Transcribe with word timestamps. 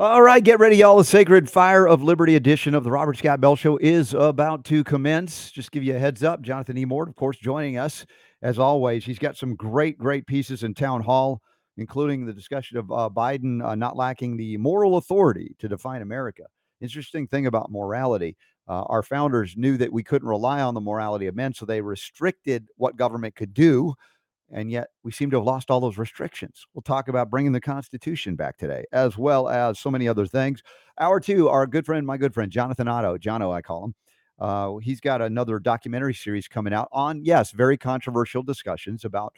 All 0.00 0.22
right, 0.22 0.42
get 0.42 0.58
ready, 0.58 0.76
y'all. 0.76 0.96
The 0.96 1.04
Sacred 1.04 1.50
Fire 1.50 1.86
of 1.86 2.02
Liberty 2.02 2.34
edition 2.34 2.74
of 2.74 2.84
the 2.84 2.90
Robert 2.90 3.18
Scott 3.18 3.38
Bell 3.38 3.54
Show 3.54 3.76
is 3.82 4.14
about 4.14 4.64
to 4.64 4.82
commence. 4.82 5.50
Just 5.50 5.72
give 5.72 5.84
you 5.84 5.94
a 5.94 5.98
heads 5.98 6.24
up. 6.24 6.40
Jonathan 6.40 6.78
Emord, 6.78 7.08
of 7.08 7.16
course, 7.16 7.36
joining 7.36 7.76
us 7.76 8.06
as 8.40 8.58
always. 8.58 9.04
He's 9.04 9.18
got 9.18 9.36
some 9.36 9.54
great, 9.54 9.98
great 9.98 10.26
pieces 10.26 10.62
in 10.62 10.72
town 10.72 11.02
hall, 11.02 11.42
including 11.76 12.24
the 12.24 12.32
discussion 12.32 12.78
of 12.78 12.90
uh, 12.90 13.10
Biden 13.14 13.62
uh, 13.62 13.74
not 13.74 13.94
lacking 13.94 14.38
the 14.38 14.56
moral 14.56 14.96
authority 14.96 15.54
to 15.58 15.68
define 15.68 16.00
America. 16.00 16.44
Interesting 16.80 17.26
thing 17.26 17.44
about 17.46 17.70
morality. 17.70 18.38
Uh, 18.66 18.84
our 18.84 19.02
founders 19.02 19.54
knew 19.54 19.76
that 19.76 19.92
we 19.92 20.02
couldn't 20.02 20.26
rely 20.26 20.62
on 20.62 20.72
the 20.72 20.80
morality 20.80 21.26
of 21.26 21.36
men, 21.36 21.52
so 21.52 21.66
they 21.66 21.82
restricted 21.82 22.66
what 22.76 22.96
government 22.96 23.36
could 23.36 23.52
do 23.52 23.92
and 24.52 24.70
yet 24.70 24.88
we 25.02 25.12
seem 25.12 25.30
to 25.30 25.36
have 25.36 25.46
lost 25.46 25.70
all 25.70 25.80
those 25.80 25.98
restrictions. 25.98 26.66
We'll 26.74 26.82
talk 26.82 27.08
about 27.08 27.30
bringing 27.30 27.52
the 27.52 27.60
Constitution 27.60 28.34
back 28.36 28.58
today, 28.58 28.84
as 28.92 29.16
well 29.16 29.48
as 29.48 29.78
so 29.78 29.90
many 29.90 30.08
other 30.08 30.26
things. 30.26 30.62
Hour 30.98 31.20
two, 31.20 31.48
our 31.48 31.66
good 31.66 31.86
friend, 31.86 32.06
my 32.06 32.16
good 32.16 32.34
friend, 32.34 32.50
Jonathan 32.50 32.88
Otto, 32.88 33.16
Jono, 33.16 33.52
I 33.52 33.62
call 33.62 33.84
him. 33.84 33.94
Uh, 34.38 34.76
he's 34.76 35.00
got 35.00 35.20
another 35.20 35.58
documentary 35.58 36.14
series 36.14 36.48
coming 36.48 36.72
out 36.72 36.88
on, 36.92 37.24
yes, 37.24 37.50
very 37.50 37.76
controversial 37.76 38.42
discussions 38.42 39.04
about 39.04 39.34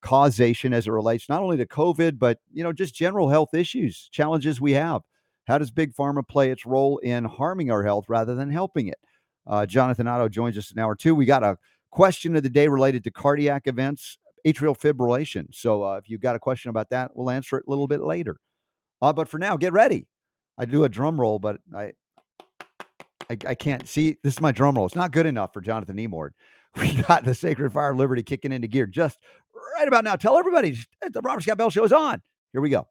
causation 0.00 0.72
as 0.72 0.86
it 0.86 0.92
relates 0.92 1.28
not 1.28 1.42
only 1.42 1.56
to 1.56 1.66
COVID, 1.66 2.18
but 2.18 2.38
you 2.52 2.62
know, 2.62 2.72
just 2.72 2.94
general 2.94 3.28
health 3.28 3.54
issues, 3.54 4.08
challenges 4.12 4.60
we 4.60 4.72
have. 4.72 5.02
How 5.46 5.58
does 5.58 5.70
big 5.70 5.94
pharma 5.94 6.26
play 6.26 6.50
its 6.50 6.64
role 6.64 6.98
in 6.98 7.24
harming 7.24 7.70
our 7.70 7.82
health 7.82 8.06
rather 8.08 8.34
than 8.34 8.50
helping 8.50 8.88
it? 8.88 8.98
Uh, 9.46 9.66
Jonathan 9.66 10.06
Otto 10.06 10.28
joins 10.28 10.56
us 10.56 10.70
in 10.70 10.78
hour 10.78 10.94
two. 10.94 11.14
We 11.14 11.26
got 11.26 11.42
a 11.42 11.58
question 11.90 12.36
of 12.36 12.42
the 12.42 12.48
day 12.48 12.68
related 12.68 13.04
to 13.04 13.10
cardiac 13.10 13.66
events 13.66 14.18
atrial 14.46 14.78
fibrillation. 14.78 15.46
So 15.52 15.82
uh, 15.84 15.96
if 15.96 16.08
you've 16.08 16.20
got 16.20 16.36
a 16.36 16.38
question 16.38 16.70
about 16.70 16.90
that, 16.90 17.10
we'll 17.14 17.30
answer 17.30 17.56
it 17.58 17.64
a 17.66 17.70
little 17.70 17.88
bit 17.88 18.00
later. 18.00 18.36
Uh, 19.00 19.12
but 19.12 19.28
for 19.28 19.38
now, 19.38 19.56
get 19.56 19.72
ready. 19.72 20.06
I 20.58 20.64
do 20.64 20.84
a 20.84 20.88
drum 20.88 21.20
roll, 21.20 21.38
but 21.38 21.58
I, 21.74 21.92
I, 23.28 23.36
I 23.46 23.54
can't 23.54 23.88
see. 23.88 24.16
This 24.22 24.34
is 24.34 24.40
my 24.40 24.52
drum 24.52 24.76
roll. 24.76 24.86
It's 24.86 24.94
not 24.94 25.12
good 25.12 25.26
enough 25.26 25.52
for 25.52 25.60
Jonathan 25.60 25.96
Emord. 25.96 26.30
We 26.76 26.92
got 27.02 27.24
the 27.24 27.36
Sacred 27.36 27.72
Fire 27.72 27.94
Liberty 27.94 28.24
kicking 28.24 28.50
into 28.50 28.66
gear 28.66 28.86
just 28.86 29.16
right 29.76 29.86
about 29.86 30.02
now. 30.02 30.16
Tell 30.16 30.36
everybody 30.36 30.76
the 31.02 31.20
Robert 31.22 31.42
Scott 31.42 31.56
Bell 31.56 31.70
Show 31.70 31.84
is 31.84 31.92
on. 31.92 32.20
Here 32.52 32.60
we 32.60 32.68
go. 32.68 32.88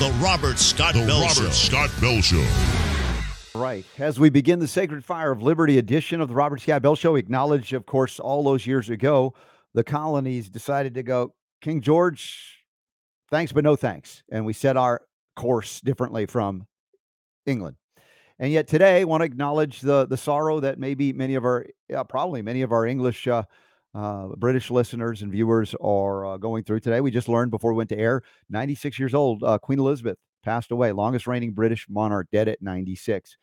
The 0.00 0.10
Robert 0.12 0.58
Scott 0.58 0.94
the 0.94 1.00
Bell 1.00 1.20
Robert 1.20 1.34
Show. 1.34 1.50
Scott 1.50 1.90
Bell 2.00 2.22
Show. 2.22 2.42
Right. 3.54 3.84
As 3.98 4.18
we 4.18 4.30
begin 4.30 4.58
the 4.58 4.66
Sacred 4.66 5.04
Fire 5.04 5.30
of 5.30 5.42
Liberty 5.42 5.76
edition 5.76 6.22
of 6.22 6.28
the 6.28 6.34
Robert 6.34 6.62
Scott 6.62 6.80
Bell 6.80 6.96
Show, 6.96 7.16
acknowledge, 7.16 7.74
of 7.74 7.84
course, 7.84 8.18
all 8.18 8.42
those 8.42 8.66
years 8.66 8.88
ago, 8.88 9.34
the 9.74 9.84
colonies 9.84 10.48
decided 10.48 10.94
to 10.94 11.02
go, 11.02 11.34
King 11.60 11.82
George, 11.82 12.64
thanks, 13.30 13.52
but 13.52 13.62
no 13.62 13.76
thanks. 13.76 14.22
And 14.32 14.46
we 14.46 14.54
set 14.54 14.78
our 14.78 15.02
course 15.36 15.82
differently 15.82 16.24
from 16.24 16.66
England. 17.44 17.76
And 18.38 18.50
yet 18.50 18.68
today, 18.68 19.02
I 19.02 19.04
want 19.04 19.20
to 19.20 19.26
acknowledge 19.26 19.82
the 19.82 20.06
the 20.06 20.16
sorrow 20.16 20.60
that 20.60 20.78
maybe 20.78 21.12
many 21.12 21.34
of 21.34 21.44
our, 21.44 21.66
yeah, 21.90 22.04
probably 22.04 22.40
many 22.40 22.62
of 22.62 22.72
our 22.72 22.86
English 22.86 23.28
uh, 23.28 23.42
uh, 23.94 24.28
British 24.36 24.70
listeners 24.70 25.22
and 25.22 25.32
viewers 25.32 25.74
are 25.80 26.26
uh, 26.26 26.36
going 26.36 26.64
through 26.64 26.80
today. 26.80 27.00
We 27.00 27.10
just 27.10 27.28
learned 27.28 27.50
before 27.50 27.72
we 27.72 27.78
went 27.78 27.90
to 27.90 27.98
air 27.98 28.22
96 28.48 28.98
years 28.98 29.14
old, 29.14 29.42
uh, 29.42 29.58
Queen 29.58 29.78
Elizabeth 29.78 30.18
passed 30.44 30.70
away, 30.70 30.92
longest 30.92 31.26
reigning 31.26 31.52
British 31.52 31.86
monarch, 31.88 32.28
dead 32.32 32.48
at 32.48 32.62
96. 32.62 33.36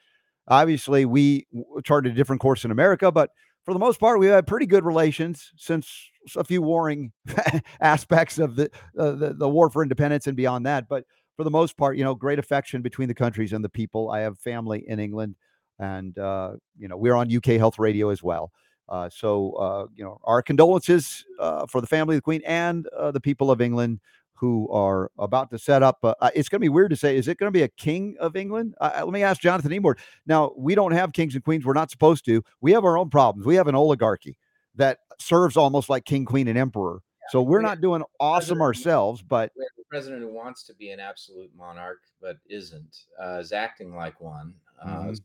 Obviously, 0.48 1.06
we 1.06 1.46
charted 1.84 2.14
a 2.14 2.16
different 2.16 2.42
course 2.42 2.64
in 2.64 2.72
America, 2.72 3.12
but 3.12 3.32
for 3.66 3.74
the 3.74 3.80
most 3.80 4.00
part, 4.00 4.20
we've 4.20 4.30
had 4.30 4.48
pretty 4.48 4.66
good 4.66 4.86
relations 4.86 5.52
since 5.58 6.10
a 6.38 6.44
few 6.44 6.62
warring 6.62 7.12
aspects 7.82 8.40
of 8.40 8.56
the, 8.56 8.72
uh, 8.98 9.12
the 9.12 9.34
the 9.34 9.50
war 9.50 9.70
for 9.70 9.84
independence 9.84 10.26
and 10.26 10.38
beyond 10.38 10.66
that. 10.66 10.88
But 10.88 11.04
for 11.36 11.44
the 11.44 11.52
most 11.52 11.76
part, 11.76 11.98
you 11.98 12.04
know, 12.06 12.16
great 12.16 12.40
affection 12.40 12.82
between 12.82 13.10
the 13.10 13.14
countries 13.14 13.52
and 13.52 13.64
the 13.64 13.70
people. 13.70 14.10
I 14.10 14.22
have 14.22 14.40
family 14.40 14.86
in 14.88 15.02
England, 15.02 15.36
and 15.80 16.18
uh, 16.18 16.54
you 16.78 16.88
know, 16.88 16.96
we're 16.96 17.14
on 17.14 17.34
UK 17.36 17.60
Health 17.60 17.78
Radio 17.78 18.10
as 18.10 18.24
well. 18.24 18.54
Uh, 18.90 19.10
so, 19.10 19.52
uh, 19.54 19.88
you 19.96 20.04
know, 20.04 20.20
our 20.24 20.42
condolences 20.42 21.26
uh, 21.40 21.66
for 21.66 21.82
the 21.82 21.88
family 21.88 22.16
of 22.16 22.20
the 22.20 22.24
Queen 22.24 22.42
and 22.46 22.88
uh, 22.88 23.12
the 23.12 23.20
people 23.20 23.52
of 23.52 23.62
England 23.62 24.00
who 24.34 24.70
are 24.70 25.12
about 25.18 25.50
to 25.50 25.58
set 25.58 25.82
up. 25.82 25.98
Uh, 26.04 26.14
it's 26.36 26.48
going 26.48 26.60
to 26.60 26.64
be 26.64 26.70
weird 26.70 26.92
to 26.92 26.96
say, 26.96 27.18
is 27.18 27.28
it 27.28 27.38
going 27.38 27.48
to 27.48 27.58
be 27.58 27.64
a 27.64 27.68
king 27.68 28.16
of 28.20 28.36
England? 28.36 28.76
let 28.80 29.10
me 29.10 29.24
ask 29.24 29.42
Jonathan 29.42 29.72
Emord. 29.72 29.96
Now, 30.28 30.54
we 30.56 30.76
don't 30.76 30.92
have 30.92 31.12
kings 31.12 31.34
and 31.34 31.44
queens. 31.44 31.66
We're 31.66 31.74
not 31.74 31.90
supposed 31.90 32.24
to. 32.26 32.44
We 32.62 32.72
have 32.74 32.86
our 32.86 32.98
own 32.98 33.10
problems. 33.10 33.48
We 33.48 33.56
have 33.56 33.68
an 33.68 33.74
oligarchy 33.74 34.38
that 34.76 35.00
serves 35.20 35.58
almost 35.58 35.90
like 35.90 36.06
king, 36.06 36.24
queen, 36.24 36.48
and 36.48 36.58
emperor. 36.58 37.02
Yeah, 37.24 37.28
so 37.32 37.42
we're 37.42 37.58
we 37.58 37.66
not 37.66 37.82
doing 37.82 38.04
awesome 38.20 38.62
ourselves, 38.62 39.24
but 39.24 39.52
we 39.58 39.64
have 39.64 39.86
a 39.86 39.90
president 39.90 40.22
who 40.22 40.32
wants 40.32 40.64
to 40.66 40.76
be 40.76 40.92
an 40.92 41.00
absolute 41.00 41.50
monarch 41.58 42.02
but 42.22 42.38
isn't, 42.48 43.06
uh, 43.20 43.40
is 43.40 43.52
acting 43.52 43.96
like 43.96 44.22
one. 44.22 44.54
Mm-hmm. 44.86 45.16
So, 45.16 45.22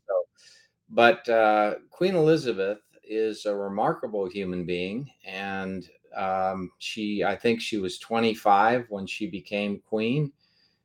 but 0.89 1.87
Queen 1.91 2.15
Elizabeth 2.15 2.79
is 3.07 3.45
a 3.45 3.55
remarkable 3.55 4.27
human 4.27 4.65
being, 4.65 5.09
and 5.25 5.89
um, 6.15 6.71
she, 6.77 7.23
I 7.23 7.35
think, 7.35 7.61
she 7.61 7.77
was 7.77 7.97
25 7.99 8.85
when 8.89 9.07
she 9.07 9.27
became 9.27 9.81
queen. 9.87 10.31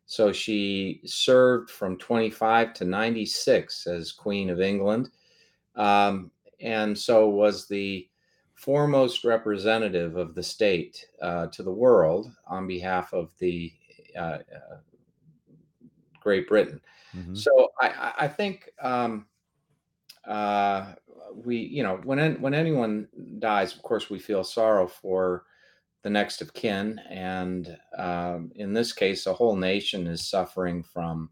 So 0.06 0.32
she 0.32 1.02
served 1.04 1.70
from 1.70 1.98
25 1.98 2.72
to 2.74 2.84
96 2.84 3.86
as 3.86 4.12
Queen 4.12 4.48
of 4.48 4.60
England, 4.60 5.10
um, 5.76 6.30
and 6.60 6.98
so 6.98 7.28
was 7.28 7.68
the 7.68 8.08
foremost 8.54 9.22
representative 9.22 10.16
of 10.16 10.34
the 10.34 10.42
state 10.42 11.06
uh, 11.22 11.46
to 11.48 11.62
the 11.62 11.70
world 11.70 12.32
on 12.46 12.66
behalf 12.66 13.12
of 13.12 13.30
the 13.38 13.72
uh, 14.16 14.38
uh, 14.40 14.78
Great 16.20 16.48
Britain. 16.48 16.80
Mm-hmm. 17.16 17.34
So 17.34 17.68
I, 17.80 18.12
I 18.18 18.28
think 18.28 18.68
um, 18.82 19.26
uh, 20.26 20.94
we, 21.34 21.56
you 21.56 21.82
know, 21.82 22.00
when 22.04 22.40
when 22.40 22.54
anyone 22.54 23.08
dies, 23.38 23.74
of 23.74 23.82
course, 23.82 24.10
we 24.10 24.18
feel 24.18 24.44
sorrow 24.44 24.86
for 24.86 25.44
the 26.02 26.10
next 26.10 26.40
of 26.40 26.54
kin, 26.54 27.00
and 27.10 27.76
um, 27.96 28.50
in 28.54 28.72
this 28.72 28.92
case, 28.92 29.26
a 29.26 29.32
whole 29.32 29.56
nation 29.56 30.06
is 30.06 30.28
suffering 30.28 30.82
from 30.82 31.30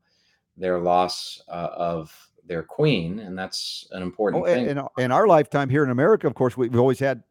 their 0.56 0.78
loss 0.78 1.40
uh, 1.48 1.68
of 1.72 2.28
their 2.46 2.62
queen, 2.62 3.18
and 3.20 3.38
that's 3.38 3.86
an 3.92 4.02
important 4.02 4.42
oh, 4.42 4.46
thing. 4.46 4.68
In, 4.68 4.80
in 4.98 5.12
our 5.12 5.26
lifetime 5.26 5.68
here 5.68 5.84
in 5.84 5.90
America, 5.90 6.26
of 6.26 6.34
course, 6.34 6.56
we've 6.56 6.78
always 6.78 6.98
had 6.98 7.22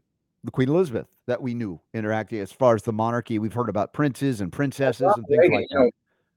the 0.44 0.52
Queen 0.52 0.70
Elizabeth 0.70 1.08
that 1.28 1.42
we 1.42 1.54
knew 1.54 1.80
interacting 1.94 2.40
as 2.40 2.52
far 2.52 2.76
as 2.76 2.84
the 2.84 2.94
monarchy. 2.94 3.40
We've 3.40 3.54
heard 3.54 3.70
about 3.70 3.94
princes 3.94 4.42
and 4.42 4.52
princesses 4.52 5.12
and 5.16 5.26
things 5.28 5.52
like 5.52 5.66
that. 5.72 5.92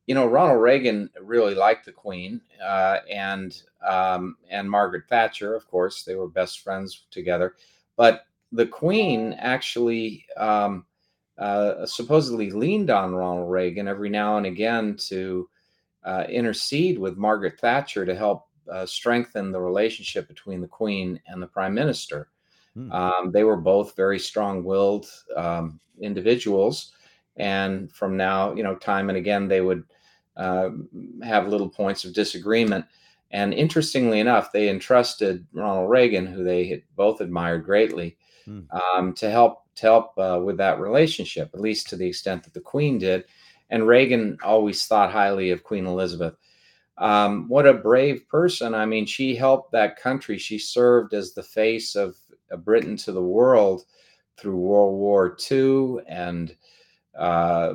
You 0.09 0.15
know, 0.15 0.27
Ronald 0.27 0.63
Reagan 0.63 1.11
really 1.21 1.55
liked 1.55 1.85
the 1.85 1.93
Queen, 1.93 2.41
uh, 2.65 3.01
and 3.11 3.55
um, 3.87 4.39
and 4.49 4.71
Margaret 4.71 5.05
Thatcher, 5.11 5.55
of 5.55 5.69
course, 5.69 6.03
they 6.03 6.15
were 6.15 6.29
best 6.29 6.61
friends 6.61 7.05
together. 7.11 7.57
But 7.95 8.23
the 8.51 8.67
Queen 8.67 9.35
actually 9.35 10.25
um, 10.39 10.87
uh, 11.37 11.85
supposedly 11.85 12.51
leaned 12.51 12.89
on 12.89 13.15
Ronald 13.15 13.51
Reagan 13.51 13.87
every 13.87 14.09
now 14.09 14.39
and 14.39 14.47
again 14.47 14.97
to 15.09 15.47
uh, 16.05 16.25
intercede 16.27 16.99
with 16.99 17.19
Margaret 17.19 17.61
Thatcher 17.61 18.07
to 18.07 18.15
help 18.15 18.47
uh, 18.73 18.87
strengthen 18.87 19.53
the 19.53 19.61
relationship 19.61 20.27
between 20.27 20.63
the 20.63 20.69
Queen 20.69 21.21
and 21.27 21.43
the 21.43 21.47
Prime 21.47 21.75
Minister. 21.75 22.29
Hmm. 22.73 22.93
Um, 22.93 23.31
they 23.31 23.45
were 23.45 23.59
both 23.59 23.95
very 23.95 24.19
strong-willed 24.19 25.07
um, 25.37 25.79
individuals, 26.01 26.93
and 27.37 27.93
from 27.93 28.17
now, 28.17 28.55
you 28.55 28.63
know, 28.63 28.75
time 28.77 29.11
and 29.11 29.19
again, 29.19 29.49
they 29.49 29.61
would 29.61 29.85
uh, 30.39 30.71
have 31.23 31.49
little 31.49 31.69
points 31.69 32.05
of 32.05 32.15
disagreement. 32.15 32.85
And 33.31 33.53
interestingly 33.53 34.21
enough, 34.21 34.53
they 34.53 34.71
entrusted 34.71 35.47
Ronald 35.53 35.91
Reagan, 35.91 36.27
who 36.27 36.45
they 36.45 36.85
both 36.97 37.21
admired 37.21 37.65
greatly, 37.65 38.17
hmm. 38.47 38.61
um, 38.71 39.13
to 39.15 39.29
help 39.31 39.65
to 39.75 39.83
help 39.83 40.19
uh, 40.19 40.41
with 40.43 40.57
that 40.57 40.81
relationship, 40.81 41.51
at 41.55 41.61
least 41.61 41.89
to 41.89 41.97
the 41.97 42.07
extent 42.07 42.43
that 42.45 42.55
the 42.55 42.61
Queen 42.61 42.99
did. 42.99 43.25
And 43.71 43.87
Reagan 43.87 44.39
always 44.43 44.87
thought 44.87 45.13
highly 45.13 45.51
of 45.51 45.63
Queen 45.63 45.87
Elizabeth. 45.87 46.35
Um, 46.97 47.49
what 47.49 47.67
a 47.67 47.75
brave 47.75 48.27
person! 48.29 48.75
I 48.75 48.87
mean, 48.87 49.07
she 49.07 49.37
helped 49.37 49.73
that 49.73 50.01
country. 50.01 50.39
She 50.39 50.59
served 50.59 51.13
as 51.15 51.33
the 51.33 51.43
face 51.43 51.95
of 51.95 52.17
Britain 52.65 52.97
to 52.97 53.13
the 53.13 53.23
world 53.23 53.85
through 54.37 54.57
World 54.57 54.99
War 54.99 55.37
II 55.51 55.97
and 56.09 56.57
uh, 57.19 57.75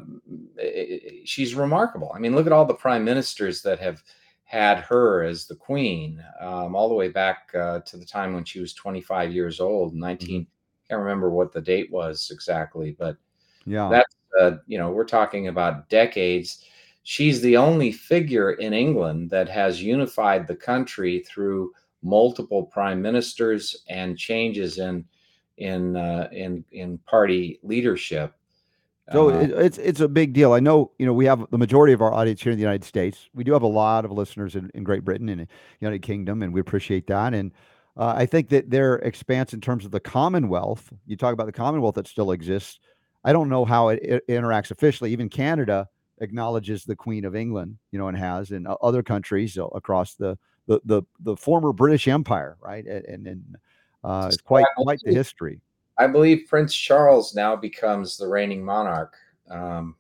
she's 1.26 1.54
remarkable. 1.54 2.12
I 2.16 2.20
mean, 2.20 2.34
look 2.36 2.48
at 2.48 2.54
all 2.54 2.66
the 2.66 2.74
prime 2.74 3.04
ministers 3.04 3.62
that 3.64 3.80
have 3.80 4.02
had 4.46 4.80
her 4.80 5.24
as 5.24 5.48
the 5.48 5.56
queen, 5.56 6.24
um, 6.40 6.76
all 6.76 6.88
the 6.88 6.96
way 6.96 7.10
back 7.10 7.50
uh, 7.56 7.80
to 7.80 7.98
the 7.98 8.06
time 8.06 8.34
when 8.34 8.46
she 8.46 8.60
was 8.60 8.74
25 8.74 9.34
years 9.34 9.60
old, 9.60 9.94
19. 9.94 10.42
Mm-hmm. 10.42 10.50
Can't 10.88 11.02
remember 11.02 11.30
what 11.30 11.52
the 11.52 11.62
date 11.62 11.92
was 11.92 12.30
exactly, 12.32 12.96
but 12.98 13.18
yeah, 13.66 13.90
that's 13.90 14.16
uh, 14.40 14.58
you 14.68 14.78
know 14.78 14.92
we're 14.92 15.06
talking 15.06 15.48
about 15.48 15.90
decades. 15.90 16.66
She's 17.04 17.42
the 17.42 17.58
only 17.58 17.92
figure 17.92 18.52
in 18.52 18.74
England 18.74 19.30
that 19.30 19.50
has 19.50 19.82
unified 19.82 20.46
the 20.46 20.56
country 20.56 21.24
through 21.28 21.72
multiple 22.02 22.64
prime 22.64 23.02
ministers 23.02 23.84
and 23.90 24.18
changes 24.18 24.78
in 24.78 25.06
in 25.58 25.96
uh, 25.96 26.30
in 26.32 26.64
in 26.72 26.98
party 27.00 27.60
leadership. 27.64 28.36
So 29.12 29.30
Uh, 29.30 29.40
it, 29.40 29.52
it's 29.52 29.78
it's 29.78 30.00
a 30.00 30.08
big 30.08 30.34
deal. 30.34 30.54
I 30.54 30.60
know 30.60 30.92
you 30.98 31.06
know 31.06 31.14
we 31.14 31.26
have 31.26 31.46
the 31.52 31.58
majority 31.58 31.94
of 31.94 32.02
our 32.02 32.14
audience 32.14 32.42
here 32.42 32.52
in 32.52 32.58
the 32.58 32.64
United 32.64 32.86
States. 32.86 33.30
We 33.34 33.44
do 33.44 33.52
have 33.52 33.64
a 33.64 33.68
lot 33.68 34.06
of 34.06 34.12
listeners 34.12 34.56
in, 34.56 34.72
in 34.74 34.84
Great 34.84 35.04
Britain 35.04 35.28
and 35.30 35.42
the 35.42 35.48
United 35.82 36.02
Kingdom, 36.04 36.42
and 36.42 36.54
we 36.54 36.62
appreciate 36.62 37.08
that. 37.08 37.34
And 37.34 37.52
uh, 37.98 38.14
I 38.16 38.26
think 38.26 38.50
that 38.50 38.70
their 38.70 38.96
expanse 38.96 39.54
in 39.54 39.60
terms 39.62 39.84
of 39.86 39.92
the 39.92 40.00
Commonwealth. 40.00 40.92
You 41.06 41.18
talk 41.18 41.34
about 41.34 41.48
the 41.48 41.52
Commonwealth 41.52 41.96
that 41.96 42.08
still 42.08 42.32
exists. 42.32 42.80
I 43.26 43.34
don't 43.34 43.50
know 43.50 43.66
how 43.66 43.90
it, 43.90 44.00
it 44.04 44.28
interacts 44.28 44.72
officially. 44.72 45.12
Even 45.12 45.30
Canada 45.30 45.90
acknowledges 46.20 46.86
the 46.86 46.96
Queen 46.96 47.26
of 47.26 47.36
England, 47.36 47.78
you 47.92 48.00
know, 48.00 48.08
and 48.08 48.18
has, 48.18 48.52
and 48.52 48.68
uh, 48.68 48.78
other 48.82 49.04
countries 49.04 49.58
uh, 49.58 49.66
across 49.68 50.16
the 50.16 50.38
the 50.68 50.80
the, 50.86 51.04
the 51.20 51.36
former 51.36 51.74
British 51.74 52.08
Empire, 52.08 52.58
right? 52.62 52.86
And 52.86 53.06
and, 53.06 53.28
and 53.28 53.58
uh, 54.04 54.30
it's 54.32 54.42
quite 54.42 54.66
quite 54.78 55.00
the 55.04 55.14
history. 55.14 55.60
I 55.98 56.08
believe 56.08 56.46
Prince 56.48 56.74
Charles 56.76 57.36
now 57.36 57.56
becomes 57.56 58.18
the 58.18 58.28
reigning 58.28 58.64
monarch 58.64 59.16
um, 59.50 59.96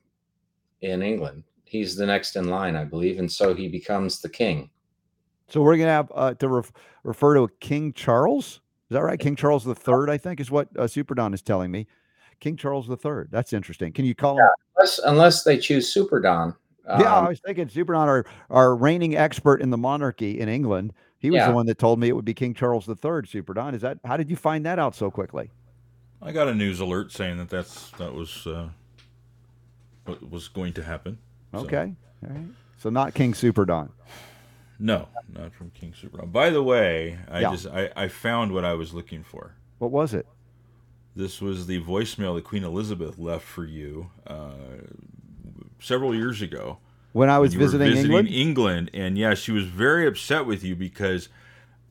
in 0.81 1.01
England. 1.01 1.43
He's 1.65 1.95
the 1.95 2.05
next 2.05 2.35
in 2.35 2.47
line, 2.49 2.75
I 2.75 2.83
believe, 2.83 3.19
and 3.19 3.31
so 3.31 3.53
he 3.53 3.67
becomes 3.67 4.19
the 4.21 4.29
king. 4.29 4.69
So 5.49 5.61
we're 5.61 5.77
gonna 5.77 5.89
have 5.89 6.11
uh, 6.15 6.33
to 6.35 6.47
ref- 6.47 6.71
refer 7.03 7.35
to 7.35 7.47
King 7.59 7.93
Charles. 7.93 8.61
Is 8.89 8.95
that 8.95 9.03
right? 9.03 9.19
King 9.19 9.35
Charles 9.35 9.63
the 9.63 9.75
Third, 9.75 10.09
I 10.09 10.17
think, 10.17 10.39
is 10.39 10.51
what 10.51 10.67
uh, 10.77 10.87
Super 10.87 11.15
Don 11.15 11.33
is 11.33 11.41
telling 11.41 11.71
me. 11.71 11.87
King 12.39 12.57
Charles 12.57 12.87
the 12.87 12.97
Third. 12.97 13.29
That's 13.31 13.53
interesting. 13.53 13.91
Can 13.91 14.05
you 14.05 14.15
call 14.15 14.37
him? 14.37 14.47
Unless, 14.77 14.99
unless 15.05 15.43
they 15.43 15.57
choose 15.57 15.91
Super 15.91 16.19
Don. 16.19 16.55
yeah, 16.87 17.13
I 17.13 17.19
Um, 17.19 17.27
was 17.27 17.39
thinking 17.39 17.69
Super 17.69 17.93
Don, 17.93 18.07
our, 18.07 18.25
our 18.49 18.75
reigning 18.75 19.15
expert 19.15 19.61
in 19.61 19.69
the 19.69 19.77
monarchy 19.77 20.39
in 20.39 20.49
England. 20.49 20.93
He 21.19 21.31
was 21.31 21.37
Yeah. 21.37 21.47
the 21.47 21.53
one 21.53 21.65
that 21.67 21.77
told 21.77 21.99
me 21.99 22.09
it 22.09 22.15
would 22.15 22.25
be 22.25 22.33
King 22.33 22.53
Charles 22.53 22.85
the 22.85 22.95
Third. 22.95 23.27
Super 23.27 23.53
Don, 23.53 23.73
is 23.73 23.81
that? 23.81 23.97
How 24.05 24.17
did 24.17 24.29
you 24.29 24.35
find 24.35 24.65
that 24.65 24.77
out 24.79 24.93
so 24.95 25.09
quickly? 25.09 25.49
I 26.25 26.31
got 26.31 26.47
a 26.47 26.53
news 26.55 26.79
alert 26.79 27.11
saying 27.11 27.37
that 27.37 27.49
that's 27.49 27.89
that 27.91 28.13
was 28.13 28.47
uh, 28.47 28.69
what 30.05 30.29
was 30.29 30.47
going 30.47 30.73
to 30.73 30.83
happen. 30.83 31.17
So, 31.51 31.59
Okay, 31.59 31.93
all 32.25 32.29
right. 32.35 32.45
So 32.77 32.89
not 32.89 33.13
King 33.13 33.33
Super 33.33 33.65
Don. 33.65 33.91
no, 34.79 35.07
not 35.33 35.53
from 35.53 35.69
King 35.71 35.93
Super. 35.99 36.25
By 36.25 36.49
the 36.49 36.63
way, 36.63 37.17
I 37.29 37.41
Yeah. 37.41 37.51
just 37.51 37.67
I, 37.67 37.89
I 37.95 38.07
found 38.07 38.53
what 38.53 38.65
I 38.65 38.73
was 38.73 38.93
looking 38.93 39.23
for. 39.23 39.55
What 39.79 39.91
was 39.91 40.13
it? 40.13 40.25
This 41.15 41.41
was 41.41 41.67
the 41.67 41.81
voicemail 41.81 42.35
that 42.35 42.43
Queen 42.43 42.63
Elizabeth 42.63 43.19
left 43.19 43.45
for 43.45 43.65
you 43.65 44.09
uh, 44.25 44.51
several 45.79 46.15
years 46.15 46.41
ago. 46.41 46.79
When 47.11 47.29
I 47.29 47.33
when 47.33 47.41
was 47.41 47.53
you 47.53 47.59
were 47.59 47.65
visiting, 47.67 47.95
England. 47.97 48.27
England, 48.29 48.91
and 48.93 49.17
yeah, 49.17 49.35
she 49.35 49.51
was 49.51 49.65
very 49.65 50.07
upset 50.07 50.45
with 50.47 50.63
you 50.63 50.75
because 50.75 51.29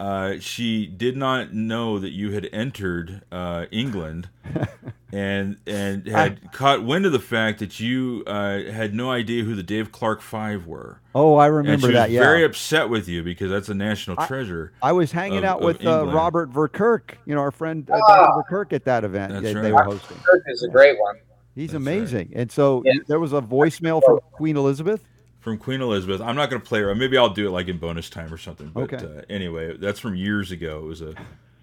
uh, 0.03 0.41
she 0.41 0.87
did 0.87 1.17
not 1.17 1.53
know 1.55 1.99
that 2.01 2.11
you 2.11 2.33
had 2.33 2.49
entered 2.53 3.23
uh, 3.31 3.67
England, 3.71 4.29
and 5.13 5.59
and 5.67 6.07
had 6.09 6.51
caught 6.53 6.83
wind 6.83 7.07
of 7.07 7.13
the 7.13 7.21
fact 7.21 7.61
that 7.61 7.79
you 7.79 8.25
uh, 8.27 8.65
had 8.73 8.95
no 8.95 9.13
idea 9.13 9.45
who 9.45 9.55
the 9.55 9.63
Dave 9.63 9.93
Clark 9.93 10.21
Five 10.21 10.67
were. 10.67 11.01
Oh, 11.15 11.37
I 11.37 11.47
And 11.47 11.57
remember 11.57 11.83
she 11.83 11.87
was 11.89 11.95
that. 11.95 12.11
Yeah, 12.11 12.21
very 12.21 12.45
upset 12.45 12.89
with 12.89 13.09
you 13.09 13.23
because 13.23 13.49
that's 13.51 13.69
a 13.69 13.75
national 13.75 14.19
I- 14.19 14.27
treasure. 14.27 14.73
I 14.83 14.91
was 14.91 15.13
hanging 15.13 15.39
of- 15.39 15.45
out 15.45 15.61
with 15.61 15.85
uh, 15.87 16.07
Robert 16.07 16.51
Verkerk, 16.51 17.13
you 17.25 17.35
know, 17.37 17.41
our 17.41 17.53
friend 17.53 17.89
uh. 17.89 17.97
Dr. 18.09 18.43
Verkerk 18.43 18.73
at 18.73 18.85
that 18.87 19.05
event 19.05 19.33
That's 19.35 19.45
they, 19.45 19.55
right. 19.55 19.63
they 19.63 19.73
were 19.73 19.85
hosting. 19.85 20.17
Kirk 20.25 20.43
is 20.49 20.65
a 20.65 20.69
great 20.69 20.99
one. 20.99 21.17
He's 21.55 21.71
That's 21.73 21.85
right. 21.85 21.93
amazing. 21.97 22.33
And 22.35 22.51
so 22.51 22.83
Yeah. 22.85 22.95
there 23.07 23.21
was 23.21 23.33
a 23.35 23.41
voicemail 23.43 24.03
from 24.05 24.19
Queen 24.33 24.57
Elizabeth. 24.57 25.05
From 25.43 25.59
Queen 25.59 25.81
Elizabeth, 25.81 26.21
I'm 26.21 26.37
not 26.37 26.49
going 26.51 26.63
to 26.63 26.67
play 26.69 26.81
her. 26.81 26.95
Maybe 26.95 27.19
I'll 27.19 27.29
do 27.29 27.49
it 27.49 27.51
like 27.51 27.67
in 27.69 27.77
bonus 27.79 28.09
time 28.09 28.33
or 28.33 28.39
something. 28.39 28.69
But 28.73 28.93
Okay. 28.95 29.05
uh, 29.05 29.23
anyway, 29.29 29.77
that's 29.77 29.99
from 30.01 30.15
years 30.15 30.53
ago. 30.53 30.79
It 30.79 30.87
was 30.87 31.03
a, 31.03 31.15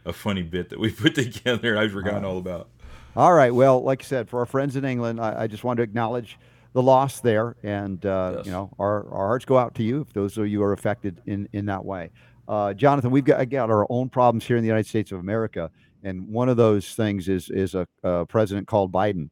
a 0.06 0.12
funny 0.14 0.44
bit 0.44 0.70
that 0.70 0.80
we 0.80 0.92
put 1.04 1.16
together. 1.16 1.78
I've 1.78 1.94
forgotten 1.94 2.26
all 2.26 2.38
about. 2.38 2.68
All 3.16 3.34
right. 3.34 3.54
Well, 3.56 3.82
like 3.82 4.04
I 4.04 4.06
said, 4.06 4.30
for 4.30 4.40
our 4.40 4.46
friends 4.46 4.76
in 4.76 4.84
England, 4.86 5.20
I, 5.22 5.44
I 5.44 5.48
just 5.48 5.64
wanted 5.64 5.78
to 5.78 5.84
acknowledge 5.84 6.38
the 6.74 6.84
loss 6.84 7.22
there, 7.22 7.56
and 7.64 8.06
uh, 8.06 8.34
Yes. 8.38 8.46
you 8.46 8.52
know, 8.52 8.70
our, 8.78 9.10
our 9.12 9.28
hearts 9.28 9.46
go 9.46 9.58
out 9.58 9.74
to 9.76 9.84
you 9.84 10.02
if 10.02 10.14
those 10.14 10.38
of 10.38 10.48
you 10.48 10.62
are 10.62 10.74
affected 10.74 11.20
in 11.26 11.50
in 11.54 11.66
that 11.66 11.84
way. 11.84 12.12
Uh, 12.48 12.74
Jonathan, 12.74 13.10
we've 13.12 13.24
got, 13.26 13.48
got 13.50 13.70
our 13.72 13.88
own 13.90 14.10
problems 14.10 14.46
here 14.46 14.58
in 14.58 14.62
the 14.62 14.68
United 14.68 14.88
States 14.88 15.12
of 15.12 15.20
America, 15.20 15.72
and 16.04 16.28
one 16.28 16.48
of 16.50 16.58
those 16.58 16.94
things 16.96 17.28
is 17.30 17.50
is 17.50 17.74
a, 17.76 17.88
a 18.04 18.26
president 18.26 18.68
called 18.68 18.92
Biden. 18.92 19.30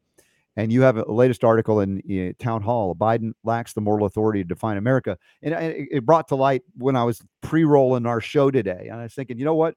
And 0.57 0.73
you 0.73 0.81
have 0.81 0.97
a 0.97 1.09
latest 1.09 1.43
article 1.43 1.79
in 1.81 2.01
uh, 2.11 2.43
Town 2.43 2.63
Hall. 2.63 2.95
Biden 2.95 3.33
lacks 3.43 3.73
the 3.73 3.81
moral 3.81 4.07
authority 4.07 4.41
to 4.41 4.47
define 4.47 4.77
America, 4.77 5.17
and 5.43 5.53
it, 5.53 5.87
it 5.91 6.05
brought 6.05 6.27
to 6.29 6.35
light 6.35 6.63
when 6.75 6.95
I 6.95 7.03
was 7.03 7.21
pre-rolling 7.41 8.07
our 8.07 8.19
show 8.19 8.49
today. 8.49 8.87
And 8.91 8.99
I 8.99 9.03
was 9.03 9.13
thinking, 9.13 9.37
you 9.37 9.45
know 9.45 9.55
what? 9.55 9.75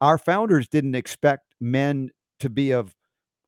Our 0.00 0.16
founders 0.16 0.68
didn't 0.68 0.94
expect 0.94 1.54
men 1.60 2.10
to 2.40 2.48
be 2.48 2.72
of 2.72 2.96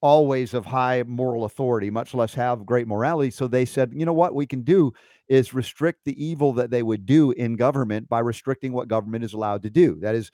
always 0.02 0.52
of 0.52 0.66
high 0.66 1.02
moral 1.06 1.44
authority, 1.44 1.90
much 1.90 2.14
less 2.14 2.34
have 2.34 2.66
great 2.66 2.86
morality. 2.86 3.30
So 3.30 3.48
they 3.48 3.64
said, 3.64 3.92
you 3.94 4.04
know 4.04 4.12
what 4.12 4.34
we 4.34 4.46
can 4.46 4.60
do 4.60 4.92
is 5.28 5.54
restrict 5.54 6.00
the 6.04 6.22
evil 6.22 6.52
that 6.52 6.70
they 6.70 6.82
would 6.82 7.06
do 7.06 7.32
in 7.32 7.56
government 7.56 8.08
by 8.08 8.20
restricting 8.20 8.72
what 8.72 8.88
government 8.88 9.24
is 9.24 9.32
allowed 9.32 9.62
to 9.62 9.70
do. 9.70 9.98
That 10.00 10.14
is 10.14 10.30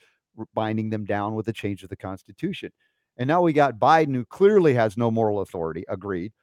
binding 0.53 0.89
them 0.89 1.05
down 1.05 1.33
with 1.33 1.47
a 1.47 1.53
change 1.53 1.81
of 1.81 1.89
the 1.89 1.95
Constitution. 1.95 2.71
And 3.17 3.27
now 3.27 3.41
we 3.41 3.53
got 3.53 3.79
Biden, 3.79 4.15
who 4.15 4.25
clearly 4.25 4.73
has 4.73 4.97
no 4.97 5.11
moral 5.11 5.41
authority, 5.41 5.83
agreed, 5.87 6.33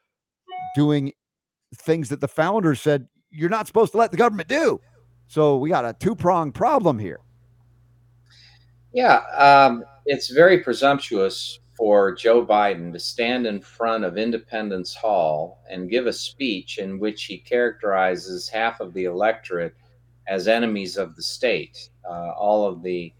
doing 0.75 1.12
things 1.75 2.08
that 2.08 2.20
the 2.20 2.28
founders 2.28 2.81
said 2.81 3.08
you're 3.31 3.50
not 3.50 3.67
supposed 3.67 3.93
to 3.93 3.99
let 3.99 4.11
the 4.11 4.17
government 4.17 4.49
do. 4.49 4.81
So 5.26 5.56
we 5.58 5.69
got 5.69 5.84
a 5.84 5.93
two 5.93 6.17
pronged 6.17 6.55
problem 6.55 6.99
here. 6.99 7.20
Yeah, 8.93 9.20
um, 9.38 9.84
it's 10.06 10.31
very 10.31 10.58
presumptuous 10.58 11.61
for 11.76 12.12
Joe 12.14 12.44
Biden 12.44 12.93
to 12.93 12.99
stand 12.99 13.46
in 13.46 13.61
front 13.61 14.05
of 14.05 14.19
Independence 14.19 14.94
Hall 14.94 15.62
and 15.70 15.88
give 15.88 16.06
a 16.06 16.12
speech 16.12 16.78
in 16.78 16.99
which 16.99 17.25
he 17.25 17.38
characterizes 17.38 18.49
half 18.49 18.81
of 18.81 18.93
the 18.93 19.05
electorate 19.05 19.75
as 20.26 20.49
enemies 20.49 20.96
of 20.96 21.17
the 21.17 21.22
state. 21.22 21.88
Uh, 22.05 22.32
all 22.32 22.67
of 22.67 22.82
the 22.82 23.12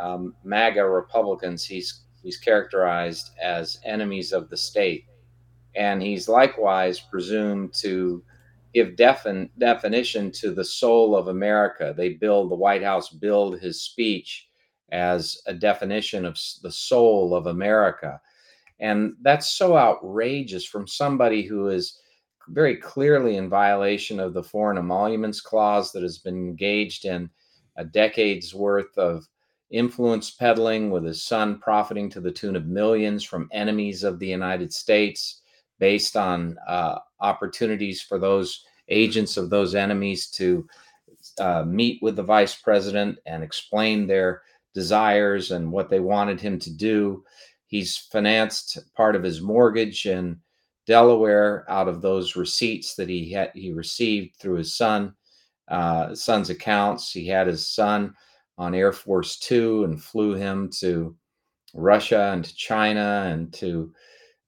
um, 0.00 0.34
MAGA 0.44 0.84
Republicans 0.84 1.64
he's 1.64 2.02
he's 2.26 2.36
characterized 2.36 3.30
as 3.40 3.78
enemies 3.84 4.32
of 4.32 4.50
the 4.50 4.56
state, 4.56 5.04
and 5.76 6.02
he's 6.02 6.28
likewise 6.28 6.98
presumed 6.98 7.72
to 7.72 8.20
give 8.74 8.96
defin- 8.96 9.48
definition 9.58 10.32
to 10.32 10.50
the 10.50 10.64
soul 10.64 11.16
of 11.16 11.28
America. 11.28 11.94
They 11.96 12.14
build 12.14 12.50
the 12.50 12.56
White 12.56 12.82
House 12.82 13.10
build 13.10 13.60
his 13.60 13.80
speech 13.80 14.48
as 14.90 15.40
a 15.46 15.54
definition 15.54 16.24
of 16.24 16.36
the 16.62 16.72
soul 16.72 17.32
of 17.32 17.46
America. 17.46 18.20
And 18.80 19.14
that's 19.22 19.48
so 19.48 19.76
outrageous 19.76 20.64
from 20.64 20.88
somebody 20.88 21.42
who 21.42 21.68
is 21.68 22.00
very 22.48 22.76
clearly 22.76 23.36
in 23.36 23.48
violation 23.48 24.18
of 24.18 24.34
the 24.34 24.42
Foreign 24.42 24.78
Emoluments 24.78 25.40
Clause 25.40 25.92
that 25.92 26.02
has 26.02 26.18
been 26.18 26.36
engaged 26.36 27.04
in 27.04 27.30
a 27.76 27.84
decade's 27.84 28.52
worth 28.52 28.98
of 28.98 29.26
influence 29.70 30.30
peddling, 30.30 30.90
with 30.90 31.04
his 31.04 31.22
son 31.22 31.58
profiting 31.58 32.08
to 32.10 32.20
the 32.20 32.30
tune 32.30 32.56
of 32.56 32.66
millions 32.66 33.24
from 33.24 33.48
enemies 33.52 34.04
of 34.04 34.18
the 34.18 34.28
United 34.28 34.72
States 34.72 35.42
based 35.78 36.16
on 36.16 36.56
uh, 36.66 36.98
opportunities 37.20 38.00
for 38.00 38.18
those 38.18 38.64
agents 38.88 39.36
of 39.36 39.50
those 39.50 39.74
enemies 39.74 40.28
to 40.30 40.66
uh, 41.38 41.64
meet 41.64 42.00
with 42.02 42.16
the 42.16 42.22
vice 42.22 42.54
president 42.54 43.18
and 43.26 43.42
explain 43.42 44.06
their 44.06 44.42
desires 44.74 45.50
and 45.50 45.70
what 45.70 45.90
they 45.90 46.00
wanted 46.00 46.40
him 46.40 46.58
to 46.58 46.70
do. 46.70 47.24
He's 47.66 47.96
financed 47.96 48.78
part 48.94 49.16
of 49.16 49.22
his 49.22 49.40
mortgage 49.40 50.06
in 50.06 50.38
Delaware 50.86 51.64
out 51.68 51.88
of 51.88 52.00
those 52.00 52.36
receipts 52.36 52.94
that 52.94 53.08
he 53.08 53.32
had 53.32 53.50
he 53.54 53.72
received 53.72 54.36
through 54.36 54.56
his 54.56 54.74
son, 54.74 55.14
uh, 55.68 56.14
son's 56.14 56.48
accounts. 56.48 57.10
He 57.10 57.26
had 57.26 57.48
his 57.48 57.66
son 57.66 58.14
on 58.58 58.74
Air 58.74 58.92
Force 58.92 59.38
Two 59.38 59.84
and 59.84 60.02
flew 60.02 60.34
him 60.34 60.70
to 60.80 61.16
Russia 61.74 62.30
and 62.32 62.44
to 62.44 62.54
China 62.54 63.24
and 63.26 63.52
to 63.54 63.92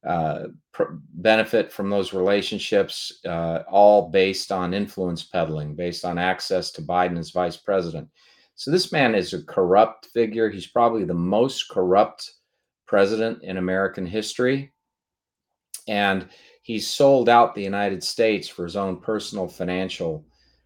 uh, 0.07 0.45
pr- 0.73 0.95
benefit 1.15 1.73
from 1.73 1.91
those 1.91 2.15
relationships, 2.15 3.21
uh, 3.27 3.65
all 3.71 4.09
based 4.11 4.53
on 4.53 4.73
influence 4.73 5.25
peddling, 5.25 5.75
based 5.75 6.05
on 6.05 6.19
access 6.19 6.71
to 6.71 6.83
Biden 6.83 7.19
as 7.19 7.31
vice 7.31 7.57
president. 7.57 8.09
So 8.55 8.71
this 8.71 8.93
man 8.93 9.15
is 9.15 9.35
a 9.35 9.43
corrupt 9.43 10.07
figure. 10.07 10.49
He's 10.49 10.67
probably 10.67 11.05
the 11.05 11.15
most 11.15 11.69
corrupt 11.69 12.33
president 12.87 13.43
in 13.43 13.59
American 13.59 14.07
history. 14.07 14.73
And 15.87 16.29
he's 16.62 16.88
sold 16.88 17.29
out 17.29 17.55
the 17.55 17.62
United 17.62 18.03
States 18.03 18.49
for 18.49 18.65
his 18.65 18.77
own 18.77 19.00
personal 19.00 19.49
financial 19.49 20.25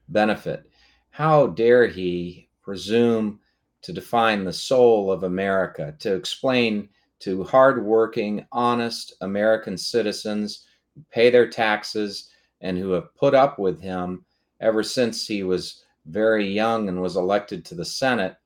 benefit. 0.08 0.70
How 1.10 1.48
dare 1.48 1.86
he 1.86 2.48
presume 2.62 3.40
to 3.82 3.92
define 3.92 4.44
the 4.44 4.52
soul 4.52 5.10
of 5.10 5.24
America, 5.24 5.94
to 5.98 6.14
explain 6.14 6.88
to 7.20 7.44
hardworking, 7.44 8.46
honest 8.52 9.14
American 9.20 9.76
citizens 9.76 10.66
who 10.94 11.04
pay 11.10 11.30
their 11.30 11.48
taxes 11.48 12.30
and 12.60 12.78
who 12.78 12.90
have 12.90 13.14
put 13.14 13.34
up 13.34 13.58
with 13.58 13.80
him 13.80 14.24
ever 14.60 14.82
since 14.82 15.26
he 15.26 15.42
was 15.42 15.84
very 16.06 16.46
young 16.46 16.88
and 16.88 17.00
was 17.00 17.16
elected 17.16 17.64
to 17.64 17.74
the 17.74 17.84
Senate, 17.84 18.36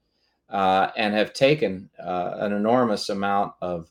uh, 0.50 0.88
and 0.96 1.14
have 1.14 1.32
taken 1.32 1.88
uh, 2.02 2.36
an 2.38 2.52
enormous 2.52 3.08
amount 3.08 3.52
of 3.60 3.90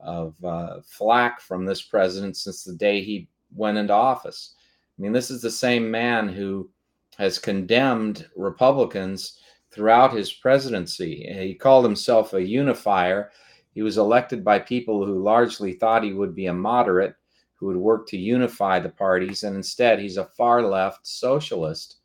of 0.00 0.34
uh, 0.44 0.80
flack 0.84 1.40
from 1.40 1.64
this 1.64 1.80
president 1.80 2.36
since 2.36 2.62
the 2.62 2.74
day 2.74 3.02
he 3.02 3.26
went 3.54 3.78
into 3.78 3.92
office. 3.92 4.54
I 4.98 5.02
mean, 5.02 5.12
this 5.12 5.30
is 5.30 5.40
the 5.40 5.50
same 5.50 5.90
man 5.90 6.28
who 6.28 6.68
has 7.16 7.38
condemned 7.38 8.28
Republicans 8.36 9.38
throughout 9.74 10.14
his 10.14 10.32
presidency. 10.32 11.26
He 11.32 11.54
called 11.54 11.84
himself 11.84 12.32
a 12.32 12.42
unifier. 12.42 13.30
He 13.74 13.82
was 13.82 13.98
elected 13.98 14.44
by 14.44 14.60
people 14.60 15.04
who 15.04 15.22
largely 15.22 15.72
thought 15.72 16.04
he 16.04 16.12
would 16.12 16.34
be 16.34 16.46
a 16.46 16.54
moderate 16.54 17.16
who 17.54 17.66
would 17.66 17.76
work 17.76 18.06
to 18.08 18.16
unify 18.16 18.78
the 18.78 18.88
parties, 18.88 19.42
and 19.42 19.56
instead 19.56 19.98
he's 19.98 20.16
a 20.16 20.26
far 20.36 20.62
left 20.62 21.06
socialist 21.06 21.96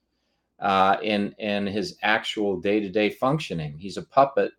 uh, 0.60 0.98
in 1.02 1.34
in 1.40 1.68
his 1.68 1.98
actual 2.02 2.60
day 2.60 2.80
to 2.80 2.90
day 2.90 3.10
functioning. 3.10 3.78
He's 3.78 3.98
a 3.98 4.04
puppet 4.04 4.52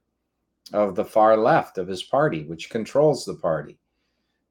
of 0.73 0.95
the 0.95 1.05
far 1.05 1.37
left 1.37 1.79
of 1.79 1.89
his 1.89 2.03
party, 2.03 2.45
which 2.45 2.71
controls 2.71 3.25
the 3.25 3.35
party. 3.35 3.79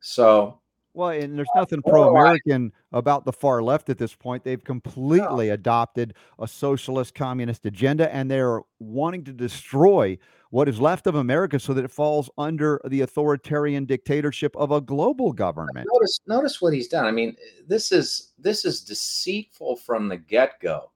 So 0.01 0.59
well, 0.93 1.09
and 1.09 1.37
there's 1.37 1.47
nothing 1.55 1.81
pro-American 1.81 2.71
about 2.91 3.25
the 3.25 3.33
far 3.33 3.61
left 3.61 3.89
at 3.89 3.97
this 3.97 4.15
point. 4.15 4.43
They've 4.43 4.63
completely 4.63 5.49
adopted 5.49 6.15
a 6.39 6.47
socialist 6.47 7.13
communist 7.13 7.65
agenda 7.65 8.13
and 8.13 8.29
they're 8.29 8.61
wanting 8.79 9.23
to 9.25 9.33
destroy 9.33 10.17
what 10.51 10.67
is 10.67 10.79
left 10.79 11.05
of 11.05 11.15
America 11.15 11.59
so 11.59 11.73
that 11.73 11.85
it 11.85 11.91
falls 11.91 12.29
under 12.37 12.81
the 12.87 13.01
authoritarian 13.01 13.85
dictatorship 13.85 14.55
of 14.55 14.71
a 14.71 14.81
global 14.81 15.31
government. 15.31 15.87
Notice 15.93 16.19
notice 16.25 16.61
what 16.61 16.73
he's 16.73 16.87
done. 16.87 17.05
I 17.05 17.11
mean, 17.11 17.35
this 17.67 17.91
is 17.91 18.33
this 18.39 18.65
is 18.65 18.81
deceitful 18.81 19.75
from 19.77 20.07
the 20.07 20.17
get-go. 20.17 20.91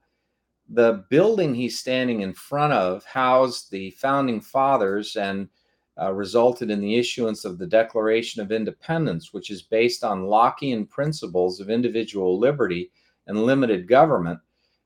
The 0.69 1.05
building 1.09 1.53
he's 1.53 1.77
standing 1.77 2.21
in 2.21 2.33
front 2.33 2.73
of 2.73 3.05
housed 3.05 3.69
the 3.69 3.91
founding 3.91 4.41
fathers 4.41 5.15
and 5.15 5.49
uh, 6.01 6.11
resulted 6.11 6.69
in 6.69 6.81
the 6.81 6.95
issuance 6.95 7.45
of 7.45 7.57
the 7.57 7.67
Declaration 7.67 8.41
of 8.41 8.51
Independence, 8.51 9.33
which 9.33 9.51
is 9.51 9.61
based 9.61 10.03
on 10.03 10.23
Lockean 10.23 10.89
principles 10.89 11.59
of 11.59 11.69
individual 11.69 12.39
liberty 12.39 12.91
and 13.27 13.45
limited 13.45 13.87
government. 13.87 14.39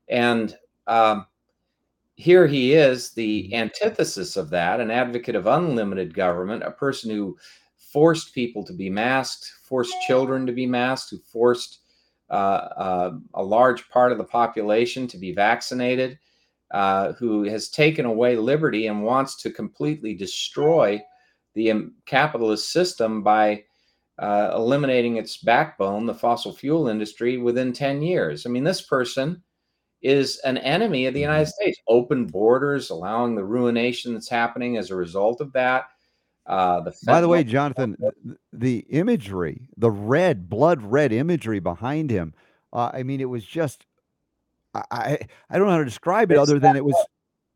And 0.08 0.56
um, 0.86 1.26
here 2.16 2.46
he 2.46 2.74
is, 2.74 3.12
the 3.12 3.54
antithesis 3.54 4.36
of 4.36 4.50
that, 4.50 4.80
an 4.80 4.90
advocate 4.90 5.34
of 5.34 5.46
unlimited 5.46 6.14
government, 6.14 6.62
a 6.62 6.70
person 6.70 7.10
who 7.10 7.36
forced 7.76 8.34
people 8.34 8.64
to 8.64 8.72
be 8.72 8.90
masked, 8.90 9.52
forced 9.62 9.94
children 10.06 10.44
to 10.46 10.52
be 10.52 10.66
masked, 10.66 11.10
who 11.10 11.18
forced 11.18 11.80
uh, 12.30 12.32
uh, 12.34 13.12
a 13.34 13.42
large 13.42 13.88
part 13.88 14.12
of 14.12 14.18
the 14.18 14.24
population 14.24 15.06
to 15.06 15.16
be 15.16 15.32
vaccinated 15.32 16.18
uh, 16.70 17.12
who 17.12 17.44
has 17.44 17.68
taken 17.68 18.04
away 18.04 18.36
liberty 18.36 18.86
and 18.86 19.02
wants 19.02 19.36
to 19.42 19.50
completely 19.50 20.14
destroy 20.14 21.00
the 21.54 21.70
um, 21.70 21.94
capitalist 22.06 22.72
system 22.72 23.22
by 23.22 23.64
uh, 24.18 24.52
eliminating 24.54 25.16
its 25.16 25.38
backbone, 25.38 26.06
the 26.06 26.14
fossil 26.14 26.52
fuel 26.52 26.88
industry, 26.88 27.38
within 27.38 27.72
10 27.72 28.02
years. 28.02 28.46
I 28.46 28.50
mean, 28.50 28.64
this 28.64 28.82
person 28.82 29.42
is 30.02 30.38
an 30.44 30.58
enemy 30.58 31.06
of 31.06 31.14
the 31.14 31.20
United 31.20 31.44
mm-hmm. 31.44 31.62
States. 31.62 31.80
Open 31.88 32.26
borders, 32.26 32.90
allowing 32.90 33.34
the 33.34 33.44
ruination 33.44 34.14
that's 34.14 34.28
happening 34.28 34.76
as 34.76 34.90
a 34.90 34.96
result 34.96 35.40
of 35.40 35.52
that. 35.52 35.86
Uh, 36.46 36.80
the 36.80 36.94
By 37.04 37.20
the 37.20 37.28
way, 37.28 37.44
Jonathan, 37.44 37.96
the 38.52 38.78
imagery, 38.88 39.68
the 39.76 39.90
red, 39.90 40.48
blood 40.48 40.82
red 40.82 41.12
imagery 41.12 41.60
behind 41.60 42.10
him, 42.10 42.32
uh, 42.72 42.90
I 42.92 43.02
mean, 43.02 43.20
it 43.20 43.28
was 43.28 43.44
just 43.44 43.84
I 44.90 45.18
I 45.50 45.58
don't 45.58 45.66
know 45.66 45.72
how 45.72 45.78
to 45.78 45.84
describe 45.84 46.30
it 46.30 46.34
it's 46.34 46.42
other 46.42 46.58
than 46.58 46.76
it 46.76 46.84
was. 46.84 46.94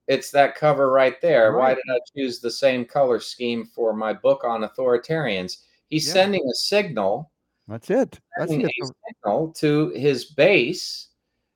It's 0.09 0.31
that 0.33 0.57
cover 0.57 0.91
right 0.91 1.21
there. 1.21 1.53
Right. 1.53 1.59
Why 1.61 1.75
did 1.75 1.85
I 1.91 1.99
choose 2.17 2.41
the 2.41 2.51
same 2.51 2.85
color 2.85 3.21
scheme 3.21 3.65
for 3.65 3.93
my 3.95 4.13
book 4.13 4.45
on 4.45 4.63
authoritarians? 4.63 5.59
He's 5.89 6.07
yeah. 6.07 6.15
sending 6.15 6.43
a 6.43 6.55
signal. 6.55 7.31
That's 7.69 7.89
it. 7.91 8.19
That's 8.37 8.53
it. 8.53 8.65
A 8.65 8.87
signal 9.09 9.53
to 9.59 9.91
his 9.91 10.25
base 10.27 11.09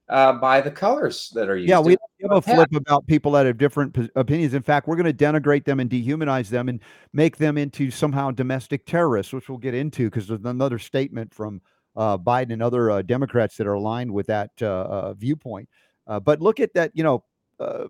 uh, 0.09 0.35
by 0.35 0.61
the 0.61 0.71
colors 0.71 1.31
that 1.35 1.49
are 1.49 1.57
used. 1.57 1.69
Yeah, 1.69 1.81
we 1.81 1.97
have 2.23 2.31
a 2.31 2.41
flip 2.41 2.73
about 2.75 3.07
people 3.07 3.33
that 3.33 3.47
have 3.47 3.59
different 3.59 3.95
p- 3.95 4.09
opinions. 4.15 4.55
In 4.55 4.63
fact, 4.63 4.87
we're 4.87 4.97
going 4.97 5.13
to 5.13 5.25
denigrate 5.25 5.65
them 5.65 5.81
and 5.81 5.91
dehumanize 5.91 6.49
them 6.49 6.69
and 6.69 6.81
make 7.13 7.37
them 7.37 7.59
into 7.59 7.91
somehow 7.91 8.31
domestic 8.31 8.87
terrorists, 8.87 9.33
which 9.33 9.49
we'll 9.49 9.59
get 9.59 9.75
into 9.75 10.09
because 10.09 10.29
there's 10.29 10.45
another 10.45 10.79
statement 10.79 11.35
from 11.35 11.61
Biden 11.97 12.53
and 12.53 12.63
other 12.63 12.91
uh, 12.91 13.03
Democrats 13.03 13.57
that 13.57 13.67
are 13.67 13.75
aligned 13.75 14.13
with 14.13 14.27
that 14.27 14.51
uh, 14.61 14.67
uh 14.67 15.15
viewpoint. 15.15 15.69
Uh, 16.07 16.21
but 16.21 16.41
look 16.41 16.61
at 16.61 16.73
that, 16.75 16.93
you 16.95 17.03
know, 17.03 17.25
uh, 17.59 17.85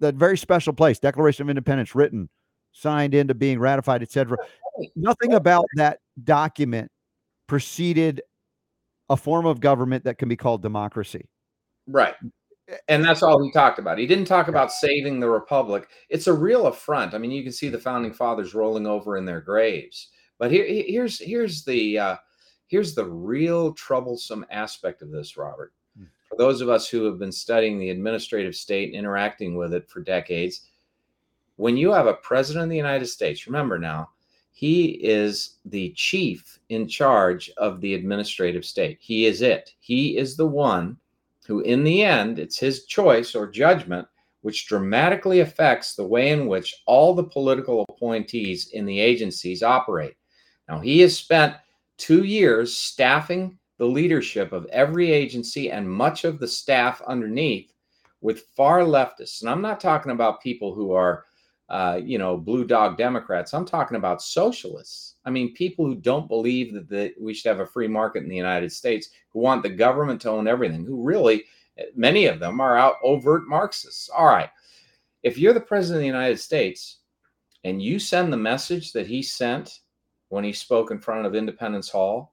that 0.00 0.14
very 0.14 0.36
special 0.36 0.72
place, 0.72 0.98
Declaration 0.98 1.44
of 1.44 1.50
Independence, 1.50 1.94
written, 1.94 2.28
signed 2.72 3.14
into 3.14 3.34
being 3.34 3.58
ratified, 3.58 4.02
etc. 4.02 4.36
Nothing 4.96 5.34
about 5.34 5.64
that 5.76 6.00
document 6.24 6.90
preceded 7.46 8.22
a 9.08 9.16
form 9.16 9.46
of 9.46 9.60
government 9.60 10.04
that 10.04 10.18
can 10.18 10.28
be 10.28 10.36
called 10.36 10.62
democracy. 10.62 11.28
Right. 11.86 12.14
And 12.88 13.04
that's 13.04 13.22
all 13.22 13.42
he 13.42 13.52
talked 13.52 13.78
about. 13.78 13.98
He 13.98 14.06
didn't 14.06 14.24
talk 14.24 14.48
about 14.48 14.72
saving 14.72 15.20
the 15.20 15.28
republic. 15.28 15.88
It's 16.08 16.26
a 16.26 16.32
real 16.32 16.66
affront. 16.66 17.12
I 17.12 17.18
mean, 17.18 17.30
you 17.30 17.42
can 17.42 17.52
see 17.52 17.68
the 17.68 17.78
founding 17.78 18.12
fathers 18.12 18.54
rolling 18.54 18.86
over 18.86 19.16
in 19.16 19.24
their 19.24 19.40
graves. 19.40 20.08
But 20.38 20.50
here, 20.50 20.64
here's 20.66 21.18
here's 21.18 21.64
the 21.64 21.98
uh, 21.98 22.16
here's 22.72 22.94
the 22.94 23.04
real 23.04 23.74
troublesome 23.74 24.46
aspect 24.50 25.02
of 25.02 25.10
this, 25.10 25.36
Robert. 25.36 25.74
Hmm. 25.96 26.06
For 26.26 26.36
those 26.38 26.62
of 26.62 26.70
us 26.70 26.88
who 26.88 27.04
have 27.04 27.18
been 27.18 27.30
studying 27.30 27.78
the 27.78 27.90
administrative 27.90 28.56
state 28.56 28.88
and 28.88 28.96
interacting 28.96 29.56
with 29.56 29.74
it 29.74 29.90
for 29.90 30.00
decades, 30.00 30.70
when 31.56 31.76
you 31.76 31.92
have 31.92 32.06
a 32.06 32.14
president 32.14 32.64
of 32.64 32.70
the 32.70 32.76
United 32.76 33.06
States, 33.06 33.46
remember 33.46 33.78
now, 33.78 34.08
he 34.52 34.92
is 35.04 35.58
the 35.66 35.92
chief 35.96 36.58
in 36.70 36.88
charge 36.88 37.50
of 37.58 37.82
the 37.82 37.92
administrative 37.92 38.64
state. 38.64 38.96
He 39.00 39.26
is 39.26 39.42
it. 39.42 39.74
He 39.80 40.16
is 40.16 40.34
the 40.34 40.46
one 40.46 40.96
who, 41.46 41.60
in 41.60 41.84
the 41.84 42.02
end, 42.02 42.38
it's 42.38 42.58
his 42.58 42.86
choice 42.86 43.34
or 43.34 43.50
judgment, 43.50 44.08
which 44.40 44.66
dramatically 44.66 45.40
affects 45.40 45.94
the 45.94 46.06
way 46.06 46.30
in 46.30 46.46
which 46.46 46.82
all 46.86 47.14
the 47.14 47.24
political 47.24 47.84
appointees 47.90 48.68
in 48.68 48.86
the 48.86 48.98
agencies 48.98 49.62
operate. 49.62 50.16
Now, 50.68 50.80
he 50.80 51.00
has 51.00 51.14
spent 51.14 51.54
two 52.02 52.24
years 52.24 52.76
staffing 52.76 53.56
the 53.78 53.86
leadership 53.86 54.52
of 54.52 54.66
every 54.66 55.12
agency 55.12 55.70
and 55.70 55.88
much 55.88 56.24
of 56.24 56.40
the 56.40 56.48
staff 56.48 57.00
underneath 57.06 57.72
with 58.20 58.46
far 58.56 58.80
leftists. 58.80 59.40
And 59.40 59.48
I'm 59.48 59.62
not 59.62 59.78
talking 59.78 60.10
about 60.10 60.42
people 60.42 60.74
who 60.74 60.90
are, 60.90 61.26
uh, 61.68 62.00
you 62.02 62.18
know, 62.18 62.36
blue 62.36 62.64
dog 62.64 62.98
Democrats. 62.98 63.54
I'm 63.54 63.64
talking 63.64 63.96
about 63.96 64.20
socialists. 64.20 65.14
I 65.24 65.30
mean, 65.30 65.54
people 65.54 65.86
who 65.86 65.94
don't 65.94 66.26
believe 66.26 66.88
that 66.88 67.14
we 67.20 67.34
should 67.34 67.50
have 67.50 67.60
a 67.60 67.66
free 67.66 67.86
market 67.86 68.24
in 68.24 68.28
the 68.28 68.34
United 68.34 68.72
States, 68.72 69.10
who 69.32 69.38
want 69.38 69.62
the 69.62 69.68
government 69.68 70.20
to 70.22 70.30
own 70.30 70.48
everything, 70.48 70.84
who 70.84 71.04
really, 71.04 71.44
many 71.94 72.26
of 72.26 72.40
them 72.40 72.60
are 72.60 72.76
out 72.76 72.96
overt 73.04 73.46
Marxists. 73.46 74.08
All 74.08 74.26
right. 74.26 74.50
If 75.22 75.38
you're 75.38 75.54
the 75.54 75.60
president 75.60 75.98
of 75.98 76.02
the 76.02 76.18
United 76.18 76.40
States 76.40 76.98
and 77.62 77.80
you 77.80 78.00
send 78.00 78.32
the 78.32 78.36
message 78.36 78.90
that 78.90 79.06
he 79.06 79.22
sent 79.22 79.81
when 80.32 80.44
he 80.44 80.52
spoke 80.52 80.90
in 80.90 80.98
front 80.98 81.26
of 81.26 81.34
Independence 81.34 81.90
Hall, 81.90 82.32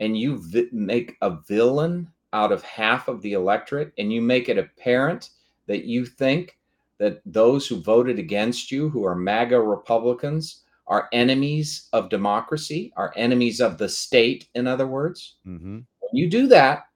and 0.00 0.18
you 0.18 0.38
vi- 0.38 0.68
make 0.72 1.16
a 1.22 1.36
villain 1.46 2.10
out 2.32 2.50
of 2.50 2.60
half 2.64 3.06
of 3.06 3.22
the 3.22 3.34
electorate, 3.34 3.92
and 3.98 4.12
you 4.12 4.20
make 4.20 4.48
it 4.48 4.58
apparent 4.58 5.30
that 5.68 5.84
you 5.84 6.04
think 6.04 6.58
that 6.98 7.22
those 7.24 7.68
who 7.68 7.84
voted 7.84 8.18
against 8.18 8.72
you, 8.72 8.88
who 8.88 9.04
are 9.04 9.14
MAGA 9.14 9.60
Republicans, 9.60 10.62
are 10.88 11.08
enemies 11.12 11.88
of 11.92 12.08
democracy, 12.08 12.92
are 12.96 13.14
enemies 13.14 13.60
of 13.60 13.78
the 13.78 13.88
state, 13.88 14.48
in 14.56 14.66
other 14.66 14.88
words. 14.88 15.36
Mm-hmm. 15.46 15.74
When 16.00 16.12
you 16.12 16.28
do 16.28 16.48
that, 16.48 16.86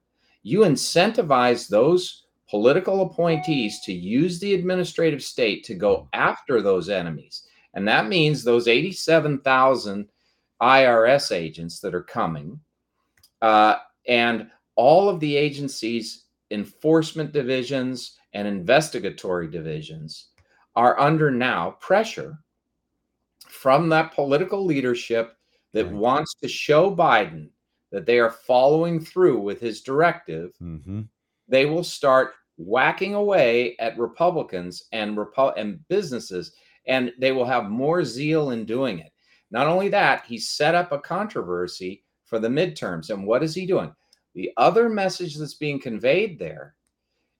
you 0.43 0.59
incentivize 0.59 1.69
those 1.69 2.25
political 2.49 3.03
appointees 3.03 3.79
to 3.85 3.93
use 3.93 4.37
the 4.41 4.53
administrative 4.53 5.23
state 5.23 5.63
to 5.63 5.75
go 5.75 6.09
after 6.11 6.61
those 6.61 6.89
enemies. 6.89 7.47
And 7.73 7.87
that 7.87 8.07
means 8.07 8.43
those 8.43 8.67
87,000 8.67 10.09
IRS 10.61 11.35
agents 11.35 11.79
that 11.79 11.95
are 11.95 12.03
coming, 12.03 12.59
uh, 13.41 13.75
and 14.07 14.49
all 14.75 15.09
of 15.09 15.19
the 15.19 15.35
agencies' 15.35 16.25
enforcement 16.51 17.31
divisions 17.31 18.17
and 18.33 18.47
investigatory 18.47 19.49
divisions 19.49 20.27
are 20.75 20.99
under 20.99 21.31
now 21.31 21.71
pressure 21.79 22.37
from 23.47 23.89
that 23.89 24.13
political 24.13 24.65
leadership 24.65 25.37
that 25.73 25.85
right. 25.85 25.93
wants 25.93 26.35
to 26.35 26.47
show 26.47 26.93
Biden 26.93 27.49
that 27.91 28.05
they 28.05 28.19
are 28.19 28.31
following 28.31 28.99
through 28.99 29.39
with 29.39 29.59
his 29.59 29.81
directive. 29.81 30.51
Mm-hmm. 30.61 31.01
They 31.47 31.65
will 31.65 31.83
start 31.83 32.33
whacking 32.57 33.15
away 33.15 33.75
at 33.79 33.97
Republicans 33.97 34.83
and 34.91 35.17
Repu- 35.17 35.53
and 35.57 35.85
businesses, 35.87 36.53
and 36.87 37.13
they 37.19 37.31
will 37.31 37.45
have 37.45 37.69
more 37.69 38.03
zeal 38.03 38.51
in 38.51 38.65
doing 38.65 38.99
it. 38.99 39.11
Not 39.55 39.67
only 39.67 39.87
that, 39.87 40.25
he 40.25 40.37
set 40.37 40.75
up 40.75 40.91
a 40.91 40.99
controversy 40.99 42.03
for 42.25 42.39
the 42.39 42.49
midterms. 42.49 43.09
And 43.09 43.25
what 43.25 43.41
is 43.41 43.55
he 43.55 43.65
doing? 43.65 43.95
The 44.33 44.51
other 44.57 44.89
message 44.89 45.37
that's 45.37 45.53
being 45.53 45.79
conveyed 45.79 46.37
there 46.37 46.75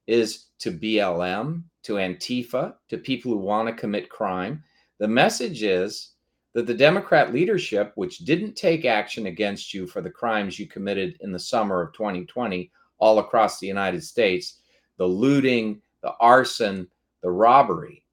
is 0.08 0.46
to 0.60 0.72
BLM, 0.72 1.64
to 1.84 1.96
Antifa, 1.96 2.76
to 2.88 2.98
people 2.98 3.34
who 3.34 3.40
want 3.40 3.68
to 3.68 3.74
commit 3.74 4.08
crime. 4.10 4.64
The 4.98 5.10
message 5.10 5.62
is 5.64 6.12
that 6.54 6.66
the 6.66 6.74
Democrat 6.74 7.34
leadership, 7.34 7.92
which 7.96 8.20
didn't 8.20 8.56
take 8.56 8.86
action 8.86 9.26
against 9.26 9.74
you 9.74 9.86
for 9.86 10.00
the 10.00 10.10
crimes 10.10 10.58
you 10.58 10.68
committed 10.68 11.18
in 11.20 11.34
the 11.34 11.38
summer 11.38 11.82
of 11.82 11.92
2020 11.92 12.72
all 12.98 13.20
across 13.20 13.60
the 13.60 13.68
United 13.68 14.02
States, 14.02 14.62
the 14.96 15.06
looting, 15.06 15.82
the 16.02 16.14
arson, 16.22 16.88
the 17.22 17.30
robbery, 17.30 18.06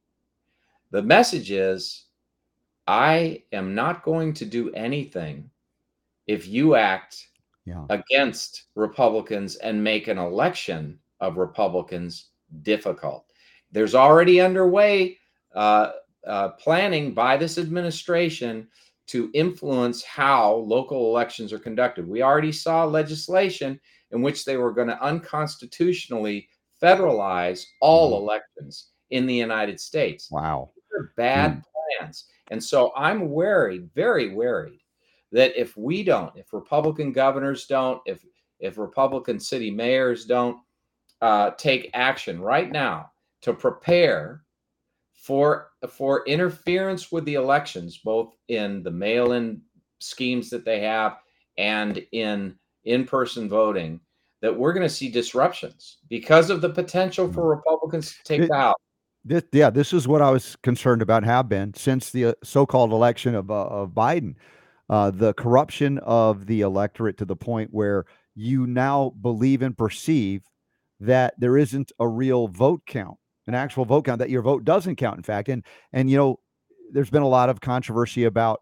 the 0.91 1.03
message 1.03 1.53
is 1.53 2.07
I 2.87 3.43
am 3.53 3.75
not 3.75 4.03
going 4.03 4.35
to 4.35 4.45
do 4.45 4.71
anything 4.73 5.51
if 6.27 6.47
you 6.49 6.75
act 6.75 7.29
Yeah. 7.65 7.87
against 7.91 8.65
Republicans 8.75 9.57
and 9.57 9.83
make 9.83 10.09
an 10.09 10.19
election 10.19 10.99
of 11.21 11.37
Republicans 11.37 12.31
difficult. 12.63 13.27
There's 13.71 13.95
already 13.95 14.41
underway 14.41 15.19
uh, 15.55 15.93
uh, 16.27 16.49
planning 16.51 17.13
by 17.13 17.37
this 17.37 17.59
administration 17.59 18.69
to 19.09 19.31
influence 19.35 20.03
how 20.03 20.55
local 20.55 21.11
elections 21.11 21.53
are 21.53 21.59
conducted. 21.59 22.09
We 22.09 22.23
already 22.23 22.53
saw 22.53 22.85
legislation 22.85 23.79
in 24.13 24.23
which 24.23 24.45
they 24.45 24.57
were 24.57 24.73
going 24.73 24.89
to 24.89 25.03
unconstitutionally 25.03 26.49
federalize 26.83 27.65
all 27.81 28.13
Mhm. 28.19 28.23
elections 28.23 28.91
in 29.11 29.27
the 29.27 29.35
United 29.35 29.79
States. 29.79 30.31
Wow. 30.31 30.71
These 30.75 30.85
are 30.99 31.13
bad 31.17 31.63
plans. 31.99 32.25
And 32.51 32.63
so 32.63 32.93
I'm 32.97 33.31
worried, 33.31 33.91
very 33.95 34.35
worried, 34.35 34.81
that 35.33 35.59
if 35.59 35.77
we 35.77 36.03
don't, 36.03 36.37
if 36.37 36.53
Republican 36.53 37.13
governors 37.13 37.67
don't, 37.67 38.01
if 38.07 38.25
if 38.59 38.79
Republican 38.79 39.41
city 39.41 39.71
mayors 39.71 40.25
don't 40.25 40.59
uh, 41.21 41.51
take 41.59 41.91
action 41.95 42.41
right 42.41 42.71
now 42.71 43.11
to 43.43 43.53
prepare 43.53 44.45
for 45.15 45.71
for 45.89 46.25
interference 46.27 47.13
with 47.13 47.25
the 47.25 47.35
elections, 47.35 47.99
both 47.99 48.35
in 48.49 48.83
the 48.83 48.91
mail-in 48.91 49.63
schemes 49.99 50.51
that 50.51 50.65
they 50.65 50.81
have 50.81 51.19
and 51.59 52.05
in 52.13 52.57
in-person 52.85 53.49
voting, 53.49 54.01
that 54.41 54.57
we're 54.57 54.73
going 54.73 54.87
to 54.87 54.93
see 54.93 55.09
disruptions 55.09 55.99
because 56.09 56.51
of 56.51 56.61
the 56.61 56.69
potential 56.69 57.33
for 57.33 57.49
Republicans 57.49 58.13
to 58.13 58.23
take 58.25 58.41
It- 58.43 58.53
House. 58.53 58.75
This, 59.25 59.45
yeah, 59.53 59.71
this 59.71 59.93
is 59.93 60.09
what 60.09 60.21
I 60.21 60.31
was 60.31 60.57
concerned 60.63 61.01
about. 61.01 61.23
Have 61.25 61.49
been 61.49 61.75
since 61.75 62.11
the 62.11 62.27
uh, 62.27 62.33
so-called 62.43 62.93
election 62.93 63.35
of 63.35 63.51
uh, 63.51 63.67
of 63.67 63.91
Biden, 63.91 64.35
uh, 64.91 65.11
the 65.11 65.33
corruption 65.35 65.99
of 65.99 66.47
the 66.47 66.63
electorate 66.63 67.19
to 67.19 67.25
the 67.25 67.37
point 67.37 67.71
where 67.73 68.05
you 68.35 68.67
now 68.67 69.13
believe 69.21 69.63
and 69.63 69.79
perceive 69.79 70.43
that 70.99 71.35
there 71.39 71.57
isn't 71.57 71.93
a 72.01 72.09
real 72.09 72.49
vote 72.49 72.83
count, 72.87 73.19
an 73.47 73.55
actual 73.55 73.85
vote 73.85 74.07
count, 74.07 74.19
that 74.19 74.31
your 74.31 74.43
vote 74.43 74.65
doesn't 74.65 74.97
count. 74.97 75.19
In 75.19 75.23
fact, 75.23 75.49
and 75.49 75.65
and 75.93 76.11
you 76.11 76.17
know, 76.17 76.41
there's 76.91 77.11
been 77.11 77.23
a 77.23 77.29
lot 77.29 77.49
of 77.49 77.61
controversy 77.61 78.25
about 78.25 78.61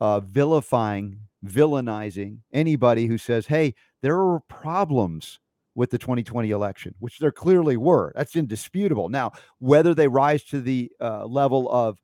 uh, 0.00 0.20
vilifying, 0.20 1.18
villainizing 1.46 2.40
anybody 2.52 3.06
who 3.06 3.16
says, 3.16 3.46
"Hey, 3.46 3.74
there 4.02 4.20
are 4.20 4.40
problems." 4.50 5.38
With 5.76 5.90
the 5.90 5.98
2020 5.98 6.50
election, 6.50 6.94
which 7.00 7.18
there 7.18 7.32
clearly 7.32 7.76
were, 7.76 8.12
that's 8.14 8.36
indisputable. 8.36 9.08
Now, 9.08 9.32
whether 9.58 9.92
they 9.92 10.06
rise 10.06 10.44
to 10.44 10.60
the 10.60 10.92
uh, 11.00 11.26
level 11.26 11.68
of 11.68 11.98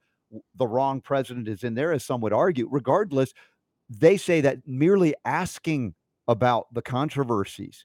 the 0.56 0.66
wrong 0.66 1.00
president 1.00 1.46
is 1.46 1.62
in 1.62 1.74
there, 1.74 1.92
as 1.92 2.04
some 2.04 2.20
would 2.20 2.32
argue, 2.32 2.68
regardless, 2.68 3.32
they 3.88 4.16
say 4.16 4.40
that 4.40 4.58
merely 4.66 5.14
asking 5.24 5.94
about 6.28 6.72
the 6.74 6.82
controversies, 6.82 7.84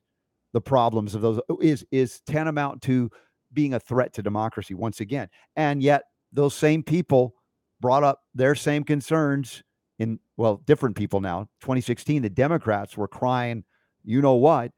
the 0.53 0.61
problems 0.61 1.15
of 1.15 1.21
those 1.21 1.39
uh, 1.49 1.55
is 1.61 1.85
is 1.91 2.21
tantamount 2.21 2.81
to 2.83 3.09
being 3.53 3.73
a 3.73 3.79
threat 3.79 4.13
to 4.13 4.21
democracy 4.21 4.73
once 4.73 4.99
again. 4.99 5.27
And 5.55 5.81
yet 5.81 6.03
those 6.31 6.53
same 6.53 6.83
people 6.83 7.35
brought 7.81 8.03
up 8.03 8.21
their 8.33 8.55
same 8.55 8.83
concerns 8.83 9.63
in 9.99 10.19
well, 10.37 10.61
different 10.65 10.95
people 10.95 11.21
now. 11.21 11.47
2016, 11.61 12.21
the 12.21 12.29
Democrats 12.29 12.97
were 12.97 13.07
crying, 13.07 13.63
you 14.03 14.21
know 14.21 14.35
what, 14.35 14.71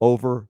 over 0.00 0.48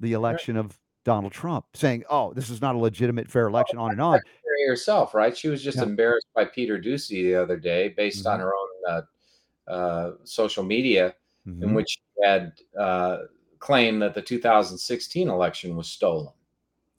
the 0.00 0.12
election 0.12 0.56
of 0.56 0.78
Donald 1.04 1.32
Trump, 1.32 1.66
saying, 1.74 2.04
"Oh, 2.10 2.32
this 2.32 2.50
is 2.50 2.60
not 2.60 2.74
a 2.74 2.78
legitimate, 2.78 3.30
fair 3.30 3.46
election," 3.46 3.78
on 3.78 3.92
and 3.92 4.00
on. 4.00 4.20
Herself, 4.66 5.14
right? 5.14 5.36
She 5.36 5.48
was 5.48 5.62
just 5.62 5.76
Yeah. 5.76 5.84
embarrassed 5.84 6.26
by 6.34 6.44
Peter 6.44 6.78
Doocy 6.78 7.22
the 7.22 7.36
other 7.36 7.56
day, 7.56 7.90
based 7.90 8.26
on 8.26 8.38
Mhm. 8.40 8.42
her 8.42 8.52
own 8.54 8.68
uh, 8.88 9.70
uh, 9.70 10.12
social 10.24 10.64
media, 10.64 11.14
in 11.46 11.60
Mhm. 11.60 11.74
which 11.74 11.90
she 11.90 12.24
had 12.24 12.52
uh, 12.76 13.18
claimed 13.58 14.02
that 14.02 14.14
the 14.14 14.22
2016 14.22 15.28
election 15.28 15.76
was 15.76 15.88
stolen. 15.88 16.32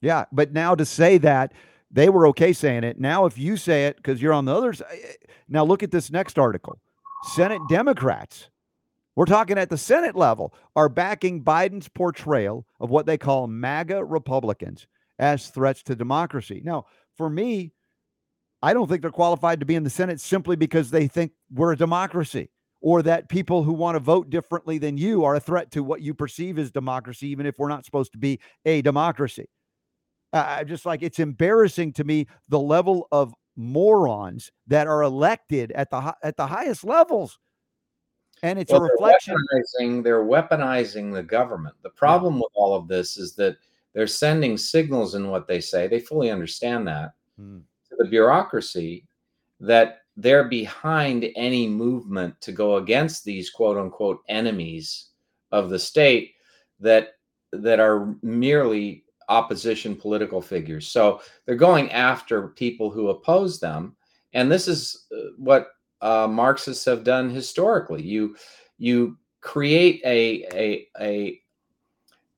Yeah, 0.01 0.25
but 0.31 0.53
now 0.53 0.75
to 0.75 0.85
say 0.85 1.17
that 1.17 1.53
they 1.91 2.09
were 2.09 2.27
okay 2.27 2.53
saying 2.53 2.83
it. 2.83 2.99
Now, 2.99 3.25
if 3.25 3.37
you 3.37 3.57
say 3.57 3.87
it 3.87 3.97
because 3.97 4.21
you're 4.21 4.33
on 4.33 4.45
the 4.45 4.55
other 4.55 4.73
side, 4.73 4.87
now 5.49 5.65
look 5.65 5.83
at 5.83 5.91
this 5.91 6.11
next 6.11 6.37
article. 6.37 6.77
Senate 7.23 7.61
Democrats, 7.67 8.49
we're 9.17 9.25
talking 9.25 9.57
at 9.57 9.71
the 9.71 9.79
Senate 9.79 10.15
level, 10.15 10.53
are 10.75 10.89
backing 10.89 11.43
Biden's 11.43 11.89
portrayal 11.89 12.67
of 12.79 12.91
what 12.91 13.07
they 13.07 13.17
call 13.17 13.47
MAGA 13.47 14.05
Republicans 14.05 14.85
as 15.17 15.47
threats 15.47 15.81
to 15.83 15.95
democracy. 15.95 16.61
Now, 16.63 16.85
for 17.17 17.27
me, 17.27 17.73
I 18.61 18.75
don't 18.75 18.87
think 18.87 19.01
they're 19.01 19.09
qualified 19.09 19.59
to 19.59 19.65
be 19.65 19.73
in 19.73 19.83
the 19.83 19.89
Senate 19.89 20.21
simply 20.21 20.55
because 20.55 20.91
they 20.91 21.07
think 21.07 21.31
we're 21.51 21.71
a 21.71 21.77
democracy 21.77 22.51
or 22.79 23.01
that 23.01 23.27
people 23.27 23.63
who 23.63 23.73
want 23.73 23.95
to 23.95 23.99
vote 23.99 24.29
differently 24.29 24.77
than 24.77 24.99
you 24.99 25.23
are 25.23 25.33
a 25.33 25.39
threat 25.39 25.71
to 25.71 25.83
what 25.83 26.01
you 26.01 26.13
perceive 26.13 26.59
as 26.59 26.69
democracy, 26.69 27.27
even 27.27 27.47
if 27.47 27.55
we're 27.57 27.69
not 27.69 27.85
supposed 27.85 28.11
to 28.11 28.19
be 28.19 28.39
a 28.65 28.83
democracy. 28.83 29.49
I 30.31 30.63
just 30.63 30.85
like 30.85 31.01
it's 31.01 31.17
embarrassing 31.17 31.93
to 31.93 32.03
me 32.03 32.27
the 32.49 32.59
level 32.59 33.07
of 33.11 33.33
morons 33.55 34.51
that 34.67 34.85
are 34.85 35.01
elected 35.01 35.71
at 35.71 35.89
the 35.89 36.13
at 36.21 36.37
the 36.37 36.45
highest 36.45 36.83
levels, 36.83 37.39
and 38.43 38.59
it's 38.59 38.71
Well, 38.71 38.81
a 38.81 38.87
they're 38.87 38.91
reflection. 38.93 39.35
weaponizing, 39.53 40.03
they're 40.03 40.23
weaponizing 40.23 41.13
the 41.13 41.23
government. 41.23 41.75
The 41.81 41.89
problem 41.89 42.39
with 42.39 42.51
all 42.55 42.75
of 42.75 42.87
this 42.87 43.17
is 43.17 43.33
that 43.35 43.57
they're 43.93 44.07
sending 44.07 44.57
signals 44.57 45.15
in 45.15 45.29
what 45.29 45.47
they 45.47 45.59
say. 45.59 45.87
They 45.87 45.99
fully 45.99 46.29
understand 46.31 46.87
that 46.87 47.13
Mm. 47.39 47.61
to 47.89 47.95
the 47.97 48.05
bureaucracy 48.05 49.05
that 49.59 50.01
they're 50.15 50.45
behind 50.49 51.27
any 51.35 51.67
movement 51.67 52.39
to 52.41 52.51
go 52.51 52.77
against 52.77 53.23
these 53.23 53.49
quote 53.51 53.77
unquote 53.77 54.21
enemies 54.27 55.09
of 55.51 55.69
the 55.69 55.79
state 55.79 56.33
that 56.79 57.13
that 57.53 57.79
are 57.79 58.15
merely 58.21 59.05
opposition 59.29 59.95
political 59.95 60.41
figures. 60.41 60.87
So 60.87 61.21
they're 61.45 61.55
going 61.55 61.91
after 61.91 62.49
people 62.49 62.89
who 62.89 63.09
oppose 63.09 63.59
them, 63.59 63.95
and 64.33 64.51
this 64.51 64.67
is 64.67 65.05
uh, 65.11 65.29
what 65.37 65.69
uh, 66.01 66.27
Marxists 66.27 66.85
have 66.85 67.03
done 67.03 67.29
historically. 67.29 68.03
You 68.03 68.35
you 68.77 69.17
create 69.41 70.01
a 70.05 70.45
a 70.53 70.87
a 70.99 71.41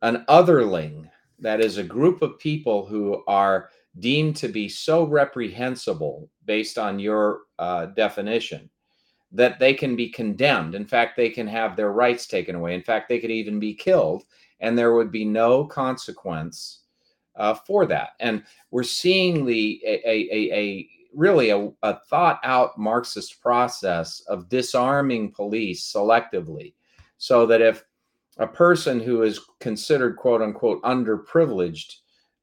an 0.01 0.25
otherling 0.29 1.09
that 1.39 1.61
is 1.61 1.77
a 1.77 1.83
group 1.83 2.21
of 2.21 2.39
people 2.39 2.85
who 2.85 3.23
are 3.27 3.69
deemed 3.99 4.35
to 4.37 4.47
be 4.47 4.69
so 4.69 5.03
reprehensible 5.03 6.29
based 6.45 6.77
on 6.77 6.99
your 6.99 7.41
uh, 7.57 7.87
definition 7.87 8.69
that 9.31 9.59
they 9.59 9.73
can 9.73 9.95
be 9.95 10.09
condemned. 10.09 10.75
In 10.75 10.85
fact, 10.85 11.15
they 11.15 11.29
can 11.29 11.47
have 11.47 11.75
their 11.75 11.91
rights 11.91 12.27
taken 12.27 12.55
away. 12.55 12.73
In 12.73 12.81
fact, 12.81 13.09
they 13.09 13.19
could 13.19 13.31
even 13.31 13.59
be 13.59 13.73
killed, 13.73 14.23
and 14.59 14.77
there 14.77 14.93
would 14.93 15.11
be 15.11 15.25
no 15.25 15.65
consequence 15.65 16.79
uh, 17.35 17.53
for 17.53 17.85
that. 17.85 18.11
And 18.19 18.43
we're 18.71 18.83
seeing 18.83 19.45
the 19.45 19.81
a, 19.85 20.09
a, 20.09 20.29
a, 20.31 20.53
a 20.53 20.89
really 21.13 21.49
a, 21.49 21.69
a 21.83 21.99
thought 22.09 22.39
out 22.43 22.77
Marxist 22.77 23.41
process 23.41 24.21
of 24.27 24.49
disarming 24.49 25.31
police 25.31 25.91
selectively, 25.91 26.73
so 27.17 27.45
that 27.45 27.61
if 27.61 27.83
a 28.37 28.47
person 28.47 28.99
who 28.99 29.23
is 29.23 29.39
considered 29.59 30.15
quote 30.15 30.41
unquote 30.41 30.81
underprivileged 30.83 31.95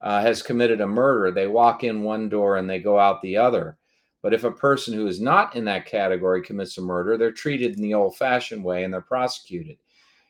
uh, 0.03 0.21
has 0.21 0.43
committed 0.43 0.81
a 0.81 0.87
murder, 0.87 1.31
they 1.31 1.47
walk 1.47 1.85
in 1.85 2.03
one 2.03 2.29
door 2.29 2.57
and 2.57 2.69
they 2.69 2.79
go 2.79 2.99
out 2.99 3.23
the 3.23 3.37
other. 3.37 3.79
But 4.23 4.35
if 4.35 4.45
a 4.45 4.51
person 4.51 4.93
who 4.93 5.07
is 5.07 5.21
not 5.21 5.55
in 5.55 5.65
that 5.67 5.87
category 5.87 6.43
commits 6.43 6.79
a 6.79 6.83
murder, 6.83 7.17
they're 7.17 7.33
treated 7.33 7.77
in 7.77 7.83
the 7.83 7.95
old 7.95 8.17
fashioned 8.17 8.65
way 8.65 8.85
and 8.85 8.93
they're 8.93 9.01
prosecuted. 9.01 9.79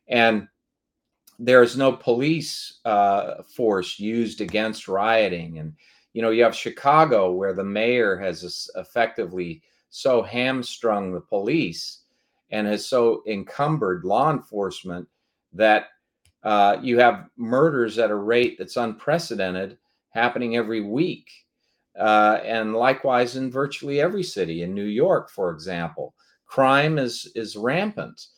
And 0.09 0.49
there 1.39 1.63
is 1.63 1.77
no 1.77 1.93
police 1.93 2.79
uh, 2.85 3.43
force 3.43 3.99
used 3.99 4.41
against 4.41 4.89
rioting. 4.89 5.59
And, 5.59 5.75
you 6.17 6.23
know, 6.23 6.31
you 6.31 6.43
have 6.43 6.57
Chicago 6.57 7.31
where 7.31 7.53
the 7.53 7.63
mayor 7.63 8.17
has 8.17 8.71
effectively 8.77 9.61
so 9.91 10.23
hamstrung 10.23 11.13
the 11.13 11.21
police 11.21 12.05
and 12.51 12.67
has 12.67 12.87
so 12.87 13.23
encumbered 13.29 14.03
law 14.03 14.33
enforcement 14.33 15.07
that 15.53 15.89
uh, 16.43 16.79
you 16.81 16.99
have 16.99 17.29
murders 17.37 17.99
at 17.99 18.11
a 18.11 18.15
rate 18.15 18.57
that's 18.57 18.79
unprecedented 18.79 19.77
happening 20.09 20.57
every 20.57 20.81
week. 20.81 21.29
Uh, 22.01 22.41
and 22.43 22.75
likewise 22.75 23.37
in 23.37 23.51
virtually 23.51 24.01
every 24.01 24.23
city 24.23 24.63
in 24.63 24.73
New 24.73 24.87
York, 24.87 25.29
for 25.29 25.51
example, 25.51 26.15
crime 26.47 26.97
is 26.97 27.31
is 27.35 27.57
rampant, 27.57 28.29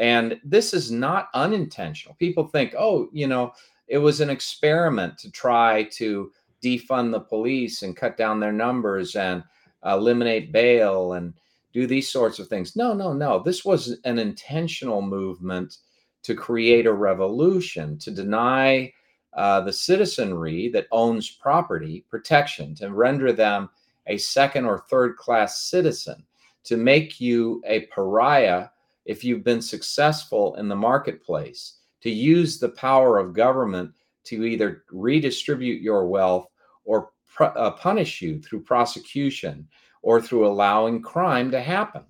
and 0.00 0.40
this 0.42 0.74
is 0.74 0.90
not 0.90 1.28
unintentional. 1.34 2.16
People 2.16 2.48
think, 2.48 2.74
oh, 2.76 3.08
you 3.12 3.28
know, 3.28 3.52
it 3.86 3.98
was 3.98 4.20
an 4.20 4.30
experiment 4.30 5.18
to 5.18 5.30
try 5.30 5.84
to 5.84 6.32
defund 6.62 7.12
the 7.12 7.20
police 7.20 7.82
and 7.82 7.96
cut 7.96 8.16
down 8.16 8.40
their 8.40 8.52
numbers 8.52 9.16
and 9.16 9.42
eliminate 9.84 10.52
bail 10.52 11.14
and 11.14 11.34
do 11.72 11.86
these 11.86 12.10
sorts 12.10 12.38
of 12.38 12.48
things. 12.48 12.76
No, 12.76 12.92
no, 12.92 13.12
no. 13.12 13.42
This 13.42 13.64
was 13.64 13.98
an 14.04 14.18
intentional 14.18 15.02
movement 15.02 15.78
to 16.22 16.34
create 16.34 16.86
a 16.86 16.92
revolution, 16.92 17.98
to 17.98 18.10
deny 18.10 18.92
uh, 19.34 19.60
the 19.62 19.72
citizenry 19.72 20.68
that 20.68 20.86
owns 20.92 21.30
property 21.30 22.04
protection, 22.10 22.74
to 22.76 22.92
render 22.92 23.32
them 23.32 23.68
a 24.06 24.18
second 24.18 24.66
or 24.66 24.84
third 24.90 25.16
class 25.16 25.62
citizen, 25.62 26.22
to 26.64 26.76
make 26.76 27.20
you 27.20 27.62
a 27.66 27.86
pariah 27.86 28.68
if 29.04 29.24
you've 29.24 29.42
been 29.42 29.62
successful 29.62 30.54
in 30.56 30.68
the 30.68 30.76
marketplace, 30.76 31.78
to 32.02 32.10
use 32.10 32.58
the 32.58 32.68
power 32.68 33.18
of 33.18 33.34
government 33.34 33.90
to 34.24 34.44
either 34.44 34.84
redistribute 34.92 35.82
your 35.82 36.06
wealth 36.06 36.46
or 36.84 37.10
pr- 37.32 37.56
uh, 37.56 37.70
punish 37.72 38.22
you 38.22 38.40
through 38.40 38.62
prosecution 38.62 39.68
or 40.02 40.20
through 40.20 40.46
allowing 40.46 41.00
crime 41.00 41.50
to 41.50 41.60
happen. 41.60 42.02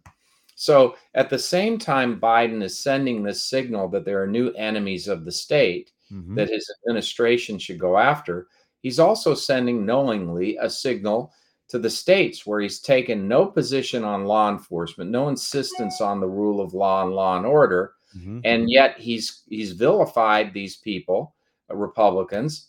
So 0.55 0.97
at 1.15 1.29
the 1.29 1.39
same 1.39 1.79
time, 1.79 2.21
Biden 2.21 2.63
is 2.63 2.79
sending 2.79 3.23
this 3.23 3.45
signal 3.45 3.89
that 3.89 4.05
there 4.05 4.23
are 4.23 4.27
new 4.27 4.51
enemies 4.53 5.09
of 5.09 5.25
the 5.25 5.33
state 5.33 5.91
mm-hmm. 6.13 6.35
that 6.37 6.51
his 6.51 6.73
administration 6.81 7.59
should 7.59 7.79
go 7.79 7.99
after. 7.99 8.47
He's 8.81 8.99
also 8.99 9.35
sending 9.35 9.85
knowingly 9.87 10.57
a 10.61 10.69
signal 10.69 11.33
to 11.69 11.79
the 11.79 11.91
states 11.91 12.47
where 12.47 12.61
he's 12.61 12.81
taken 12.81 13.27
no 13.27 13.47
position 13.47 14.05
on 14.05 14.27
law 14.27 14.51
enforcement, 14.51 15.11
no 15.11 15.29
insistence 15.29 16.01
on 16.01 16.21
the 16.21 16.29
rule 16.29 16.61
of 16.61 16.75
law 16.75 17.03
and 17.03 17.15
law 17.15 17.39
and 17.39 17.47
order, 17.47 17.95
mm-hmm. 18.17 18.41
and 18.45 18.71
yet 18.71 18.99
he's 18.99 19.43
he's 19.49 19.73
vilified 19.73 20.53
these 20.53 20.77
people, 20.77 21.35
uh, 21.71 21.75
Republicans, 21.75 22.69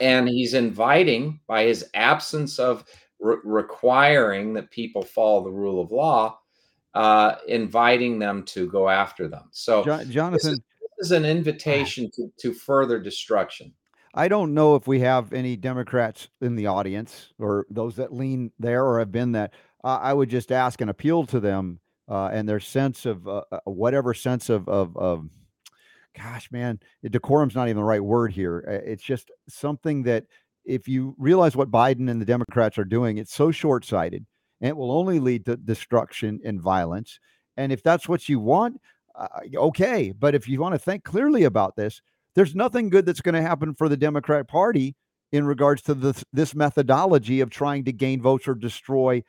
and 0.00 0.28
he's 0.28 0.54
inviting 0.54 1.40
by 1.46 1.64
his 1.64 1.88
absence 1.94 2.58
of 2.58 2.84
re- 3.20 3.36
requiring 3.44 4.54
that 4.54 4.70
people 4.70 5.02
follow 5.02 5.44
the 5.44 5.50
rule 5.50 5.80
of 5.80 5.90
law, 5.90 6.38
uh, 6.94 7.36
inviting 7.48 8.18
them 8.18 8.42
to 8.44 8.68
go 8.68 8.88
after 8.88 9.28
them. 9.28 9.48
So, 9.50 9.84
Jonathan, 9.84 10.32
this 10.32 10.44
is, 10.46 10.60
this 10.80 11.06
is 11.06 11.12
an 11.12 11.24
invitation 11.24 12.10
to, 12.12 12.30
to 12.38 12.54
further 12.54 12.98
destruction. 12.98 13.72
I 14.14 14.28
don't 14.28 14.54
know 14.54 14.76
if 14.76 14.86
we 14.86 15.00
have 15.00 15.32
any 15.32 15.56
Democrats 15.56 16.28
in 16.40 16.54
the 16.54 16.66
audience 16.66 17.32
or 17.38 17.66
those 17.68 17.96
that 17.96 18.12
lean 18.12 18.52
there 18.58 18.84
or 18.84 19.00
have 19.00 19.10
been 19.10 19.32
that. 19.32 19.52
Uh, 19.82 19.98
I 20.00 20.12
would 20.12 20.30
just 20.30 20.52
ask 20.52 20.80
and 20.80 20.88
appeal 20.88 21.26
to 21.26 21.40
them 21.40 21.80
uh, 22.08 22.26
and 22.26 22.48
their 22.48 22.60
sense 22.60 23.06
of 23.06 23.26
uh, 23.26 23.42
uh 23.50 23.58
whatever 23.64 24.14
sense 24.14 24.50
of, 24.50 24.68
of, 24.68 24.96
of 24.96 25.28
gosh, 26.16 26.50
man, 26.50 26.80
decorum's 27.04 27.54
not 27.54 27.68
even 27.68 27.78
the 27.78 27.84
right 27.84 28.02
word 28.02 28.32
here. 28.32 28.64
Uh, 28.66 28.90
it's 28.90 29.02
just 29.02 29.30
something 29.48 30.02
that 30.04 30.24
if 30.64 30.88
you 30.88 31.14
realize 31.18 31.56
what 31.56 31.70
Biden 31.70 32.10
and 32.10 32.20
the 32.20 32.26
Democrats 32.26 32.78
are 32.78 32.84
doing, 32.84 33.18
it's 33.18 33.34
so 33.34 33.50
short 33.50 33.84
sighted 33.84 34.24
and 34.60 34.70
it 34.70 34.76
will 34.76 34.92
only 34.92 35.20
lead 35.20 35.44
to 35.46 35.56
destruction 35.56 36.40
and 36.44 36.60
violence. 36.60 37.20
And 37.56 37.72
if 37.72 37.82
that's 37.82 38.08
what 38.08 38.28
you 38.28 38.40
want, 38.40 38.80
uh, 39.14 39.28
okay. 39.56 40.12
But 40.12 40.34
if 40.34 40.48
you 40.48 40.60
want 40.60 40.74
to 40.74 40.78
think 40.78 41.04
clearly 41.04 41.44
about 41.44 41.76
this, 41.76 42.00
there's 42.34 42.54
nothing 42.54 42.88
good 42.88 43.06
that's 43.06 43.20
going 43.20 43.34
to 43.34 43.42
happen 43.42 43.74
for 43.74 43.88
the 43.88 43.96
Democrat 43.96 44.48
Party 44.48 44.96
in 45.32 45.44
regards 45.44 45.82
to 45.82 45.94
this, 45.94 46.24
this 46.32 46.54
methodology 46.54 47.40
of 47.40 47.50
trying 47.50 47.84
to 47.84 47.92
gain 47.92 48.22
votes 48.22 48.48
or 48.48 48.54
destroy 48.54 49.22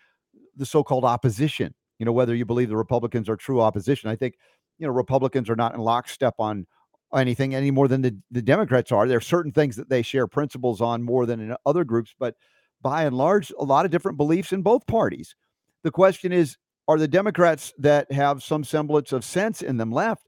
the 0.56 0.66
so-called 0.66 1.04
opposition. 1.04 1.74
You 2.00 2.06
know, 2.06 2.12
whether 2.12 2.36
you 2.36 2.46
believe 2.46 2.70
the 2.70 2.78
Republicans 2.78 3.30
are 3.30 3.36
true 3.36 3.62
opposition, 3.62 4.10
I 4.10 4.16
think 4.16 4.36
you 4.80 4.88
know 4.88 4.94
Republicans 4.94 5.50
are 5.50 5.56
not 5.56 5.74
in 5.74 5.80
lockstep 5.80 6.36
on 6.40 6.68
anything 7.16 7.56
any 7.56 7.72
more 7.72 7.88
than 7.88 8.02
the, 8.02 8.18
the 8.32 8.42
Democrats 8.42 8.92
are. 8.92 9.08
There 9.08 9.18
are 9.18 9.22
certain 9.22 9.52
things 9.52 9.76
that 9.76 9.90
they 9.90 10.02
share 10.02 10.28
principles 10.28 10.82
on 10.82 11.04
more 11.04 11.26
than 11.26 11.40
in 11.40 11.56
other 11.66 11.84
groups, 11.84 12.14
but 12.18 12.36
by 12.82 13.06
and 13.06 13.16
large, 13.16 13.52
a 13.58 13.64
lot 13.64 13.86
of 13.86 13.92
different 13.92 14.18
beliefs 14.18 14.52
in 14.52 14.62
both 14.62 14.86
parties. 14.86 15.36
The 15.84 15.92
question 15.92 16.32
is, 16.32 16.58
are 16.88 17.00
the 17.00 17.08
Democrats 17.08 17.74
that 17.80 18.12
have 18.12 18.44
some 18.44 18.64
semblance 18.64 19.12
of 19.12 19.24
sense 19.24 19.62
in 19.62 19.78
them 19.78 19.92
left 19.92 20.28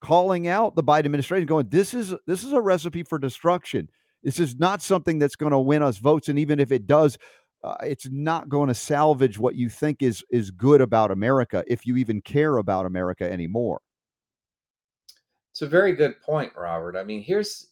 calling 0.00 0.46
out 0.46 0.76
the 0.76 0.84
Biden 0.84 1.06
administration, 1.06 1.46
going, 1.46 1.68
"This 1.68 1.94
is 1.94 2.14
this 2.26 2.44
is 2.44 2.52
a 2.52 2.60
recipe 2.60 3.02
for 3.02 3.18
destruction. 3.18 3.88
This 4.22 4.38
is 4.38 4.56
not 4.56 4.82
something 4.82 5.18
that's 5.18 5.36
going 5.36 5.52
to 5.52 5.58
win 5.58 5.82
us 5.82 5.98
votes, 5.98 6.28
and 6.28 6.38
even 6.38 6.60
if 6.60 6.70
it 6.70 6.86
does." 6.86 7.18
Uh, 7.64 7.74
it's 7.82 8.06
not 8.10 8.48
going 8.48 8.68
to 8.68 8.74
salvage 8.74 9.38
what 9.38 9.56
you 9.56 9.68
think 9.68 10.02
is 10.02 10.22
is 10.30 10.50
good 10.52 10.80
about 10.80 11.10
America 11.10 11.64
if 11.66 11.86
you 11.86 11.96
even 11.96 12.20
care 12.20 12.58
about 12.58 12.86
America 12.86 13.30
anymore. 13.30 13.80
It's 15.56 15.62
a 15.62 15.66
very 15.66 15.94
good 15.94 16.20
point, 16.20 16.52
Robert. 16.54 16.98
I 16.98 17.02
mean, 17.02 17.22
here's 17.22 17.68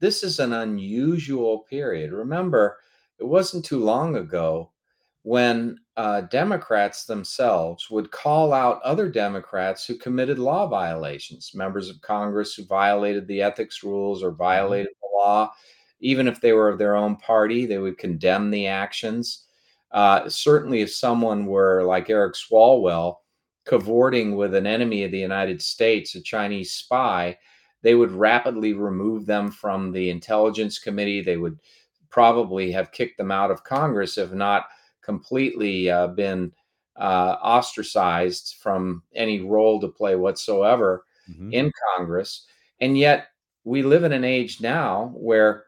this 0.00 0.24
is 0.24 0.40
an 0.40 0.54
unusual 0.54 1.60
period. 1.70 2.10
Remember, 2.10 2.78
it 3.20 3.24
wasn't 3.24 3.64
too 3.64 3.78
long 3.78 4.16
ago 4.16 4.72
when 5.22 5.78
uh, 5.96 6.22
Democrats 6.22 7.04
themselves 7.04 7.90
would 7.90 8.10
call 8.10 8.52
out 8.52 8.82
other 8.82 9.08
Democrats 9.08 9.86
who 9.86 9.94
committed 9.94 10.40
law 10.40 10.66
violations, 10.66 11.52
members 11.54 11.88
of 11.88 12.00
Congress 12.00 12.54
who 12.54 12.64
violated 12.64 13.28
the 13.28 13.40
ethics 13.40 13.84
rules 13.84 14.24
or 14.24 14.30
mm-hmm. 14.30 14.38
violated 14.38 14.90
the 15.00 15.08
law. 15.16 15.48
Even 16.00 16.26
if 16.26 16.40
they 16.40 16.54
were 16.54 16.68
of 16.68 16.76
their 16.78 16.96
own 16.96 17.14
party, 17.18 17.66
they 17.66 17.78
would 17.78 17.98
condemn 17.98 18.50
the 18.50 18.66
actions. 18.66 19.44
Uh, 19.92 20.28
certainly, 20.28 20.80
if 20.80 20.92
someone 20.92 21.46
were 21.46 21.84
like 21.84 22.10
Eric 22.10 22.34
Swalwell, 22.34 23.18
cavorting 23.68 24.34
with 24.34 24.54
an 24.54 24.66
enemy 24.66 25.04
of 25.04 25.10
the 25.10 25.18
United 25.18 25.60
States, 25.60 26.14
a 26.14 26.22
Chinese 26.22 26.72
spy, 26.72 27.36
they 27.82 27.94
would 27.94 28.10
rapidly 28.10 28.72
remove 28.72 29.26
them 29.26 29.50
from 29.50 29.92
the 29.92 30.08
intelligence 30.08 30.78
committee. 30.78 31.20
They 31.20 31.36
would 31.36 31.58
probably 32.10 32.72
have 32.72 32.92
kicked 32.92 33.18
them 33.18 33.30
out 33.30 33.50
of 33.50 33.64
Congress, 33.64 34.16
if 34.16 34.32
not 34.32 34.64
completely 35.02 35.90
uh, 35.90 36.08
been 36.08 36.50
uh, 36.96 37.36
ostracized 37.42 38.56
from 38.58 39.02
any 39.14 39.40
role 39.40 39.80
to 39.80 39.88
play 39.88 40.16
whatsoever 40.16 41.04
mm-hmm. 41.30 41.52
in 41.52 41.70
Congress. 41.96 42.46
And 42.80 42.96
yet, 42.96 43.28
we 43.64 43.82
live 43.82 44.04
in 44.04 44.12
an 44.12 44.24
age 44.24 44.62
now 44.62 45.12
where 45.14 45.64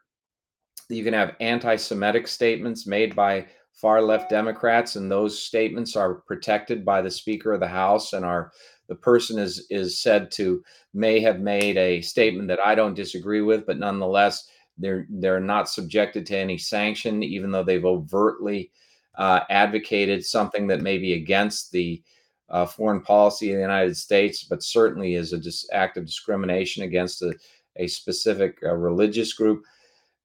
you 0.89 1.05
can 1.05 1.13
have 1.13 1.37
anti 1.39 1.77
Semitic 1.77 2.27
statements 2.27 2.87
made 2.87 3.15
by 3.15 3.47
far 3.81 4.03
left 4.03 4.31
Democrats, 4.31 4.97
and 4.97 5.11
those 5.11 5.43
statements 5.43 5.97
are 5.97 6.15
protected 6.15 6.85
by 6.85 7.01
the 7.01 7.11
Speaker 7.11 7.53
of 7.53 7.61
the 7.61 7.69
House, 7.69 8.13
and 8.13 8.25
are 8.25 8.53
the 8.89 8.95
person 8.95 9.39
is 9.39 9.67
is 9.71 10.01
said 10.01 10.31
to 10.33 10.63
may 10.93 11.21
have 11.21 11.41
made 11.41 11.77
a 11.77 12.01
statement 12.03 12.49
that 12.49 12.61
I 12.61 12.75
don't 12.75 12.95
disagree 12.95 13.41
with, 13.41 13.67
but 13.67 13.79
nonetheless 13.79 14.49
they're 14.79 15.07
they're 15.09 15.41
not 15.41 15.69
subjected 15.69 16.27
to 16.27 16.37
any 16.37 16.59
sanction, 16.59 17.23
even 17.23 17.51
though 17.51 17.63
they've 17.65 17.85
overtly 17.85 18.71
uh, 19.17 19.41
advocated 19.51 20.25
something 20.25 20.67
that 20.67 20.83
may 20.83 20.99
be 20.99 21.15
against 21.15 21.73
the 21.73 22.03
uh, 22.49 22.67
foreign 22.67 23.01
policy 23.01 23.51
of 23.51 23.57
the 23.57 23.63
United 23.63 23.97
States, 23.97 24.45
but 24.45 24.63
certainly 24.63 25.15
is 25.15 25.33
a 25.33 25.39
dis- 25.39 25.69
act 25.73 25.97
of 25.97 26.05
discrimination 26.05 26.83
against 26.83 27.23
a, 27.23 27.33
a 27.77 27.87
specific 27.87 28.59
uh, 28.65 28.75
religious 28.75 29.33
group. 29.33 29.65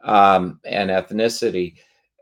Um, 0.03 0.59
and 0.65 0.91
ethnicity 0.91 1.75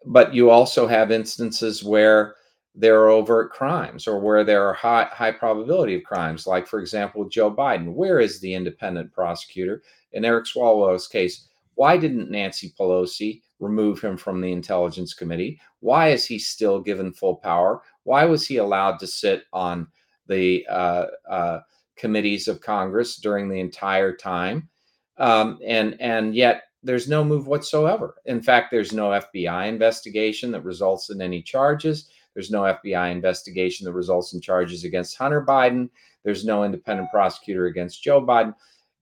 but 0.06 0.34
you 0.34 0.50
also 0.50 0.88
have 0.88 1.12
instances 1.12 1.84
where 1.84 2.36
there 2.76 3.00
are 3.02 3.10
overt 3.10 3.52
crimes 3.52 4.08
or 4.08 4.20
where 4.20 4.44
there 4.44 4.68
are 4.68 4.74
high 4.74 5.08
high 5.12 5.32
probability 5.32 5.96
of 5.96 6.04
crimes 6.04 6.48
like 6.48 6.68
for 6.68 6.80
example 6.80 7.30
joe 7.30 7.54
biden. 7.54 7.94
Where 7.94 8.20
is 8.20 8.40
the 8.40 8.54
independent 8.54 9.12
prosecutor? 9.14 9.84
In 10.14 10.26
eric 10.26 10.46
swalwell's 10.46 11.08
case 11.08 11.48
why 11.76 11.98
didn't 11.98 12.32
nancy 12.32 12.74
pelosi 12.80 13.42
remove 13.60 14.02
him 14.02 14.18
from 14.18 14.42
the 14.42 14.52
intelligence 14.52 15.14
committee? 15.14 15.60
Why 15.80 16.10
is 16.10 16.26
he 16.26 16.38
still 16.38 16.80
given 16.80 17.14
full 17.14 17.36
power? 17.36 17.82
Why 18.04 18.26
was 18.26 18.46
he 18.46 18.58
allowed 18.58 19.00
to 19.00 19.08
sit 19.08 19.44
on 19.54 19.88
the 20.28 20.66
uh, 20.70 21.06
uh, 21.30 21.60
committees 21.96 22.48
of 22.48 22.62
congress 22.62 23.18
during 23.18 23.50
the 23.50 23.60
entire 23.60 24.16
time? 24.16 24.70
Um, 25.18 25.60
and 25.66 26.00
and 26.00 26.36
yet 26.36 26.64
there's 26.84 27.08
no 27.08 27.24
move 27.24 27.48
whatsoever. 27.48 28.16
In 28.26 28.42
fact, 28.42 28.70
there's 28.72 28.94
no 28.94 29.10
FBI 29.10 29.68
investigation 29.68 30.52
that 30.52 30.64
results 30.64 31.10
in 31.10 31.22
any 31.22 31.42
charges. 31.42 32.10
There's 32.34 32.52
no 32.52 32.62
FBI 32.62 33.12
investigation 33.12 33.86
that 33.86 33.94
results 33.94 34.34
in 34.34 34.42
charges 34.42 34.84
against 34.84 35.18
Hunter 35.18 35.46
Biden. 35.46 35.90
There's 36.24 36.46
no 36.46 36.64
independent 36.64 37.10
prosecutor 37.12 37.68
against 37.68 38.04
Joe 38.04 38.22
Biden. 38.22 38.54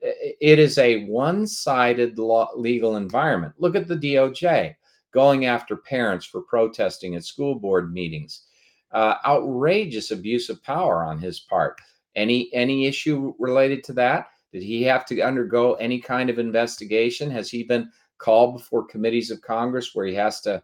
It 0.01 0.59
is 0.59 0.77
a 0.77 1.05
one 1.05 1.47
sided 1.47 2.17
legal 2.17 2.95
environment. 2.95 3.53
Look 3.57 3.75
at 3.75 3.87
the 3.87 3.95
DOJ 3.95 4.75
going 5.11 5.45
after 5.45 5.75
parents 5.75 6.25
for 6.25 6.41
protesting 6.41 7.15
at 7.15 7.25
school 7.25 7.55
board 7.55 7.93
meetings. 7.93 8.43
Uh, 8.91 9.15
outrageous 9.25 10.11
abuse 10.11 10.49
of 10.49 10.63
power 10.63 11.03
on 11.03 11.17
his 11.17 11.39
part. 11.39 11.79
Any 12.15 12.53
any 12.53 12.87
issue 12.87 13.33
related 13.39 13.83
to 13.85 13.93
that? 13.93 14.27
Did 14.51 14.63
he 14.63 14.83
have 14.83 15.05
to 15.05 15.21
undergo 15.21 15.73
any 15.75 15.99
kind 15.99 16.29
of 16.29 16.39
investigation? 16.39 17.31
Has 17.31 17.49
he 17.49 17.63
been 17.63 17.89
called 18.17 18.57
before 18.57 18.85
committees 18.85 19.31
of 19.31 19.41
Congress 19.41 19.93
where 19.93 20.05
he 20.05 20.13
has 20.15 20.41
to 20.41 20.61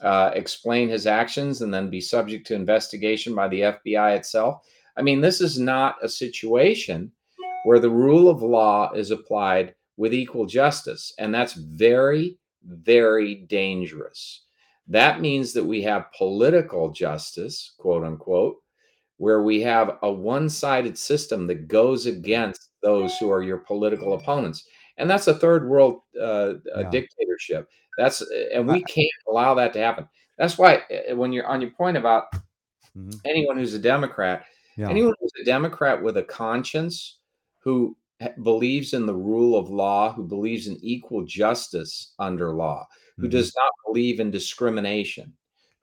uh, 0.00 0.30
explain 0.34 0.88
his 0.88 1.06
actions 1.06 1.62
and 1.62 1.72
then 1.72 1.90
be 1.90 2.00
subject 2.00 2.46
to 2.46 2.54
investigation 2.54 3.34
by 3.34 3.48
the 3.48 3.60
FBI 3.60 4.16
itself? 4.16 4.62
I 4.96 5.02
mean, 5.02 5.20
this 5.20 5.40
is 5.40 5.58
not 5.58 5.96
a 6.02 6.08
situation 6.08 7.10
where 7.64 7.80
the 7.80 7.90
rule 7.90 8.28
of 8.28 8.42
law 8.42 8.92
is 8.92 9.10
applied 9.10 9.74
with 9.96 10.14
equal 10.14 10.46
justice. 10.46 11.12
And 11.18 11.34
that's 11.34 11.54
very, 11.54 12.38
very 12.64 13.34
dangerous. 13.34 14.42
That 14.86 15.20
means 15.20 15.52
that 15.54 15.64
we 15.64 15.82
have 15.82 16.12
political 16.16 16.90
justice, 16.90 17.72
quote 17.78 18.04
unquote, 18.04 18.56
where 19.16 19.42
we 19.42 19.60
have 19.62 19.98
a 20.02 20.12
one 20.12 20.48
sided 20.48 20.98
system 20.98 21.46
that 21.46 21.68
goes 21.68 22.06
against 22.06 22.68
those 22.84 23.16
who 23.18 23.32
are 23.32 23.42
your 23.42 23.58
political 23.58 24.14
opponents. 24.14 24.64
And 24.98 25.10
that's 25.10 25.26
a 25.26 25.34
third 25.34 25.68
world 25.68 26.02
uh, 26.20 26.54
yeah. 26.64 26.90
dictatorship. 26.90 27.68
That's 27.98 28.22
and 28.52 28.68
we 28.68 28.82
can't 28.84 29.08
allow 29.28 29.54
that 29.54 29.72
to 29.72 29.80
happen. 29.80 30.08
That's 30.38 30.58
why 30.58 30.82
when 31.10 31.32
you're 31.32 31.46
on 31.46 31.60
your 31.60 31.70
point 31.70 31.96
about 31.96 32.24
mm-hmm. 32.96 33.10
anyone 33.24 33.56
who's 33.56 33.74
a 33.74 33.78
Democrat, 33.78 34.44
yeah. 34.76 34.88
anyone 34.88 35.14
who's 35.20 35.32
a 35.40 35.44
Democrat 35.44 36.00
with 36.02 36.16
a 36.16 36.22
conscience 36.22 37.18
who 37.58 37.96
believes 38.42 38.94
in 38.94 39.06
the 39.06 39.14
rule 39.14 39.58
of 39.58 39.70
law, 39.70 40.12
who 40.12 40.24
believes 40.24 40.66
in 40.66 40.76
equal 40.80 41.24
justice 41.24 42.14
under 42.18 42.52
law, 42.52 42.86
who 43.16 43.24
mm-hmm. 43.24 43.30
does 43.30 43.52
not 43.56 43.70
believe 43.86 44.20
in 44.20 44.30
discrimination, 44.30 45.32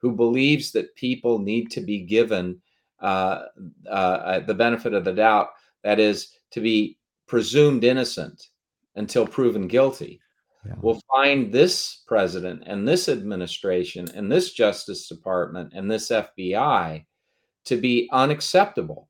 who 0.00 0.12
believes 0.12 0.72
that 0.72 0.94
people 0.96 1.38
need 1.38 1.70
to 1.70 1.80
be 1.80 2.00
given 2.00 2.60
uh, 3.00 3.42
uh, 3.90 4.40
the 4.40 4.54
benefit 4.54 4.94
of 4.94 5.04
the 5.04 5.12
doubt, 5.12 5.48
that 5.82 5.98
is, 5.98 6.28
to 6.52 6.60
be 6.60 6.98
presumed 7.26 7.84
innocent 7.84 8.48
until 8.96 9.26
proven 9.26 9.66
guilty, 9.66 10.20
yeah. 10.66 10.74
will 10.80 11.00
find 11.10 11.52
this 11.52 12.02
president 12.06 12.62
and 12.66 12.86
this 12.86 13.08
administration 13.08 14.06
and 14.14 14.30
this 14.30 14.52
Justice 14.52 15.08
Department 15.08 15.72
and 15.74 15.90
this 15.90 16.08
FBI 16.10 17.04
to 17.64 17.76
be 17.76 18.08
unacceptable. 18.12 19.08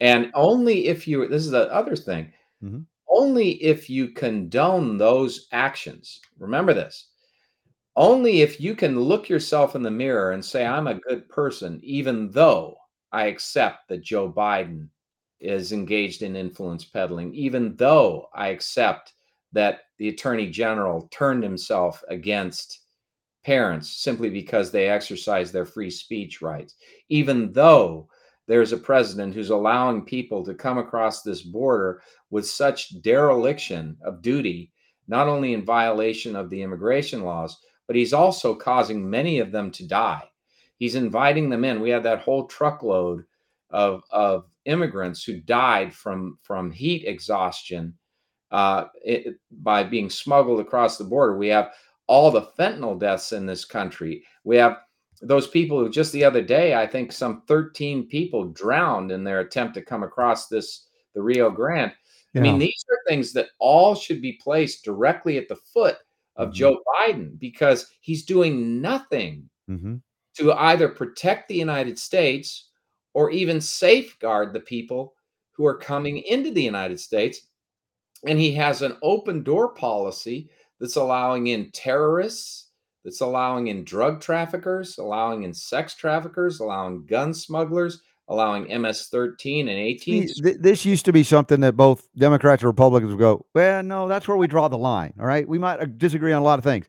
And 0.00 0.30
only 0.34 0.86
if 0.86 1.08
you, 1.08 1.26
this 1.28 1.44
is 1.44 1.50
the 1.50 1.72
other 1.72 1.96
thing, 1.96 2.32
mm-hmm. 2.62 2.80
only 3.08 3.62
if 3.62 3.88
you 3.88 4.08
condone 4.08 4.98
those 4.98 5.48
actions, 5.52 6.20
remember 6.38 6.74
this, 6.74 7.08
only 7.96 8.42
if 8.42 8.60
you 8.60 8.74
can 8.74 9.00
look 9.00 9.28
yourself 9.28 9.74
in 9.74 9.82
the 9.82 9.90
mirror 9.90 10.32
and 10.32 10.44
say, 10.44 10.66
I'm 10.66 10.86
a 10.86 11.00
good 11.00 11.28
person, 11.30 11.80
even 11.82 12.30
though 12.30 12.76
I 13.12 13.26
accept 13.26 13.88
that 13.88 14.02
Joe 14.02 14.30
Biden 14.30 14.88
is 15.40 15.72
engaged 15.72 16.22
in 16.22 16.36
influence 16.36 16.84
peddling, 16.84 17.34
even 17.34 17.76
though 17.76 18.28
I 18.34 18.48
accept 18.48 19.12
that 19.52 19.80
the 19.98 20.08
attorney 20.08 20.50
general 20.50 21.08
turned 21.10 21.42
himself 21.42 22.02
against 22.08 22.80
parents 23.44 24.02
simply 24.02 24.28
because 24.28 24.70
they 24.70 24.88
exercise 24.88 25.52
their 25.52 25.64
free 25.64 25.90
speech 25.90 26.42
rights, 26.42 26.74
even 27.08 27.52
though 27.52 28.08
there's 28.48 28.72
a 28.72 28.76
president 28.76 29.34
who's 29.34 29.50
allowing 29.50 30.04
people 30.04 30.44
to 30.44 30.54
come 30.54 30.78
across 30.78 31.22
this 31.22 31.42
border 31.42 32.02
with 32.30 32.46
such 32.46 33.00
dereliction 33.02 33.96
of 34.04 34.22
duty, 34.22 34.72
not 35.08 35.28
only 35.28 35.52
in 35.52 35.64
violation 35.64 36.34
of 36.36 36.50
the 36.50 36.62
immigration 36.62 37.22
laws, 37.22 37.58
but 37.86 37.96
he's 37.96 38.12
also 38.12 38.54
causing 38.54 39.08
many 39.08 39.38
of 39.38 39.52
them 39.52 39.70
to 39.70 39.86
die. 39.86 40.24
He's 40.78 40.96
inviting 40.96 41.48
them 41.48 41.64
in. 41.64 41.80
We 41.80 41.90
had 41.90 42.02
that 42.02 42.20
whole 42.20 42.46
truckload 42.46 43.24
of, 43.70 44.02
of 44.10 44.46
immigrants 44.66 45.24
who 45.24 45.40
died 45.40 45.94
from, 45.94 46.38
from 46.42 46.70
heat 46.70 47.04
exhaustion 47.06 47.94
uh, 48.50 48.84
it, 49.02 49.36
by 49.50 49.82
being 49.82 50.10
smuggled 50.10 50.60
across 50.60 50.98
the 50.98 51.04
border. 51.04 51.36
We 51.36 51.48
have 51.48 51.72
all 52.06 52.30
the 52.30 52.48
fentanyl 52.58 52.98
deaths 52.98 53.32
in 53.32 53.46
this 53.46 53.64
country. 53.64 54.24
We 54.44 54.56
have 54.56 54.78
those 55.22 55.46
people 55.46 55.78
who 55.78 55.88
just 55.88 56.12
the 56.12 56.24
other 56.24 56.42
day, 56.42 56.74
I 56.74 56.86
think 56.86 57.10
some 57.10 57.42
13 57.48 58.06
people 58.06 58.50
drowned 58.50 59.10
in 59.10 59.24
their 59.24 59.40
attempt 59.40 59.74
to 59.74 59.82
come 59.82 60.02
across 60.02 60.48
this 60.48 60.86
the 61.14 61.22
Rio 61.22 61.50
Grande. 61.50 61.92
Yeah. 62.34 62.40
I 62.40 62.42
mean, 62.42 62.58
these 62.58 62.84
are 62.90 62.98
things 63.08 63.32
that 63.32 63.48
all 63.58 63.94
should 63.94 64.20
be 64.20 64.34
placed 64.34 64.84
directly 64.84 65.38
at 65.38 65.48
the 65.48 65.56
foot 65.56 65.96
of 66.36 66.48
mm-hmm. 66.48 66.56
Joe 66.56 66.82
Biden 66.86 67.38
because 67.38 67.90
he's 68.00 68.26
doing 68.26 68.82
nothing 68.82 69.48
mm-hmm. 69.68 69.96
to 70.36 70.52
either 70.52 70.88
protect 70.88 71.48
the 71.48 71.56
United 71.56 71.98
States 71.98 72.65
or 73.16 73.30
even 73.30 73.62
safeguard 73.62 74.52
the 74.52 74.60
people 74.60 75.14
who 75.52 75.64
are 75.64 75.78
coming 75.78 76.18
into 76.18 76.50
the 76.50 76.62
United 76.62 77.00
States. 77.00 77.40
And 78.26 78.38
he 78.38 78.52
has 78.52 78.82
an 78.82 78.98
open 79.02 79.42
door 79.42 79.72
policy 79.72 80.50
that's 80.78 80.96
allowing 80.96 81.46
in 81.46 81.70
terrorists 81.70 82.66
that's 83.06 83.22
allowing 83.22 83.68
in 83.68 83.84
drug 83.84 84.20
traffickers, 84.20 84.98
allowing 84.98 85.44
in 85.44 85.54
sex 85.54 85.94
traffickers, 85.94 86.60
allowing 86.60 87.06
gun 87.06 87.32
smugglers, 87.32 88.02
allowing 88.28 88.64
MS-13 88.64 89.60
and 89.60 89.70
18. 89.70 90.28
This 90.60 90.84
used 90.84 91.06
to 91.06 91.12
be 91.12 91.22
something 91.22 91.60
that 91.60 91.74
both 91.74 92.06
Democrats 92.18 92.62
and 92.62 92.66
Republicans 92.66 93.12
would 93.12 93.18
go, 93.18 93.46
well, 93.54 93.82
no, 93.82 94.08
that's 94.08 94.28
where 94.28 94.36
we 94.36 94.46
draw 94.46 94.68
the 94.68 94.76
line. 94.76 95.14
All 95.18 95.24
right, 95.24 95.48
we 95.48 95.56
might 95.56 95.80
uh, 95.80 95.86
disagree 95.86 96.34
on 96.34 96.42
a 96.42 96.44
lot 96.44 96.58
of 96.58 96.64
things. 96.64 96.86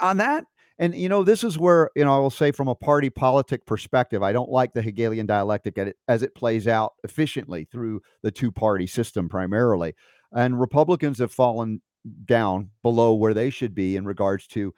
on 0.00 0.16
that, 0.16 0.46
and 0.80 0.94
you 0.94 1.08
know, 1.08 1.22
this 1.22 1.44
is 1.44 1.58
where 1.58 1.90
you 1.94 2.04
know 2.04 2.16
I 2.16 2.18
will 2.18 2.30
say 2.30 2.50
from 2.50 2.66
a 2.66 2.74
party 2.74 3.10
politic 3.10 3.66
perspective, 3.66 4.22
I 4.22 4.32
don't 4.32 4.50
like 4.50 4.72
the 4.72 4.82
Hegelian 4.82 5.26
dialectic 5.26 5.78
as 6.08 6.22
it 6.22 6.34
plays 6.34 6.66
out 6.66 6.94
efficiently 7.04 7.68
through 7.70 8.00
the 8.22 8.32
two-party 8.32 8.88
system 8.88 9.28
primarily, 9.28 9.94
and 10.32 10.58
Republicans 10.58 11.18
have 11.18 11.32
fallen 11.32 11.82
down 12.24 12.70
below 12.82 13.14
where 13.14 13.34
they 13.34 13.50
should 13.50 13.74
be 13.74 13.94
in 13.94 14.04
regards 14.04 14.46
to 14.48 14.74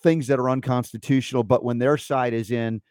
things 0.00 0.26
that 0.26 0.38
are 0.38 0.50
unconstitutional, 0.50 1.44
but 1.44 1.64
when 1.64 1.78
their 1.78 1.96
side 1.96 2.34
is 2.34 2.50
in, 2.50 2.82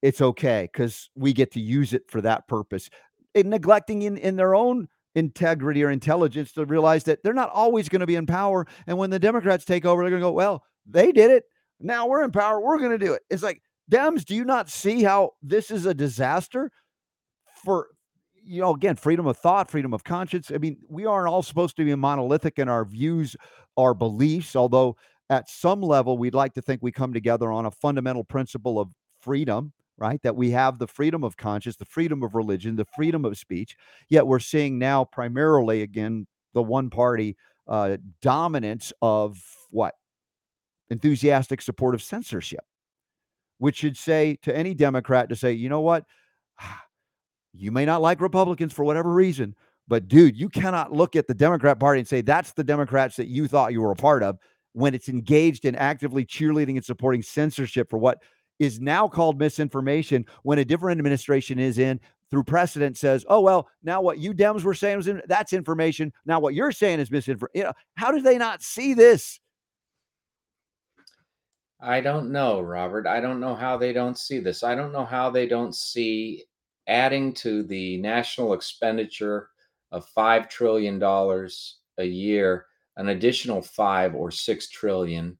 it's 0.00 0.20
okay 0.20 0.68
because 0.72 1.10
we 1.16 1.32
get 1.32 1.50
to 1.52 1.60
use 1.60 1.92
it 1.92 2.02
for 2.08 2.20
that 2.20 2.46
purpose. 2.48 2.88
And 3.34 3.50
neglecting 3.50 4.02
in, 4.02 4.16
in 4.16 4.36
their 4.36 4.54
own 4.54 4.88
integrity 5.14 5.82
or 5.82 5.90
intelligence 5.90 6.52
to 6.52 6.64
realize 6.64 7.04
that 7.04 7.22
they're 7.22 7.34
not 7.34 7.50
always 7.50 7.88
going 7.88 8.00
to 8.00 8.06
be 8.06 8.14
in 8.14 8.26
power. 8.26 8.66
And 8.86 8.96
when 8.96 9.10
the 9.10 9.18
Democrats 9.18 9.64
take 9.64 9.84
over, 9.84 10.02
they're 10.02 10.10
going 10.10 10.22
to 10.22 10.26
go, 10.26 10.32
well, 10.32 10.62
they 10.86 11.10
did 11.10 11.30
it. 11.30 11.44
Now 11.80 12.06
we're 12.06 12.24
in 12.24 12.32
power. 12.32 12.60
We're 12.60 12.78
going 12.78 12.98
to 12.98 13.04
do 13.04 13.12
it. 13.12 13.22
It's 13.30 13.42
like, 13.42 13.62
Dems, 13.90 14.24
do 14.24 14.34
you 14.34 14.44
not 14.44 14.68
see 14.68 15.02
how 15.02 15.32
this 15.42 15.70
is 15.70 15.86
a 15.86 15.94
disaster 15.94 16.70
for, 17.64 17.88
you 18.34 18.60
know, 18.60 18.74
again, 18.74 18.96
freedom 18.96 19.26
of 19.26 19.36
thought, 19.36 19.70
freedom 19.70 19.94
of 19.94 20.02
conscience? 20.04 20.50
I 20.52 20.58
mean, 20.58 20.78
we 20.88 21.06
aren't 21.06 21.28
all 21.28 21.42
supposed 21.42 21.76
to 21.76 21.84
be 21.84 21.94
monolithic 21.94 22.58
in 22.58 22.68
our 22.68 22.84
views, 22.84 23.36
our 23.76 23.94
beliefs, 23.94 24.56
although 24.56 24.96
at 25.30 25.50
some 25.50 25.80
level, 25.80 26.18
we'd 26.18 26.34
like 26.34 26.54
to 26.54 26.62
think 26.62 26.82
we 26.82 26.92
come 26.92 27.12
together 27.12 27.50
on 27.50 27.66
a 27.66 27.70
fundamental 27.70 28.24
principle 28.24 28.78
of 28.78 28.92
freedom, 29.20 29.72
right? 29.98 30.20
That 30.22 30.36
we 30.36 30.50
have 30.50 30.78
the 30.78 30.86
freedom 30.86 31.24
of 31.24 31.36
conscience, 31.36 31.76
the 31.76 31.84
freedom 31.84 32.22
of 32.22 32.34
religion, 32.34 32.76
the 32.76 32.86
freedom 32.96 33.24
of 33.24 33.36
speech. 33.36 33.76
Yet 34.08 34.26
we're 34.26 34.38
seeing 34.38 34.78
now 34.78 35.04
primarily, 35.04 35.82
again, 35.82 36.26
the 36.54 36.62
one 36.62 36.90
party 36.90 37.36
uh, 37.66 37.96
dominance 38.22 38.92
of 39.02 39.38
what? 39.70 39.94
Enthusiastic 40.90 41.60
support 41.60 41.94
of 41.94 42.02
censorship, 42.02 42.64
which 43.58 43.76
should 43.76 43.96
say 43.96 44.38
to 44.42 44.56
any 44.56 44.74
Democrat 44.74 45.28
to 45.28 45.36
say, 45.36 45.52
you 45.52 45.68
know 45.68 45.80
what? 45.80 46.04
You 47.58 47.72
may 47.72 47.86
not 47.86 48.02
like 48.02 48.20
Republicans 48.20 48.74
for 48.74 48.84
whatever 48.84 49.10
reason, 49.10 49.56
but 49.88 50.08
dude, 50.08 50.36
you 50.36 50.50
cannot 50.50 50.92
look 50.92 51.16
at 51.16 51.26
the 51.26 51.32
Democrat 51.32 51.80
Party 51.80 52.00
and 52.00 52.06
say 52.06 52.20
that's 52.20 52.52
the 52.52 52.62
Democrats 52.62 53.16
that 53.16 53.28
you 53.28 53.48
thought 53.48 53.72
you 53.72 53.80
were 53.80 53.92
a 53.92 53.96
part 53.96 54.22
of 54.22 54.36
when 54.74 54.94
it's 54.94 55.08
engaged 55.08 55.64
in 55.64 55.74
actively 55.74 56.26
cheerleading 56.26 56.76
and 56.76 56.84
supporting 56.84 57.22
censorship 57.22 57.88
for 57.88 57.96
what 57.96 58.18
is 58.58 58.80
now 58.80 59.08
called 59.08 59.38
misinformation 59.38 60.26
when 60.42 60.58
a 60.58 60.64
different 60.66 60.98
administration 60.98 61.58
is 61.58 61.78
in 61.78 62.00
through 62.30 62.44
precedent 62.44 62.96
says, 62.96 63.24
oh, 63.28 63.40
well, 63.40 63.68
now 63.82 64.00
what 64.00 64.18
you 64.18 64.34
Dems 64.34 64.64
were 64.64 64.74
saying 64.74 64.96
was 64.96 65.08
in, 65.08 65.22
that's 65.28 65.52
information. 65.52 66.12
Now 66.24 66.40
what 66.40 66.54
you're 66.54 66.72
saying 66.72 67.00
is 67.00 67.10
misinformation. 67.10 67.52
You 67.54 67.64
know, 67.64 67.72
how 67.96 68.10
do 68.10 68.20
they 68.20 68.36
not 68.36 68.62
see 68.62 68.94
this? 68.94 69.38
I 71.80 72.00
don't 72.00 72.32
know, 72.32 72.60
Robert. 72.60 73.06
I 73.06 73.20
don't 73.20 73.40
know 73.40 73.54
how 73.54 73.76
they 73.76 73.92
don't 73.92 74.18
see 74.18 74.38
this. 74.38 74.62
I 74.62 74.74
don't 74.74 74.92
know 74.92 75.04
how 75.04 75.30
they 75.30 75.46
don't 75.46 75.74
see 75.74 76.44
adding 76.88 77.34
to 77.34 77.62
the 77.64 77.98
national 77.98 78.54
expenditure 78.54 79.50
of 79.92 80.06
$5 80.16 80.48
trillion 80.48 81.02
a 81.02 82.04
year 82.04 82.66
an 82.96 83.08
additional 83.10 83.62
five 83.62 84.14
or 84.14 84.30
six 84.30 84.68
trillion. 84.68 85.36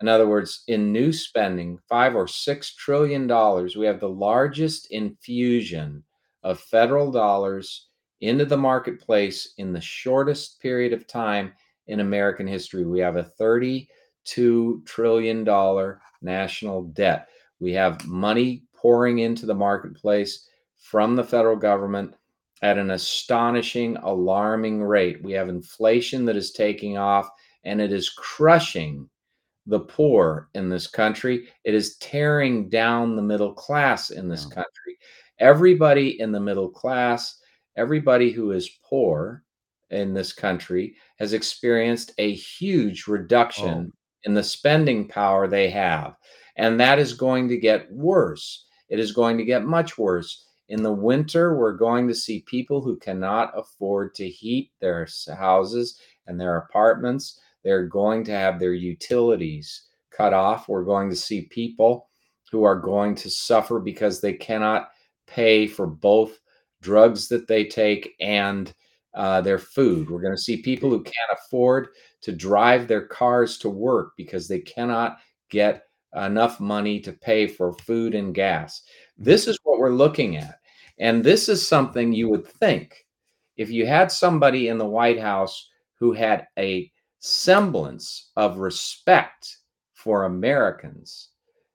In 0.00 0.08
other 0.08 0.28
words, 0.28 0.64
in 0.68 0.92
new 0.92 1.12
spending, 1.12 1.78
five 1.88 2.14
or 2.14 2.26
six 2.26 2.74
trillion 2.74 3.26
dollars, 3.26 3.76
we 3.76 3.86
have 3.86 4.00
the 4.00 4.08
largest 4.08 4.90
infusion 4.90 6.02
of 6.42 6.60
federal 6.60 7.10
dollars 7.10 7.88
into 8.20 8.44
the 8.44 8.56
marketplace 8.56 9.54
in 9.58 9.72
the 9.72 9.80
shortest 9.80 10.60
period 10.60 10.92
of 10.92 11.06
time 11.06 11.52
in 11.86 12.00
American 12.00 12.46
history. 12.46 12.84
We 12.84 13.00
have 13.00 13.16
a 13.16 13.30
$32 13.40 13.88
trillion 14.24 15.44
national 16.22 16.82
debt. 16.84 17.28
We 17.58 17.72
have 17.72 18.06
money 18.06 18.64
pouring 18.74 19.18
into 19.18 19.46
the 19.46 19.54
marketplace 19.54 20.48
from 20.78 21.16
the 21.16 21.24
federal 21.24 21.56
government 21.56 22.14
at 22.62 22.78
an 22.78 22.90
astonishing, 22.90 23.96
alarming 23.98 24.82
rate. 24.82 25.22
We 25.22 25.32
have 25.32 25.48
inflation 25.48 26.24
that 26.26 26.36
is 26.36 26.52
taking 26.52 26.98
off 26.98 27.28
and 27.64 27.80
it 27.80 27.92
is 27.92 28.08
crushing 28.10 29.08
the 29.66 29.80
poor 29.80 30.48
in 30.54 30.68
this 30.68 30.86
country. 30.86 31.48
It 31.64 31.74
is 31.74 31.96
tearing 31.96 32.68
down 32.68 33.16
the 33.16 33.22
middle 33.22 33.52
class 33.52 34.10
in 34.10 34.28
this 34.28 34.44
country. 34.44 34.98
Everybody 35.38 36.20
in 36.20 36.32
the 36.32 36.40
middle 36.40 36.68
class, 36.68 37.40
everybody 37.76 38.30
who 38.30 38.52
is 38.52 38.78
poor 38.84 39.42
in 39.90 40.12
this 40.12 40.32
country 40.32 40.96
has 41.18 41.32
experienced 41.32 42.12
a 42.18 42.32
huge 42.34 43.06
reduction 43.06 43.92
oh. 43.92 43.98
In 44.24 44.34
the 44.34 44.42
spending 44.42 45.08
power 45.08 45.46
they 45.46 45.70
have. 45.70 46.16
And 46.56 46.78
that 46.80 46.98
is 46.98 47.14
going 47.14 47.48
to 47.48 47.56
get 47.56 47.90
worse. 47.92 48.66
It 48.88 48.98
is 48.98 49.12
going 49.12 49.38
to 49.38 49.44
get 49.44 49.64
much 49.64 49.96
worse. 49.96 50.46
In 50.68 50.82
the 50.82 50.92
winter, 50.92 51.56
we're 51.56 51.72
going 51.72 52.06
to 52.08 52.14
see 52.14 52.44
people 52.46 52.80
who 52.80 52.96
cannot 52.96 53.52
afford 53.56 54.14
to 54.16 54.28
heat 54.28 54.70
their 54.80 55.06
houses 55.36 55.98
and 56.26 56.40
their 56.40 56.58
apartments. 56.58 57.40
They're 57.64 57.86
going 57.86 58.24
to 58.24 58.32
have 58.32 58.58
their 58.58 58.74
utilities 58.74 59.88
cut 60.16 60.32
off. 60.32 60.68
We're 60.68 60.84
going 60.84 61.10
to 61.10 61.16
see 61.16 61.42
people 61.42 62.08
who 62.50 62.64
are 62.64 62.78
going 62.78 63.14
to 63.16 63.30
suffer 63.30 63.80
because 63.80 64.20
they 64.20 64.32
cannot 64.32 64.90
pay 65.26 65.66
for 65.66 65.86
both 65.86 66.38
drugs 66.82 67.28
that 67.28 67.46
they 67.46 67.64
take 67.64 68.14
and 68.20 68.72
uh, 69.14 69.40
their 69.40 69.58
food. 69.58 70.10
We're 70.10 70.22
going 70.22 70.36
to 70.36 70.42
see 70.42 70.62
people 70.62 70.90
who 70.90 71.02
can't 71.02 71.38
afford 71.38 71.88
to 72.22 72.32
drive 72.32 72.86
their 72.86 73.06
cars 73.06 73.58
to 73.58 73.68
work 73.68 74.12
because 74.16 74.46
they 74.46 74.60
cannot 74.60 75.18
get 75.48 75.84
enough 76.16 76.60
money 76.60 77.00
to 77.00 77.12
pay 77.12 77.46
for 77.46 77.72
food 77.72 78.14
and 78.14 78.34
gas. 78.34 78.82
This 79.16 79.46
is 79.46 79.58
what 79.62 79.78
we're 79.78 79.90
looking 79.90 80.36
at. 80.36 80.58
And 80.98 81.24
this 81.24 81.48
is 81.48 81.66
something 81.66 82.12
you 82.12 82.28
would 82.28 82.46
think 82.46 83.06
if 83.56 83.70
you 83.70 83.86
had 83.86 84.10
somebody 84.10 84.68
in 84.68 84.78
the 84.78 84.86
White 84.86 85.20
House 85.20 85.68
who 85.94 86.12
had 86.12 86.46
a 86.58 86.90
semblance 87.18 88.30
of 88.36 88.58
respect 88.58 89.58
for 89.92 90.24
Americans, 90.24 91.28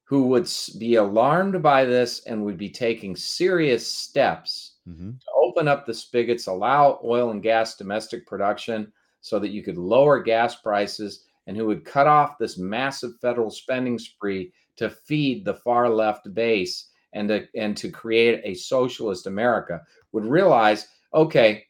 who 0.04 0.28
would 0.28 0.50
be 0.78 0.96
alarmed 0.96 1.62
by 1.62 1.86
this 1.86 2.24
and 2.26 2.44
would 2.44 2.58
be 2.58 2.70
taking 2.70 3.16
serious 3.16 3.86
steps 3.86 4.78
mm-hmm. 4.88 5.12
to 5.12 5.26
open 5.36 5.68
up 5.68 5.86
the 5.86 5.94
spigots, 5.94 6.48
allow 6.48 7.00
oil 7.04 7.32
and 7.32 7.42
gas 7.42 7.76
domestic 7.76 8.26
production 8.28 8.92
so 9.26 9.40
that 9.40 9.50
you 9.50 9.64
could 9.64 9.76
lower 9.76 10.22
gas 10.22 10.58
prices, 10.58 11.24
and 11.48 11.58
who 11.58 11.66
would 11.66 11.84
cut 11.84 12.06
off 12.06 12.38
this 12.38 12.60
massive 12.60 13.10
federal 13.20 13.50
spending 13.50 13.98
spree 13.98 14.54
to 14.76 14.88
feed 14.88 15.44
the 15.44 15.56
far 15.56 15.90
left 15.90 16.32
base 16.36 16.90
and 17.14 17.28
to, 17.30 17.48
and 17.56 17.76
to 17.76 17.90
create 17.90 18.40
a 18.44 18.54
socialist 18.54 19.26
America 19.26 19.82
would 20.12 20.28
realize, 20.28 20.90
okay, 21.12 21.64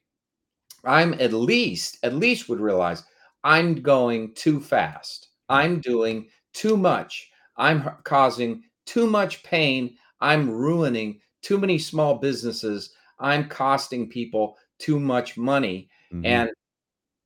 I'm 0.84 1.14
at 1.14 1.32
least, 1.32 1.98
at 2.04 2.16
least 2.16 2.50
would 2.50 2.60
realize 2.60 3.04
I'm 3.46 3.76
going 3.76 4.34
too 4.34 4.60
fast. 4.60 5.30
I'm 5.48 5.80
doing 5.80 6.28
too 6.54 6.76
much. 6.76 7.30
I'm 7.56 7.90
causing 8.04 8.64
too 8.86 9.08
much 9.08 9.44
pain. 9.44 9.96
I'm 10.20 10.50
ruining 10.52 11.22
too 11.42 11.58
many 11.58 11.80
small 11.80 12.16
businesses. 12.16 12.94
I'm 13.18 13.48
costing 13.48 14.10
people 14.10 14.58
too 14.78 15.00
much 15.00 15.38
money. 15.38 15.88
Mm-hmm. 16.12 16.26
And 16.26 16.50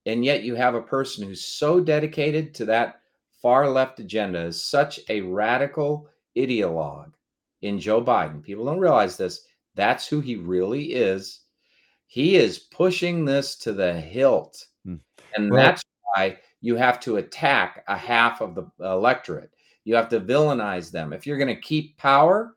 and 0.06 0.24
yet 0.24 0.44
you 0.44 0.56
have 0.56 0.76
a 0.76 0.82
person 0.82 1.28
who's 1.28 1.44
so 1.44 1.80
dedicated 1.80 2.54
to 2.56 2.66
that 2.66 3.02
far 3.42 3.70
left 3.70 4.00
agenda 4.00 4.40
is 4.40 4.62
such 4.62 5.00
a 5.10 5.22
radical 5.22 6.10
ideologue 6.38 7.12
in 7.62 7.80
Joe 7.80 8.04
Biden. 8.04 8.44
People 8.44 8.66
don't 8.66 8.80
realize 8.80 9.18
this. 9.18 9.46
That's 9.76 10.08
who 10.08 10.20
he 10.20 10.36
really 10.36 10.94
is. 10.94 11.42
He 12.08 12.36
is 12.36 12.60
pushing 12.60 13.26
this 13.26 13.56
to 13.58 13.72
the 13.72 13.94
hilt. 13.94 14.66
Mm. 14.86 15.00
And 15.36 15.54
that's 15.54 15.84
why 16.04 16.38
you 16.62 16.76
have 16.76 17.00
to 17.02 17.18
attack 17.18 17.84
a 17.88 17.98
half 17.98 18.42
of 18.42 18.56
the 18.56 18.70
electorate. 18.80 19.52
You 19.86 19.96
have 19.96 20.10
to 20.10 20.20
villainize 20.20 20.92
them. 20.92 21.14
If 21.14 21.26
you're 21.26 21.38
going 21.38 21.56
to 21.56 21.62
keep 21.62 21.98
power, 21.98 22.56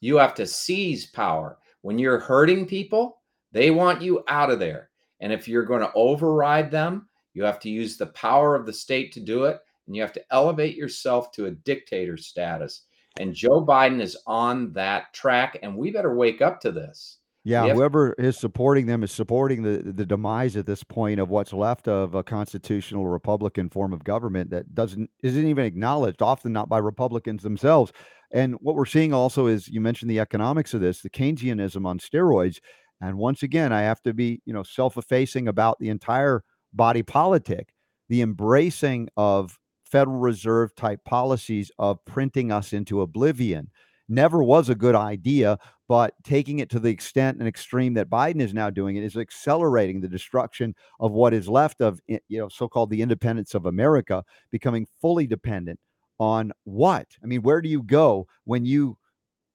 you 0.00 0.16
have 0.16 0.34
to 0.34 0.46
seize 0.46 1.06
power. 1.06 1.58
When 1.82 1.98
you're 1.98 2.18
hurting 2.18 2.66
people, 2.66 3.18
they 3.52 3.70
want 3.70 4.02
you 4.02 4.24
out 4.26 4.50
of 4.50 4.58
there. 4.58 4.90
And 5.20 5.32
if 5.32 5.48
you're 5.48 5.64
going 5.64 5.80
to 5.80 5.92
override 5.94 6.70
them, 6.70 7.08
you 7.32 7.44
have 7.44 7.60
to 7.60 7.70
use 7.70 7.96
the 7.96 8.06
power 8.06 8.54
of 8.54 8.66
the 8.66 8.72
state 8.72 9.12
to 9.12 9.20
do 9.20 9.44
it. 9.44 9.58
And 9.86 9.94
you 9.94 10.02
have 10.02 10.12
to 10.14 10.24
elevate 10.30 10.76
yourself 10.76 11.30
to 11.32 11.46
a 11.46 11.50
dictator 11.50 12.16
status. 12.16 12.82
And 13.18 13.34
Joe 13.34 13.64
Biden 13.64 14.00
is 14.00 14.16
on 14.26 14.72
that 14.72 15.12
track. 15.12 15.58
And 15.62 15.76
we 15.76 15.90
better 15.90 16.14
wake 16.14 16.42
up 16.42 16.60
to 16.62 16.72
this. 16.72 17.18
Yeah, 17.46 17.74
whoever 17.74 18.14
is 18.14 18.38
supporting 18.38 18.86
them 18.86 19.02
is 19.02 19.12
supporting 19.12 19.62
the 19.62 19.92
the 19.92 20.06
demise 20.06 20.56
at 20.56 20.64
this 20.64 20.82
point 20.82 21.20
of 21.20 21.28
what's 21.28 21.52
left 21.52 21.88
of 21.88 22.14
a 22.14 22.22
constitutional 22.22 23.06
Republican 23.06 23.68
form 23.68 23.92
of 23.92 24.02
government 24.02 24.48
that 24.48 24.74
doesn't 24.74 25.10
isn't 25.22 25.46
even 25.46 25.66
acknowledged, 25.66 26.22
often 26.22 26.54
not 26.54 26.70
by 26.70 26.78
Republicans 26.78 27.42
themselves. 27.42 27.92
And 28.32 28.54
what 28.60 28.76
we're 28.76 28.86
seeing 28.86 29.12
also 29.12 29.46
is 29.46 29.68
you 29.68 29.82
mentioned 29.82 30.10
the 30.10 30.20
economics 30.20 30.72
of 30.72 30.80
this, 30.80 31.02
the 31.02 31.10
Keynesianism 31.10 31.86
on 31.86 31.98
steroids. 31.98 32.60
And 33.00 33.18
once 33.18 33.42
again, 33.42 33.72
I 33.72 33.82
have 33.82 34.00
to 34.02 34.14
be, 34.14 34.40
you 34.44 34.52
know, 34.52 34.62
self-effacing 34.62 35.48
about 35.48 35.78
the 35.78 35.88
entire 35.88 36.42
body 36.72 37.02
politic, 37.02 37.74
the 38.08 38.22
embracing 38.22 39.08
of 39.16 39.58
Federal 39.84 40.18
Reserve 40.18 40.74
type 40.74 41.04
policies 41.04 41.70
of 41.78 42.04
printing 42.04 42.50
us 42.50 42.72
into 42.72 43.00
oblivion 43.00 43.70
never 44.08 44.42
was 44.42 44.68
a 44.68 44.74
good 44.74 44.94
idea 44.94 45.58
but 45.88 46.14
taking 46.24 46.60
it 46.60 46.70
to 46.70 46.80
the 46.80 46.88
extent 46.88 47.38
and 47.38 47.46
extreme 47.46 47.94
that 47.94 48.08
Biden 48.08 48.40
is 48.40 48.54
now 48.54 48.70
doing 48.70 48.96
it 48.96 49.04
is 49.04 49.16
accelerating 49.16 50.00
the 50.00 50.08
destruction 50.08 50.74
of 51.00 51.12
what 51.12 51.34
is 51.34 51.48
left 51.48 51.80
of 51.80 52.00
you 52.06 52.20
know 52.30 52.48
so-called 52.48 52.90
the 52.90 53.02
independence 53.02 53.54
of 53.54 53.66
America 53.66 54.24
becoming 54.50 54.86
fully 55.00 55.26
dependent 55.26 55.78
on 56.18 56.52
what? 56.64 57.06
I 57.22 57.26
mean, 57.26 57.42
where 57.42 57.60
do 57.60 57.68
you 57.68 57.82
go 57.82 58.26
when 58.44 58.64
you 58.64 58.96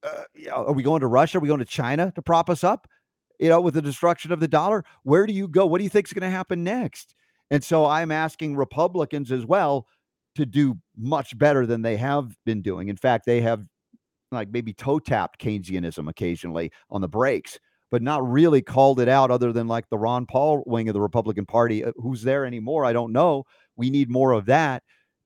uh, 0.03 0.23
are 0.53 0.73
we 0.73 0.83
going 0.83 1.01
to 1.01 1.07
Russia? 1.07 1.37
Are 1.37 1.41
we 1.41 1.47
going 1.47 1.59
to 1.59 1.65
China 1.65 2.11
to 2.15 2.21
prop 2.21 2.49
us 2.49 2.63
up? 2.63 2.87
You 3.39 3.49
know, 3.49 3.61
with 3.61 3.73
the 3.73 3.81
destruction 3.81 4.31
of 4.31 4.39
the 4.39 4.47
dollar, 4.47 4.83
where 5.03 5.25
do 5.25 5.33
you 5.33 5.47
go? 5.47 5.65
What 5.65 5.77
do 5.77 5.83
you 5.83 5.89
think 5.89 6.07
is 6.07 6.13
going 6.13 6.29
to 6.29 6.35
happen 6.35 6.63
next? 6.63 7.15
And 7.51 7.63
so 7.63 7.85
I'm 7.85 8.11
asking 8.11 8.55
Republicans 8.55 9.31
as 9.31 9.45
well 9.45 9.87
to 10.35 10.45
do 10.45 10.77
much 10.97 11.37
better 11.37 11.65
than 11.65 11.81
they 11.81 11.97
have 11.97 12.35
been 12.45 12.61
doing. 12.61 12.89
In 12.89 12.97
fact, 12.97 13.25
they 13.25 13.41
have 13.41 13.63
like 14.31 14.49
maybe 14.51 14.73
toe 14.73 14.99
tapped 14.99 15.41
Keynesianism 15.41 16.07
occasionally 16.09 16.71
on 16.89 17.01
the 17.01 17.07
brakes, 17.07 17.59
but 17.91 18.01
not 18.01 18.27
really 18.29 18.61
called 18.61 18.99
it 18.99 19.09
out 19.09 19.31
other 19.31 19.51
than 19.51 19.67
like 19.67 19.89
the 19.89 19.97
Ron 19.97 20.25
Paul 20.25 20.63
wing 20.67 20.87
of 20.87 20.93
the 20.93 21.01
Republican 21.01 21.45
Party. 21.45 21.83
Uh, 21.83 21.91
who's 21.97 22.21
there 22.21 22.45
anymore? 22.45 22.85
I 22.85 22.93
don't 22.93 23.11
know. 23.11 23.45
We 23.75 23.89
need 23.89 24.09
more 24.09 24.33
of 24.33 24.45
that 24.45 24.83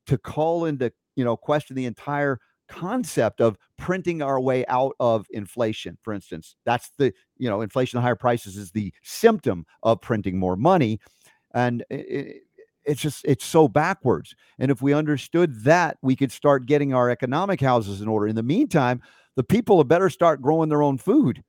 to 0.08 0.18
call 0.18 0.66
into, 0.66 0.92
you 1.16 1.26
know, 1.26 1.36
question 1.36 1.76
the 1.76 1.86
entire 1.86 2.40
concept 2.68 3.42
of 3.42 3.58
printing 3.78 4.22
our 4.22 4.40
way 4.40 4.66
out 4.68 4.94
of 5.00 5.28
inflation 5.32 5.98
for 6.02 6.14
instance. 6.14 6.56
That's 6.66 6.92
the 6.98 7.14
you 7.38 7.50
know 7.50 7.62
inflation 7.62 8.02
higher 8.02 8.16
prices 8.16 8.58
is 8.58 8.72
the 8.72 8.94
symptom 9.04 9.66
of 9.84 10.02
printing 10.02 10.38
more 10.38 10.56
money. 10.56 11.00
And 11.54 11.84
it, 11.90 12.44
it's 12.86 13.02
just 13.02 13.24
it's 13.26 13.46
so 13.46 13.68
backwards. 13.68 14.36
And 14.60 14.72
if 14.72 14.82
we 14.82 14.94
understood 14.94 15.64
that 15.64 15.98
we 16.02 16.16
could 16.16 16.32
start 16.32 16.66
getting 16.66 16.94
our 16.94 17.10
economic 17.10 17.62
houses 17.62 18.02
in 18.02 18.08
order. 18.08 18.28
In 18.28 18.36
the 18.36 18.44
meantime 18.44 19.02
the 19.36 19.44
people 19.44 19.78
have 19.78 19.88
better 19.88 20.10
start 20.10 20.42
growing 20.42 20.70
their 20.70 20.84
own 20.84 20.98
food. 20.98 21.44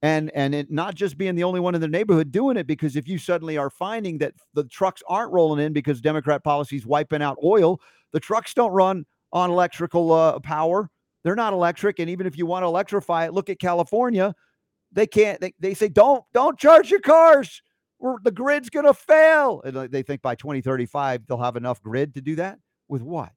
And 0.00 0.30
and 0.32 0.54
it 0.54 0.70
not 0.70 0.94
just 0.94 1.18
being 1.18 1.34
the 1.34 1.44
only 1.44 1.58
one 1.58 1.74
in 1.74 1.80
the 1.80 1.88
neighborhood 1.88 2.30
doing 2.30 2.56
it 2.56 2.68
because 2.68 2.94
if 2.94 3.08
you 3.08 3.18
suddenly 3.18 3.58
are 3.58 3.70
finding 3.70 4.18
that 4.18 4.34
the 4.54 4.64
trucks 4.64 5.02
aren't 5.08 5.32
rolling 5.32 5.64
in 5.64 5.72
because 5.72 6.00
democrat 6.00 6.44
policies 6.44 6.86
wiping 6.86 7.20
out 7.20 7.36
oil 7.42 7.80
the 8.12 8.20
trucks 8.20 8.54
don't 8.54 8.70
run 8.70 9.04
on 9.32 9.50
electrical 9.50 10.12
uh, 10.12 10.38
power 10.40 10.90
they're 11.24 11.36
not 11.36 11.52
electric 11.52 11.98
and 11.98 12.08
even 12.10 12.26
if 12.26 12.38
you 12.38 12.46
want 12.46 12.62
to 12.62 12.66
electrify 12.66 13.24
it 13.24 13.34
look 13.34 13.50
at 13.50 13.58
california 13.58 14.34
they 14.92 15.06
can't 15.06 15.40
they, 15.40 15.52
they 15.60 15.74
say 15.74 15.88
don't 15.88 16.24
don't 16.32 16.58
charge 16.58 16.90
your 16.90 17.00
cars 17.00 17.62
the 18.22 18.30
grid's 18.30 18.70
going 18.70 18.86
to 18.86 18.94
fail. 18.94 19.62
And 19.64 19.90
they 19.90 20.02
think 20.02 20.22
by 20.22 20.34
2035 20.34 21.26
they'll 21.26 21.38
have 21.38 21.56
enough 21.56 21.82
grid 21.82 22.14
to 22.14 22.20
do 22.20 22.36
that 22.36 22.58
with 22.88 23.02
what? 23.02 23.32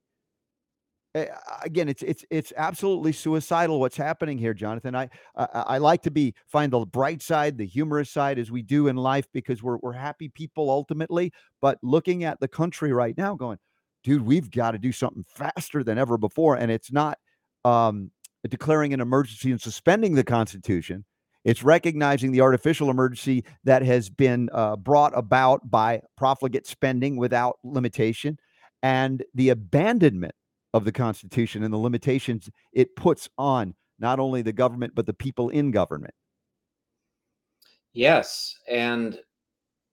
Again, 1.62 1.90
it's 1.90 2.02
it's 2.02 2.24
it's 2.30 2.54
absolutely 2.56 3.12
suicidal 3.12 3.78
what's 3.78 3.98
happening 3.98 4.38
here, 4.38 4.54
Jonathan. 4.54 4.96
I, 4.96 5.10
I 5.36 5.46
I 5.52 5.78
like 5.78 6.00
to 6.04 6.10
be 6.10 6.34
find 6.46 6.72
the 6.72 6.86
bright 6.86 7.20
side, 7.20 7.58
the 7.58 7.66
humorous 7.66 8.08
side, 8.10 8.38
as 8.38 8.50
we 8.50 8.62
do 8.62 8.88
in 8.88 8.96
life, 8.96 9.26
because 9.34 9.62
we're 9.62 9.76
we're 9.82 9.92
happy 9.92 10.30
people 10.30 10.70
ultimately. 10.70 11.30
But 11.60 11.78
looking 11.82 12.24
at 12.24 12.40
the 12.40 12.48
country 12.48 12.94
right 12.94 13.14
now, 13.18 13.34
going, 13.34 13.58
dude, 14.02 14.22
we've 14.22 14.50
got 14.50 14.72
to 14.72 14.78
do 14.78 14.92
something 14.92 15.24
faster 15.28 15.82
than 15.84 15.98
ever 15.98 16.18
before, 16.18 16.56
and 16.56 16.70
it's 16.70 16.92
not 16.92 17.18
um, 17.64 18.10
declaring 18.48 18.92
an 18.92 19.00
emergency 19.00 19.50
and 19.50 19.60
suspending 19.60 20.14
the 20.14 20.24
Constitution 20.24 21.04
it's 21.44 21.62
recognizing 21.62 22.30
the 22.30 22.40
artificial 22.40 22.90
emergency 22.90 23.44
that 23.64 23.82
has 23.82 24.08
been 24.08 24.48
uh, 24.52 24.76
brought 24.76 25.16
about 25.16 25.70
by 25.70 26.02
profligate 26.16 26.66
spending 26.66 27.16
without 27.16 27.58
limitation 27.64 28.38
and 28.82 29.24
the 29.34 29.48
abandonment 29.48 30.34
of 30.72 30.84
the 30.84 30.92
Constitution 30.92 31.62
and 31.64 31.72
the 31.72 31.78
limitations 31.78 32.48
it 32.72 32.94
puts 32.96 33.28
on 33.38 33.74
not 33.98 34.18
only 34.18 34.42
the 34.42 34.52
government, 34.52 34.94
but 34.94 35.06
the 35.06 35.12
people 35.12 35.48
in 35.48 35.70
government. 35.70 36.14
Yes. 37.92 38.56
And 38.68 39.18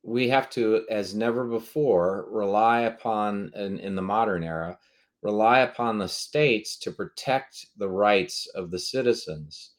we 0.03 0.29
have 0.29 0.49
to, 0.51 0.85
as 0.89 1.13
never 1.15 1.45
before, 1.45 2.27
rely 2.29 2.81
upon, 2.81 3.51
in, 3.55 3.79
in 3.79 3.95
the 3.95 4.01
modern 4.01 4.43
era, 4.43 4.77
rely 5.21 5.59
upon 5.59 5.97
the 5.97 6.07
states 6.07 6.77
to 6.77 6.91
protect 6.91 7.67
the 7.77 7.89
rights 7.89 8.47
of 8.55 8.71
the 8.71 8.79
citizens 8.79 9.71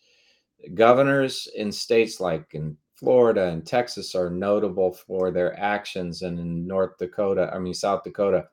governors 0.74 1.48
in 1.54 1.72
states 1.72 2.20
like 2.20 2.54
in 2.54 2.76
Florida 2.94 3.48
and 3.48 3.66
Texas 3.66 4.14
are 4.14 4.30
notable 4.30 4.92
for 4.92 5.30
their 5.30 5.58
actions, 5.58 6.22
and 6.22 6.38
in 6.38 6.66
North 6.66 6.98
Dakota, 6.98 7.50
I 7.52 7.58
mean 7.58 7.72
South 7.72 8.04
Dakota, 8.04 8.48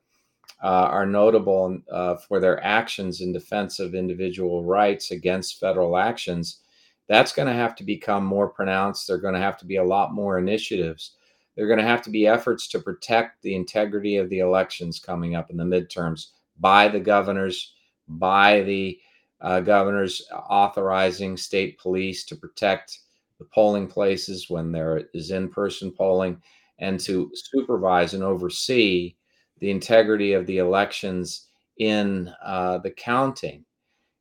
uh, 0.62 0.66
are 0.66 1.06
notable 1.06 1.78
uh, 1.92 2.16
for 2.16 2.40
their 2.40 2.62
actions 2.64 3.20
in 3.20 3.32
defense 3.32 3.78
of 3.78 3.94
individual 3.94 4.64
rights 4.64 5.10
against 5.10 5.60
federal 5.60 5.96
actions, 5.96 6.60
that's 7.08 7.32
going 7.32 7.46
to 7.48 7.54
have 7.54 7.76
to 7.76 7.84
become 7.84 8.24
more 8.24 8.48
pronounced. 8.48 9.06
There 9.06 9.16
are 9.16 9.20
going 9.20 9.34
to 9.34 9.40
have 9.40 9.58
to 9.58 9.66
be 9.66 9.76
a 9.76 9.84
lot 9.84 10.14
more 10.14 10.38
initiatives. 10.38 11.16
There 11.58 11.64
are 11.64 11.68
going 11.68 11.80
to 11.80 11.84
have 11.84 12.02
to 12.02 12.10
be 12.10 12.28
efforts 12.28 12.68
to 12.68 12.78
protect 12.78 13.42
the 13.42 13.56
integrity 13.56 14.16
of 14.16 14.30
the 14.30 14.38
elections 14.38 15.00
coming 15.00 15.34
up 15.34 15.50
in 15.50 15.56
the 15.56 15.64
midterms 15.64 16.28
by 16.60 16.86
the 16.86 17.00
governors, 17.00 17.74
by 18.06 18.60
the 18.60 18.96
uh, 19.40 19.58
governors 19.58 20.22
authorizing 20.32 21.36
state 21.36 21.76
police 21.80 22.24
to 22.26 22.36
protect 22.36 23.00
the 23.40 23.44
polling 23.52 23.88
places 23.88 24.48
when 24.48 24.70
there 24.70 25.08
is 25.12 25.32
in 25.32 25.48
person 25.48 25.90
polling 25.90 26.40
and 26.78 27.00
to 27.00 27.28
supervise 27.34 28.14
and 28.14 28.22
oversee 28.22 29.16
the 29.58 29.72
integrity 29.72 30.34
of 30.34 30.46
the 30.46 30.58
elections 30.58 31.48
in 31.78 32.32
uh, 32.40 32.78
the 32.78 32.90
counting 32.92 33.64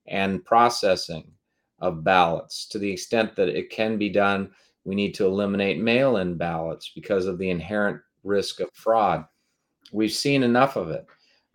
and 0.07 0.43
processing 0.43 1.31
of 1.77 2.03
ballots 2.03 2.65
to 2.65 2.79
the 2.79 2.91
extent 2.91 3.35
that 3.35 3.49
it 3.49 3.69
can 3.69 3.95
be 3.99 4.09
done. 4.09 4.49
We 4.87 4.95
need 4.95 5.13
to 5.15 5.25
eliminate 5.25 5.81
mail 5.81 6.15
in 6.15 6.37
ballots 6.37 6.93
because 6.95 7.25
of 7.25 7.37
the 7.37 7.49
inherent 7.49 7.99
risk 8.23 8.61
of 8.61 8.69
fraud. 8.71 9.25
We've 9.91 10.13
seen 10.13 10.43
enough 10.43 10.77
of 10.77 10.91
it. 10.91 11.05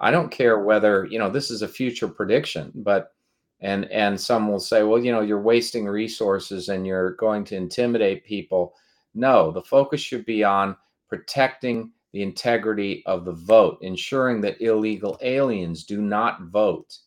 I 0.01 0.11
don't 0.11 0.31
care 0.31 0.59
whether, 0.59 1.07
you 1.07 1.19
know, 1.19 1.31
this 1.31 1.51
is 1.51 1.63
a 1.63 1.69
future 1.69 2.09
prediction, 2.09 2.73
but 2.75 3.15
and 3.61 3.91
and 3.91 4.21
some 4.21 4.49
will 4.49 4.61
say, 4.61 4.83
well, 4.83 5.03
you 5.03 5.13
know, 5.13 5.23
you're 5.23 5.41
wasting 5.41 5.87
resources 5.87 6.69
and 6.69 6.87
you're 6.87 7.13
going 7.13 7.45
to 7.45 7.57
intimidate 7.57 8.27
people. 8.27 8.75
No, 9.15 9.51
the 9.51 9.63
focus 9.63 10.03
should 10.03 10.27
be 10.27 10.45
on 10.45 10.77
protecting 11.09 11.91
the 12.13 12.23
integrity 12.23 13.03
of 13.07 13.25
the 13.25 13.33
vote, 13.33 13.79
ensuring 13.81 14.43
that 14.43 14.61
illegal 14.61 15.19
aliens 15.23 15.85
do 15.85 16.03
not 16.03 16.43
vote, 16.43 16.99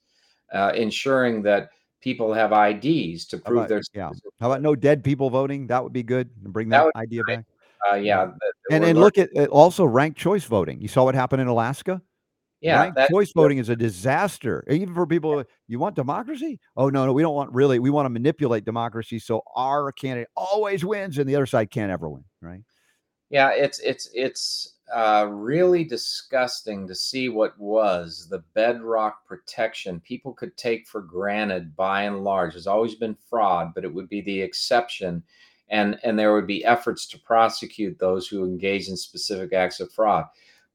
uh, 0.51 0.71
ensuring 0.75 1.43
that 1.43 1.69
people 2.05 2.33
have 2.33 2.53
IDs 2.53 3.25
to 3.25 3.37
prove 3.39 3.57
about, 3.57 3.69
their 3.69 3.81
yeah. 3.93 4.11
How 4.39 4.51
about 4.51 4.61
no 4.61 4.75
dead 4.75 5.03
people 5.03 5.29
voting? 5.29 5.67
That 5.67 5.83
would 5.83 5.91
be 5.91 6.03
good. 6.03 6.33
Bring 6.35 6.69
that, 6.69 6.85
that 6.85 6.95
idea 6.95 7.23
back. 7.27 7.43
Uh, 7.91 7.95
yeah, 7.95 8.31
and 8.71 8.85
and 8.85 8.97
look 8.97 9.17
at 9.17 9.29
also 9.49 9.83
ranked 9.83 10.17
choice 10.17 10.45
voting. 10.45 10.79
You 10.79 10.87
saw 10.87 11.03
what 11.03 11.15
happened 11.15 11.41
in 11.41 11.47
Alaska. 11.47 12.01
Yeah, 12.61 12.81
ranked 12.81 13.11
choice 13.11 13.31
voting 13.35 13.57
is 13.57 13.69
a 13.69 13.75
disaster, 13.75 14.63
even 14.69 14.93
for 14.93 15.05
people. 15.05 15.43
You 15.67 15.79
want 15.79 15.95
democracy? 15.95 16.59
Oh 16.77 16.89
no, 16.89 17.05
no, 17.05 17.13
we 17.13 17.21
don't 17.21 17.35
want 17.35 17.51
really. 17.51 17.79
We 17.79 17.89
want 17.89 18.05
to 18.05 18.11
manipulate 18.11 18.63
democracy 18.63 19.19
so 19.19 19.41
our 19.55 19.91
candidate 19.91 20.29
always 20.35 20.85
wins 20.85 21.17
and 21.17 21.27
the 21.27 21.35
other 21.35 21.47
side 21.47 21.69
can't 21.69 21.91
ever 21.91 22.07
win. 22.07 22.23
Right? 22.41 22.61
Yeah, 23.29 23.49
it's 23.49 23.79
it's 23.79 24.09
it's 24.13 24.74
uh, 24.93 25.27
really 25.29 25.83
disgusting 25.83 26.87
to 26.87 26.95
see 26.95 27.29
what 27.29 27.57
was 27.57 28.27
the 28.29 28.43
bedrock 28.53 29.25
protection 29.25 29.99
people 30.01 30.33
could 30.33 30.55
take 30.57 30.87
for 30.87 31.01
granted 31.01 31.75
by 31.75 32.03
and 32.03 32.23
large. 32.23 32.53
There's 32.53 32.67
always 32.67 32.95
been 32.95 33.17
fraud, 33.29 33.73
but 33.73 33.83
it 33.83 33.93
would 33.93 34.09
be 34.09 34.21
the 34.21 34.41
exception. 34.41 35.23
And, 35.69 35.97
and 36.03 36.17
there 36.17 36.33
would 36.33 36.45
be 36.45 36.63
efforts 36.63 37.07
to 37.07 37.19
prosecute 37.19 37.97
those 37.97 38.27
who 38.27 38.45
engage 38.45 38.87
in 38.87 38.95
specific 38.95 39.53
acts 39.53 39.79
of 39.79 39.91
fraud. 39.91 40.25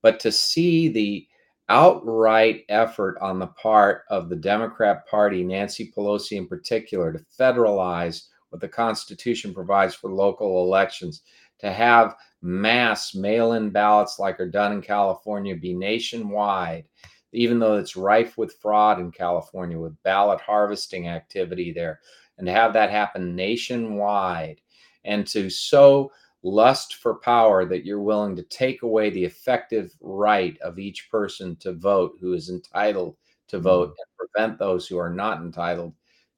But 0.02 0.18
to 0.20 0.32
see 0.32 0.88
the 0.88 1.28
outright 1.68 2.64
effort 2.68 3.16
on 3.20 3.38
the 3.38 3.46
part 3.46 4.02
of 4.10 4.28
the 4.28 4.36
Democrat 4.36 5.06
Party, 5.06 5.44
Nancy 5.44 5.92
Pelosi 5.96 6.36
in 6.36 6.48
particular, 6.48 7.12
to 7.12 7.24
federalize 7.38 8.26
what 8.48 8.60
the 8.60 8.68
Constitution 8.68 9.54
provides 9.54 9.94
for 9.94 10.12
local 10.12 10.64
elections, 10.64 11.22
to 11.60 11.70
have 11.70 12.16
mass 12.42 13.14
mail 13.14 13.52
in 13.52 13.70
ballots 13.70 14.18
like 14.18 14.40
are 14.40 14.48
done 14.48 14.72
in 14.72 14.82
California 14.82 15.54
be 15.54 15.74
nationwide, 15.74 16.84
even 17.32 17.58
though 17.58 17.76
it's 17.76 17.96
rife 17.96 18.38
with 18.38 18.58
fraud 18.60 18.98
in 18.98 19.10
California 19.10 19.78
with 19.78 20.02
ballot 20.02 20.40
harvesting 20.40 21.08
activity 21.08 21.72
there, 21.72 22.00
and 22.38 22.46
to 22.46 22.52
have 22.52 22.72
that 22.72 22.90
happen 22.90 23.36
nationwide 23.36 24.60
and 25.04 25.26
to 25.26 25.50
so 25.50 26.10
lust 26.42 26.94
for 26.96 27.16
power 27.16 27.66
that 27.66 27.84
you're 27.84 28.00
willing 28.00 28.34
to 28.34 28.42
take 28.44 28.82
away 28.82 29.10
the 29.10 29.24
effective 29.24 29.94
right 30.00 30.58
of 30.60 30.78
each 30.78 31.10
person 31.10 31.56
to 31.56 31.72
vote 31.72 32.16
who 32.20 32.32
is 32.32 32.48
entitled 32.48 33.16
to 33.48 33.58
vote 33.58 33.90
mm-hmm. 33.90 33.96
and 33.98 34.30
prevent 34.32 34.58
those 34.58 34.86
who 34.86 34.96
are 34.96 35.10
not 35.10 35.40
entitled 35.40 35.92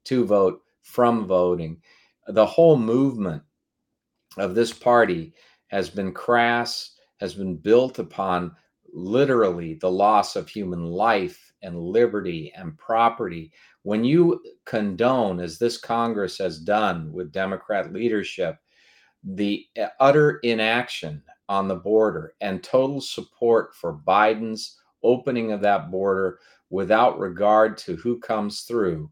to 0.05 0.25
vote 0.25 0.63
from 0.83 1.27
voting. 1.27 1.81
The 2.27 2.47
whole 2.47 2.77
movement 2.77 3.43
of 4.39 4.55
this 4.55 4.73
party 4.73 5.35
has 5.73 5.89
been 5.89 6.13
crass, 6.13 6.93
has 7.19 7.35
been 7.35 7.57
built 7.57 7.99
upon 7.99 8.55
literally 8.93 9.75
the 9.75 9.91
loss 9.91 10.37
of 10.37 10.49
human 10.49 10.85
life 10.85 11.53
and 11.63 11.81
liberty 11.81 12.53
and 12.55 12.77
property. 12.77 13.51
When 13.83 14.05
you 14.05 14.41
condone, 14.67 15.41
as 15.41 15.59
this 15.59 15.79
Congress 15.79 16.37
has 16.39 16.59
done 16.59 17.11
with 17.11 17.33
Democrat 17.33 17.93
leadership, 17.93 18.59
the 19.25 19.65
uh, 19.81 19.87
utter 19.99 20.41
inaction 20.43 21.23
on 21.49 21.69
the 21.69 21.77
border 21.77 22.35
and 22.43 22.63
total 22.63 23.01
support 23.01 23.75
for 23.75 24.01
Biden's 24.07 24.79
opening 25.03 25.53
of 25.53 25.63
that 25.63 25.91
border 25.91 26.39
without 26.71 27.19
regard 27.19 27.79
to 27.79 27.97
who 27.97 28.19
comes 28.21 28.63
through, 28.63 29.11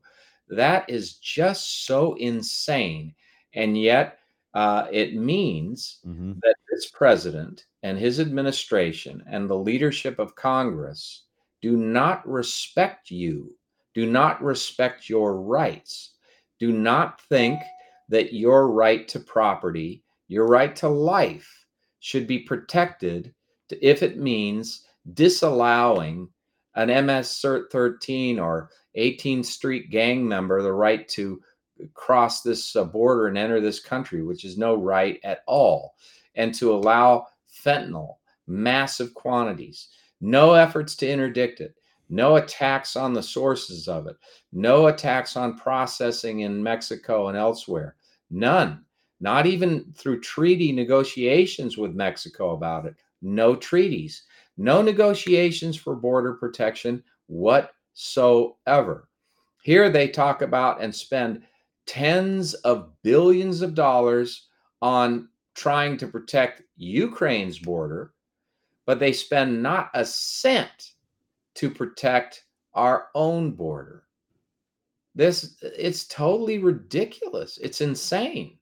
that 0.48 0.88
is 0.90 1.14
just 1.14 1.86
so 1.86 2.14
insane. 2.14 3.14
And 3.54 3.80
yet, 3.80 4.19
uh, 4.54 4.86
it 4.90 5.14
means 5.14 5.98
mm-hmm. 6.06 6.32
that 6.42 6.56
this 6.70 6.90
president 6.90 7.66
and 7.82 7.98
his 7.98 8.20
administration 8.20 9.22
and 9.28 9.48
the 9.48 9.56
leadership 9.56 10.18
of 10.18 10.34
Congress 10.34 11.24
do 11.62 11.76
not 11.76 12.26
respect 12.28 13.10
you, 13.10 13.54
do 13.94 14.06
not 14.06 14.42
respect 14.42 15.08
your 15.08 15.40
rights, 15.40 16.14
do 16.58 16.72
not 16.72 17.20
think 17.22 17.60
that 18.08 18.32
your 18.32 18.68
right 18.68 19.06
to 19.08 19.20
property, 19.20 20.02
your 20.28 20.46
right 20.46 20.74
to 20.76 20.88
life 20.88 21.48
should 22.00 22.26
be 22.26 22.40
protected 22.40 23.32
to, 23.68 23.86
if 23.86 24.02
it 24.02 24.18
means 24.18 24.84
disallowing 25.14 26.28
an 26.74 27.06
MS 27.06 27.40
13 27.40 28.38
or 28.38 28.70
18th 28.96 29.46
Street 29.46 29.90
gang 29.90 30.26
member 30.26 30.62
the 30.62 30.72
right 30.72 31.08
to 31.08 31.40
cross 31.94 32.42
this 32.42 32.76
uh, 32.76 32.84
border 32.84 33.26
and 33.26 33.38
enter 33.38 33.60
this 33.60 33.80
country, 33.80 34.22
which 34.22 34.44
is 34.44 34.58
no 34.58 34.74
right 34.74 35.20
at 35.24 35.40
all, 35.46 35.94
and 36.34 36.54
to 36.54 36.72
allow 36.74 37.26
fentanyl, 37.64 38.16
massive 38.46 39.14
quantities, 39.14 39.88
no 40.20 40.54
efforts 40.54 40.94
to 40.96 41.08
interdict 41.08 41.60
it, 41.60 41.74
no 42.08 42.36
attacks 42.36 42.96
on 42.96 43.12
the 43.12 43.22
sources 43.22 43.88
of 43.88 44.06
it, 44.06 44.16
no 44.52 44.88
attacks 44.88 45.36
on 45.36 45.56
processing 45.56 46.40
in 46.40 46.62
Mexico 46.62 47.28
and 47.28 47.38
elsewhere, 47.38 47.96
none, 48.30 48.84
not 49.20 49.46
even 49.46 49.92
through 49.96 50.20
treaty 50.20 50.72
negotiations 50.72 51.76
with 51.78 51.94
Mexico 51.94 52.50
about 52.50 52.86
it, 52.86 52.94
no 53.22 53.54
treaties, 53.54 54.24
no 54.56 54.82
negotiations 54.82 55.76
for 55.76 55.94
border 55.94 56.34
protection 56.34 57.02
whatsoever. 57.26 59.08
Here 59.62 59.90
they 59.90 60.08
talk 60.08 60.42
about 60.42 60.82
and 60.82 60.94
spend 60.94 61.42
tens 61.90 62.54
of 62.54 62.88
billions 63.02 63.62
of 63.62 63.74
dollars 63.74 64.46
on 64.80 65.28
trying 65.56 65.96
to 65.96 66.06
protect 66.06 66.62
Ukraine's 66.76 67.58
border, 67.58 68.14
but 68.86 69.00
they 69.00 69.12
spend 69.12 69.60
not 69.60 69.90
a 69.94 70.04
cent 70.04 70.92
to 71.56 71.68
protect 71.68 72.44
our 72.74 73.08
own 73.16 73.50
border. 73.50 74.04
This 75.16 75.56
it's 75.62 76.06
totally 76.06 76.58
ridiculous. 76.58 77.58
It's 77.60 77.80
insane. 77.80 78.58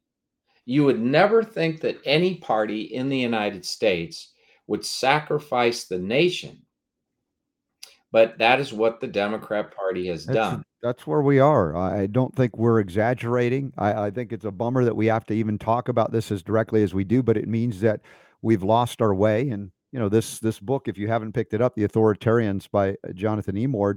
You 0.64 0.86
would 0.86 0.98
never 0.98 1.44
think 1.44 1.82
that 1.82 2.00
any 2.06 2.36
party 2.36 2.80
in 2.80 3.10
the 3.10 3.18
United 3.18 3.66
States 3.66 4.32
would 4.68 4.86
sacrifice 4.86 5.84
the 5.84 5.98
nation. 5.98 6.62
But 8.10 8.38
that 8.38 8.58
is 8.58 8.72
what 8.72 9.00
the 9.00 9.06
Democrat 9.06 9.76
Party 9.76 10.06
has 10.06 10.24
That's 10.24 10.34
done 10.34 10.64
that's 10.82 11.06
where 11.06 11.22
we 11.22 11.40
are. 11.40 11.76
I 11.76 12.06
don't 12.06 12.34
think 12.34 12.56
we're 12.56 12.80
exaggerating. 12.80 13.72
I, 13.76 14.06
I, 14.06 14.10
think 14.10 14.32
it's 14.32 14.44
a 14.44 14.50
bummer 14.50 14.84
that 14.84 14.96
we 14.96 15.06
have 15.06 15.24
to 15.26 15.34
even 15.34 15.58
talk 15.58 15.88
about 15.88 16.12
this 16.12 16.30
as 16.30 16.42
directly 16.42 16.82
as 16.82 16.94
we 16.94 17.04
do, 17.04 17.22
but 17.22 17.36
it 17.36 17.48
means 17.48 17.80
that 17.80 18.00
we've 18.42 18.62
lost 18.62 19.02
our 19.02 19.14
way. 19.14 19.48
And 19.50 19.72
you 19.92 19.98
know, 19.98 20.08
this 20.08 20.38
this 20.38 20.60
book, 20.60 20.86
if 20.86 20.98
you 20.98 21.08
haven't 21.08 21.32
picked 21.32 21.54
it 21.54 21.62
up, 21.62 21.74
"The 21.74 21.86
Authoritarians" 21.86 22.70
by 22.70 22.90
uh, 22.90 23.12
Jonathan 23.14 23.56
Emord, 23.56 23.96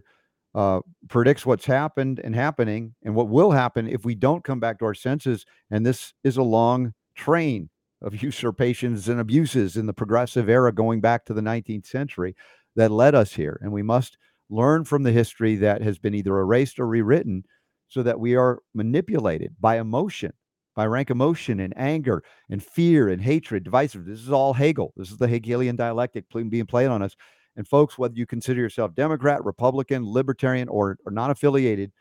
uh, 0.55 0.81
predicts 1.09 1.45
what's 1.45 1.65
happened 1.65 2.19
and 2.23 2.33
happening, 2.33 2.95
and 3.03 3.13
what 3.13 3.29
will 3.29 3.51
happen 3.51 3.87
if 3.87 4.05
we 4.05 4.15
don't 4.15 4.43
come 4.43 4.59
back 4.59 4.79
to 4.79 4.85
our 4.85 4.93
senses. 4.93 5.45
And 5.69 5.85
this 5.85 6.13
is 6.23 6.37
a 6.37 6.43
long 6.43 6.93
train 7.15 7.69
of 8.01 8.23
usurpations 8.23 9.07
and 9.07 9.19
abuses 9.19 9.77
in 9.77 9.85
the 9.85 9.93
progressive 9.93 10.49
era, 10.49 10.71
going 10.71 11.01
back 11.01 11.25
to 11.25 11.33
the 11.33 11.41
19th 11.41 11.85
century, 11.85 12.35
that 12.75 12.89
led 12.89 13.13
us 13.13 13.33
here. 13.33 13.59
And 13.61 13.71
we 13.71 13.83
must 13.83 14.17
learn 14.51 14.83
from 14.83 15.03
the 15.03 15.11
history 15.11 15.55
that 15.55 15.81
has 15.81 15.97
been 15.97 16.13
either 16.13 16.37
erased 16.37 16.79
or 16.79 16.85
rewritten 16.85 17.43
so 17.87 18.03
that 18.03 18.19
we 18.19 18.35
are 18.35 18.59
manipulated 18.73 19.55
by 19.59 19.79
emotion, 19.79 20.33
by 20.75 20.85
rank 20.85 21.09
emotion 21.09 21.61
and 21.61 21.73
anger 21.77 22.21
and 22.49 22.63
fear 22.63 23.09
and 23.09 23.21
hatred, 23.21 23.63
divisive. 23.63 24.05
This 24.05 24.19
is 24.19 24.29
all 24.29 24.53
Hegel. 24.53 24.93
This 24.97 25.09
is 25.09 25.17
the 25.17 25.27
Hegelian 25.27 25.77
dialectic 25.77 26.25
being 26.29 26.65
played 26.65 26.87
on 26.87 27.01
us. 27.01 27.15
And 27.55 27.67
folks, 27.67 27.97
whether 27.97 28.15
you 28.15 28.25
consider 28.25 28.59
yourself 28.59 28.93
Democrat, 28.93 29.43
Republican, 29.43 30.05
Libertarian, 30.05 30.69
or, 30.69 30.97
or 31.05 31.11
non 31.11 31.31
affiliated, 31.31 31.91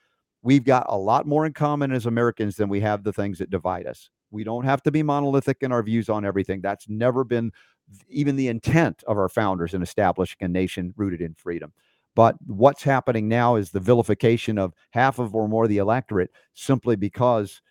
we've 0.42 0.64
got 0.64 0.86
a 0.88 0.96
lot 0.96 1.26
more 1.26 1.46
in 1.46 1.53
common 1.53 1.92
as 1.92 2.07
Americans 2.07 2.57
than 2.57 2.68
we 2.68 2.80
have 2.80 3.03
the 3.05 3.12
things 3.12 3.38
that 3.38 3.51
divide 3.51 3.86
us. 3.86 4.11
We 4.30 4.44
don't 4.44 4.64
have 4.64 4.82
to 4.84 4.92
be 4.92 5.03
monolithic 5.03 5.59
in 5.61 5.72
our 5.72 5.82
views 5.82 6.09
on 6.09 6.24
everything. 6.24 6.61
That's 6.61 6.88
never 6.88 7.24
been 7.24 7.53
even 8.09 8.36
the 8.36 8.48
intent 8.48 9.03
of 9.09 9.18
our 9.18 9.28
founders 9.28 9.74
in 9.74 9.82
establishing 9.82 10.38
a 10.40 10.48
nation 10.48 10.94
rooted 10.96 11.20
in 11.20 11.34
freedom. 11.34 11.72
But 12.20 12.36
what's 12.46 12.82
happening 12.82 13.28
now 13.28 13.56
is 13.56 13.70
the 13.70 13.80
vilification 13.80 14.58
of 14.58 14.74
half 14.90 15.18
of 15.18 15.34
or 15.34 15.48
more 15.48 15.62
of 15.62 15.70
the 15.70 15.78
electorate 15.78 16.28
simply 16.52 16.94
because 16.94 17.62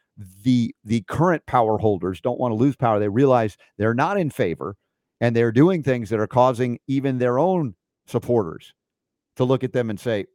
the 0.44 0.74
the 0.84 1.02
current 1.02 1.46
power 1.46 1.78
holders 1.78 2.20
don't 2.20 2.40
want 2.40 2.54
to 2.54 2.56
lose 2.56 2.76
power. 2.76 2.98
They 2.98 3.10
realize 3.10 3.58
they're 3.78 3.94
not 3.94 4.18
in 4.18 4.32
favor 4.32 4.76
and 5.22 5.36
they're 5.36 5.52
doing 5.52 5.84
things 5.84 6.10
that 6.10 6.20
are 6.20 6.26
causing 6.26 6.80
even 6.88 7.20
their 7.20 7.38
own 7.38 7.76
supporters 8.08 8.74
to 9.36 9.44
look 9.44 9.64
at 9.64 9.72
them 9.72 9.92
and 9.92 10.00
say, 10.00 10.26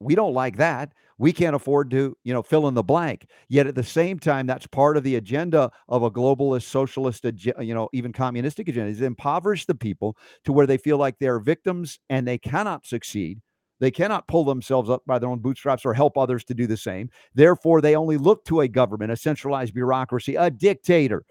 "We 0.00 0.16
don't 0.16 0.34
like 0.34 0.56
that 0.56 0.90
we 1.18 1.32
can't 1.32 1.56
afford 1.56 1.90
to, 1.90 2.16
you 2.24 2.34
know, 2.34 2.42
fill 2.42 2.68
in 2.68 2.74
the 2.74 2.82
blank. 2.82 3.26
Yet 3.48 3.66
at 3.66 3.74
the 3.74 3.82
same 3.82 4.18
time, 4.18 4.46
that's 4.46 4.66
part 4.66 4.96
of 4.96 5.02
the 5.02 5.16
agenda 5.16 5.70
of 5.88 6.02
a 6.02 6.10
globalist, 6.10 6.64
socialist, 6.64 7.24
you 7.24 7.74
know, 7.74 7.88
even 7.92 8.12
communistic 8.12 8.68
agenda 8.68 8.90
is 8.90 9.00
impoverish 9.00 9.64
the 9.64 9.74
people 9.74 10.16
to 10.44 10.52
where 10.52 10.66
they 10.66 10.76
feel 10.76 10.98
like 10.98 11.18
they're 11.18 11.38
victims 11.38 11.98
and 12.10 12.26
they 12.26 12.38
cannot 12.38 12.86
succeed. 12.86 13.40
They 13.78 13.90
cannot 13.90 14.28
pull 14.28 14.44
themselves 14.44 14.88
up 14.88 15.02
by 15.06 15.18
their 15.18 15.28
own 15.28 15.40
bootstraps 15.40 15.84
or 15.84 15.92
help 15.94 16.16
others 16.16 16.44
to 16.44 16.54
do 16.54 16.66
the 16.66 16.76
same. 16.76 17.10
Therefore, 17.34 17.80
they 17.80 17.94
only 17.94 18.16
look 18.16 18.44
to 18.46 18.60
a 18.60 18.68
government, 18.68 19.12
a 19.12 19.16
centralized 19.16 19.74
bureaucracy, 19.74 20.34
a 20.34 20.50
dictator 20.50 21.24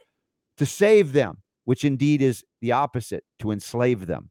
to 0.58 0.66
save 0.66 1.14
them, 1.14 1.38
which 1.66 1.84
indeed 1.84 2.22
is 2.22 2.44
the 2.62 2.72
opposite, 2.72 3.24
to 3.40 3.52
enslave 3.52 4.06
them. 4.06 4.30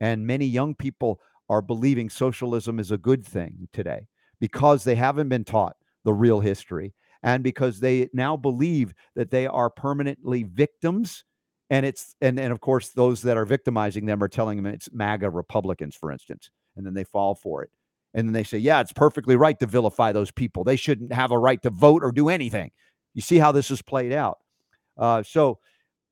And 0.00 0.26
many 0.26 0.44
young 0.44 0.74
people 0.74 1.20
are 1.48 1.62
believing 1.62 2.10
socialism 2.10 2.78
is 2.78 2.90
a 2.90 2.98
good 2.98 3.24
thing 3.24 3.68
today 3.72 4.06
because 4.40 4.84
they 4.84 4.94
haven't 4.94 5.28
been 5.28 5.44
taught 5.44 5.76
the 6.04 6.12
real 6.12 6.40
history 6.40 6.94
and 7.22 7.42
because 7.42 7.80
they 7.80 8.08
now 8.12 8.36
believe 8.36 8.94
that 9.16 9.30
they 9.30 9.46
are 9.46 9.70
permanently 9.70 10.44
victims 10.44 11.24
and 11.70 11.84
it's 11.84 12.14
and 12.20 12.38
and 12.38 12.52
of 12.52 12.60
course 12.60 12.90
those 12.90 13.22
that 13.22 13.36
are 13.36 13.44
victimizing 13.44 14.06
them 14.06 14.22
are 14.22 14.28
telling 14.28 14.56
them 14.56 14.66
it's 14.66 14.88
MAGA 14.92 15.28
Republicans, 15.30 15.94
for 15.94 16.10
instance, 16.10 16.50
and 16.76 16.86
then 16.86 16.94
they 16.94 17.04
fall 17.04 17.34
for 17.34 17.62
it. 17.62 17.70
And 18.14 18.26
then 18.26 18.32
they 18.32 18.44
say, 18.44 18.56
yeah, 18.58 18.80
it's 18.80 18.92
perfectly 18.92 19.36
right 19.36 19.58
to 19.58 19.66
vilify 19.66 20.12
those 20.12 20.30
people. 20.30 20.64
They 20.64 20.76
shouldn't 20.76 21.12
have 21.12 21.30
a 21.30 21.38
right 21.38 21.60
to 21.62 21.70
vote 21.70 22.02
or 22.02 22.10
do 22.10 22.30
anything. 22.30 22.70
You 23.12 23.20
see 23.20 23.36
how 23.36 23.52
this 23.52 23.70
is 23.70 23.82
played 23.82 24.12
out. 24.12 24.38
Uh, 24.96 25.22
so 25.22 25.58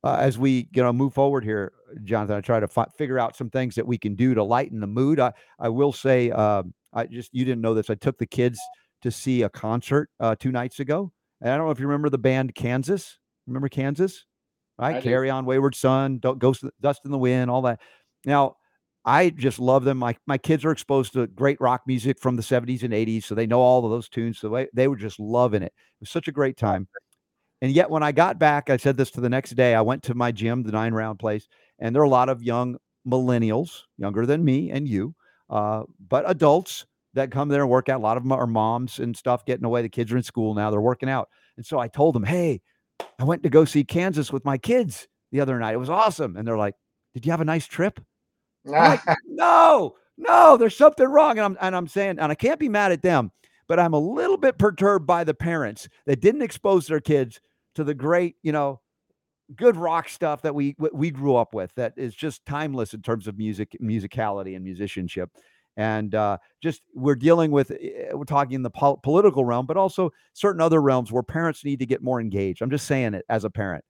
uh, 0.04 0.16
as 0.20 0.38
we 0.38 0.68
you 0.74 0.82
know 0.82 0.92
move 0.92 1.14
forward 1.14 1.42
here, 1.42 1.72
Jonathan, 2.04 2.36
I 2.36 2.40
try 2.40 2.60
to 2.60 2.68
fi- 2.68 2.88
figure 2.96 3.18
out 3.18 3.36
some 3.36 3.48
things 3.48 3.74
that 3.76 3.86
we 3.86 3.96
can 3.96 4.14
do 4.14 4.34
to 4.34 4.42
lighten 4.42 4.80
the 4.80 4.86
mood. 4.86 5.18
I, 5.18 5.32
I 5.58 5.70
will 5.70 5.92
say 5.92 6.30
uh, 6.30 6.64
I 6.96 7.06
just 7.06 7.30
you 7.32 7.44
didn't 7.44 7.60
know 7.60 7.74
this. 7.74 7.90
I 7.90 7.94
took 7.94 8.18
the 8.18 8.26
kids 8.26 8.58
to 9.02 9.10
see 9.10 9.42
a 9.42 9.48
concert 9.48 10.08
uh, 10.18 10.34
two 10.34 10.50
nights 10.50 10.80
ago, 10.80 11.12
and 11.40 11.50
I 11.50 11.56
don't 11.56 11.66
know 11.66 11.70
if 11.70 11.78
you 11.78 11.86
remember 11.86 12.08
the 12.08 12.18
band 12.18 12.54
Kansas. 12.54 13.18
Remember 13.46 13.68
Kansas? 13.68 14.24
Right, 14.78 15.02
carry 15.02 15.30
on, 15.30 15.46
Wayward 15.46 15.74
Son, 15.74 16.18
ghost, 16.18 16.64
dust 16.80 17.02
in 17.04 17.10
the 17.10 17.18
wind, 17.18 17.50
all 17.50 17.62
that. 17.62 17.80
Now, 18.26 18.56
I 19.06 19.30
just 19.30 19.58
love 19.58 19.84
them. 19.84 19.98
My 19.98 20.16
my 20.26 20.36
kids 20.36 20.64
are 20.64 20.70
exposed 20.70 21.12
to 21.12 21.26
great 21.28 21.60
rock 21.60 21.82
music 21.86 22.18
from 22.18 22.36
the 22.36 22.42
70s 22.42 22.82
and 22.82 22.92
80s, 22.92 23.24
so 23.24 23.34
they 23.34 23.46
know 23.46 23.60
all 23.60 23.84
of 23.84 23.90
those 23.90 24.08
tunes. 24.08 24.38
So 24.38 24.48
they, 24.48 24.66
they 24.74 24.88
were 24.88 24.96
just 24.96 25.20
loving 25.20 25.62
it. 25.62 25.72
It 25.76 26.00
was 26.00 26.10
such 26.10 26.28
a 26.28 26.32
great 26.32 26.56
time. 26.56 26.88
And 27.62 27.72
yet, 27.72 27.88
when 27.88 28.02
I 28.02 28.12
got 28.12 28.38
back, 28.38 28.68
I 28.68 28.76
said 28.76 28.96
this 28.96 29.10
to 29.12 29.20
the 29.20 29.30
next 29.30 29.52
day. 29.52 29.74
I 29.74 29.80
went 29.80 30.02
to 30.04 30.14
my 30.14 30.32
gym, 30.32 30.62
the 30.62 30.72
nine 30.72 30.92
round 30.92 31.18
place, 31.18 31.48
and 31.78 31.94
there 31.94 32.02
are 32.02 32.06
a 32.06 32.10
lot 32.10 32.28
of 32.28 32.42
young 32.42 32.76
millennials, 33.06 33.82
younger 33.96 34.26
than 34.26 34.44
me 34.44 34.70
and 34.70 34.88
you, 34.88 35.14
uh, 35.50 35.84
but 36.08 36.28
adults 36.28 36.86
that 37.14 37.30
come 37.30 37.48
there 37.48 37.62
and 37.62 37.70
work 37.70 37.88
out. 37.88 38.00
A 38.00 38.02
lot 38.02 38.16
of 38.16 38.22
them 38.22 38.32
are 38.32 38.46
moms 38.46 38.98
and 38.98 39.16
stuff 39.16 39.44
getting 39.44 39.64
away. 39.64 39.82
The 39.82 39.88
kids 39.88 40.12
are 40.12 40.16
in 40.16 40.22
school 40.22 40.54
now, 40.54 40.70
they're 40.70 40.80
working 40.80 41.08
out. 41.08 41.28
And 41.56 41.64
so 41.64 41.78
I 41.78 41.88
told 41.88 42.14
them, 42.14 42.24
Hey, 42.24 42.60
I 43.18 43.24
went 43.24 43.42
to 43.42 43.50
go 43.50 43.64
see 43.64 43.84
Kansas 43.84 44.32
with 44.32 44.44
my 44.44 44.58
kids 44.58 45.08
the 45.32 45.40
other 45.40 45.58
night. 45.58 45.74
It 45.74 45.78
was 45.78 45.90
awesome. 45.90 46.36
And 46.36 46.46
they're 46.46 46.58
like, 46.58 46.74
Did 47.14 47.24
you 47.24 47.32
have 47.32 47.40
a 47.40 47.46
nice 47.46 47.66
trip? 47.66 48.00
like, 48.64 49.00
no, 49.24 49.94
no, 50.18 50.56
there's 50.56 50.76
something 50.76 51.06
wrong. 51.06 51.38
And 51.38 51.40
I'm 51.40 51.58
and 51.60 51.76
I'm 51.76 51.88
saying, 51.88 52.18
and 52.18 52.32
I 52.32 52.34
can't 52.34 52.60
be 52.60 52.68
mad 52.68 52.92
at 52.92 53.02
them, 53.02 53.30
but 53.68 53.78
I'm 53.78 53.92
a 53.92 53.98
little 53.98 54.36
bit 54.36 54.58
perturbed 54.58 55.06
by 55.06 55.24
the 55.24 55.34
parents 55.34 55.88
that 56.06 56.20
didn't 56.20 56.42
expose 56.42 56.86
their 56.86 57.00
kids 57.00 57.40
to 57.76 57.84
the 57.84 57.94
great, 57.94 58.36
you 58.42 58.52
know, 58.52 58.80
good 59.54 59.76
rock 59.76 60.08
stuff 60.08 60.42
that 60.42 60.54
we 60.54 60.74
we 60.92 61.10
grew 61.10 61.36
up 61.36 61.54
with 61.54 61.72
that 61.76 61.92
is 61.96 62.14
just 62.14 62.44
timeless 62.46 62.94
in 62.94 63.02
terms 63.02 63.26
of 63.26 63.38
music 63.38 63.76
musicality 63.80 64.56
and 64.56 64.64
musicianship. 64.64 65.30
And 65.78 66.14
uh, 66.14 66.38
just 66.62 66.82
we're 66.94 67.16
dealing 67.16 67.50
with 67.50 67.70
eh, 67.70 68.12
we're 68.12 68.24
talking 68.24 68.54
in 68.54 68.62
the 68.62 68.70
pol- 68.70 68.96
political 68.96 69.44
realm 69.44 69.66
but 69.66 69.76
also 69.76 70.10
certain 70.32 70.60
other 70.60 70.80
realms 70.80 71.12
where 71.12 71.22
parents 71.22 71.64
need 71.64 71.78
to 71.80 71.86
get 71.86 72.02
more 72.02 72.20
engaged. 72.20 72.62
I'm 72.62 72.70
just 72.70 72.86
saying 72.86 73.14
it 73.14 73.24
as 73.28 73.44
a 73.44 73.50
parent. 73.50 73.84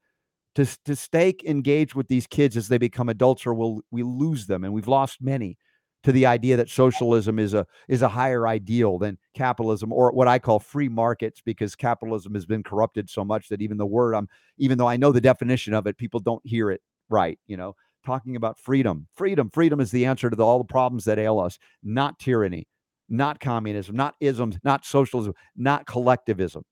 To, 0.57 0.66
to 0.86 0.96
stay 0.96 1.34
engaged 1.44 1.94
with 1.94 2.09
these 2.09 2.26
kids 2.26 2.57
as 2.57 2.68
they 2.68 2.78
become 2.78 3.11
adults 3.11 3.46
or 3.46 3.52
we'll 3.52 3.82
we 3.90 4.02
lose 4.02 4.46
them 4.46 4.64
and 4.64 4.72
we've 4.72 4.88
lost 4.88 5.18
many 5.20 5.59
to 6.07 6.12
the 6.12 6.26
idea 6.26 6.57
that 6.57 6.70
socialism 6.70 7.38
is 7.38 7.53
a 7.53 7.66
is 7.88 8.03
a 8.03 8.09
higher 8.09 8.47
ideal 8.47 8.97
than 8.99 9.18
capitalism 9.34 9.92
or 9.92 10.12
what 10.12 10.28
I 10.28 10.38
call 10.38 10.61
free 10.61 10.88
markets 10.88 11.42
because 11.44 11.74
capitalism 11.74 12.34
has 12.34 12.47
been 12.47 12.62
corrupted 12.62 13.11
so 13.11 13.24
much 13.24 13.49
that 13.49 13.61
even 13.61 13.76
the 13.76 13.86
word 13.86 14.14
I'm 14.14 14.28
even 14.59 14.78
though 14.78 14.86
I 14.86 14.97
know 14.97 15.11
the 15.11 15.20
definition 15.20 15.74
of 15.74 15.86
it 15.86 15.99
people 15.99 16.20
don't 16.20 16.47
hear 16.47 16.70
it 16.70 16.80
right 17.09 17.38
you 17.47 17.57
know? 17.57 17.74
Talking 18.05 18.36
about 18.36 18.59
freedom. 18.59 19.09
Freedom 19.16 19.51
freedom 19.51 19.80
is 19.80 19.90
the 19.90 20.07
answer 20.07 20.30
to 20.30 20.36
the, 20.36 20.44
all 20.44 20.59
the 20.59 20.64
problems 20.64 21.05
that 21.07 21.18
ail 21.18 21.40
us 21.40 21.59
not 21.82 22.18
tyranny 22.18 22.68
not 23.09 23.40
communism 23.40 23.97
not 23.97 24.14
isms 24.20 24.59
not 24.62 24.84
socialism 24.84 25.34
not 25.57 25.86
collectivism. 25.86 26.62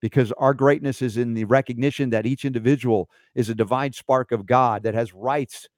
Because 0.00 0.32
our 0.32 0.54
greatness 0.54 1.02
is 1.02 1.18
in 1.18 1.34
the 1.34 1.44
recognition 1.44 2.10
that 2.10 2.26
each 2.26 2.44
individual 2.44 3.08
is 3.34 3.50
a 3.50 3.54
divine 3.54 3.92
spark 3.92 4.32
of 4.32 4.46
God 4.46 4.82
that 4.82 4.94
has 4.94 5.12
rights 5.12 5.68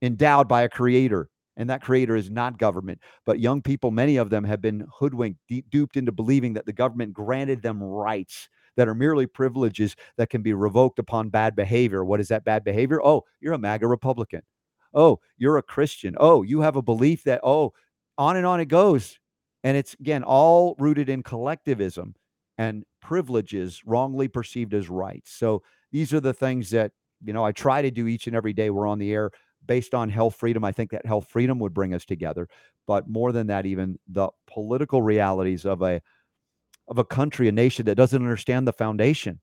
endowed 0.00 0.46
by 0.46 0.62
a 0.62 0.68
creator 0.68 1.28
and 1.56 1.70
that 1.70 1.82
creator 1.82 2.16
is 2.16 2.30
not 2.30 2.58
government. 2.58 3.00
But 3.24 3.40
young 3.40 3.62
people, 3.62 3.90
many 3.90 4.16
of 4.16 4.30
them 4.30 4.44
have 4.44 4.60
been 4.60 4.86
hoodwinked, 4.92 5.40
duped 5.70 5.96
into 5.96 6.12
believing 6.12 6.54
that 6.54 6.66
the 6.66 6.72
government 6.72 7.12
granted 7.12 7.62
them 7.62 7.82
rights 7.82 8.48
that 8.76 8.88
are 8.88 8.94
merely 8.94 9.26
privileges 9.26 9.96
that 10.18 10.28
can 10.28 10.42
be 10.42 10.52
revoked 10.52 10.98
upon 10.98 11.30
bad 11.30 11.56
behavior. 11.56 12.04
What 12.04 12.20
is 12.20 12.28
that 12.28 12.44
bad 12.44 12.62
behavior? 12.62 13.02
Oh, 13.02 13.24
you're 13.40 13.54
a 13.54 13.58
MAGA 13.58 13.86
Republican. 13.86 14.42
Oh, 14.92 15.20
you're 15.38 15.56
a 15.56 15.62
Christian. 15.62 16.14
Oh, 16.18 16.42
you 16.42 16.60
have 16.60 16.76
a 16.76 16.82
belief 16.82 17.24
that, 17.24 17.40
oh, 17.42 17.72
on 18.18 18.36
and 18.36 18.46
on 18.46 18.60
it 18.60 18.66
goes. 18.66 19.18
And 19.64 19.76
it's, 19.76 19.94
again, 19.94 20.22
all 20.22 20.76
rooted 20.78 21.08
in 21.08 21.22
collectivism 21.22 22.14
and 22.58 22.84
privileges 23.00 23.82
wrongly 23.84 24.28
perceived 24.28 24.74
as 24.74 24.88
rights. 24.88 25.32
So 25.32 25.62
these 25.92 26.12
are 26.12 26.20
the 26.20 26.32
things 26.34 26.70
that, 26.70 26.92
you 27.24 27.32
know, 27.32 27.44
I 27.44 27.52
try 27.52 27.82
to 27.82 27.90
do 27.90 28.06
each 28.06 28.26
and 28.26 28.36
every 28.36 28.52
day 28.52 28.70
we're 28.70 28.86
on 28.86 28.98
the 28.98 29.12
air 29.12 29.30
based 29.66 29.94
on 29.94 30.08
health 30.08 30.36
freedom. 30.36 30.64
I 30.64 30.72
think 30.72 30.90
that 30.90 31.06
health 31.06 31.28
freedom 31.28 31.58
would 31.58 31.74
bring 31.74 31.94
us 31.94 32.04
together. 32.04 32.48
But 32.86 33.08
more 33.08 33.32
than 33.32 33.48
that, 33.48 33.66
even 33.66 33.98
the 34.08 34.28
political 34.46 35.02
realities 35.02 35.64
of 35.64 35.82
a 35.82 36.00
of 36.88 36.98
a 36.98 37.04
country, 37.04 37.48
a 37.48 37.52
nation 37.52 37.84
that 37.86 37.96
doesn't 37.96 38.22
understand 38.22 38.66
the 38.66 38.72
foundation 38.72 39.40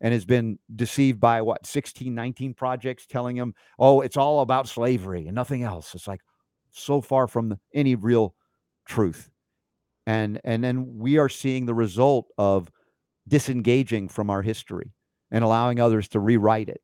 and 0.00 0.12
has 0.12 0.24
been 0.24 0.58
deceived 0.74 1.20
by 1.20 1.40
what 1.40 1.64
16, 1.64 2.14
19 2.14 2.54
projects 2.54 3.06
telling 3.06 3.36
them, 3.36 3.54
oh, 3.78 4.00
it's 4.00 4.16
all 4.16 4.40
about 4.40 4.68
slavery 4.68 5.26
and 5.26 5.34
nothing 5.34 5.62
else. 5.62 5.94
It's 5.94 6.08
like 6.08 6.20
so 6.72 7.00
far 7.00 7.26
from 7.26 7.58
any 7.72 7.94
real 7.94 8.34
truth. 8.86 9.30
And 10.06 10.40
and 10.44 10.62
then 10.62 10.98
we 10.98 11.18
are 11.18 11.28
seeing 11.28 11.66
the 11.66 11.74
result 11.74 12.28
of 12.38 12.70
disengaging 13.28 14.08
from 14.08 14.30
our 14.30 14.42
history 14.42 14.92
and 15.30 15.42
allowing 15.42 15.80
others 15.80 16.08
to 16.08 16.20
rewrite 16.20 16.68
it 16.68 16.80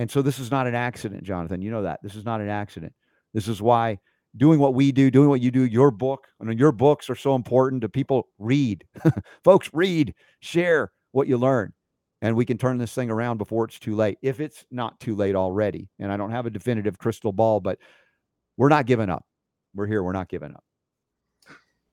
and 0.00 0.10
so 0.10 0.22
this 0.22 0.38
is 0.38 0.50
not 0.50 0.66
an 0.66 0.74
accident, 0.74 1.24
Jonathan. 1.24 1.60
You 1.60 1.70
know 1.70 1.82
that. 1.82 2.00
This 2.02 2.14
is 2.14 2.24
not 2.24 2.40
an 2.40 2.48
accident. 2.48 2.94
This 3.34 3.48
is 3.48 3.60
why 3.60 3.98
doing 4.34 4.58
what 4.58 4.72
we 4.72 4.92
do, 4.92 5.10
doing 5.10 5.28
what 5.28 5.42
you 5.42 5.50
do, 5.50 5.66
your 5.66 5.90
book, 5.90 6.26
I 6.40 6.44
mean, 6.44 6.56
your 6.56 6.72
books 6.72 7.10
are 7.10 7.14
so 7.14 7.34
important 7.34 7.82
to 7.82 7.90
people. 7.90 8.26
Read, 8.38 8.82
folks, 9.44 9.68
read, 9.74 10.14
share 10.40 10.90
what 11.12 11.28
you 11.28 11.36
learn. 11.36 11.74
And 12.22 12.34
we 12.34 12.46
can 12.46 12.56
turn 12.56 12.78
this 12.78 12.94
thing 12.94 13.10
around 13.10 13.36
before 13.36 13.66
it's 13.66 13.78
too 13.78 13.94
late, 13.94 14.16
if 14.22 14.40
it's 14.40 14.64
not 14.70 14.98
too 15.00 15.14
late 15.14 15.34
already. 15.34 15.90
And 15.98 16.10
I 16.10 16.16
don't 16.16 16.30
have 16.30 16.46
a 16.46 16.50
definitive 16.50 16.96
crystal 16.96 17.32
ball, 17.32 17.60
but 17.60 17.78
we're 18.56 18.70
not 18.70 18.86
giving 18.86 19.10
up. 19.10 19.26
We're 19.74 19.86
here. 19.86 20.02
We're 20.02 20.12
not 20.12 20.30
giving 20.30 20.52
up. 20.54 20.64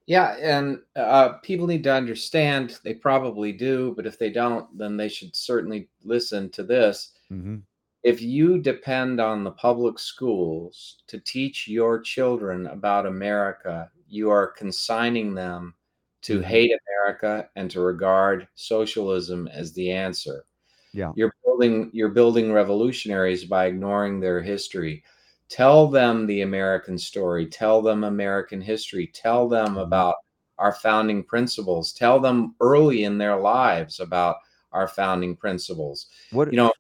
Yeah, 0.06 0.38
and 0.42 0.80
uh, 0.96 1.34
people 1.44 1.68
need 1.68 1.84
to 1.84 1.94
understand. 1.94 2.80
They 2.86 2.94
probably 2.94 3.52
do, 3.52 3.94
but 3.98 4.06
if 4.06 4.18
they 4.18 4.30
don't, 4.30 4.66
then 4.78 4.96
they 4.96 5.10
should 5.10 5.36
certainly 5.36 5.90
listen 6.06 6.50
to 6.52 6.64
this. 6.64 7.12
Mm-hmm 7.30 7.58
if 8.04 8.22
you 8.22 8.60
depend 8.60 9.20
on 9.20 9.44
the 9.44 9.52
public 9.52 10.00
schools 10.00 10.98
to 11.08 11.20
teach 11.20 11.68
your 11.68 12.00
children 12.00 12.68
about 12.68 13.06
America, 13.06 13.90
you 14.08 14.30
are 14.30 14.48
consigning 14.48 15.34
them 15.34 15.76
to 16.22 16.40
mm-hmm. 16.40 16.48
hate 16.50 16.72
America 16.88 17.50
and 17.56 17.70
to 17.72 17.82
regard 17.82 18.48
socialism 18.56 19.48
as 19.50 19.74
the 19.74 19.92
answer. 19.92 20.46
Yeah. 20.94 21.12
You're 21.16 21.34
building 21.46 21.90
you're 21.94 22.10
building 22.10 22.52
revolutionaries 22.54 23.46
by 23.46 23.68
ignoring 23.68 24.20
their 24.20 24.42
history. 24.42 25.04
tell 25.50 25.88
them 25.88 26.28
the 26.28 26.42
American 26.42 26.98
story, 26.98 27.46
tell 27.48 27.82
them 27.82 28.04
American 28.04 28.60
history, 28.62 29.08
tell 29.14 29.48
them 29.48 29.76
Mhm. 29.76 29.84
about 29.84 30.16
our 30.58 30.74
founding 30.74 31.24
principles, 31.24 31.94
tell 31.94 32.20
them 32.20 32.56
early 32.62 33.04
in 33.06 33.18
their 33.18 33.38
lives 33.40 34.00
about 34.02 34.38
our 34.74 34.88
founding 34.90 35.36
principles. 35.38 36.08
What 36.32 36.52
You 36.52 36.58
know, 36.58 36.72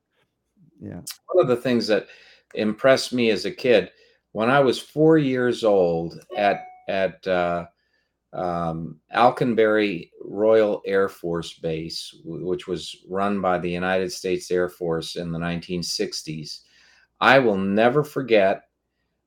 yeah. 0.79 1.01
one 1.31 1.43
of 1.43 1.47
the 1.47 1.55
things 1.55 1.87
that 1.87 2.07
impressed 2.55 3.13
me 3.13 3.29
as 3.29 3.45
a 3.45 3.51
kid 3.51 3.91
when 4.31 4.49
I 4.49 4.59
was 4.59 4.79
four 4.79 5.17
years 5.17 5.63
old 5.63 6.19
at 6.35 6.63
at 6.87 7.25
uh, 7.27 7.65
um, 8.33 8.99
Alconbury 9.11 10.11
Royal 10.23 10.81
Air 10.85 11.09
Force 11.09 11.53
Base, 11.59 12.15
which 12.23 12.67
was 12.67 12.95
run 13.09 13.41
by 13.41 13.57
the 13.57 13.69
United 13.69 14.11
States 14.11 14.51
Air 14.51 14.69
Force 14.69 15.15
in 15.15 15.31
the 15.31 15.39
1960s. 15.39 16.59
I 17.19 17.39
will 17.39 17.57
never 17.57 18.03
forget 18.03 18.63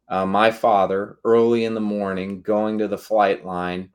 uh, 0.09 0.26
my 0.26 0.51
father 0.51 1.18
early 1.24 1.64
in 1.64 1.74
the 1.74 1.80
morning 1.80 2.40
going 2.42 2.78
to 2.78 2.88
the 2.88 2.98
flight 2.98 3.44
line, 3.44 3.90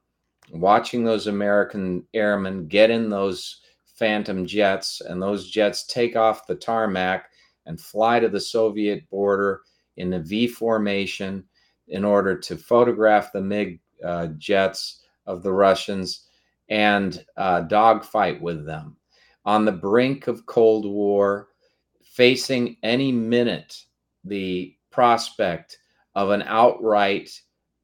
watching 0.51 1.03
those 1.03 1.27
American 1.27 2.05
airmen 2.13 2.67
get 2.67 2.89
in 2.89 3.09
those 3.09 3.61
Phantom 3.95 4.45
jets, 4.45 5.01
and 5.01 5.21
those 5.21 5.49
jets 5.49 5.85
take 5.85 6.15
off 6.15 6.47
the 6.47 6.55
tarmac 6.55 7.29
and 7.65 7.79
fly 7.79 8.19
to 8.19 8.29
the 8.29 8.39
Soviet 8.39 9.09
border 9.09 9.61
in 9.97 10.13
a 10.13 10.19
V 10.19 10.47
formation 10.47 11.43
in 11.87 12.03
order 12.03 12.37
to 12.37 12.57
photograph 12.57 13.31
the 13.31 13.41
MiG 13.41 13.79
uh, 14.03 14.27
jets 14.37 15.03
of 15.25 15.43
the 15.43 15.53
Russians 15.53 16.27
and 16.69 17.23
uh, 17.37 17.61
dogfight 17.61 18.41
with 18.41 18.65
them 18.65 18.97
on 19.45 19.65
the 19.65 19.71
brink 19.71 20.27
of 20.27 20.45
Cold 20.47 20.85
War, 20.85 21.49
facing 22.03 22.77
any 22.83 23.11
minute 23.11 23.83
the 24.23 24.75
prospect 24.89 25.77
of 26.15 26.31
an 26.31 26.43
outright 26.43 27.29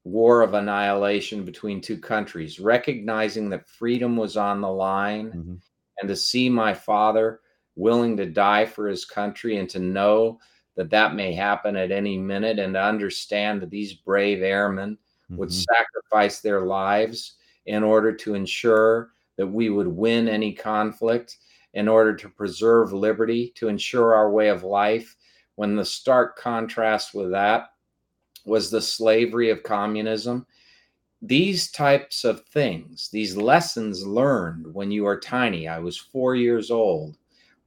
war 0.04 0.42
of 0.42 0.56
annihilation 0.56 1.46
between 1.46 1.80
two 1.80 1.98
countries, 1.98 2.60
recognizing 2.60 3.50
that 3.50 3.68
freedom 3.68 4.18
was 4.18 4.38
on 4.38 4.62
the 4.62 4.72
line 4.72 5.32
Mhm. 5.32 5.62
and 6.00 6.08
to 6.10 6.16
see 6.16 6.50
my 6.50 6.74
father 6.74 7.42
willing 7.82 8.16
to 8.16 8.26
die 8.26 8.66
for 8.66 8.88
his 8.88 9.04
country 9.06 9.58
and 9.58 9.70
to 9.70 9.80
know 9.80 10.40
that 10.76 10.90
that 10.92 11.16
may 11.16 11.34
happen 11.34 11.76
at 11.76 11.92
any 11.92 12.18
minute 12.18 12.60
and 12.60 12.76
to 12.76 12.82
understand 12.82 13.62
that 13.62 13.70
these 13.70 13.94
brave 13.94 14.42
airmen 14.42 14.98
would 15.32 15.50
Mhm. 15.50 15.66
sacrifice 15.74 16.40
their 16.40 16.62
lives 16.62 17.34
in 17.66 17.84
order 17.84 18.14
to 18.14 18.36
ensure 18.36 19.14
that 19.36 19.48
we 19.48 19.70
would 19.70 19.88
win 19.88 20.28
any 20.30 20.54
conflict 20.54 21.38
in 21.74 21.88
order 21.88 22.14
to 22.16 22.30
preserve 22.30 22.94
liberty 22.94 23.52
to 23.56 23.68
ensure 23.68 24.14
our 24.14 24.30
way 24.32 24.50
of 24.50 24.64
life 24.64 25.16
when 25.56 25.76
the 25.76 25.86
stark 25.86 26.38
contrast 26.38 27.14
with 27.14 27.32
that 27.32 27.74
was 28.46 28.70
the 28.70 28.82
slavery 28.82 29.50
of 29.50 29.64
communism 29.64 30.46
these 31.22 31.70
types 31.72 32.24
of 32.24 32.44
things, 32.48 33.10
these 33.12 33.38
lessons 33.38 34.06
learned 34.06 34.74
when 34.74 34.90
you 34.90 35.06
are 35.06 35.20
tiny. 35.20 35.68
I 35.68 35.78
was 35.78 35.96
four 35.96 36.36
years 36.36 36.72
old, 36.72 37.16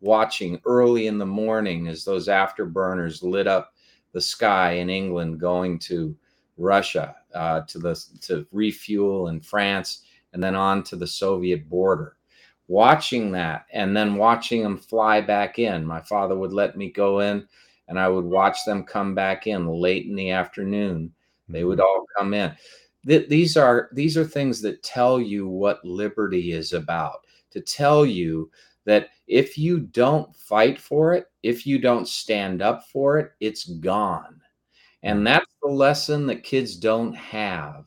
watching 0.04 0.60
early 0.66 1.06
in 1.06 1.18
the 1.18 1.26
morning 1.26 1.88
as 1.88 2.04
those 2.04 2.28
afterburners 2.28 3.22
lit 3.22 3.46
up 3.46 3.74
the 4.12 4.20
sky 4.20 4.72
in 4.72 4.90
England, 4.90 5.40
going 5.40 5.78
to 5.80 6.16
Russia 6.56 7.16
uh, 7.34 7.62
to 7.62 7.78
the 7.78 8.00
to 8.20 8.46
refuel 8.52 9.28
in 9.28 9.40
France, 9.40 10.02
and 10.32 10.42
then 10.42 10.54
on 10.54 10.82
to 10.84 10.96
the 10.96 11.06
Soviet 11.06 11.68
border. 11.68 12.16
Watching 12.68 13.32
that, 13.32 13.66
and 13.72 13.96
then 13.96 14.14
watching 14.14 14.62
them 14.62 14.78
fly 14.78 15.20
back 15.20 15.58
in. 15.58 15.84
My 15.84 16.00
father 16.00 16.36
would 16.36 16.52
let 16.52 16.76
me 16.76 16.90
go 16.90 17.20
in, 17.20 17.46
and 17.88 17.98
I 17.98 18.08
would 18.08 18.24
watch 18.24 18.64
them 18.64 18.84
come 18.84 19.14
back 19.14 19.46
in 19.46 19.66
late 19.66 20.06
in 20.06 20.14
the 20.14 20.30
afternoon. 20.30 21.12
They 21.48 21.64
would 21.64 21.80
all 21.80 22.06
come 22.16 22.32
in 22.32 22.54
th- 23.06 23.28
these 23.28 23.56
are 23.56 23.88
these 23.92 24.16
are 24.16 24.24
things 24.24 24.60
that 24.62 24.82
tell 24.82 25.20
you 25.20 25.48
what 25.48 25.84
liberty 25.84 26.52
is 26.52 26.72
about 26.72 27.26
to 27.50 27.60
tell 27.60 28.04
you 28.04 28.50
that 28.86 29.10
if 29.26 29.56
you 29.56 29.80
don't 29.80 30.34
fight 30.36 30.78
for 30.78 31.14
it 31.14 31.26
if 31.42 31.66
you 31.66 31.78
don't 31.78 32.08
stand 32.08 32.62
up 32.62 32.86
for 32.88 33.18
it 33.18 33.32
it's 33.40 33.64
gone. 33.64 34.40
And 35.02 35.26
that's 35.26 35.52
the 35.62 35.68
lesson 35.68 36.26
that 36.26 36.42
kids 36.42 36.76
don't 36.76 37.14
have. 37.14 37.84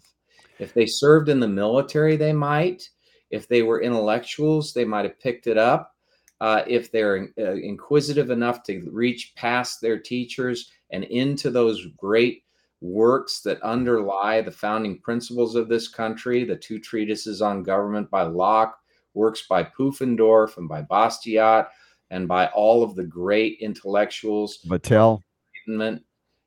If 0.59 0.73
they 0.73 0.85
served 0.85 1.29
in 1.29 1.39
the 1.39 1.47
military 1.47 2.15
they 2.15 2.33
might. 2.33 2.89
If 3.29 3.47
they 3.47 3.61
were 3.61 3.81
intellectuals 3.81 4.73
they 4.73 4.85
might 4.85 5.05
have 5.05 5.19
picked 5.19 5.47
it 5.47 5.57
up. 5.57 5.93
Uh, 6.39 6.63
if 6.67 6.91
they're 6.91 7.29
uh, 7.39 7.53
inquisitive 7.53 8.29
enough 8.29 8.61
to 8.63 8.87
reach 8.91 9.33
past 9.35 9.81
their 9.81 9.97
teachers 9.97 10.71
and 10.91 11.03
into 11.05 11.49
those 11.49 11.87
great 11.97 12.43
works 12.81 13.41
that 13.41 13.61
underlie 13.63 14.41
the 14.41 14.51
founding 14.51 14.99
principles 14.99 15.55
of 15.55 15.67
this 15.67 15.87
country, 15.87 16.43
the 16.43 16.55
two 16.55 16.79
treatises 16.79 17.41
on 17.41 17.63
government 17.63 18.09
by 18.11 18.21
Locke, 18.21 18.77
works 19.17 19.45
by 19.49 19.63
Pufendorf 19.63 20.57
and 20.57 20.69
by 20.69 20.83
Bastiat, 20.83 21.67
and 22.09 22.27
by 22.27 22.47
all 22.47 22.83
of 22.83 22.95
the 22.95 23.03
great 23.03 23.57
intellectuals. 23.59 24.59
Vattel. 24.65 25.21
Enlightenment. 25.67 26.03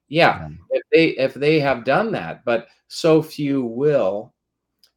Yeah, 0.08 0.48
if 0.70 0.82
they 0.92 1.08
if 1.10 1.34
they 1.34 1.60
have 1.60 1.84
done 1.84 2.10
that, 2.12 2.44
but 2.44 2.66
so 2.88 3.22
few 3.22 3.64
will, 3.64 4.34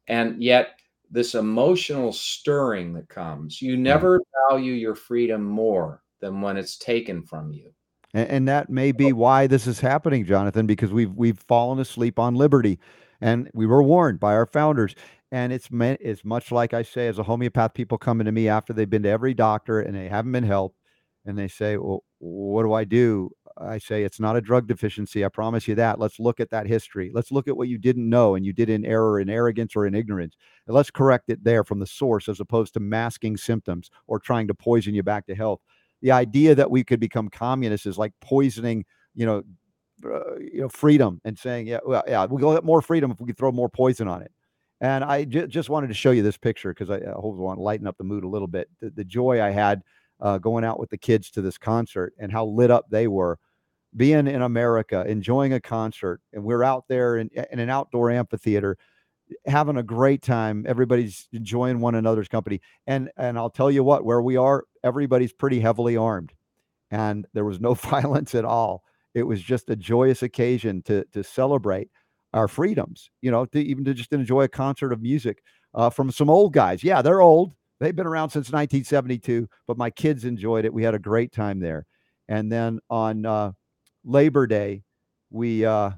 and 0.08 0.42
yet 0.42 0.80
this 1.10 1.36
emotional 1.36 2.12
stirring 2.12 2.92
that 2.94 3.08
comes, 3.08 3.62
you 3.62 3.76
never 3.76 4.20
value 4.50 4.72
your 4.72 4.96
freedom 4.96 5.44
more 5.44 6.02
than 6.20 6.40
when 6.40 6.56
it's 6.56 6.76
taken 6.76 7.22
from 7.22 7.52
you. 7.52 7.72
And, 8.12 8.28
and 8.28 8.48
that 8.48 8.70
may 8.70 8.90
be 8.90 9.12
why 9.12 9.46
this 9.46 9.68
is 9.68 9.78
happening, 9.78 10.24
Jonathan, 10.24 10.66
because 10.66 10.92
we've 10.92 11.12
we've 11.14 11.38
fallen 11.38 11.78
asleep 11.78 12.18
on 12.18 12.34
liberty, 12.34 12.80
and 13.20 13.48
we 13.54 13.66
were 13.66 13.82
warned 13.82 14.18
by 14.18 14.34
our 14.34 14.46
founders. 14.46 14.96
And 15.32 15.52
it's 15.52 15.70
meant 15.70 16.00
it's 16.02 16.24
much 16.24 16.52
like 16.52 16.74
I 16.74 16.82
say 16.82 17.08
as 17.08 17.18
a 17.18 17.22
homeopath, 17.24 17.74
people 17.74 17.98
coming 17.98 18.24
to 18.26 18.32
me 18.32 18.48
after 18.48 18.72
they've 18.72 18.88
been 18.88 19.02
to 19.04 19.08
every 19.08 19.34
doctor 19.34 19.80
and 19.80 19.94
they 19.96 20.08
haven't 20.08 20.32
been 20.32 20.44
helped, 20.44 20.76
and 21.26 21.36
they 21.38 21.48
say, 21.48 21.76
"Well, 21.76 22.04
what 22.18 22.62
do 22.62 22.72
I 22.72 22.84
do?" 22.84 23.30
I 23.58 23.78
say, 23.78 24.04
"It's 24.04 24.20
not 24.20 24.36
a 24.36 24.40
drug 24.40 24.66
deficiency. 24.68 25.24
I 25.24 25.28
promise 25.28 25.66
you 25.66 25.74
that. 25.76 25.98
Let's 25.98 26.20
look 26.20 26.38
at 26.40 26.50
that 26.50 26.66
history. 26.66 27.10
Let's 27.14 27.32
look 27.32 27.48
at 27.48 27.56
what 27.56 27.68
you 27.68 27.78
didn't 27.78 28.08
know 28.08 28.34
and 28.36 28.44
you 28.46 28.52
did 28.52 28.68
in 28.70 28.84
error, 28.84 29.18
in 29.20 29.28
arrogance, 29.30 29.74
or 29.76 29.86
in 29.86 29.94
ignorance, 29.94 30.36
and 30.66 30.74
let's 30.76 30.90
correct 30.90 31.28
it 31.30 31.42
there 31.44 31.64
from 31.64 31.80
the 31.80 31.86
source, 31.86 32.28
as 32.28 32.38
opposed 32.40 32.74
to 32.74 32.80
masking 32.80 33.36
symptoms 33.36 33.90
or 34.06 34.20
trying 34.20 34.46
to 34.48 34.54
poison 34.54 34.94
you 34.94 35.02
back 35.02 35.26
to 35.26 35.34
health." 35.34 35.60
the 36.02 36.10
idea 36.12 36.54
that 36.54 36.70
we 36.70 36.84
could 36.84 37.00
become 37.00 37.30
communists 37.30 37.86
is 37.86 37.96
like 37.96 38.12
poisoning, 38.20 38.84
you 39.14 39.24
know, 39.24 39.42
uh, 40.04 40.36
you 40.38 40.60
know, 40.60 40.68
freedom 40.68 41.20
and 41.24 41.38
saying, 41.38 41.66
yeah, 41.66 41.78
well, 41.86 42.02
yeah, 42.06 42.24
we'll 42.26 42.54
get 42.54 42.64
more 42.64 42.82
freedom 42.82 43.10
if 43.10 43.20
we 43.20 43.26
could 43.26 43.38
throw 43.38 43.52
more 43.52 43.68
poison 43.70 44.08
on 44.08 44.20
it. 44.22 44.30
And 44.84 45.02
I 45.02 45.24
j- 45.24 45.46
just 45.46 45.70
wanted 45.70 45.86
to 45.86 45.94
show 45.94 46.10
you 46.10 46.22
this 46.22 46.36
picture 46.36 46.74
because 46.74 46.90
I, 46.90 46.96
I 46.96 47.12
hope 47.14 47.36
want 47.36 47.58
to 47.58 47.62
lighten 47.62 47.86
up 47.86 47.96
the 47.96 48.04
mood 48.04 48.22
a 48.22 48.28
little 48.28 48.46
bit. 48.46 48.68
The, 48.80 48.90
the 48.90 49.04
joy 49.04 49.40
I 49.40 49.48
had 49.48 49.80
uh, 50.20 50.36
going 50.36 50.62
out 50.62 50.78
with 50.78 50.90
the 50.90 50.98
kids 50.98 51.30
to 51.30 51.40
this 51.40 51.56
concert 51.56 52.12
and 52.18 52.30
how 52.30 52.44
lit 52.44 52.70
up 52.70 52.84
they 52.90 53.08
were 53.08 53.38
being 53.96 54.26
in 54.26 54.42
America, 54.42 55.02
enjoying 55.08 55.54
a 55.54 55.60
concert. 55.60 56.20
And 56.34 56.44
we're 56.44 56.62
out 56.62 56.84
there 56.86 57.16
in, 57.16 57.30
in 57.50 57.60
an 57.60 57.70
outdoor 57.70 58.10
amphitheater 58.10 58.76
having 59.46 59.78
a 59.78 59.82
great 59.82 60.20
time. 60.20 60.66
Everybody's 60.68 61.28
enjoying 61.32 61.80
one 61.80 61.94
another's 61.94 62.28
company. 62.28 62.60
And 62.86 63.10
and 63.16 63.38
I'll 63.38 63.48
tell 63.48 63.70
you 63.70 63.82
what, 63.82 64.04
where 64.04 64.20
we 64.20 64.36
are, 64.36 64.64
everybody's 64.82 65.32
pretty 65.32 65.60
heavily 65.60 65.96
armed. 65.96 66.34
And 66.90 67.26
there 67.32 67.46
was 67.46 67.58
no 67.58 67.72
violence 67.74 68.34
at 68.34 68.44
all. 68.44 68.84
It 69.14 69.22
was 69.22 69.40
just 69.40 69.70
a 69.70 69.76
joyous 69.76 70.22
occasion 70.22 70.82
to 70.82 71.06
to 71.14 71.24
celebrate 71.24 71.88
our 72.34 72.48
freedoms, 72.48 73.10
you 73.22 73.30
know, 73.30 73.46
to 73.46 73.60
even 73.60 73.84
to 73.84 73.94
just 73.94 74.12
enjoy 74.12 74.42
a 74.42 74.48
concert 74.48 74.92
of 74.92 75.00
music 75.00 75.42
uh, 75.74 75.88
from 75.88 76.10
some 76.10 76.28
old 76.28 76.52
guys. 76.52 76.84
Yeah, 76.84 77.00
they're 77.00 77.22
old. 77.22 77.52
They've 77.80 77.94
been 77.94 78.06
around 78.06 78.30
since 78.30 78.46
1972, 78.46 79.48
but 79.66 79.78
my 79.78 79.90
kids 79.90 80.24
enjoyed 80.24 80.64
it. 80.64 80.74
We 80.74 80.82
had 80.82 80.94
a 80.94 80.98
great 80.98 81.32
time 81.32 81.60
there. 81.60 81.86
And 82.28 82.50
then 82.50 82.80
on 82.90 83.24
uh, 83.24 83.52
Labor 84.04 84.46
Day, 84.46 84.82
we 85.30 85.64
uh, 85.64 85.90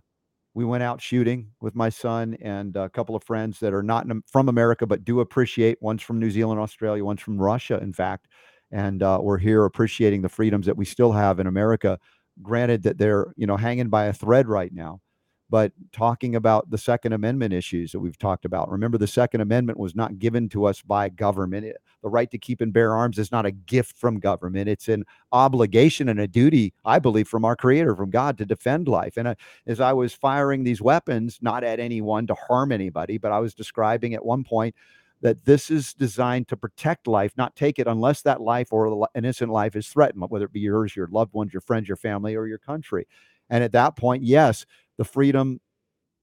we 0.54 0.64
went 0.64 0.82
out 0.82 1.00
shooting 1.00 1.50
with 1.60 1.74
my 1.74 1.88
son 1.88 2.36
and 2.40 2.76
a 2.76 2.88
couple 2.88 3.14
of 3.16 3.22
friends 3.24 3.60
that 3.60 3.74
are 3.74 3.82
not 3.82 4.06
from 4.26 4.48
America 4.48 4.86
but 4.86 5.04
do 5.04 5.20
appreciate. 5.20 5.78
One's 5.80 6.02
from 6.02 6.18
New 6.18 6.30
Zealand, 6.30 6.60
Australia. 6.60 7.04
One's 7.04 7.20
from 7.20 7.38
Russia, 7.38 7.78
in 7.82 7.92
fact. 7.92 8.28
And 8.72 9.02
uh, 9.02 9.20
we're 9.22 9.38
here 9.38 9.64
appreciating 9.64 10.22
the 10.22 10.28
freedoms 10.28 10.66
that 10.66 10.76
we 10.76 10.84
still 10.84 11.12
have 11.12 11.40
in 11.40 11.46
America. 11.46 11.98
Granted 12.42 12.82
that 12.82 12.98
they're 12.98 13.32
you 13.36 13.46
know 13.46 13.56
hanging 13.56 13.88
by 13.88 14.06
a 14.06 14.12
thread 14.12 14.48
right 14.48 14.72
now, 14.72 15.00
but 15.48 15.72
talking 15.92 16.34
about 16.34 16.70
the 16.70 16.78
Second 16.78 17.12
Amendment 17.12 17.52
issues 17.52 17.92
that 17.92 18.00
we've 18.00 18.18
talked 18.18 18.44
about. 18.44 18.70
Remember, 18.70 18.98
the 18.98 19.06
Second 19.06 19.40
Amendment 19.40 19.78
was 19.78 19.94
not 19.94 20.18
given 20.18 20.48
to 20.48 20.64
us 20.64 20.82
by 20.82 21.08
government. 21.08 21.66
It, 21.66 21.76
the 22.02 22.08
right 22.08 22.30
to 22.30 22.38
keep 22.38 22.60
and 22.60 22.72
bear 22.72 22.94
arms 22.94 23.18
is 23.18 23.30
not 23.30 23.46
a 23.46 23.52
gift 23.52 23.96
from 23.96 24.18
government. 24.18 24.68
It's 24.68 24.88
an 24.88 25.04
obligation 25.32 26.08
and 26.08 26.20
a 26.20 26.26
duty, 26.26 26.74
I 26.84 26.98
believe, 26.98 27.28
from 27.28 27.44
our 27.44 27.56
Creator, 27.56 27.94
from 27.94 28.10
God, 28.10 28.38
to 28.38 28.46
defend 28.46 28.88
life. 28.88 29.16
And 29.16 29.36
as 29.66 29.80
I 29.80 29.92
was 29.92 30.12
firing 30.12 30.64
these 30.64 30.82
weapons, 30.82 31.38
not 31.40 31.62
at 31.62 31.80
anyone 31.80 32.26
to 32.26 32.34
harm 32.34 32.72
anybody, 32.72 33.18
but 33.18 33.32
I 33.32 33.38
was 33.38 33.54
describing 33.54 34.14
at 34.14 34.24
one 34.24 34.42
point 34.42 34.74
that 35.22 35.44
this 35.44 35.70
is 35.70 35.94
designed 35.94 36.48
to 36.48 36.56
protect 36.56 37.06
life, 37.06 37.32
not 37.36 37.56
take 37.56 37.78
it 37.78 37.86
unless 37.86 38.22
that 38.22 38.40
life 38.40 38.72
or 38.72 38.86
an 38.86 39.06
innocent 39.14 39.50
life 39.50 39.74
is 39.74 39.88
threatened, 39.88 40.22
whether 40.28 40.44
it 40.44 40.52
be 40.52 40.60
yours, 40.60 40.94
your 40.94 41.08
loved 41.08 41.32
ones, 41.32 41.52
your 41.52 41.60
friends, 41.60 41.88
your 41.88 41.96
family, 41.96 42.34
or 42.34 42.46
your 42.46 42.58
country. 42.58 43.06
And 43.48 43.64
at 43.64 43.72
that 43.72 43.96
point, 43.96 44.24
yes, 44.24 44.66
the 44.98 45.04
freedom 45.04 45.60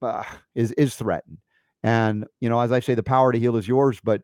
uh, 0.02 0.24
is 0.54 0.72
is 0.72 0.96
threatened. 0.96 1.38
And 1.82 2.26
you 2.40 2.48
know, 2.48 2.60
as 2.60 2.72
I 2.72 2.80
say, 2.80 2.94
the 2.94 3.02
power 3.02 3.32
to 3.32 3.38
heal 3.38 3.56
is 3.56 3.68
yours. 3.68 4.00
But 4.02 4.22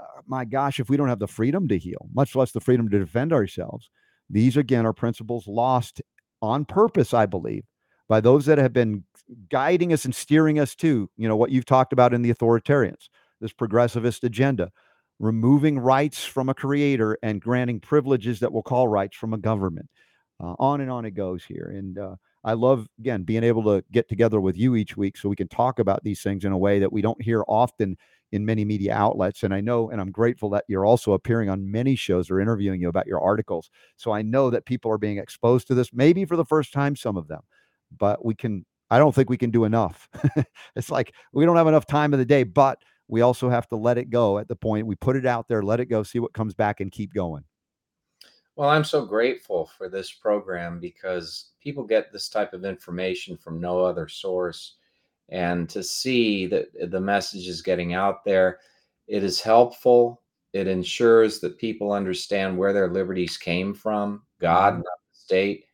uh, 0.00 0.20
my 0.26 0.44
gosh, 0.44 0.80
if 0.80 0.88
we 0.88 0.96
don't 0.96 1.08
have 1.08 1.18
the 1.18 1.28
freedom 1.28 1.68
to 1.68 1.78
heal, 1.78 2.08
much 2.14 2.34
less 2.34 2.52
the 2.52 2.60
freedom 2.60 2.88
to 2.90 2.98
defend 2.98 3.32
ourselves, 3.32 3.90
these 4.30 4.56
again 4.56 4.86
are 4.86 4.92
principles 4.92 5.46
lost 5.46 6.00
on 6.42 6.64
purpose, 6.64 7.14
I 7.14 7.26
believe, 7.26 7.64
by 8.08 8.20
those 8.20 8.46
that 8.46 8.58
have 8.58 8.72
been 8.72 9.04
guiding 9.50 9.92
us 9.92 10.04
and 10.04 10.14
steering 10.14 10.58
us 10.58 10.74
to, 10.76 11.08
you 11.16 11.28
know, 11.28 11.36
what 11.36 11.50
you've 11.50 11.64
talked 11.64 11.92
about 11.92 12.12
in 12.12 12.22
the 12.22 12.32
authoritarians, 12.32 13.08
this 13.40 13.52
progressivist 13.52 14.22
agenda, 14.24 14.70
removing 15.18 15.78
rights 15.78 16.24
from 16.24 16.48
a 16.48 16.54
creator 16.54 17.16
and 17.22 17.40
granting 17.40 17.80
privileges 17.80 18.40
that 18.40 18.52
we'll 18.52 18.62
call 18.62 18.88
rights 18.88 19.16
from 19.16 19.32
a 19.32 19.38
government. 19.38 19.88
Uh, 20.42 20.54
on 20.58 20.80
and 20.80 20.90
on 20.90 21.04
it 21.04 21.12
goes 21.12 21.44
here. 21.44 21.72
And 21.76 21.98
uh, 21.98 22.16
I 22.42 22.54
love, 22.54 22.88
again, 22.98 23.22
being 23.22 23.44
able 23.44 23.62
to 23.64 23.84
get 23.92 24.08
together 24.08 24.40
with 24.40 24.56
you 24.56 24.74
each 24.74 24.96
week 24.96 25.16
so 25.16 25.28
we 25.28 25.36
can 25.36 25.48
talk 25.48 25.78
about 25.78 26.02
these 26.02 26.22
things 26.22 26.44
in 26.44 26.52
a 26.52 26.58
way 26.58 26.80
that 26.80 26.92
we 26.92 27.02
don't 27.02 27.22
hear 27.22 27.44
often 27.46 27.96
in 28.32 28.44
many 28.44 28.64
media 28.64 28.92
outlets. 28.92 29.44
And 29.44 29.54
I 29.54 29.60
know, 29.60 29.90
and 29.90 30.00
I'm 30.00 30.10
grateful 30.10 30.50
that 30.50 30.64
you're 30.66 30.84
also 30.84 31.12
appearing 31.12 31.48
on 31.48 31.70
many 31.70 31.94
shows 31.94 32.30
or 32.30 32.40
interviewing 32.40 32.80
you 32.80 32.88
about 32.88 33.06
your 33.06 33.20
articles. 33.20 33.70
So 33.96 34.10
I 34.10 34.22
know 34.22 34.50
that 34.50 34.66
people 34.66 34.90
are 34.90 34.98
being 34.98 35.18
exposed 35.18 35.68
to 35.68 35.74
this, 35.74 35.90
maybe 35.92 36.24
for 36.24 36.36
the 36.36 36.44
first 36.44 36.72
time, 36.72 36.96
some 36.96 37.16
of 37.16 37.28
them, 37.28 37.42
but 37.96 38.24
we 38.24 38.34
can, 38.34 38.66
I 38.90 38.98
don't 38.98 39.14
think 39.14 39.30
we 39.30 39.36
can 39.36 39.50
do 39.50 39.64
enough. 39.64 40.08
it's 40.76 40.90
like 40.90 41.14
we 41.32 41.44
don't 41.44 41.56
have 41.56 41.68
enough 41.68 41.86
time 41.86 42.12
in 42.12 42.18
the 42.18 42.26
day, 42.26 42.42
but 42.42 42.82
we 43.06 43.20
also 43.20 43.48
have 43.50 43.68
to 43.68 43.76
let 43.76 43.98
it 43.98 44.10
go 44.10 44.38
at 44.38 44.48
the 44.48 44.56
point 44.56 44.86
we 44.86 44.96
put 44.96 45.14
it 45.16 45.26
out 45.26 45.46
there, 45.46 45.62
let 45.62 45.78
it 45.78 45.86
go, 45.86 46.02
see 46.02 46.18
what 46.18 46.32
comes 46.32 46.54
back, 46.54 46.80
and 46.80 46.90
keep 46.90 47.14
going. 47.14 47.44
Well, 48.56 48.68
I'm 48.68 48.84
so 48.84 49.04
grateful 49.04 49.66
for 49.66 49.88
this 49.88 50.12
program 50.12 50.78
because 50.78 51.50
people 51.60 51.84
get 51.84 52.12
this 52.12 52.28
type 52.28 52.52
of 52.52 52.64
information 52.64 53.36
from 53.36 53.60
no 53.60 53.80
other 53.80 54.06
source. 54.06 54.76
And 55.28 55.68
to 55.70 55.82
see 55.82 56.46
that 56.46 56.68
the 56.90 57.00
message 57.00 57.48
is 57.48 57.62
getting 57.62 57.94
out 57.94 58.24
there, 58.24 58.60
it 59.08 59.24
is 59.24 59.40
helpful. 59.40 60.22
It 60.52 60.68
ensures 60.68 61.40
that 61.40 61.58
people 61.58 61.92
understand 61.92 62.56
where 62.56 62.72
their 62.72 62.88
liberties 62.88 63.36
came 63.36 63.74
from, 63.74 64.22
God, 64.40 64.74
mm-hmm. 64.74 64.82
not 64.82 64.84
the 64.84 65.18
state. 65.18 65.64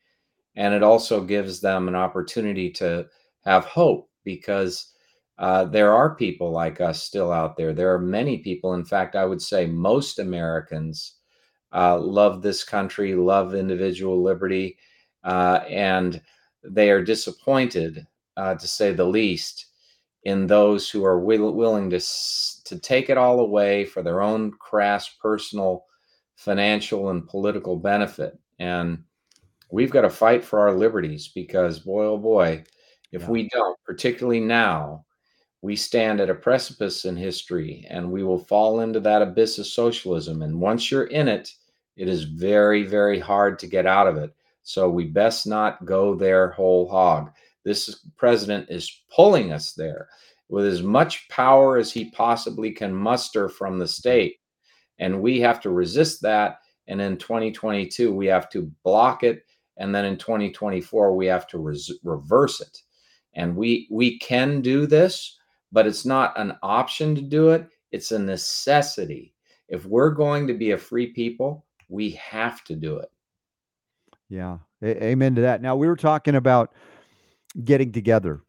And 0.56 0.72
it 0.72 0.82
also 0.82 1.22
gives 1.22 1.60
them 1.60 1.86
an 1.86 1.94
opportunity 1.94 2.70
to 2.72 3.06
have 3.44 3.66
hope 3.66 4.08
because 4.24 4.92
uh, 5.38 5.64
there 5.66 5.92
are 5.92 6.14
people 6.14 6.50
like 6.50 6.80
us 6.80 7.02
still 7.02 7.30
out 7.30 7.56
there. 7.56 7.74
There 7.74 7.92
are 7.92 7.98
many 7.98 8.38
people. 8.38 8.72
In 8.72 8.84
fact, 8.84 9.16
I 9.16 9.26
would 9.26 9.42
say 9.42 9.66
most 9.66 10.18
Americans 10.18 11.16
uh, 11.72 11.98
love 11.98 12.42
this 12.42 12.64
country, 12.64 13.14
love 13.14 13.54
individual 13.54 14.22
liberty, 14.22 14.78
uh, 15.24 15.60
and 15.68 16.20
they 16.62 16.90
are 16.90 17.02
disappointed, 17.02 18.06
uh, 18.36 18.54
to 18.54 18.66
say 18.66 18.92
the 18.92 19.04
least, 19.04 19.66
in 20.24 20.46
those 20.46 20.90
who 20.90 21.04
are 21.04 21.20
will, 21.20 21.52
willing 21.54 21.90
to 21.90 22.00
to 22.64 22.78
take 22.78 23.10
it 23.10 23.18
all 23.18 23.40
away 23.40 23.84
for 23.84 24.02
their 24.02 24.20
own 24.20 24.52
crass 24.52 25.08
personal, 25.08 25.86
financial, 26.36 27.10
and 27.10 27.26
political 27.28 27.76
benefit. 27.76 28.38
And 28.58 29.04
we've 29.70 29.90
got 29.90 30.02
to 30.02 30.10
fight 30.10 30.44
for 30.44 30.60
our 30.60 30.72
liberties 30.72 31.28
because, 31.28 31.80
boy, 31.80 32.04
oh 32.04 32.18
boy, 32.18 32.64
if 33.12 33.22
yeah. 33.22 33.30
we 33.30 33.48
don't, 33.48 33.78
particularly 33.84 34.40
now, 34.40 35.04
we 35.62 35.76
stand 35.76 36.20
at 36.20 36.30
a 36.30 36.34
precipice 36.34 37.04
in 37.04 37.16
history 37.16 37.86
and 37.90 38.10
we 38.10 38.22
will 38.22 38.38
fall 38.38 38.80
into 38.80 39.00
that 39.00 39.22
abyss 39.22 39.58
of 39.58 39.66
socialism. 39.66 40.42
And 40.42 40.60
once 40.60 40.90
you're 40.90 41.04
in 41.04 41.28
it, 41.28 41.52
it 41.96 42.08
is 42.08 42.24
very, 42.24 42.82
very 42.82 43.18
hard 43.18 43.58
to 43.58 43.66
get 43.66 43.86
out 43.86 44.06
of 44.06 44.16
it. 44.16 44.34
So 44.62 44.88
we 44.88 45.04
best 45.04 45.46
not 45.46 45.84
go 45.84 46.14
there 46.14 46.50
whole 46.50 46.88
hog. 46.88 47.30
This 47.64 48.06
president 48.16 48.66
is 48.70 49.02
pulling 49.14 49.52
us 49.52 49.72
there 49.72 50.08
with 50.48 50.66
as 50.66 50.82
much 50.82 51.28
power 51.28 51.76
as 51.76 51.92
he 51.92 52.10
possibly 52.10 52.72
can 52.72 52.94
muster 52.94 53.48
from 53.48 53.78
the 53.78 53.84
mm-hmm. 53.84 53.90
state. 53.90 54.36
And 54.98 55.20
we 55.20 55.40
have 55.40 55.60
to 55.62 55.70
resist 55.70 56.22
that. 56.22 56.58
And 56.88 57.00
in 57.00 57.16
2022, 57.16 58.12
we 58.12 58.26
have 58.26 58.48
to 58.50 58.70
block 58.84 59.22
it. 59.22 59.44
And 59.76 59.94
then 59.94 60.04
in 60.04 60.18
2024, 60.18 61.14
we 61.14 61.26
have 61.26 61.46
to 61.48 61.58
res- 61.58 61.92
reverse 62.02 62.60
it. 62.60 62.82
And 63.34 63.56
we 63.56 63.86
we 63.90 64.18
can 64.18 64.60
do 64.60 64.86
this 64.86 65.38
but 65.72 65.86
it's 65.86 66.04
not 66.04 66.38
an 66.38 66.56
option 66.62 67.14
to 67.14 67.22
do 67.22 67.50
it, 67.50 67.68
it's 67.92 68.12
a 68.12 68.18
necessity. 68.18 69.34
If 69.68 69.86
we're 69.86 70.10
going 70.10 70.46
to 70.48 70.54
be 70.54 70.72
a 70.72 70.78
free 70.78 71.12
people, 71.12 71.64
we 71.90 72.12
have 72.12 72.64
to 72.64 72.76
do 72.76 72.98
it. 72.98 73.10
Yeah. 74.28 74.58
A- 74.82 75.04
amen 75.04 75.34
to 75.34 75.42
that. 75.42 75.60
Now, 75.60 75.76
we 75.76 75.86
were 75.88 75.96
talking 75.96 76.36
about 76.36 76.72
getting 77.64 77.92
together, 77.92 78.42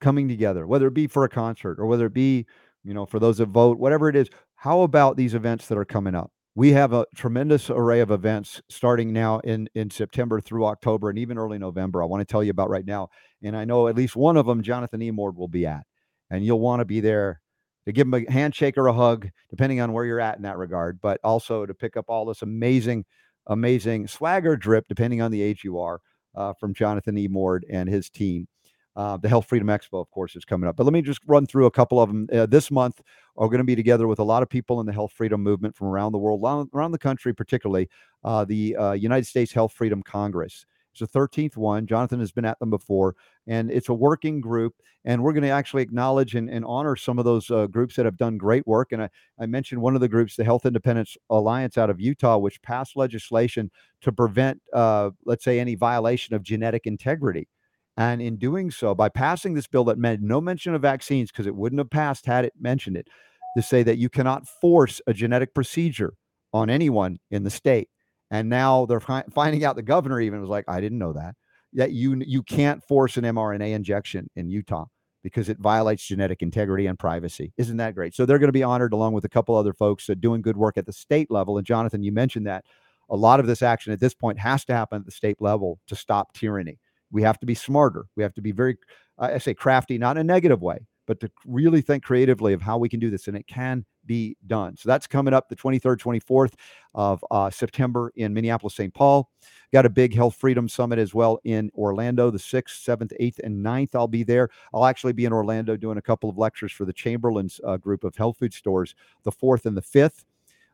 coming 0.00 0.28
together, 0.28 0.66
whether 0.66 0.86
it 0.86 0.94
be 0.94 1.06
for 1.06 1.24
a 1.24 1.28
concert 1.28 1.80
or 1.80 1.86
whether 1.86 2.06
it 2.06 2.14
be, 2.14 2.46
you 2.84 2.94
know, 2.94 3.06
for 3.06 3.18
those 3.18 3.38
that 3.38 3.46
vote, 3.46 3.78
whatever 3.78 4.08
it 4.08 4.16
is. 4.16 4.28
How 4.56 4.82
about 4.82 5.16
these 5.16 5.34
events 5.34 5.66
that 5.68 5.78
are 5.78 5.84
coming 5.84 6.14
up? 6.14 6.30
We 6.54 6.70
have 6.72 6.92
a 6.92 7.06
tremendous 7.16 7.68
array 7.68 7.98
of 8.00 8.12
events 8.12 8.62
starting 8.68 9.12
now 9.12 9.40
in 9.40 9.68
in 9.74 9.90
September 9.90 10.40
through 10.40 10.66
October 10.66 11.10
and 11.10 11.18
even 11.18 11.36
early 11.36 11.58
November. 11.58 12.00
I 12.00 12.06
want 12.06 12.20
to 12.20 12.30
tell 12.30 12.44
you 12.44 12.52
about 12.52 12.70
right 12.70 12.86
now, 12.86 13.08
and 13.42 13.56
I 13.56 13.64
know 13.64 13.88
at 13.88 13.96
least 13.96 14.14
one 14.14 14.36
of 14.36 14.46
them 14.46 14.62
Jonathan 14.62 15.00
Emord 15.00 15.34
will 15.34 15.48
be 15.48 15.66
at 15.66 15.84
and 16.30 16.44
you'll 16.44 16.60
want 16.60 16.80
to 16.80 16.84
be 16.84 17.00
there 17.00 17.40
to 17.86 17.92
give 17.92 18.10
them 18.10 18.24
a 18.26 18.32
handshake 18.32 18.78
or 18.78 18.86
a 18.86 18.92
hug, 18.92 19.28
depending 19.50 19.80
on 19.80 19.92
where 19.92 20.04
you're 20.04 20.20
at 20.20 20.36
in 20.36 20.42
that 20.42 20.56
regard, 20.56 21.00
but 21.00 21.20
also 21.22 21.66
to 21.66 21.74
pick 21.74 21.96
up 21.96 22.06
all 22.08 22.24
this 22.24 22.42
amazing, 22.42 23.04
amazing 23.46 24.06
swagger 24.06 24.56
drip, 24.56 24.86
depending 24.88 25.20
on 25.20 25.30
the 25.30 25.42
age 25.42 25.64
you 25.64 25.78
are, 25.78 26.00
uh, 26.34 26.52
from 26.54 26.74
Jonathan 26.74 27.16
Emord 27.16 27.60
and 27.70 27.88
his 27.88 28.08
team. 28.08 28.48
Uh, 28.96 29.16
the 29.16 29.28
Health 29.28 29.46
Freedom 29.46 29.66
Expo, 29.68 30.00
of 30.00 30.08
course, 30.12 30.36
is 30.36 30.44
coming 30.44 30.68
up. 30.68 30.76
But 30.76 30.84
let 30.84 30.92
me 30.92 31.02
just 31.02 31.20
run 31.26 31.46
through 31.46 31.66
a 31.66 31.70
couple 31.70 32.00
of 32.00 32.08
them. 32.08 32.28
Uh, 32.32 32.46
this 32.46 32.70
month, 32.70 33.02
we're 33.34 33.48
going 33.48 33.58
to 33.58 33.64
be 33.64 33.74
together 33.74 34.06
with 34.06 34.20
a 34.20 34.24
lot 34.24 34.42
of 34.42 34.48
people 34.48 34.78
in 34.78 34.86
the 34.86 34.92
health 34.92 35.12
freedom 35.12 35.42
movement 35.42 35.74
from 35.74 35.88
around 35.88 36.12
the 36.12 36.18
world, 36.18 36.70
around 36.72 36.92
the 36.92 36.98
country, 36.98 37.34
particularly 37.34 37.88
uh, 38.22 38.44
the 38.44 38.76
uh, 38.76 38.92
United 38.92 39.26
States 39.26 39.52
Health 39.52 39.72
Freedom 39.72 40.00
Congress. 40.00 40.64
It's 40.94 41.12
the 41.12 41.18
13th 41.18 41.56
one. 41.56 41.86
Jonathan 41.86 42.20
has 42.20 42.30
been 42.30 42.44
at 42.44 42.58
them 42.60 42.70
before, 42.70 43.16
and 43.46 43.70
it's 43.70 43.88
a 43.88 43.94
working 43.94 44.40
group. 44.40 44.74
And 45.04 45.22
we're 45.22 45.32
going 45.32 45.42
to 45.42 45.50
actually 45.50 45.82
acknowledge 45.82 46.34
and, 46.34 46.48
and 46.48 46.64
honor 46.64 46.96
some 46.96 47.18
of 47.18 47.24
those 47.24 47.50
uh, 47.50 47.66
groups 47.66 47.96
that 47.96 48.06
have 48.06 48.16
done 48.16 48.38
great 48.38 48.66
work. 48.66 48.92
And 48.92 49.02
I, 49.02 49.10
I 49.38 49.46
mentioned 49.46 49.82
one 49.82 49.94
of 49.94 50.00
the 50.00 50.08
groups, 50.08 50.36
the 50.36 50.44
Health 50.44 50.64
Independence 50.64 51.16
Alliance 51.28 51.76
out 51.76 51.90
of 51.90 52.00
Utah, 52.00 52.38
which 52.38 52.62
passed 52.62 52.96
legislation 52.96 53.70
to 54.00 54.12
prevent, 54.12 54.62
uh, 54.72 55.10
let's 55.26 55.44
say, 55.44 55.60
any 55.60 55.74
violation 55.74 56.34
of 56.34 56.42
genetic 56.42 56.86
integrity. 56.86 57.48
And 57.96 58.22
in 58.22 58.36
doing 58.36 58.70
so, 58.70 58.94
by 58.94 59.08
passing 59.08 59.54
this 59.54 59.66
bill 59.66 59.84
that 59.84 59.98
made 59.98 60.22
no 60.22 60.40
mention 60.40 60.74
of 60.74 60.82
vaccines, 60.82 61.30
because 61.30 61.46
it 61.46 61.54
wouldn't 61.54 61.78
have 61.80 61.90
passed 61.90 62.26
had 62.26 62.44
it 62.44 62.54
mentioned 62.58 62.96
it, 62.96 63.08
to 63.56 63.62
say 63.62 63.82
that 63.82 63.98
you 63.98 64.08
cannot 64.08 64.48
force 64.48 65.00
a 65.06 65.12
genetic 65.12 65.54
procedure 65.54 66.14
on 66.52 66.70
anyone 66.70 67.18
in 67.30 67.44
the 67.44 67.50
state 67.50 67.88
and 68.34 68.48
now 68.48 68.84
they're 68.86 68.98
fi- 68.98 69.22
finding 69.32 69.64
out 69.64 69.76
the 69.76 69.82
governor 69.82 70.20
even 70.20 70.40
was 70.40 70.50
like, 70.50 70.64
I 70.66 70.80
didn't 70.80 70.98
know 70.98 71.12
that. 71.12 71.36
That 71.72 71.92
you 71.92 72.20
you 72.26 72.42
can't 72.42 72.82
force 72.82 73.16
an 73.16 73.22
mRNA 73.24 73.74
injection 73.74 74.28
in 74.34 74.50
Utah 74.50 74.86
because 75.22 75.48
it 75.48 75.58
violates 75.58 76.04
genetic 76.04 76.42
integrity 76.42 76.86
and 76.86 76.98
privacy. 76.98 77.52
Isn't 77.56 77.76
that 77.76 77.94
great? 77.94 78.12
So 78.12 78.26
they're 78.26 78.40
going 78.40 78.48
to 78.48 78.52
be 78.52 78.64
honored 78.64 78.92
along 78.92 79.12
with 79.12 79.24
a 79.24 79.28
couple 79.28 79.54
other 79.54 79.72
folks 79.72 80.10
uh, 80.10 80.14
doing 80.18 80.42
good 80.42 80.56
work 80.56 80.76
at 80.76 80.84
the 80.84 80.92
state 80.92 81.30
level. 81.30 81.58
And 81.58 81.66
Jonathan, 81.66 82.02
you 82.02 82.10
mentioned 82.10 82.46
that 82.48 82.64
a 83.08 83.16
lot 83.16 83.38
of 83.38 83.46
this 83.46 83.62
action 83.62 83.92
at 83.92 84.00
this 84.00 84.14
point 84.14 84.40
has 84.40 84.64
to 84.64 84.74
happen 84.74 84.98
at 84.98 85.04
the 85.06 85.12
state 85.12 85.40
level 85.40 85.78
to 85.86 85.94
stop 85.94 86.32
tyranny. 86.32 86.80
We 87.12 87.22
have 87.22 87.38
to 87.38 87.46
be 87.46 87.54
smarter. 87.54 88.06
We 88.16 88.24
have 88.24 88.34
to 88.34 88.42
be 88.42 88.50
very, 88.50 88.76
uh, 89.16 89.30
I 89.34 89.38
say, 89.38 89.54
crafty, 89.54 89.96
not 89.96 90.16
in 90.16 90.22
a 90.22 90.24
negative 90.24 90.60
way, 90.60 90.78
but 91.06 91.20
to 91.20 91.30
really 91.46 91.82
think 91.82 92.02
creatively 92.02 92.52
of 92.52 92.62
how 92.62 92.78
we 92.78 92.88
can 92.88 92.98
do 92.98 93.10
this. 93.10 93.28
And 93.28 93.36
it 93.36 93.46
can 93.46 93.84
be 94.06 94.36
done. 94.46 94.76
So 94.76 94.88
that's 94.88 95.06
coming 95.06 95.34
up 95.34 95.48
the 95.48 95.56
23rd, 95.56 95.98
24th 95.98 96.54
of 96.94 97.24
uh, 97.30 97.50
September 97.50 98.12
in 98.16 98.32
Minneapolis, 98.32 98.74
St. 98.74 98.92
Paul. 98.92 99.30
Got 99.72 99.86
a 99.86 99.90
big 99.90 100.14
Health 100.14 100.36
Freedom 100.36 100.68
Summit 100.68 100.98
as 100.98 101.14
well 101.14 101.40
in 101.44 101.70
Orlando, 101.74 102.30
the 102.30 102.38
6th, 102.38 102.84
7th, 102.84 103.12
8th, 103.20 103.40
and 103.42 103.64
9th. 103.64 103.94
I'll 103.94 104.06
be 104.06 104.22
there. 104.22 104.48
I'll 104.72 104.84
actually 104.84 105.12
be 105.12 105.24
in 105.24 105.32
Orlando 105.32 105.76
doing 105.76 105.98
a 105.98 106.02
couple 106.02 106.30
of 106.30 106.38
lectures 106.38 106.72
for 106.72 106.84
the 106.84 106.92
Chamberlin's 106.92 107.60
uh, 107.64 107.76
group 107.76 108.04
of 108.04 108.14
health 108.16 108.38
food 108.38 108.54
stores, 108.54 108.94
the 109.24 109.32
4th 109.32 109.66
and 109.66 109.76
the 109.76 109.82
5th. 109.82 110.24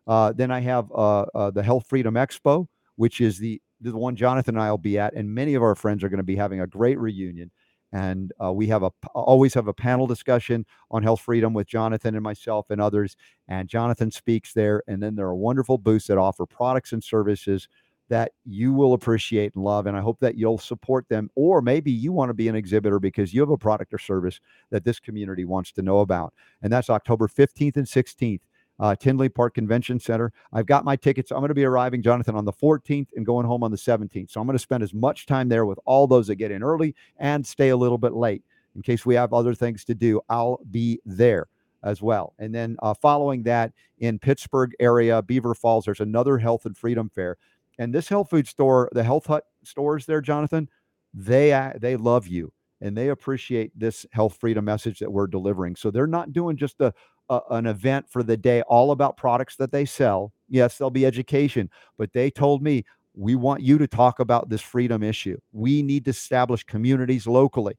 Uh, 0.06 0.32
then 0.32 0.50
I 0.50 0.60
have 0.60 0.90
uh, 0.92 1.20
uh, 1.34 1.50
the 1.50 1.62
Health 1.62 1.86
Freedom 1.88 2.14
Expo, 2.14 2.66
which 2.96 3.20
is 3.20 3.38
the 3.38 3.60
the 3.82 3.96
one 3.96 4.14
Jonathan 4.14 4.56
and 4.56 4.62
I 4.62 4.70
will 4.70 4.78
be 4.78 4.98
at, 4.98 5.14
and 5.14 5.32
many 5.32 5.54
of 5.54 5.62
our 5.62 5.74
friends 5.74 6.04
are 6.04 6.10
going 6.10 6.18
to 6.18 6.22
be 6.22 6.36
having 6.36 6.60
a 6.60 6.66
great 6.66 6.98
reunion 6.98 7.50
and 7.92 8.32
uh, 8.42 8.52
we 8.52 8.66
have 8.68 8.82
a 8.82 8.90
always 9.14 9.54
have 9.54 9.68
a 9.68 9.74
panel 9.74 10.06
discussion 10.06 10.64
on 10.90 11.02
health 11.02 11.20
freedom 11.20 11.52
with 11.52 11.66
Jonathan 11.66 12.14
and 12.14 12.22
myself 12.22 12.66
and 12.70 12.80
others. 12.80 13.16
And 13.48 13.68
Jonathan 13.68 14.10
speaks 14.10 14.52
there, 14.52 14.82
and 14.86 15.02
then 15.02 15.16
there 15.16 15.26
are 15.26 15.34
wonderful 15.34 15.78
booths 15.78 16.06
that 16.06 16.18
offer 16.18 16.46
products 16.46 16.92
and 16.92 17.02
services 17.02 17.68
that 18.08 18.32
you 18.44 18.72
will 18.72 18.92
appreciate 18.92 19.54
and 19.54 19.64
love. 19.64 19.86
And 19.86 19.96
I 19.96 20.00
hope 20.00 20.18
that 20.20 20.36
you'll 20.36 20.58
support 20.58 21.08
them, 21.08 21.30
or 21.36 21.62
maybe 21.62 21.92
you 21.92 22.12
want 22.12 22.28
to 22.28 22.34
be 22.34 22.48
an 22.48 22.56
exhibitor 22.56 22.98
because 22.98 23.32
you 23.32 23.40
have 23.40 23.50
a 23.50 23.56
product 23.56 23.94
or 23.94 23.98
service 23.98 24.40
that 24.70 24.84
this 24.84 24.98
community 24.98 25.44
wants 25.44 25.70
to 25.72 25.82
know 25.82 26.00
about. 26.00 26.34
And 26.60 26.72
that's 26.72 26.90
October 26.90 27.28
15th 27.28 27.76
and 27.76 27.86
16th 27.86 28.40
uh, 28.80 28.96
Tinley 28.96 29.28
Park 29.28 29.54
Convention 29.54 30.00
Center. 30.00 30.32
I've 30.52 30.66
got 30.66 30.84
my 30.84 30.96
tickets. 30.96 31.30
I'm 31.30 31.38
going 31.38 31.48
to 31.48 31.54
be 31.54 31.64
arriving, 31.64 32.02
Jonathan, 32.02 32.34
on 32.34 32.46
the 32.46 32.52
14th 32.52 33.08
and 33.14 33.26
going 33.26 33.46
home 33.46 33.62
on 33.62 33.70
the 33.70 33.76
17th. 33.76 34.30
So 34.30 34.40
I'm 34.40 34.46
going 34.46 34.56
to 34.56 34.62
spend 34.62 34.82
as 34.82 34.94
much 34.94 35.26
time 35.26 35.48
there 35.48 35.66
with 35.66 35.78
all 35.84 36.06
those 36.06 36.26
that 36.28 36.36
get 36.36 36.50
in 36.50 36.62
early 36.62 36.96
and 37.18 37.46
stay 37.46 37.68
a 37.68 37.76
little 37.76 37.98
bit 37.98 38.14
late 38.14 38.42
in 38.74 38.82
case 38.82 39.04
we 39.04 39.14
have 39.14 39.32
other 39.32 39.54
things 39.54 39.84
to 39.84 39.94
do. 39.94 40.20
I'll 40.28 40.60
be 40.70 40.98
there 41.04 41.46
as 41.82 42.00
well. 42.00 42.34
And 42.38 42.54
then 42.54 42.76
uh, 42.82 42.94
following 42.94 43.42
that 43.44 43.72
in 43.98 44.18
Pittsburgh 44.18 44.72
area, 44.80 45.22
Beaver 45.22 45.54
Falls, 45.54 45.84
there's 45.84 46.00
another 46.00 46.38
Health 46.38 46.64
and 46.64 46.76
Freedom 46.76 47.10
Fair. 47.14 47.36
And 47.78 47.94
this 47.94 48.08
health 48.08 48.30
food 48.30 48.46
store, 48.46 48.90
the 48.92 49.04
Health 49.04 49.26
Hut 49.26 49.44
stores 49.62 50.06
there, 50.06 50.20
Jonathan, 50.20 50.68
they 51.14 51.72
they 51.80 51.96
love 51.96 52.26
you 52.26 52.52
and 52.80 52.96
they 52.96 53.08
appreciate 53.08 53.78
this 53.78 54.06
health 54.12 54.36
freedom 54.40 54.64
message 54.64 54.98
that 55.00 55.10
we're 55.10 55.26
delivering. 55.26 55.76
So 55.76 55.90
they're 55.90 56.06
not 56.06 56.32
doing 56.32 56.56
just 56.56 56.80
a, 56.80 56.92
a, 57.30 57.40
an 57.50 57.66
event 57.66 58.10
for 58.10 58.22
the 58.22 58.36
day 58.36 58.60
all 58.62 58.90
about 58.90 59.16
products 59.16 59.56
that 59.56 59.72
they 59.72 59.86
sell. 59.86 60.32
Yes, 60.48 60.76
there'll 60.76 60.90
be 60.90 61.06
education, 61.06 61.70
but 61.96 62.12
they 62.12 62.30
told 62.30 62.62
me 62.62 62.84
we 63.14 63.34
want 63.34 63.62
you 63.62 63.78
to 63.78 63.86
talk 63.86 64.20
about 64.20 64.50
this 64.50 64.60
freedom 64.60 65.02
issue. 65.02 65.38
We 65.52 65.82
need 65.82 66.04
to 66.04 66.10
establish 66.10 66.64
communities 66.64 67.26
locally 67.26 67.74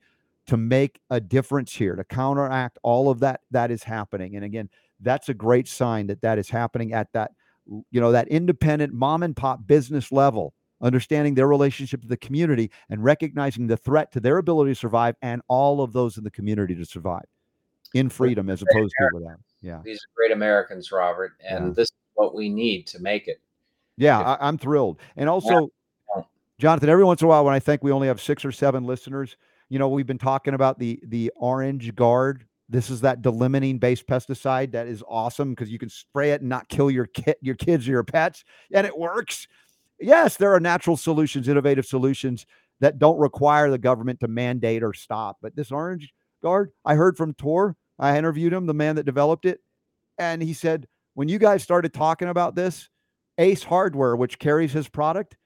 to 0.47 0.58
make 0.58 0.99
a 1.10 1.20
difference 1.20 1.74
here 1.74 1.95
to 1.95 2.04
counteract 2.04 2.80
all 2.82 3.10
of 3.10 3.20
that 3.20 3.41
that 3.52 3.70
is 3.70 3.84
happening. 3.84 4.36
And 4.36 4.43
again, 4.43 4.70
that's 4.99 5.30
a 5.30 5.34
great 5.34 5.68
sign 5.68 6.08
that 6.08 6.22
that 6.22 6.39
is 6.39 6.49
happening 6.49 6.93
at 6.93 7.12
that 7.14 7.32
you 7.89 8.02
know 8.02 8.12
that 8.12 8.28
independent 8.28 8.93
mom 8.93 9.24
and 9.24 9.36
pop 9.36 9.66
business 9.68 10.12
level 10.12 10.54
understanding 10.82 11.36
their 11.36 11.47
relationship 11.47 12.02
to 12.02 12.08
the 12.08 12.18
community 12.18 12.72
and 12.89 13.04
recognizing 13.04 13.68
the 13.68 13.78
threat 13.78 14.12
to 14.12 14.20
their 14.20 14.38
ability 14.38 14.72
to 14.72 14.76
survive 14.76 15.16
and 15.22 15.41
all 15.47 15.82
of 15.82 15.93
those 15.93 16.18
in 16.18 16.24
the 16.24 16.32
community 16.32 16.74
to 16.74 16.86
survive 16.86 17.26
in 17.94 18.10
freedom 18.10 18.50
as 18.50 18.62
opposed 18.62 18.94
to 19.00 19.10
without. 19.14 19.39
Yeah. 19.62 19.82
These 19.84 19.98
are 19.98 20.10
great 20.16 20.32
Americans, 20.32 20.92
Robert, 20.92 21.34
and 21.48 21.68
yeah. 21.68 21.74
this 21.74 21.88
is 21.88 21.98
what 22.14 22.34
we 22.34 22.50
need 22.50 22.88
to 22.88 23.00
make 23.00 23.28
it. 23.28 23.42
Yeah, 23.98 24.20
I, 24.20 24.48
am 24.48 24.58
thrilled. 24.58 25.00
And 25.16 25.30
also, 25.30 25.70
yeah. 26.16 26.24
Jonathan, 26.60 26.89
every 26.89 27.04
once 27.04 27.22
in 27.22 27.26
a 27.26 27.30
while 27.30 27.46
when 27.46 27.54
I 27.54 27.60
think 27.60 27.84
we 27.84 27.92
only 27.92 28.08
have 28.08 28.22
six 28.22 28.44
or 28.46 28.52
seven 28.52 28.86
listeners, 28.86 29.36
you 29.70 29.80
know, 29.80 29.89
we've 29.89 30.08
been 30.08 30.18
talking 30.18 30.54
about 30.54 30.80
the 30.80 31.00
the 31.08 31.32
orange 31.36 31.94
guard. 31.96 32.46
This 32.70 32.89
is 32.89 33.02
that 33.02 33.22
d-limonene 33.22 33.80
based 33.80 34.08
pesticide 34.08 34.72
that 34.72 34.88
is 34.88 35.04
awesome 35.08 35.50
because 35.52 35.70
you 35.70 35.78
can 35.78 35.89
spray 35.89 36.32
it 36.32 36.39
and 36.39 36.50
not 36.50 36.70
kill 36.70 36.89
your 36.89 37.06
kid, 37.06 37.36
your 37.42 37.56
kids 37.56 37.88
or 37.88 37.92
your 37.92 38.04
pets, 38.04 38.44
and 38.74 38.88
it 38.88 38.98
works 38.98 39.48
yes, 40.02 40.38
there 40.38 40.54
are 40.54 40.60
natural 40.60 40.98
solutions, 40.98 41.48
innovative 41.48 41.86
solutions 41.86 42.46
that 42.80 43.00
don't 43.00 43.20
require 43.20 43.70
the 43.70 43.78
government 43.78 44.20
to 44.22 44.28
mandate 44.28 44.84
or 44.84 44.94
stop. 44.94 45.38
But 45.42 45.56
this 45.56 45.72
orange 45.72 46.14
guard, 46.42 46.72
I 46.84 46.96
heard 46.96 47.16
from 47.16 47.34
Tor, 47.36 47.78
I 48.02 48.18
interviewed 48.18 48.52
him, 48.52 48.66
the 48.66 48.74
man 48.74 48.95
that 48.97 49.06
developed 49.06 49.45
it, 49.45 49.62
and 50.18 50.41
he 50.41 50.54
said, 50.54 50.88
when 51.14 51.28
you 51.28 51.39
guys 51.39 51.64
started 51.64 51.93
talking 51.93 52.28
about 52.28 52.56
this, 52.56 52.89
Ace 53.38 53.64
Hardware, 53.64 54.16
which 54.16 54.39
carries 54.39 54.74
his 54.74 54.89
product, 54.89 55.38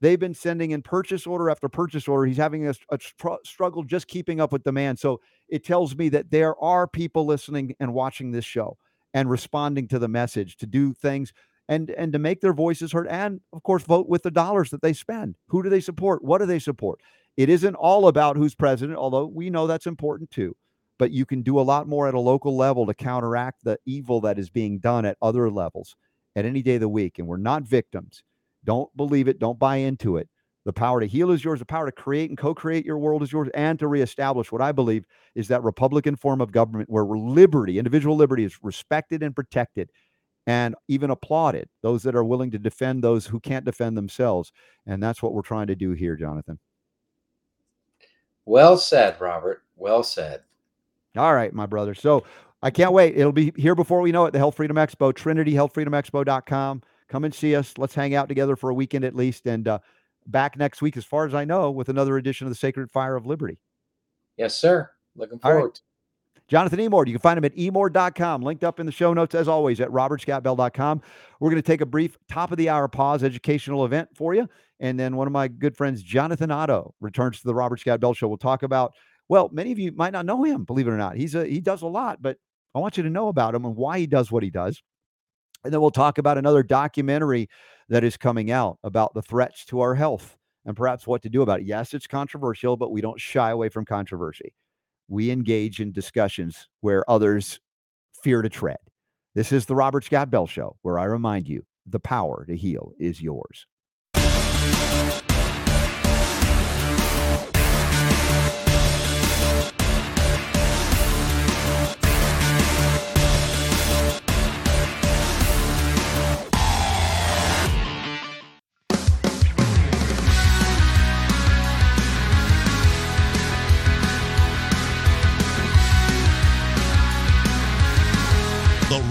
they've 0.00 0.18
been 0.18 0.34
sending 0.34 0.70
in 0.70 0.82
purchase 0.82 1.26
order 1.26 1.50
after 1.50 1.68
purchase 1.68 2.08
order. 2.08 2.26
He's 2.26 2.36
having 2.36 2.68
a, 2.68 2.74
a 2.90 2.98
tr- 2.98 3.28
struggle 3.44 3.82
just 3.82 4.06
keeping 4.06 4.40
up 4.40 4.52
with 4.52 4.64
demand. 4.64 4.98
So 4.98 5.20
it 5.48 5.64
tells 5.64 5.96
me 5.96 6.08
that 6.10 6.30
there 6.30 6.56
are 6.62 6.86
people 6.86 7.26
listening 7.26 7.74
and 7.80 7.94
watching 7.94 8.30
this 8.30 8.44
show 8.44 8.76
and 9.12 9.30
responding 9.30 9.88
to 9.88 9.98
the 9.98 10.08
message 10.08 10.56
to 10.58 10.66
do 10.66 10.92
things 10.92 11.32
and 11.68 11.90
and 11.90 12.12
to 12.12 12.18
make 12.18 12.40
their 12.40 12.52
voices 12.52 12.92
heard 12.92 13.08
and 13.08 13.40
of 13.52 13.62
course 13.62 13.82
vote 13.84 14.06
with 14.08 14.22
the 14.22 14.30
dollars 14.30 14.70
that 14.70 14.82
they 14.82 14.92
spend 14.92 15.34
who 15.48 15.62
do 15.62 15.70
they 15.70 15.80
support 15.80 16.22
what 16.22 16.38
do 16.38 16.46
they 16.46 16.58
support 16.58 17.00
it 17.36 17.48
isn't 17.48 17.74
all 17.76 18.06
about 18.06 18.36
who's 18.36 18.54
president 18.54 18.98
although 18.98 19.26
we 19.26 19.48
know 19.48 19.66
that's 19.66 19.86
important 19.86 20.30
too 20.30 20.54
but 20.98 21.10
you 21.10 21.26
can 21.26 21.42
do 21.42 21.58
a 21.58 21.62
lot 21.62 21.88
more 21.88 22.08
at 22.08 22.14
a 22.14 22.20
local 22.20 22.56
level 22.56 22.86
to 22.86 22.94
counteract 22.94 23.64
the 23.64 23.78
evil 23.86 24.20
that 24.20 24.38
is 24.38 24.50
being 24.50 24.78
done 24.78 25.04
at 25.04 25.16
other 25.22 25.50
levels 25.50 25.96
at 26.36 26.44
any 26.44 26.62
day 26.62 26.74
of 26.74 26.80
the 26.80 26.88
week 26.88 27.18
and 27.18 27.26
we're 27.26 27.36
not 27.36 27.62
victims 27.62 28.22
don't 28.64 28.94
believe 28.96 29.28
it 29.28 29.38
don't 29.38 29.58
buy 29.58 29.76
into 29.76 30.16
it 30.16 30.28
the 30.64 30.72
power 30.72 31.00
to 31.00 31.06
heal 31.06 31.30
is 31.30 31.44
yours 31.44 31.58
the 31.58 31.66
power 31.66 31.86
to 31.86 31.92
create 31.92 32.30
and 32.30 32.38
co-create 32.38 32.84
your 32.84 32.98
world 32.98 33.22
is 33.22 33.32
yours 33.32 33.48
and 33.54 33.78
to 33.78 33.88
reestablish 33.88 34.50
what 34.50 34.62
i 34.62 34.72
believe 34.72 35.04
is 35.34 35.48
that 35.48 35.62
republican 35.62 36.16
form 36.16 36.40
of 36.40 36.52
government 36.52 36.88
where 36.88 37.04
liberty 37.04 37.78
individual 37.78 38.16
liberty 38.16 38.44
is 38.44 38.58
respected 38.62 39.22
and 39.22 39.36
protected 39.36 39.90
and 40.46 40.74
even 40.88 41.10
applauded 41.10 41.68
those 41.82 42.02
that 42.02 42.14
are 42.14 42.24
willing 42.24 42.50
to 42.50 42.58
defend 42.58 43.02
those 43.02 43.26
who 43.26 43.40
can't 43.40 43.64
defend 43.64 43.96
themselves. 43.96 44.52
And 44.86 45.02
that's 45.02 45.22
what 45.22 45.32
we're 45.32 45.42
trying 45.42 45.68
to 45.68 45.74
do 45.74 45.92
here, 45.92 46.16
Jonathan. 46.16 46.58
Well 48.44 48.76
said, 48.76 49.18
Robert. 49.20 49.62
Well 49.76 50.02
said. 50.02 50.42
All 51.16 51.34
right, 51.34 51.52
my 51.52 51.66
brother. 51.66 51.94
So 51.94 52.24
I 52.62 52.70
can't 52.70 52.92
wait. 52.92 53.16
It'll 53.16 53.32
be 53.32 53.52
here 53.56 53.74
before 53.74 54.00
we 54.00 54.12
know 54.12 54.26
it, 54.26 54.32
the 54.32 54.38
Health 54.38 54.56
Freedom 54.56 54.76
Expo, 54.76 55.12
trinityhealthfreedomexpo.com. 55.12 56.82
Come 57.08 57.24
and 57.24 57.34
see 57.34 57.54
us. 57.54 57.74
Let's 57.78 57.94
hang 57.94 58.14
out 58.14 58.28
together 58.28 58.56
for 58.56 58.70
a 58.70 58.74
weekend 58.74 59.04
at 59.04 59.14
least. 59.14 59.46
And 59.46 59.68
uh, 59.68 59.78
back 60.26 60.56
next 60.56 60.82
week, 60.82 60.96
as 60.96 61.04
far 61.04 61.26
as 61.26 61.34
I 61.34 61.44
know, 61.44 61.70
with 61.70 61.88
another 61.88 62.16
edition 62.16 62.46
of 62.46 62.50
the 62.50 62.56
Sacred 62.56 62.90
Fire 62.90 63.16
of 63.16 63.26
Liberty. 63.26 63.58
Yes, 64.36 64.56
sir. 64.56 64.90
Looking 65.14 65.38
forward. 65.38 65.78
Jonathan 66.46 66.78
Emord, 66.78 67.06
you 67.06 67.14
can 67.14 67.20
find 67.20 67.38
him 67.38 67.44
at 67.44 67.56
emord.com, 67.56 68.42
linked 68.42 68.64
up 68.64 68.78
in 68.78 68.86
the 68.86 68.92
show 68.92 69.14
notes 69.14 69.34
as 69.34 69.48
always 69.48 69.80
at 69.80 69.88
robertscottbell.com. 69.88 71.00
We're 71.40 71.50
going 71.50 71.62
to 71.62 71.66
take 71.66 71.80
a 71.80 71.86
brief 71.86 72.18
top 72.28 72.52
of 72.52 72.58
the 72.58 72.68
hour 72.68 72.86
pause 72.86 73.24
educational 73.24 73.84
event 73.84 74.10
for 74.14 74.34
you. 74.34 74.48
And 74.80 75.00
then 75.00 75.16
one 75.16 75.26
of 75.26 75.32
my 75.32 75.48
good 75.48 75.76
friends, 75.76 76.02
Jonathan 76.02 76.50
Otto, 76.50 76.94
returns 77.00 77.40
to 77.40 77.46
the 77.46 77.54
Robert 77.54 77.80
Scott 77.80 78.00
Bell 78.00 78.12
Show. 78.12 78.28
We'll 78.28 78.36
talk 78.36 78.62
about, 78.62 78.94
well, 79.28 79.48
many 79.52 79.72
of 79.72 79.78
you 79.78 79.92
might 79.92 80.12
not 80.12 80.26
know 80.26 80.44
him, 80.44 80.64
believe 80.64 80.86
it 80.86 80.92
or 80.92 80.96
not. 80.96 81.16
He's 81.16 81.34
a 81.34 81.46
he 81.46 81.60
does 81.60 81.82
a 81.82 81.86
lot, 81.86 82.20
but 82.20 82.36
I 82.74 82.78
want 82.78 82.96
you 82.96 83.02
to 83.02 83.10
know 83.10 83.28
about 83.28 83.54
him 83.54 83.64
and 83.64 83.76
why 83.76 83.98
he 83.98 84.06
does 84.06 84.30
what 84.30 84.42
he 84.42 84.50
does. 84.50 84.82
And 85.64 85.72
then 85.72 85.80
we'll 85.80 85.90
talk 85.90 86.18
about 86.18 86.38
another 86.38 86.62
documentary 86.62 87.48
that 87.88 88.04
is 88.04 88.16
coming 88.16 88.50
out 88.50 88.78
about 88.82 89.14
the 89.14 89.22
threats 89.22 89.64
to 89.66 89.80
our 89.80 89.94
health 89.94 90.36
and 90.66 90.76
perhaps 90.76 91.06
what 91.06 91.22
to 91.22 91.28
do 91.28 91.42
about 91.42 91.60
it. 91.60 91.66
Yes, 91.66 91.94
it's 91.94 92.06
controversial, 92.06 92.76
but 92.76 92.90
we 92.90 93.00
don't 93.00 93.20
shy 93.20 93.50
away 93.50 93.68
from 93.70 93.84
controversy 93.84 94.52
we 95.08 95.30
engage 95.30 95.80
in 95.80 95.92
discussions 95.92 96.68
where 96.80 97.08
others 97.10 97.60
fear 98.22 98.42
to 98.42 98.48
tread. 98.48 98.78
This 99.34 99.52
is 99.52 99.66
the 99.66 99.74
Robert 99.74 100.04
Scott 100.04 100.30
Bell 100.30 100.46
Show, 100.46 100.76
where 100.82 100.98
I 100.98 101.04
remind 101.04 101.48
you 101.48 101.64
the 101.86 102.00
power 102.00 102.44
to 102.46 102.56
heal 102.56 102.92
is 102.98 103.20
yours. 103.20 103.66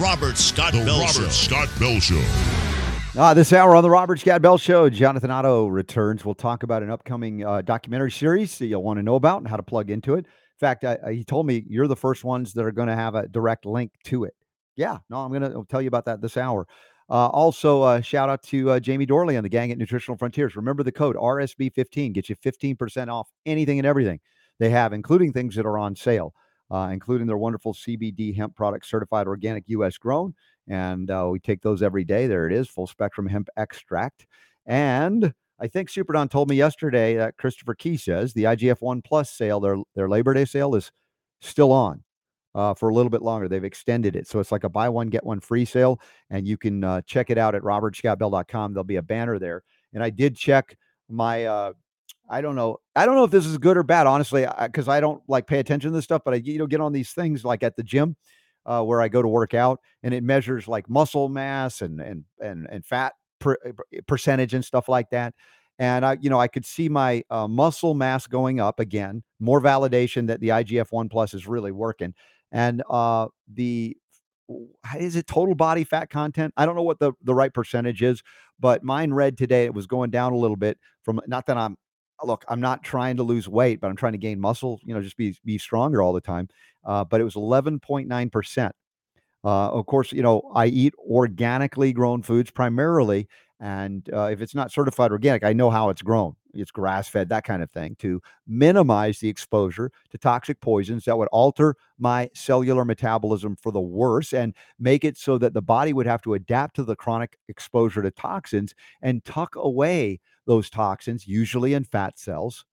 Robert 0.04 0.38
Scott 0.38 0.74
the 0.74 0.84
Bell 0.84 1.00
Robert 1.00 1.14
Show. 1.14 1.30
Scott 1.30 1.70
Bell 1.80 1.98
Show. 1.98 2.22
Uh, 3.18 3.34
this 3.34 3.54
hour 3.54 3.74
on 3.74 3.84
the 3.84 3.90
Robert 3.90 4.20
Scott 4.20 4.42
Bell 4.42 4.58
Show, 4.58 4.90
Jonathan 4.90 5.32
Otto 5.32 5.68
returns. 5.68 6.26
We'll 6.26 6.36
talk 6.36 6.64
about 6.64 6.84
an 6.84 6.90
upcoming 6.90 7.46
uh, 7.46 7.62
documentary 7.62 8.12
series 8.12 8.58
that 8.58 8.66
you'll 8.66 8.84
want 8.84 9.00
to 9.00 9.04
know 9.04 9.16
about 9.16 9.38
and 9.38 9.48
how 9.48 9.56
to 9.56 9.64
plug 9.64 9.90
into 9.90 10.16
it. 10.16 10.26
In 10.26 10.60
fact, 10.60 10.84
I, 10.84 10.98
I, 11.06 11.14
he 11.14 11.24
told 11.24 11.48
me 11.48 11.64
you're 11.70 11.88
the 11.88 11.96
first 11.96 12.26
ones 12.26 12.52
that 12.52 12.66
are 12.66 12.74
going 12.74 12.90
to 12.90 12.98
have 12.98 13.16
a 13.16 13.30
direct 13.30 13.66
link 13.66 13.94
to 14.04 14.26
it. 14.26 14.36
Yeah, 14.76 14.98
no, 15.10 15.20
I'm 15.20 15.32
going 15.32 15.50
to 15.50 15.66
tell 15.70 15.82
you 15.82 15.88
about 15.88 16.04
that 16.04 16.20
this 16.20 16.36
hour. 16.36 16.68
Uh, 17.10 17.28
also, 17.28 17.82
uh, 17.84 18.02
shout 18.02 18.30
out 18.30 18.44
to 18.44 18.72
uh, 18.72 18.80
Jamie 18.82 19.08
Dorley 19.08 19.38
and 19.38 19.46
the 19.46 19.50
gang 19.50 19.72
at 19.72 19.78
Nutritional 19.78 20.18
Frontiers. 20.18 20.58
Remember 20.58 20.84
the 20.84 20.92
code 20.92 21.16
RSB15 21.16 22.12
gets 22.12 22.28
you 22.28 22.36
15% 22.36 23.08
off 23.08 23.30
anything 23.46 23.80
and 23.80 23.88
everything 23.88 24.20
they 24.60 24.70
have, 24.70 24.92
including 24.92 25.32
things 25.32 25.56
that 25.56 25.66
are 25.66 25.78
on 25.78 25.96
sale 25.96 26.34
uh, 26.74 26.90
including 26.92 27.28
their 27.28 27.38
wonderful 27.38 27.74
CBD 27.74 28.36
hemp 28.36 28.56
product, 28.56 28.88
certified 28.88 29.28
organic 29.28 29.64
U.S. 29.68 29.98
grown. 29.98 30.34
And 30.68 31.12
uh, 31.12 31.30
we 31.32 31.40
take 31.40 31.62
those 31.62 31.84
every 31.84 32.04
day. 32.04 32.26
There 32.26 32.48
it 32.48 32.54
is, 32.54 32.68
full 32.68 32.88
spectrum 32.88 33.28
hemp 33.28 33.48
extract. 33.56 34.26
And 34.66 35.34
I 35.60 35.68
think 35.68 35.90
Superdon 35.90 36.32
told 36.32 36.50
me 36.50 36.56
yesterday 36.56 37.16
that 37.16 37.38
Christopher 37.38 37.76
Key 37.76 37.98
says 37.98 38.34
the 38.34 38.46
IGF 38.46 38.82
One 38.82 39.02
Plus 39.04 39.30
sale, 39.30 39.60
their 39.60 39.78
their 39.96 40.10
Labor 40.10 40.34
Day 40.34 40.46
sale, 40.46 40.74
is 40.74 40.92
still 41.42 41.72
on 41.72 42.04
uh, 42.56 42.74
for 42.74 42.90
a 42.90 42.94
little 42.94 43.12
bit 43.12 43.22
longer. 43.22 43.48
They've 43.48 43.64
extended 43.64 44.16
it, 44.16 44.28
so 44.28 44.40
it's 44.40 44.52
like 44.52 44.64
a 44.64 44.70
buy 44.70 44.90
one 44.90 45.10
get 45.10 45.24
one 45.24 45.42
free 45.42 45.66
sale, 45.66 46.00
and 46.32 46.48
you 46.48 46.58
can 46.58 46.84
uh, 46.84 47.02
check 47.06 47.30
it 47.30 47.38
out 47.38 47.54
at 47.54 47.62
robertscottbell.com. 47.62 48.74
There'll 48.74 48.84
be 48.84 48.96
a 48.96 49.04
banner 49.04 49.38
there, 49.38 49.62
and 49.94 50.04
I 50.04 50.10
did 50.10 50.36
check 50.36 50.76
my 51.08 51.46
uh, 51.46 51.74
I 52.30 52.42
don't 52.42 52.56
know. 52.56 52.78
I 52.96 53.06
don't 53.06 53.16
know 53.16 53.24
if 53.24 53.32
this 53.32 53.46
is 53.46 53.58
good 53.58 53.78
or 53.78 53.84
bad, 53.84 54.08
honestly, 54.08 54.46
because 54.62 54.88
I, 54.88 54.98
I, 54.98 55.00
don't 55.02 55.22
like 55.28 55.46
pay 55.46 55.60
attention 55.60 55.92
to 55.92 55.96
this 55.96 56.06
stuff. 56.06 56.22
But 56.24 56.36
I, 56.36 56.38
you 56.38 56.58
know, 56.58 56.68
get 56.68 56.82
on 56.82 56.94
these 56.94 57.12
things 57.12 57.44
like 57.44 57.64
at 57.64 57.76
the 57.76 57.84
gym 57.84 58.16
uh, 58.66 58.82
where 58.82 59.02
I 59.02 59.08
go 59.08 59.22
to 59.22 59.28
work 59.28 59.54
out, 59.54 59.80
and 60.04 60.14
it 60.14 60.24
measures 60.24 60.68
like 60.68 60.90
muscle 60.90 61.30
mass 61.30 61.82
and 61.82 62.00
and 62.00 62.24
and 62.42 62.68
and 62.70 62.86
fat 62.86 63.14
per, 63.40 63.58
eh, 63.66 64.00
percentage 64.08 64.54
and 64.54 64.64
stuff 64.64 64.88
like 64.88 65.10
that. 65.12 65.34
And 65.80 66.06
I, 66.06 66.18
you 66.22 66.30
know, 66.30 66.40
I 66.40 66.48
could 66.48 66.66
see 66.66 66.88
my 66.88 67.24
uh, 67.30 67.48
muscle 67.48 67.94
mass 67.94 68.28
going 68.28 68.60
up 68.60 68.80
again. 68.80 69.24
More 69.40 69.60
validation 69.62 70.28
that 70.28 70.40
the 70.40 70.50
IGF 70.50 70.92
One 70.92 71.10
Plus 71.10 71.34
is 71.34 71.48
really 71.48 71.72
working, 71.72 72.14
and 72.52 72.84
uh, 72.90 73.28
the 73.52 73.98
is 74.98 75.16
it 75.16 75.28
total 75.28 75.56
body 75.56 75.84
fat 75.84 76.10
content? 76.10 76.54
I 76.58 76.66
don't 76.66 76.76
know 76.76 76.84
what 76.84 77.00
the, 77.00 77.14
the 77.24 77.34
right 77.34 77.54
percentage 77.54 78.02
is, 78.02 78.22
but 78.60 78.84
mine 78.84 79.14
read 79.14 79.38
today 79.38 79.66
it 79.66 79.74
was 79.74 79.88
going 79.88 80.10
down 80.10 80.34
a 80.34 80.38
little 80.38 80.58
bit 80.58 80.78
from 81.04 81.22
not 81.28 81.46
that 81.48 81.58
I'm 81.58 81.78
look, 82.26 82.44
I'm 82.48 82.62
not 82.62 82.84
trying 82.84 83.18
to 83.18 83.24
lose 83.24 83.48
weight, 83.48 83.82
but 83.82 83.90
I'm 83.90 83.96
trying 83.96 84.14
to 84.14 84.18
gain 84.18 84.40
muscle, 84.40 84.80
you 84.84 84.94
know, 84.94 85.02
just 85.02 85.18
be 85.18 85.36
be 85.46 85.58
stronger 85.58 86.02
all 86.02 86.14
the 86.14 86.22
time. 86.22 86.50
Uh, 86.86 87.04
but 87.04 87.22
it 87.22 87.24
was 87.24 87.36
11.9%. 87.36 88.72
Uh, 89.46 89.70
of 89.70 89.86
course, 89.86 90.12
you 90.14 90.22
know, 90.22 90.42
I 90.56 90.68
eat 90.68 90.94
organically 91.00 91.92
grown 91.94 92.22
foods 92.22 92.50
primarily. 92.52 93.28
And 93.60 94.10
uh, 94.14 94.30
if 94.32 94.42
it's 94.42 94.56
not 94.56 94.72
certified 94.72 95.12
organic, 95.12 95.44
I 95.44 95.54
know 95.54 95.70
how 95.70 95.90
it's 95.90 96.02
grown. 96.02 96.36
It's 96.54 96.72
grass 96.72 97.08
fed, 97.08 97.30
that 97.30 97.46
kind 97.46 97.64
of 97.64 97.72
thing, 97.72 97.96
to 98.00 98.22
minimize 98.46 99.20
the 99.20 99.30
exposure 99.30 99.92
to 100.12 100.18
toxic 100.18 100.60
poisons 100.62 101.06
that 101.06 101.18
would 101.18 101.30
alter 101.32 101.76
my 101.98 102.30
cellular 102.34 102.86
metabolism 102.86 103.56
for 103.56 103.72
the 103.72 103.82
worse 103.82 104.34
and 104.34 104.54
make 104.80 105.04
it 105.04 105.18
so 105.18 105.38
that 105.38 105.54
the 105.54 105.62
body 105.62 105.94
would 105.94 106.06
have 106.06 106.22
to 106.24 106.34
adapt 106.34 106.76
to 106.76 106.84
the 106.84 106.96
chronic 106.96 107.38
exposure 107.48 108.02
to 108.02 108.12
toxins 108.12 108.74
and 109.02 109.24
tuck 109.26 109.56
away 109.56 110.20
those 110.46 110.70
toxins, 110.70 111.28
usually 111.28 111.74
in 111.74 111.84
fat 111.84 112.20
cells. 112.20 112.66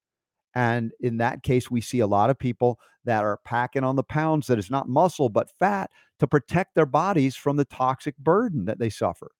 And 0.53 0.91
in 0.99 1.17
that 1.17 1.43
case, 1.43 1.71
we 1.71 1.81
see 1.81 1.99
a 1.99 2.07
lot 2.07 2.29
of 2.29 2.37
people 2.37 2.79
that 3.05 3.23
are 3.23 3.39
packing 3.45 3.83
on 3.83 3.95
the 3.95 4.03
pounds 4.03 4.47
that 4.47 4.59
is 4.59 4.69
not 4.69 4.89
muscle 4.89 5.29
but 5.29 5.49
fat 5.59 5.89
to 6.19 6.27
protect 6.27 6.75
their 6.75 6.85
bodies 6.85 7.35
from 7.35 7.57
the 7.57 7.65
toxic 7.65 8.17
burden 8.17 8.65
that 8.65 8.79
they 8.79 8.89
suffer. 8.89 9.31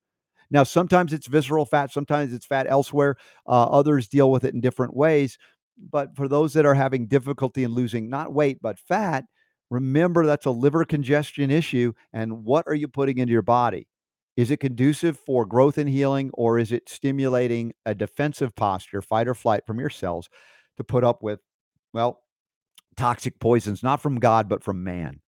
Now, 0.50 0.64
sometimes 0.64 1.14
it's 1.14 1.28
visceral 1.28 1.66
fat, 1.66 1.92
sometimes 1.92 2.34
it's 2.34 2.46
fat 2.46 2.68
elsewhere. 2.68 3.16
Uh, 3.48 3.64
others 3.66 4.08
deal 4.08 4.32
with 4.32 4.44
it 4.44 4.54
in 4.54 4.62
different 4.62 4.96
ways. 4.96 5.38
But 5.78 6.16
for 6.16 6.28
those 6.28 6.54
that 6.54 6.66
are 6.66 6.74
having 6.74 7.08
difficulty 7.08 7.64
in 7.64 7.74
losing 7.74 8.10
not 8.10 8.34
weight, 8.34 8.60
but 8.62 8.78
fat, 8.78 9.26
remember 9.70 10.26
that's 10.26 10.46
a 10.46 10.52
liver 10.52 10.84
congestion 10.84 11.50
issue. 11.50 11.94
And 12.14 12.44
what 12.44 12.66
are 12.68 12.76
you 12.76 12.88
putting 12.88 13.18
into 13.18 13.32
your 13.32 13.42
body? 13.42 13.88
Is 14.38 14.50
it 14.50 14.58
conducive 14.58 15.20
for 15.20 15.46
growth 15.46 15.78
and 15.78 15.90
healing, 15.90 16.32
or 16.34 16.58
is 16.58 16.72
it 16.72 16.90
stimulating 16.90 17.74
a 17.86 17.94
defensive 17.94 18.56
posture, 18.56 19.02
fight 19.02 19.28
or 19.28 19.36
flight 19.36 19.66
from 19.68 19.80
your 19.80 19.90
cells 19.90 20.30
to 20.78 20.84
put 20.84 21.04
up 21.04 21.22
with, 21.22 21.40
well, 21.94 22.22
toxic 22.96 23.40
poisons, 23.40 23.84
not 23.84 24.02
from 24.02 24.20
God, 24.20 24.48
but 24.48 24.64
from 24.64 24.84
man? 24.84 25.20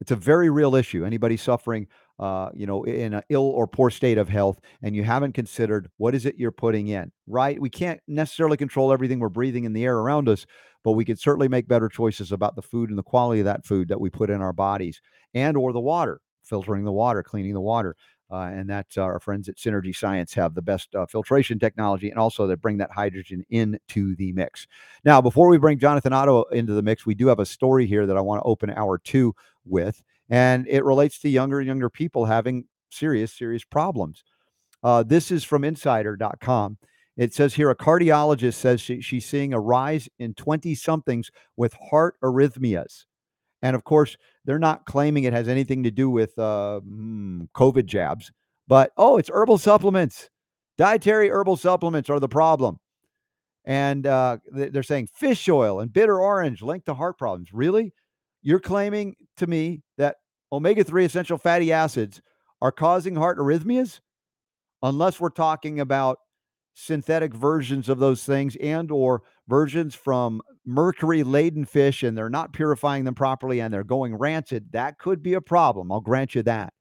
It's 0.00 0.10
a 0.10 0.16
very 0.16 0.50
real 0.50 0.74
issue. 0.74 1.04
Anybody 1.04 1.38
suffering, 1.38 1.86
uh, 2.18 2.50
you 2.52 2.66
know, 2.66 2.84
in 2.84 3.14
an 3.14 3.22
ill 3.30 3.46
or 3.46 3.66
poor 3.66 3.88
state 3.88 4.18
of 4.18 4.28
health, 4.28 4.60
and 4.82 4.94
you 4.94 5.04
haven't 5.04 5.32
considered 5.32 5.88
what 5.96 6.14
is 6.14 6.26
it 6.26 6.36
you're 6.36 6.52
putting 6.52 6.88
in, 6.88 7.10
right? 7.26 7.58
We 7.58 7.70
can't 7.70 8.00
necessarily 8.06 8.58
control 8.58 8.92
everything 8.92 9.20
we're 9.20 9.30
breathing 9.30 9.64
in 9.64 9.72
the 9.72 9.84
air 9.84 9.96
around 9.96 10.28
us, 10.28 10.44
but 10.82 10.92
we 10.92 11.06
can 11.06 11.16
certainly 11.16 11.48
make 11.48 11.66
better 11.66 11.88
choices 11.88 12.30
about 12.30 12.56
the 12.56 12.62
food 12.62 12.90
and 12.90 12.98
the 12.98 13.02
quality 13.02 13.40
of 13.40 13.46
that 13.46 13.64
food 13.64 13.88
that 13.88 14.00
we 14.00 14.10
put 14.10 14.28
in 14.28 14.42
our 14.42 14.52
bodies, 14.52 15.00
and 15.32 15.56
or 15.56 15.72
the 15.72 15.80
water, 15.80 16.20
filtering 16.42 16.84
the 16.84 16.92
water, 16.92 17.22
cleaning 17.22 17.54
the 17.54 17.60
water. 17.60 17.96
Uh, 18.34 18.48
and 18.48 18.68
that 18.68 18.86
uh, 18.96 19.02
our 19.02 19.20
friends 19.20 19.48
at 19.48 19.54
Synergy 19.54 19.94
Science 19.94 20.34
have 20.34 20.56
the 20.56 20.62
best 20.62 20.92
uh, 20.96 21.06
filtration 21.06 21.60
technology, 21.60 22.10
and 22.10 22.18
also 22.18 22.48
they 22.48 22.56
bring 22.56 22.78
that 22.78 22.90
hydrogen 22.90 23.46
into 23.50 24.16
the 24.16 24.32
mix. 24.32 24.66
Now, 25.04 25.20
before 25.20 25.48
we 25.48 25.56
bring 25.56 25.78
Jonathan 25.78 26.12
Otto 26.12 26.42
into 26.50 26.72
the 26.72 26.82
mix, 26.82 27.06
we 27.06 27.14
do 27.14 27.28
have 27.28 27.38
a 27.38 27.46
story 27.46 27.86
here 27.86 28.06
that 28.06 28.16
I 28.16 28.20
want 28.20 28.42
to 28.42 28.48
open 28.48 28.70
hour 28.70 28.98
two 28.98 29.36
with, 29.64 30.02
and 30.28 30.66
it 30.66 30.84
relates 30.84 31.20
to 31.20 31.28
younger 31.28 31.60
and 31.60 31.68
younger 31.68 31.88
people 31.88 32.24
having 32.24 32.64
serious, 32.90 33.32
serious 33.32 33.62
problems. 33.62 34.24
Uh, 34.82 35.04
this 35.04 35.30
is 35.30 35.44
from 35.44 35.62
Insider.com. 35.62 36.78
It 37.16 37.32
says 37.32 37.54
here 37.54 37.70
a 37.70 37.76
cardiologist 37.76 38.54
says 38.54 38.80
she, 38.80 39.00
she's 39.00 39.26
seeing 39.26 39.52
a 39.52 39.60
rise 39.60 40.08
in 40.18 40.34
20 40.34 40.74
somethings 40.74 41.30
with 41.56 41.72
heart 41.74 42.16
arrhythmias. 42.20 43.04
And 43.64 43.74
of 43.74 43.82
course, 43.84 44.18
they're 44.44 44.58
not 44.58 44.84
claiming 44.84 45.24
it 45.24 45.32
has 45.32 45.48
anything 45.48 45.82
to 45.84 45.90
do 45.90 46.10
with 46.10 46.38
uh, 46.38 46.82
mm, 46.86 47.48
COVID 47.56 47.86
jabs, 47.86 48.30
but 48.68 48.92
oh, 48.98 49.16
it's 49.16 49.30
herbal 49.32 49.56
supplements. 49.56 50.28
Dietary 50.76 51.30
herbal 51.30 51.56
supplements 51.56 52.10
are 52.10 52.20
the 52.20 52.28
problem. 52.28 52.78
And 53.64 54.06
uh, 54.06 54.36
they're 54.52 54.82
saying 54.82 55.08
fish 55.14 55.48
oil 55.48 55.80
and 55.80 55.90
bitter 55.90 56.20
orange 56.20 56.60
linked 56.60 56.84
to 56.86 56.94
heart 56.94 57.16
problems. 57.16 57.54
Really? 57.54 57.94
You're 58.42 58.60
claiming 58.60 59.16
to 59.38 59.46
me 59.46 59.80
that 59.96 60.16
omega 60.52 60.84
3 60.84 61.06
essential 61.06 61.38
fatty 61.38 61.72
acids 61.72 62.20
are 62.60 62.70
causing 62.70 63.16
heart 63.16 63.38
arrhythmias? 63.38 64.00
Unless 64.82 65.20
we're 65.20 65.30
talking 65.30 65.80
about 65.80 66.18
synthetic 66.74 67.32
versions 67.32 67.88
of 67.88 67.98
those 67.98 68.24
things 68.24 68.56
and 68.56 68.90
or 68.90 69.22
versions 69.48 69.94
from 69.94 70.40
mercury 70.64 71.22
laden 71.22 71.64
fish 71.64 72.02
and 72.02 72.16
they're 72.16 72.30
not 72.30 72.52
purifying 72.52 73.04
them 73.04 73.14
properly 73.14 73.60
and 73.60 73.72
they're 73.72 73.84
going 73.84 74.14
rancid 74.14 74.72
that 74.72 74.98
could 74.98 75.22
be 75.22 75.34
a 75.34 75.40
problem 75.40 75.92
i'll 75.92 76.00
grant 76.00 76.34
you 76.34 76.42
that 76.42 76.72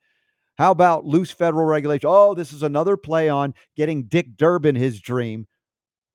how 0.58 0.72
about 0.72 1.06
loose 1.06 1.32
federal 1.32 1.66
regulation 1.66 2.08
oh 2.10 2.34
this 2.34 2.54
is 2.54 2.64
another 2.64 2.96
play 2.96 3.28
on 3.28 3.54
getting 3.76 4.04
dick 4.04 4.38
durbin 4.38 4.76
his 4.76 5.02
dream 5.02 5.46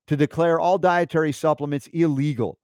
to 0.07 0.17
declare 0.17 0.59
all 0.59 0.79
dietary 0.79 1.31
supplements 1.31 1.87
illegal 1.93 2.57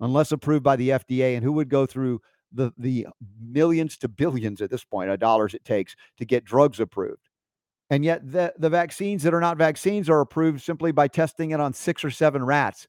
unless 0.00 0.30
approved 0.30 0.62
by 0.62 0.76
the 0.76 0.90
fda 0.90 1.34
and 1.34 1.42
who 1.42 1.52
would 1.52 1.68
go 1.68 1.86
through 1.86 2.20
the 2.52 2.72
the 2.78 3.04
millions 3.42 3.96
to 3.96 4.06
billions 4.06 4.62
at 4.62 4.70
this 4.70 4.84
point 4.84 5.10
of 5.10 5.18
dollars 5.18 5.54
it 5.54 5.64
takes 5.64 5.96
to 6.16 6.24
get 6.24 6.44
drugs 6.44 6.78
approved 6.78 7.28
and 7.90 8.04
yet 8.04 8.30
the, 8.30 8.52
the 8.58 8.70
vaccines 8.70 9.22
that 9.22 9.34
are 9.34 9.40
not 9.40 9.58
vaccines 9.58 10.10
are 10.10 10.20
approved 10.20 10.60
simply 10.60 10.90
by 10.90 11.06
testing 11.08 11.52
it 11.52 11.60
on 11.60 11.72
six 11.72 12.04
or 12.04 12.10
seven 12.10 12.44
rats. 12.44 12.88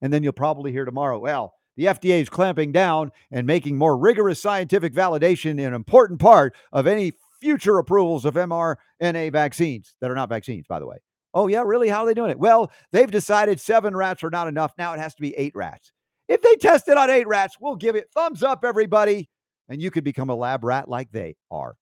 And 0.00 0.12
then 0.12 0.22
you'll 0.22 0.32
probably 0.32 0.72
hear 0.72 0.84
tomorrow, 0.84 1.18
well, 1.18 1.54
the 1.76 1.86
FDA 1.86 2.20
is 2.20 2.28
clamping 2.28 2.72
down 2.72 3.12
and 3.30 3.46
making 3.46 3.78
more 3.78 3.96
rigorous 3.96 4.40
scientific 4.40 4.92
validation 4.92 5.64
an 5.64 5.74
important 5.74 6.20
part 6.20 6.54
of 6.72 6.86
any 6.86 7.12
future 7.40 7.78
approvals 7.78 8.24
of 8.24 8.34
mRNA 8.34 9.32
vaccines 9.32 9.94
that 10.00 10.10
are 10.10 10.14
not 10.14 10.28
vaccines, 10.28 10.66
by 10.68 10.80
the 10.80 10.86
way. 10.86 10.96
Oh, 11.34 11.46
yeah, 11.46 11.62
really? 11.64 11.88
How 11.88 12.02
are 12.02 12.06
they 12.06 12.14
doing 12.14 12.30
it? 12.30 12.38
Well, 12.38 12.72
they've 12.90 13.10
decided 13.10 13.60
seven 13.60 13.94
rats 13.94 14.24
are 14.24 14.30
not 14.30 14.48
enough. 14.48 14.72
Now 14.76 14.94
it 14.94 14.98
has 14.98 15.14
to 15.14 15.22
be 15.22 15.36
eight 15.36 15.52
rats. 15.54 15.92
If 16.26 16.42
they 16.42 16.56
test 16.56 16.88
it 16.88 16.96
on 16.96 17.10
eight 17.10 17.28
rats, 17.28 17.56
we'll 17.60 17.76
give 17.76 17.96
it 17.96 18.10
thumbs 18.12 18.42
up, 18.42 18.64
everybody. 18.64 19.28
And 19.68 19.80
you 19.80 19.90
could 19.90 20.04
become 20.04 20.30
a 20.30 20.34
lab 20.34 20.64
rat 20.64 20.88
like 20.88 21.10
they 21.12 21.36
are. 21.50 21.76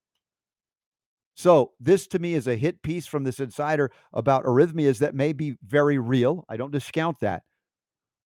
So, 1.35 1.73
this 1.79 2.07
to 2.07 2.19
me 2.19 2.33
is 2.33 2.47
a 2.47 2.55
hit 2.55 2.81
piece 2.81 3.05
from 3.05 3.23
this 3.23 3.39
insider 3.39 3.91
about 4.11 4.45
arrhythmias 4.45 4.99
that 4.99 5.13
may 5.13 5.33
be 5.33 5.55
very 5.63 5.99
real. 5.99 6.43
I 6.49 6.57
don't 6.57 6.71
discount 6.71 7.19
that, 7.21 7.43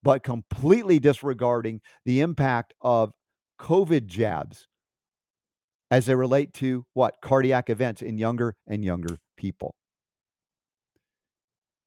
but 0.04 0.24
completely 0.24 1.00
disregarding 1.00 1.82
the 2.06 2.22
impact 2.22 2.74
of 2.82 3.12
COVID 3.60 4.08
jabs 4.08 4.68
as 5.90 6.06
they 6.06 6.16
relate 6.16 6.54
to 6.56 6.86
what 6.94 7.16
cardiac 7.22 7.70
events 7.70 8.02
in 8.02 8.18
younger 8.18 8.56
and 8.68 8.84
younger 8.84 9.20
people. 9.38 9.76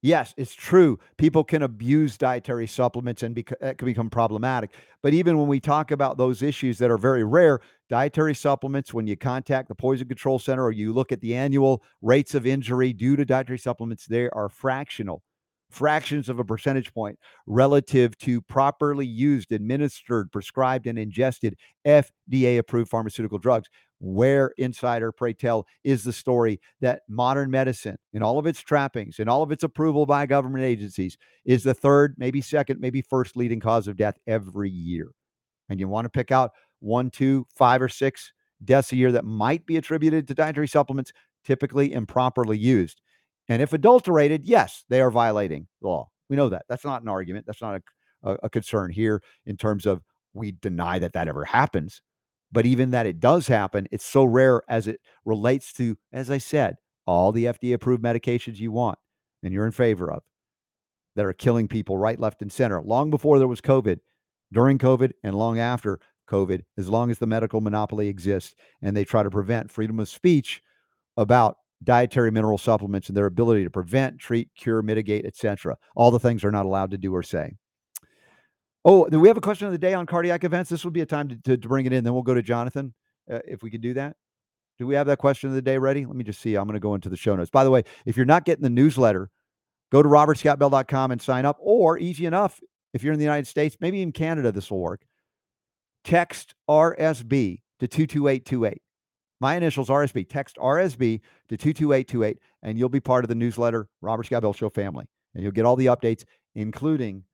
Yes, 0.02 0.34
it's 0.36 0.54
true. 0.54 0.98
People 1.16 1.42
can 1.42 1.62
abuse 1.62 2.18
dietary 2.18 2.66
supplements 2.66 3.22
and 3.22 3.34
that 3.62 3.78
can 3.78 3.86
become 3.86 4.10
problematic. 4.10 4.72
But 5.02 5.14
even 5.14 5.38
when 5.38 5.48
we 5.48 5.60
talk 5.60 5.92
about 5.92 6.18
those 6.18 6.42
issues 6.42 6.76
that 6.76 6.90
are 6.90 6.98
very 6.98 7.24
rare, 7.24 7.60
dietary 7.88 8.34
supplements, 8.34 8.92
when 8.92 9.06
you 9.06 9.16
contact 9.16 9.68
the 9.68 9.74
Poison 9.74 10.06
Control 10.06 10.38
Center 10.38 10.62
or 10.62 10.72
you 10.72 10.92
look 10.92 11.10
at 11.10 11.22
the 11.22 11.34
annual 11.34 11.82
rates 12.02 12.34
of 12.34 12.46
injury 12.46 12.92
due 12.92 13.16
to 13.16 13.24
dietary 13.24 13.58
supplements, 13.58 14.04
they 14.04 14.28
are 14.28 14.50
fractional, 14.50 15.22
fractions 15.74 16.28
of 16.28 16.38
a 16.38 16.44
percentage 16.44 16.94
point 16.94 17.18
relative 17.46 18.16
to 18.18 18.40
properly 18.42 19.06
used, 19.06 19.50
administered, 19.52 20.30
prescribed, 20.30 20.86
and 20.86 20.98
ingested 20.98 21.56
FDA 21.84 22.58
approved 22.58 22.90
pharmaceutical 22.90 23.38
drugs 23.38 23.68
where 24.00 24.52
insider 24.58 25.10
pray 25.10 25.32
tell 25.32 25.66
is 25.82 26.04
the 26.04 26.12
story 26.12 26.60
that 26.80 27.00
modern 27.08 27.50
medicine 27.50 27.96
in 28.12 28.22
all 28.22 28.38
of 28.38 28.46
its 28.46 28.60
trappings 28.60 29.18
in 29.18 29.28
all 29.28 29.42
of 29.42 29.50
its 29.50 29.62
approval 29.62 30.04
by 30.04 30.26
government 30.26 30.64
agencies 30.64 31.16
is 31.44 31.62
the 31.62 31.72
third 31.72 32.14
maybe 32.18 32.40
second 32.40 32.80
maybe 32.80 33.00
first 33.00 33.36
leading 33.36 33.60
cause 33.60 33.88
of 33.88 33.96
death 33.96 34.16
every 34.26 34.68
year. 34.68 35.08
And 35.68 35.80
you 35.80 35.88
want 35.88 36.04
to 36.04 36.10
pick 36.10 36.30
out 36.30 36.52
one 36.80 37.08
two 37.08 37.46
five 37.56 37.80
or 37.80 37.88
six 37.88 38.32
deaths 38.62 38.92
a 38.92 38.96
year 38.96 39.12
that 39.12 39.24
might 39.24 39.64
be 39.64 39.76
attributed 39.76 40.28
to 40.28 40.34
dietary 40.34 40.68
supplements 40.68 41.12
typically 41.44 41.92
improperly 41.92 42.58
used 42.58 43.00
and 43.48 43.60
if 43.62 43.72
adulterated 43.72 44.44
yes 44.44 44.84
they 44.88 45.00
are 45.00 45.10
violating 45.10 45.66
law. 45.80 46.08
We 46.28 46.36
know 46.36 46.48
that. 46.48 46.64
That's 46.68 46.84
not 46.84 47.02
an 47.02 47.08
argument. 47.08 47.46
That's 47.46 47.60
not 47.60 47.76
a, 48.22 48.30
a, 48.30 48.38
a 48.44 48.50
concern 48.50 48.90
here 48.90 49.22
in 49.46 49.56
terms 49.56 49.86
of 49.86 50.02
we 50.32 50.52
deny 50.52 50.98
that 50.98 51.12
that 51.12 51.28
ever 51.28 51.44
happens. 51.44 52.00
But 52.50 52.66
even 52.66 52.90
that 52.92 53.06
it 53.06 53.20
does 53.20 53.46
happen, 53.46 53.88
it's 53.90 54.06
so 54.06 54.24
rare 54.24 54.62
as 54.68 54.86
it 54.86 55.00
relates 55.24 55.72
to, 55.74 55.96
as 56.12 56.30
I 56.30 56.38
said, 56.38 56.76
all 57.06 57.32
the 57.32 57.46
FDA 57.46 57.74
approved 57.74 58.02
medications 58.02 58.58
you 58.58 58.72
want 58.72 58.98
and 59.42 59.52
you're 59.52 59.66
in 59.66 59.72
favor 59.72 60.10
of 60.10 60.22
that 61.16 61.26
are 61.26 61.32
killing 61.32 61.68
people 61.68 61.98
right, 61.98 62.18
left, 62.18 62.42
and 62.42 62.52
center. 62.52 62.80
Long 62.82 63.10
before 63.10 63.38
there 63.38 63.48
was 63.48 63.60
COVID, 63.60 63.98
during 64.52 64.78
COVID, 64.78 65.12
and 65.22 65.34
long 65.34 65.58
after 65.58 66.00
COVID, 66.28 66.62
as 66.78 66.88
long 66.88 67.10
as 67.10 67.18
the 67.18 67.26
medical 67.26 67.60
monopoly 67.60 68.08
exists 68.08 68.54
and 68.82 68.96
they 68.96 69.04
try 69.04 69.22
to 69.22 69.30
prevent 69.30 69.70
freedom 69.70 70.00
of 70.00 70.08
speech 70.08 70.62
about 71.16 71.56
dietary 71.84 72.30
mineral 72.30 72.58
supplements 72.58 73.08
and 73.08 73.16
their 73.16 73.26
ability 73.26 73.64
to 73.64 73.70
prevent, 73.70 74.18
treat, 74.18 74.48
cure, 74.56 74.82
mitigate, 74.82 75.24
etc. 75.24 75.76
All 75.94 76.10
the 76.10 76.18
things 76.18 76.42
they're 76.42 76.50
not 76.50 76.66
allowed 76.66 76.90
to 76.92 76.98
do 76.98 77.14
or 77.14 77.22
say. 77.22 77.54
Oh, 78.84 79.08
do 79.08 79.18
we 79.18 79.28
have 79.28 79.36
a 79.36 79.42
question 79.42 79.66
of 79.66 79.72
the 79.72 79.78
day 79.78 79.94
on 79.94 80.06
cardiac 80.06 80.44
events? 80.44 80.68
This 80.68 80.84
would 80.84 80.92
be 80.92 81.00
a 81.00 81.06
time 81.06 81.28
to, 81.28 81.36
to, 81.36 81.56
to 81.56 81.68
bring 81.68 81.86
it 81.86 81.92
in. 81.92 82.04
Then 82.04 82.12
we'll 82.12 82.22
go 82.22 82.34
to 82.34 82.42
Jonathan 82.42 82.92
uh, 83.30 83.38
if 83.46 83.62
we 83.62 83.70
could 83.70 83.80
do 83.80 83.94
that. 83.94 84.16
Do 84.78 84.86
we 84.86 84.94
have 84.94 85.06
that 85.06 85.18
question 85.18 85.48
of 85.48 85.54
the 85.54 85.62
day 85.62 85.78
ready? 85.78 86.04
Let 86.04 86.16
me 86.16 86.24
just 86.24 86.40
see. 86.40 86.56
I'm 86.56 86.64
going 86.64 86.74
to 86.74 86.80
go 86.80 86.94
into 86.94 87.08
the 87.08 87.16
show 87.16 87.34
notes. 87.36 87.50
By 87.50 87.64
the 87.64 87.70
way, 87.70 87.84
if 88.04 88.16
you're 88.16 88.26
not 88.26 88.44
getting 88.44 88.62
the 88.62 88.70
newsletter, 88.70 89.30
go 89.90 90.02
to 90.02 90.08
robertscottbell.com 90.08 91.12
and 91.12 91.22
sign 91.22 91.46
up. 91.46 91.56
Or 91.60 91.98
easy 91.98 92.26
enough, 92.26 92.60
if 92.92 93.02
you're 93.02 93.12
in 93.12 93.18
the 93.18 93.24
United 93.24 93.46
States, 93.46 93.76
maybe 93.80 94.02
in 94.02 94.12
Canada, 94.12 94.52
this 94.52 94.70
will 94.70 94.80
work. 94.80 95.02
Text 96.02 96.54
RSB 96.68 97.60
to 97.80 97.88
22828. 97.88 98.82
My 99.40 99.56
initials 99.56 99.88
RSB. 99.88 100.28
Text 100.28 100.56
RSB 100.56 101.20
to 101.48 101.56
22828, 101.56 102.38
and 102.62 102.78
you'll 102.78 102.88
be 102.88 103.00
part 103.00 103.24
of 103.24 103.28
the 103.28 103.34
newsletter, 103.34 103.88
Robert 104.00 104.26
Scott 104.26 104.42
Bell 104.42 104.52
Show 104.52 104.70
family. 104.70 105.06
And 105.34 105.42
you'll 105.42 105.52
get 105.52 105.64
all 105.64 105.76
the 105.76 105.86
updates, 105.86 106.24
including 106.54 107.24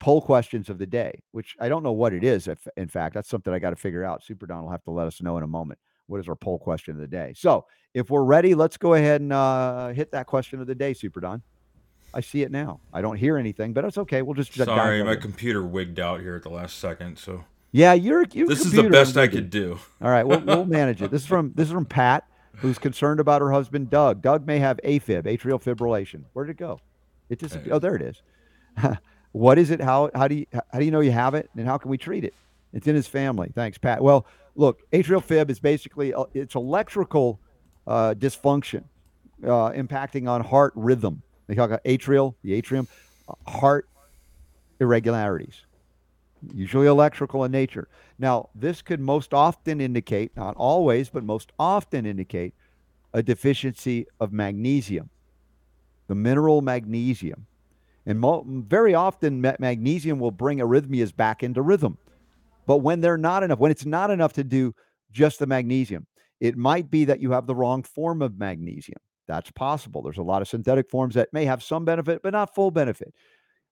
poll 0.00 0.20
questions 0.20 0.68
of 0.68 0.78
the 0.78 0.86
day, 0.86 1.22
which 1.32 1.56
I 1.60 1.68
don't 1.68 1.82
know 1.82 1.92
what 1.92 2.12
it 2.12 2.24
is. 2.24 2.48
If, 2.48 2.66
in 2.76 2.88
fact, 2.88 3.14
that's 3.14 3.28
something 3.28 3.52
I 3.52 3.58
got 3.58 3.70
to 3.70 3.76
figure 3.76 4.04
out. 4.04 4.24
Super 4.24 4.46
Don 4.46 4.64
will 4.64 4.70
have 4.70 4.84
to 4.84 4.90
let 4.90 5.06
us 5.06 5.20
know 5.22 5.36
in 5.36 5.42
a 5.42 5.48
moment. 5.48 5.78
What 6.06 6.20
is 6.20 6.28
our 6.28 6.36
poll 6.36 6.58
question 6.58 6.94
of 6.94 7.00
the 7.00 7.06
day? 7.06 7.32
So 7.36 7.64
if 7.94 8.10
we're 8.10 8.24
ready, 8.24 8.54
let's 8.54 8.76
go 8.76 8.94
ahead 8.94 9.20
and 9.20 9.32
uh, 9.32 9.88
hit 9.88 10.12
that 10.12 10.26
question 10.26 10.60
of 10.60 10.66
the 10.66 10.74
day, 10.74 10.92
Super 10.92 11.20
Don. 11.20 11.42
I 12.12 12.20
see 12.20 12.42
it 12.42 12.50
now. 12.50 12.80
I 12.92 13.00
don't 13.00 13.16
hear 13.16 13.36
anything, 13.36 13.72
but 13.72 13.84
it's 13.84 13.98
okay. 13.98 14.22
We'll 14.22 14.34
just 14.34 14.52
sorry, 14.54 15.02
my 15.02 15.16
computer 15.16 15.64
wigged 15.64 15.98
out 15.98 16.20
here 16.20 16.36
at 16.36 16.42
the 16.42 16.50
last 16.50 16.78
second. 16.78 17.18
So 17.18 17.44
yeah, 17.74 17.92
you're. 17.92 18.24
you're 18.32 18.46
this 18.46 18.64
is 18.64 18.70
the 18.70 18.88
best 18.88 19.16
I 19.16 19.26
could 19.26 19.50
do. 19.50 19.80
All 20.00 20.08
right, 20.08 20.24
we'll, 20.24 20.38
we'll 20.38 20.64
manage 20.80 21.02
it. 21.02 21.10
This 21.10 21.22
is 21.22 21.26
from 21.26 21.52
this 21.56 21.66
is 21.66 21.72
from 21.72 21.86
Pat, 21.86 22.22
who's 22.58 22.78
concerned 22.78 23.18
about 23.18 23.42
her 23.42 23.50
husband 23.50 23.90
Doug. 23.90 24.22
Doug 24.22 24.46
may 24.46 24.60
have 24.60 24.78
AFib, 24.84 25.24
atrial 25.24 25.60
fibrillation. 25.60 26.22
Where 26.34 26.44
did 26.44 26.52
it 26.52 26.58
go? 26.58 26.78
It 27.28 27.40
just 27.40 27.58
oh 27.72 27.80
there 27.80 27.96
it 27.96 28.02
is. 28.02 28.22
what 29.32 29.58
is 29.58 29.72
it? 29.72 29.80
How 29.80 30.08
how 30.14 30.28
do 30.28 30.36
you 30.36 30.46
how 30.52 30.78
do 30.78 30.84
you 30.84 30.92
know 30.92 31.00
you 31.00 31.10
have 31.10 31.34
it, 31.34 31.50
and 31.56 31.66
how 31.66 31.76
can 31.76 31.90
we 31.90 31.98
treat 31.98 32.22
it? 32.22 32.32
It's 32.72 32.86
in 32.86 32.94
his 32.94 33.08
family. 33.08 33.50
Thanks, 33.52 33.76
Pat. 33.76 34.00
Well, 34.00 34.24
look, 34.54 34.88
atrial 34.92 35.22
fib 35.22 35.50
is 35.50 35.58
basically 35.58 36.14
uh, 36.14 36.26
it's 36.32 36.54
electrical 36.54 37.40
uh, 37.88 38.14
dysfunction 38.16 38.84
uh, 39.42 39.70
impacting 39.70 40.30
on 40.30 40.42
heart 40.44 40.74
rhythm. 40.76 41.24
They 41.48 41.56
talk 41.56 41.70
about 41.70 41.82
atrial, 41.82 42.36
the 42.44 42.54
atrium, 42.54 42.86
uh, 43.28 43.50
heart 43.50 43.88
irregularities 44.78 45.64
usually 46.52 46.86
electrical 46.86 47.44
in 47.44 47.52
nature. 47.52 47.88
Now, 48.18 48.50
this 48.54 48.82
could 48.82 49.00
most 49.00 49.32
often 49.32 49.80
indicate, 49.80 50.36
not 50.36 50.56
always, 50.56 51.08
but 51.08 51.24
most 51.24 51.52
often 51.58 52.06
indicate 52.06 52.54
a 53.12 53.22
deficiency 53.22 54.06
of 54.20 54.32
magnesium, 54.32 55.10
the 56.08 56.14
mineral 56.14 56.62
magnesium. 56.62 57.46
And 58.06 58.20
mo- 58.20 58.44
very 58.46 58.94
often, 58.94 59.40
ma- 59.40 59.56
magnesium 59.58 60.18
will 60.18 60.30
bring 60.30 60.58
arrhythmias 60.58 61.14
back 61.14 61.42
into 61.42 61.62
rhythm. 61.62 61.96
But 62.66 62.78
when 62.78 63.00
they're 63.00 63.16
not 63.16 63.42
enough, 63.42 63.58
when 63.58 63.70
it's 63.70 63.86
not 63.86 64.10
enough 64.10 64.32
to 64.34 64.44
do 64.44 64.74
just 65.12 65.38
the 65.38 65.46
magnesium, 65.46 66.06
it 66.40 66.56
might 66.56 66.90
be 66.90 67.04
that 67.04 67.20
you 67.20 67.30
have 67.32 67.46
the 67.46 67.54
wrong 67.54 67.82
form 67.82 68.20
of 68.20 68.38
magnesium. 68.38 68.98
That's 69.26 69.50
possible. 69.52 70.02
There's 70.02 70.18
a 70.18 70.22
lot 70.22 70.42
of 70.42 70.48
synthetic 70.48 70.90
forms 70.90 71.14
that 71.14 71.32
may 71.32 71.44
have 71.44 71.62
some 71.62 71.84
benefit, 71.84 72.22
but 72.22 72.32
not 72.32 72.54
full 72.54 72.70
benefit. 72.70 73.14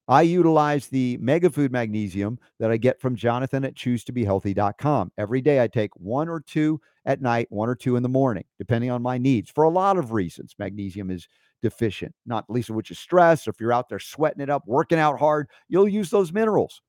I 0.09 0.22
utilize 0.22 0.88
the 0.88 1.16
mega 1.18 1.48
food 1.48 1.70
magnesium 1.70 2.38
that 2.59 2.70
I 2.70 2.76
get 2.76 3.00
from 3.00 3.14
Jonathan 3.14 3.64
at 3.64 3.74
choosetobehealthy.com. 3.74 5.12
Every 5.16 5.40
day 5.40 5.62
I 5.62 5.68
take 5.68 5.94
one 5.94 6.28
or 6.28 6.40
two 6.40 6.80
at 7.05 7.22
night, 7.22 7.46
one 7.50 7.68
or 7.68 7.74
two 7.74 7.96
in 7.96 8.03
the 8.03 8.09
morning, 8.09 8.44
depending 8.59 8.90
on 8.90 9.00
my 9.00 9.16
needs 9.16 9.50
for 9.50 9.64
a 9.64 9.70
lot 9.70 9.96
of 9.96 10.12
reasons. 10.12 10.55
Magnesium 10.59 11.11
is 11.11 11.28
deficient, 11.62 12.14
not 12.26 12.50
least 12.50 12.70
of 12.70 12.76
which 12.76 12.90
is 12.90 12.98
stress. 12.98 13.46
If 13.46 13.61
you're 13.61 13.72
out 13.72 13.88
there 13.88 14.00
sweating 14.00 14.42
it 14.42 14.50
up, 14.50 14.64
working 14.66 14.98
out 14.98 15.18
hard, 15.18 15.48
you'll 15.68 15.88
use 15.88 16.11
those 16.11 16.32
minerals. 16.32 16.82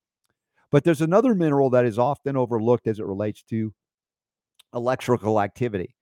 But 0.71 0.83
there's 0.83 1.01
another 1.01 1.35
mineral 1.35 1.69
that 1.69 1.85
is 1.85 1.99
often 1.99 2.35
overlooked 2.35 2.87
as 2.87 2.99
it 2.99 3.05
relates 3.05 3.43
to 3.43 3.71
electrical 4.73 5.39
activity 5.39 5.95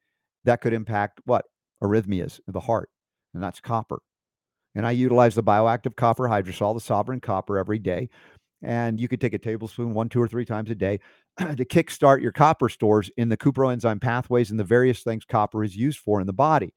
that 0.45 0.61
could 0.61 0.73
impact 0.73 1.19
what? 1.25 1.45
Arrhythmias 1.83 2.39
of 2.47 2.53
the 2.53 2.59
heart, 2.59 2.89
and 3.33 3.43
that's 3.43 3.59
copper. 3.59 4.01
And 4.75 4.85
I 4.85 4.91
utilize 4.91 5.35
the 5.35 5.43
bioactive 5.43 5.95
copper 5.95 6.23
hydrosol, 6.23 6.73
the 6.73 6.81
sovereign 6.81 7.19
copper, 7.19 7.57
every 7.57 7.79
day. 7.79 8.09
And 8.63 8.99
you 8.99 9.07
could 9.07 9.19
take 9.19 9.33
a 9.33 9.39
tablespoon 9.39 9.93
one, 9.93 10.09
two, 10.09 10.21
or 10.21 10.27
three 10.27 10.45
times 10.45 10.69
a 10.69 10.75
day 10.75 10.99
to 11.39 11.65
kickstart 11.65 12.21
your 12.21 12.31
copper 12.31 12.69
stores 12.69 13.09
in 13.17 13.29
the 13.29 13.37
cuproenzyme 13.37 14.01
pathways 14.01 14.51
and 14.51 14.59
the 14.59 14.63
various 14.63 15.01
things 15.01 15.25
copper 15.25 15.63
is 15.63 15.75
used 15.75 15.99
for 15.99 16.21
in 16.21 16.27
the 16.27 16.33
body. 16.33 16.73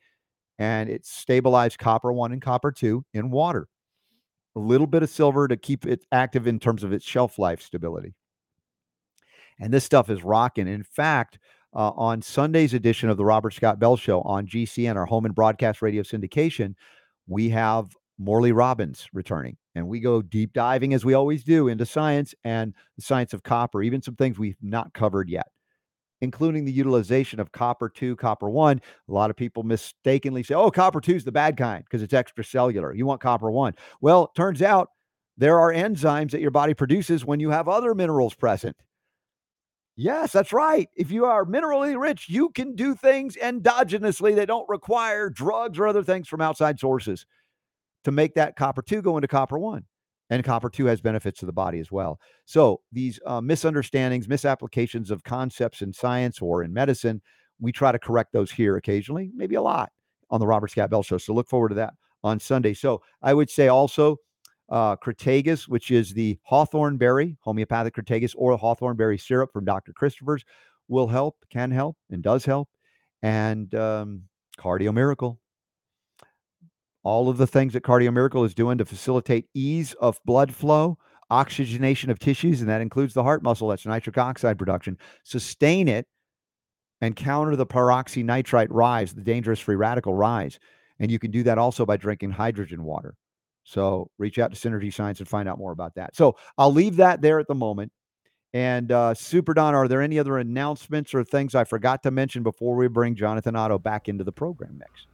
And 0.59 0.88
it 0.88 1.05
stabilized 1.05 1.78
copper 1.78 2.12
one 2.12 2.32
and 2.32 2.40
copper 2.40 2.72
two 2.72 3.05
in 3.12 3.30
water. 3.30 3.68
A 4.57 4.61
little 4.61 4.86
bit 4.86 5.03
of 5.03 5.11
silver 5.11 5.49
to 5.49 5.57
keep 5.57 5.84
it 5.84 6.05
active 6.12 6.47
in 6.47 6.61
terms 6.61 6.84
of 6.84 6.92
its 6.92 7.05
shelf 7.05 7.38
life 7.38 7.61
stability. 7.61 8.14
And 9.61 9.72
this 9.72 9.84
stuff 9.84 10.11
is 10.11 10.22
rocking. 10.22 10.68
In 10.68 10.84
fact, 10.84 11.38
uh, 11.74 11.90
on 11.97 12.22
Sunday's 12.22 12.72
edition 12.72 13.09
of 13.09 13.16
the 13.16 13.24
Robert 13.24 13.53
Scott 13.53 13.80
Bell 13.80 13.97
Show 13.97 14.20
on 14.22 14.47
GCN, 14.47 14.97
our 14.97 15.07
home 15.07 15.24
and 15.24 15.34
broadcast 15.34 15.82
radio 15.82 16.03
syndication, 16.03 16.74
we 17.27 17.49
have 17.51 17.89
Morley 18.18 18.53
Robbins 18.53 19.09
returning, 19.12 19.57
and 19.75 19.89
we 19.89 20.01
go 20.01 20.22
deep 20.22 20.53
diving 20.53 20.95
as 20.95 21.05
we 21.05 21.14
always 21.14 21.43
do 21.43 21.68
into 21.68 21.87
science 21.87 22.35
and 22.45 22.75
the 22.97 23.03
science 23.03 23.33
of 23.33 23.43
copper, 23.43 23.83
even 23.83 24.03
some 24.03 24.14
things 24.14 24.39
we've 24.39 24.57
not 24.62 24.93
covered 24.95 25.29
yet, 25.29 25.47
including 26.20 26.64
the 26.64 26.72
utilization 26.72 27.41
of 27.41 27.51
copper 27.51 27.89
2, 27.89 28.16
copper 28.16 28.49
1. 28.49 28.81
A 29.09 29.12
lot 29.12 29.31
of 29.31 29.37
people 29.37 29.62
mistakenly 29.62 30.43
say, 30.43 30.55
oh, 30.55 30.70
copper 30.70 31.01
2 31.01 31.16
is 31.16 31.25
the 31.25 31.33
bad 31.33 31.57
kind 31.57 31.85
because 31.85 32.03
it's 32.03 32.14
extracellular. 32.14 32.97
You 32.97 33.07
want 33.07 33.20
copper 33.20 33.51
1. 33.51 33.75
Well, 34.01 34.31
turns 34.37 34.62
out 34.62 34.91
there 35.37 35.59
are 35.59 35.72
enzymes 35.72 36.31
that 36.31 36.41
your 36.41 36.53
body 36.53 36.75
produces 36.75 37.25
when 37.25 37.41
you 37.41 37.51
have 37.51 37.68
other 37.68 37.95
minerals 37.95 38.35
present. 38.35 38.77
Yes, 39.97 40.32
that's 40.32 40.53
right. 40.53 40.88
If 40.97 41.11
you 41.12 41.24
are 41.24 41.45
minerally 41.45 41.99
rich, 42.01 42.28
you 42.28 42.51
can 42.51 42.74
do 42.74 42.95
things 42.97 43.36
endogenously 43.36 44.34
that 44.36 44.49
don't 44.49 44.68
require 44.68 45.30
drugs 45.30 45.78
or 45.78 45.86
other 45.86 46.03
things 46.03 46.26
from 46.26 46.40
outside 46.40 46.80
sources 46.80 47.26
to 48.05 48.12
make 48.12 48.34
that 48.34 48.57
copper 48.57 48.82
2 48.82 49.03
go 49.03 49.16
into 49.16 49.28
copper 49.28 49.59
1. 49.59 49.84
And 50.30 50.45
copper 50.45 50.70
2 50.70 50.86
has 50.86 51.01
benefits 51.01 51.40
to 51.40 51.47
the 51.47 51.53
body 51.53 51.78
as 51.80 51.92
well. 51.92 52.18
So, 52.45 52.80
these 52.92 53.20
uh, 53.26 53.40
misunderstandings, 53.40 54.28
misapplications 54.28 55.11
of 55.11 55.22
concepts 55.22 55.82
in 55.82 55.92
science 55.92 56.40
or 56.40 56.64
in 56.64 56.72
medicine, 56.72 57.22
we 57.61 57.72
try 57.72 57.92
to 57.92 57.99
correct 57.99 58.32
those 58.32 58.51
here 58.51 58.76
occasionally, 58.76 59.30
maybe 59.34 59.55
a 59.55 59.62
lot 59.62 59.92
on 60.30 60.40
the 60.40 60.47
Robert 60.47 60.70
Scott 60.70 60.90
Bell 60.90 61.03
Show. 61.03 61.18
So, 61.18 61.34
look 61.34 61.49
forward 61.49 61.70
to 61.70 61.74
that 61.76 61.95
on 62.24 62.40
Sunday. 62.40 62.74
So, 62.74 63.03
I 63.22 63.34
would 63.34 63.51
say 63.51 63.68
also, 63.68 64.16
uh, 64.69 64.97
Crataegus, 64.97 65.69
which 65.69 65.91
is 65.91 66.12
the 66.12 66.39
hawthorn 66.43 66.97
berry, 66.97 67.37
homeopathic 67.41 67.95
Crataegus 67.95 68.35
or 68.37 68.57
hawthorn 68.57 68.97
berry 68.97 69.19
syrup 69.19 69.53
from 69.53 69.65
Dr. 69.65 69.93
Christopher's, 69.93 70.45
will 70.89 71.07
help, 71.07 71.37
can 71.51 71.71
help, 71.71 71.97
and 72.11 72.23
does 72.23 72.45
help. 72.45 72.69
And 73.23 73.75
um, 73.75 74.23
Cardio 74.59 74.93
Miracle. 74.93 75.39
All 77.03 77.29
of 77.29 77.37
the 77.37 77.47
things 77.47 77.75
that 77.75 77.83
Cardio 77.83 78.12
Miracle 78.12 78.45
is 78.45 78.55
doing 78.55 78.79
to 78.79 78.85
facilitate 78.85 79.47
ease 79.55 79.95
of 79.95 80.19
blood 80.25 80.55
flow, 80.55 80.97
oxygenation 81.31 82.11
of 82.11 82.19
tissues, 82.19 82.61
and 82.61 82.70
that 82.70 82.81
includes 82.81 83.12
the 83.12 83.23
heart 83.23 83.43
muscle, 83.43 83.69
that's 83.69 83.85
nitric 83.85 84.16
oxide 84.16 84.59
production, 84.59 84.97
sustain 85.23 85.89
it 85.89 86.07
and 87.01 87.16
counter 87.16 87.57
the 87.57 87.66
peroxynitrite 87.66 88.69
rise, 88.70 89.12
the 89.12 89.20
dangerous 89.20 89.61
free 89.61 89.77
radical 89.77 90.15
rise. 90.15 90.59
And 90.99 91.11
you 91.11 91.19
can 91.19 91.31
do 91.31 91.43
that 91.43 91.59
also 91.59 91.85
by 91.85 91.97
drinking 91.97 92.31
hydrogen 92.31 92.85
water. 92.85 93.15
So 93.65 94.11
reach 94.19 94.39
out 94.39 94.55
to 94.55 94.57
Synergy 94.57 94.93
Science 94.93 95.19
and 95.19 95.28
find 95.28 95.49
out 95.49 95.59
more 95.59 95.73
about 95.73 95.95
that. 95.97 96.15
So 96.15 96.36
I'll 96.57 96.73
leave 96.73 96.97
that 96.97 97.23
there 97.23 97.41
at 97.41 97.49
the 97.49 97.55
moment. 97.55 97.91
And 98.53 98.93
uh, 98.93 99.15
Super 99.15 99.53
Don, 99.53 99.74
are 99.74 99.89
there 99.89 100.01
any 100.01 100.19
other 100.19 100.39
announcements 100.39 101.12
or 101.12 101.24
things 101.24 101.57
I 101.57 101.65
forgot 101.65 102.05
to 102.05 102.12
mention 102.12 102.45
before 102.45 102.77
we 102.77 102.86
bring 102.86 103.16
Jonathan 103.16 103.57
Otto 103.57 103.81
back 103.81 104.09
into 104.09 104.23
the 104.23 104.31
program 104.31 104.78
next? 104.78 105.09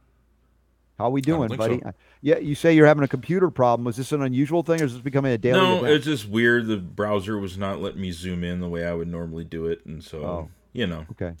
How 0.99 1.07
are 1.07 1.11
we 1.11 1.21
doing, 1.21 1.49
buddy? 1.49 1.79
So. 1.79 1.93
Yeah, 2.21 2.37
you 2.37 2.53
say 2.53 2.73
you're 2.75 2.85
having 2.85 3.03
a 3.03 3.07
computer 3.07 3.49
problem. 3.49 3.85
Was 3.85 3.95
this 3.95 4.11
an 4.11 4.21
unusual 4.21 4.61
thing, 4.61 4.81
or 4.81 4.85
is 4.85 4.93
this 4.93 5.01
becoming 5.01 5.31
a 5.31 5.37
daily? 5.39 5.59
No, 5.59 5.77
event? 5.79 5.93
it's 5.93 6.05
just 6.05 6.29
weird. 6.29 6.67
The 6.67 6.77
browser 6.77 7.39
was 7.39 7.57
not 7.57 7.81
letting 7.81 8.01
me 8.01 8.11
zoom 8.11 8.43
in 8.43 8.59
the 8.59 8.69
way 8.69 8.85
I 8.85 8.93
would 8.93 9.07
normally 9.07 9.43
do 9.43 9.65
it, 9.65 9.83
and 9.87 10.03
so 10.03 10.23
oh. 10.23 10.49
you 10.73 10.85
know. 10.85 11.07
Okay. 11.09 11.33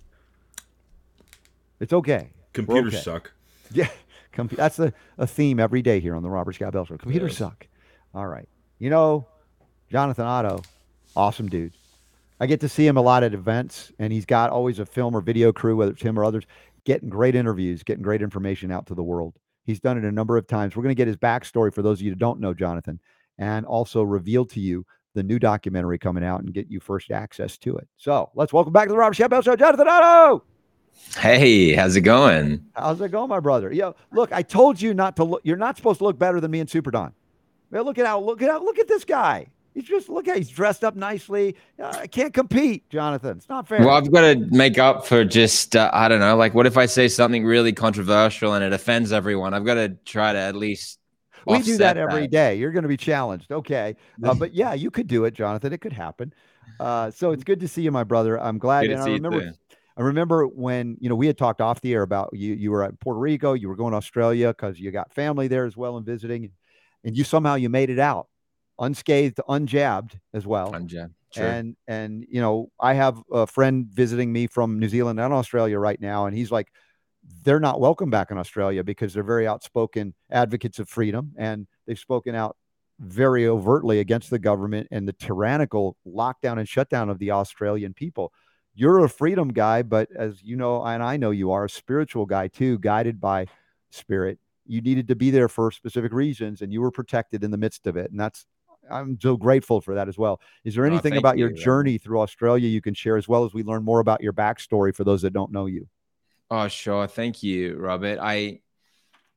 It's 1.79 1.93
okay. 1.93 2.31
Computers 2.53 2.95
okay. 2.95 3.03
suck. 3.03 3.31
Yeah. 3.71 3.89
Com- 4.33 4.49
that's 4.51 4.79
a, 4.79 4.93
a 5.17 5.27
theme 5.27 5.59
every 5.59 5.81
day 5.81 5.99
here 5.99 6.15
on 6.15 6.23
the 6.23 6.29
Robert 6.29 6.53
Scott 6.53 6.73
Bell 6.73 6.85
Show. 6.85 6.97
Computers 6.97 7.31
yes. 7.31 7.37
suck. 7.37 7.67
All 8.13 8.27
right. 8.27 8.47
You 8.79 8.89
know, 8.89 9.27
Jonathan 9.89 10.25
Otto, 10.25 10.63
awesome 11.15 11.47
dude. 11.47 11.73
I 12.39 12.47
get 12.47 12.59
to 12.61 12.69
see 12.69 12.87
him 12.87 12.97
a 12.97 13.01
lot 13.01 13.23
at 13.23 13.33
events, 13.33 13.91
and 13.99 14.11
he's 14.11 14.25
got 14.25 14.49
always 14.49 14.79
a 14.79 14.85
film 14.85 15.15
or 15.15 15.21
video 15.21 15.53
crew, 15.53 15.75
whether 15.75 15.91
it's 15.91 16.01
him 16.01 16.17
or 16.17 16.25
others, 16.25 16.45
getting 16.85 17.09
great 17.09 17.35
interviews, 17.35 17.83
getting 17.83 18.01
great 18.01 18.21
information 18.21 18.71
out 18.71 18.87
to 18.87 18.95
the 18.95 19.03
world. 19.03 19.35
He's 19.63 19.79
done 19.79 19.97
it 19.97 20.03
a 20.03 20.11
number 20.11 20.37
of 20.37 20.47
times. 20.47 20.75
We're 20.75 20.83
going 20.83 20.95
to 20.95 20.99
get 20.99 21.07
his 21.07 21.17
backstory 21.17 21.73
for 21.73 21.83
those 21.83 21.99
of 21.99 22.01
you 22.03 22.11
who 22.11 22.15
don't 22.15 22.39
know 22.39 22.53
Jonathan, 22.53 22.99
and 23.37 23.65
also 23.65 24.01
reveal 24.01 24.45
to 24.45 24.59
you 24.59 24.85
the 25.13 25.23
new 25.23 25.37
documentary 25.37 25.99
coming 25.99 26.23
out 26.23 26.39
and 26.39 26.53
get 26.53 26.71
you 26.71 26.79
first 26.79 27.11
access 27.11 27.57
to 27.59 27.77
it. 27.77 27.87
So 27.97 28.31
let's 28.33 28.53
welcome 28.53 28.73
back 28.73 28.87
to 28.87 28.93
the 28.93 28.97
Robert 28.97 29.13
Scott 29.13 29.29
Bell 29.29 29.41
Show, 29.41 29.55
Jonathan 29.55 29.87
Otto. 29.87 30.43
Hey, 31.17 31.73
how's 31.73 31.95
it 31.95 32.01
going? 32.01 32.65
How's 32.75 33.01
it 33.01 33.11
going, 33.11 33.29
my 33.29 33.39
brother? 33.39 33.71
Yeah, 33.71 33.91
look, 34.11 34.31
I 34.31 34.41
told 34.41 34.81
you 34.81 34.93
not 34.93 35.15
to 35.17 35.23
look. 35.23 35.41
You're 35.43 35.57
not 35.57 35.75
supposed 35.77 35.99
to 35.99 36.05
look 36.05 36.17
better 36.17 36.39
than 36.39 36.51
me 36.51 36.59
and 36.59 36.69
Super 36.69 36.91
Don. 36.91 37.13
Well, 37.69 37.83
look 37.83 37.97
at 37.97 38.05
how 38.05 38.19
look 38.19 38.41
at 38.41 38.49
how 38.49 38.63
look 38.63 38.79
at 38.79 38.87
this 38.87 39.03
guy. 39.03 39.47
He's 39.73 39.85
just 39.85 40.09
look 40.09 40.27
at 40.27 40.37
he's 40.37 40.49
dressed 40.49 40.83
up 40.83 40.95
nicely. 40.95 41.55
Uh, 41.81 41.93
I 42.01 42.07
can't 42.07 42.33
compete, 42.33 42.89
Jonathan. 42.89 43.37
It's 43.37 43.47
not 43.47 43.67
fair. 43.67 43.79
Well, 43.79 43.91
I've 43.91 44.11
got 44.11 44.21
to 44.21 44.35
make 44.51 44.77
up 44.77 45.05
for 45.05 45.23
just 45.23 45.75
uh, 45.75 45.89
I 45.93 46.07
don't 46.07 46.19
know. 46.19 46.35
Like, 46.35 46.53
what 46.53 46.65
if 46.65 46.77
I 46.77 46.85
say 46.85 47.07
something 47.07 47.45
really 47.45 47.71
controversial 47.71 48.53
and 48.53 48.63
it 48.63 48.73
offends 48.73 49.11
everyone? 49.13 49.53
I've 49.53 49.65
got 49.65 49.75
to 49.75 49.89
try 50.05 50.33
to 50.33 50.39
at 50.39 50.55
least. 50.55 50.99
we 51.45 51.61
do 51.61 51.77
that 51.77 51.97
every 51.97 52.21
that. 52.21 52.31
day. 52.31 52.55
You're 52.55 52.71
going 52.71 52.83
to 52.83 52.89
be 52.89 52.97
challenged. 52.97 53.51
Okay, 53.51 53.95
uh, 54.23 54.33
but 54.39 54.53
yeah, 54.53 54.73
you 54.73 54.91
could 54.91 55.07
do 55.07 55.23
it, 55.25 55.33
Jonathan. 55.33 55.71
It 55.71 55.79
could 55.79 55.93
happen. 55.93 56.33
Uh, 56.79 57.11
so 57.11 57.31
it's 57.31 57.43
good 57.43 57.59
to 57.61 57.67
see 57.67 57.81
you, 57.81 57.91
my 57.91 58.03
brother. 58.03 58.39
I'm 58.39 58.57
glad. 58.57 58.81
Good 58.81 58.91
and 58.91 59.01
I 59.01 59.05
remember. 59.05 59.53
I 60.01 60.03
remember 60.03 60.47
when 60.47 60.97
you 60.99 61.09
know 61.09 61.15
we 61.15 61.27
had 61.27 61.37
talked 61.37 61.61
off 61.61 61.79
the 61.81 61.93
air 61.93 62.01
about 62.01 62.31
you. 62.33 62.55
You 62.55 62.71
were 62.71 62.83
at 62.83 62.99
Puerto 62.99 63.19
Rico. 63.19 63.53
You 63.53 63.69
were 63.69 63.75
going 63.75 63.91
to 63.91 63.97
Australia 63.97 64.47
because 64.47 64.79
you 64.79 64.89
got 64.89 65.13
family 65.13 65.47
there 65.47 65.65
as 65.65 65.77
well 65.77 65.95
and 65.95 66.03
visiting, 66.03 66.49
and 67.03 67.15
you 67.15 67.23
somehow 67.23 67.53
you 67.53 67.69
made 67.69 67.91
it 67.91 67.99
out 67.99 68.27
unscathed, 68.79 69.39
unjabbed 69.47 70.19
as 70.33 70.47
well. 70.47 70.71
Unjabbed. 70.73 71.13
Sure. 71.35 71.45
And 71.45 71.75
and 71.87 72.25
you 72.27 72.41
know, 72.41 72.71
I 72.79 72.95
have 72.95 73.21
a 73.31 73.45
friend 73.45 73.85
visiting 73.85 74.33
me 74.33 74.47
from 74.47 74.79
New 74.79 74.89
Zealand 74.89 75.19
and 75.19 75.31
Australia 75.31 75.77
right 75.77 76.01
now, 76.01 76.25
and 76.25 76.35
he's 76.35 76.51
like, 76.51 76.69
they're 77.43 77.59
not 77.59 77.79
welcome 77.79 78.09
back 78.09 78.31
in 78.31 78.39
Australia 78.39 78.83
because 78.83 79.13
they're 79.13 79.21
very 79.21 79.47
outspoken 79.47 80.15
advocates 80.31 80.79
of 80.79 80.89
freedom, 80.89 81.33
and 81.37 81.67
they've 81.85 81.99
spoken 81.99 82.33
out 82.33 82.57
very 82.99 83.47
overtly 83.47 83.99
against 83.99 84.31
the 84.31 84.39
government 84.39 84.87
and 84.89 85.07
the 85.07 85.13
tyrannical 85.13 85.95
lockdown 86.07 86.57
and 86.57 86.67
shutdown 86.67 87.09
of 87.11 87.19
the 87.19 87.29
Australian 87.29 87.93
people. 87.93 88.33
You're 88.73 89.03
a 89.03 89.09
freedom 89.09 89.49
guy, 89.49 89.81
but 89.81 90.09
as 90.15 90.41
you 90.41 90.55
know, 90.55 90.83
and 90.83 91.03
I 91.03 91.17
know 91.17 91.31
you 91.31 91.51
are 91.51 91.65
a 91.65 91.69
spiritual 91.69 92.25
guy 92.25 92.47
too, 92.47 92.79
guided 92.79 93.19
by 93.19 93.47
spirit. 93.89 94.39
You 94.65 94.81
needed 94.81 95.07
to 95.09 95.15
be 95.15 95.31
there 95.31 95.49
for 95.49 95.71
specific 95.71 96.13
reasons, 96.13 96.61
and 96.61 96.71
you 96.71 96.81
were 96.81 96.91
protected 96.91 97.43
in 97.43 97.51
the 97.51 97.57
midst 97.57 97.87
of 97.87 97.97
it, 97.97 98.11
and 98.11 98.19
that's 98.19 98.45
I'm 98.89 99.17
so 99.21 99.37
grateful 99.37 99.81
for 99.81 99.95
that 99.95 100.07
as 100.07 100.17
well. 100.17 100.41
Is 100.63 100.75
there 100.75 100.85
oh, 100.85 100.87
anything 100.87 101.13
oh, 101.15 101.19
about 101.19 101.37
you, 101.37 101.47
your 101.47 101.53
journey 101.53 101.97
through 101.97 102.21
Australia 102.21 102.67
you 102.67 102.81
can 102.81 102.93
share 102.93 103.17
as 103.17 103.27
well 103.27 103.45
as 103.45 103.53
we 103.53 103.63
learn 103.63 103.83
more 103.83 103.99
about 103.99 104.21
your 104.21 104.33
backstory 104.33 104.95
for 104.95 105.03
those 105.03 105.21
that 105.21 105.33
don't 105.33 105.51
know 105.51 105.65
you? 105.65 105.87
Oh, 106.49 106.67
sure. 106.67 107.07
Thank 107.07 107.43
you, 107.43 107.77
Robert. 107.77 108.19
I, 108.21 108.59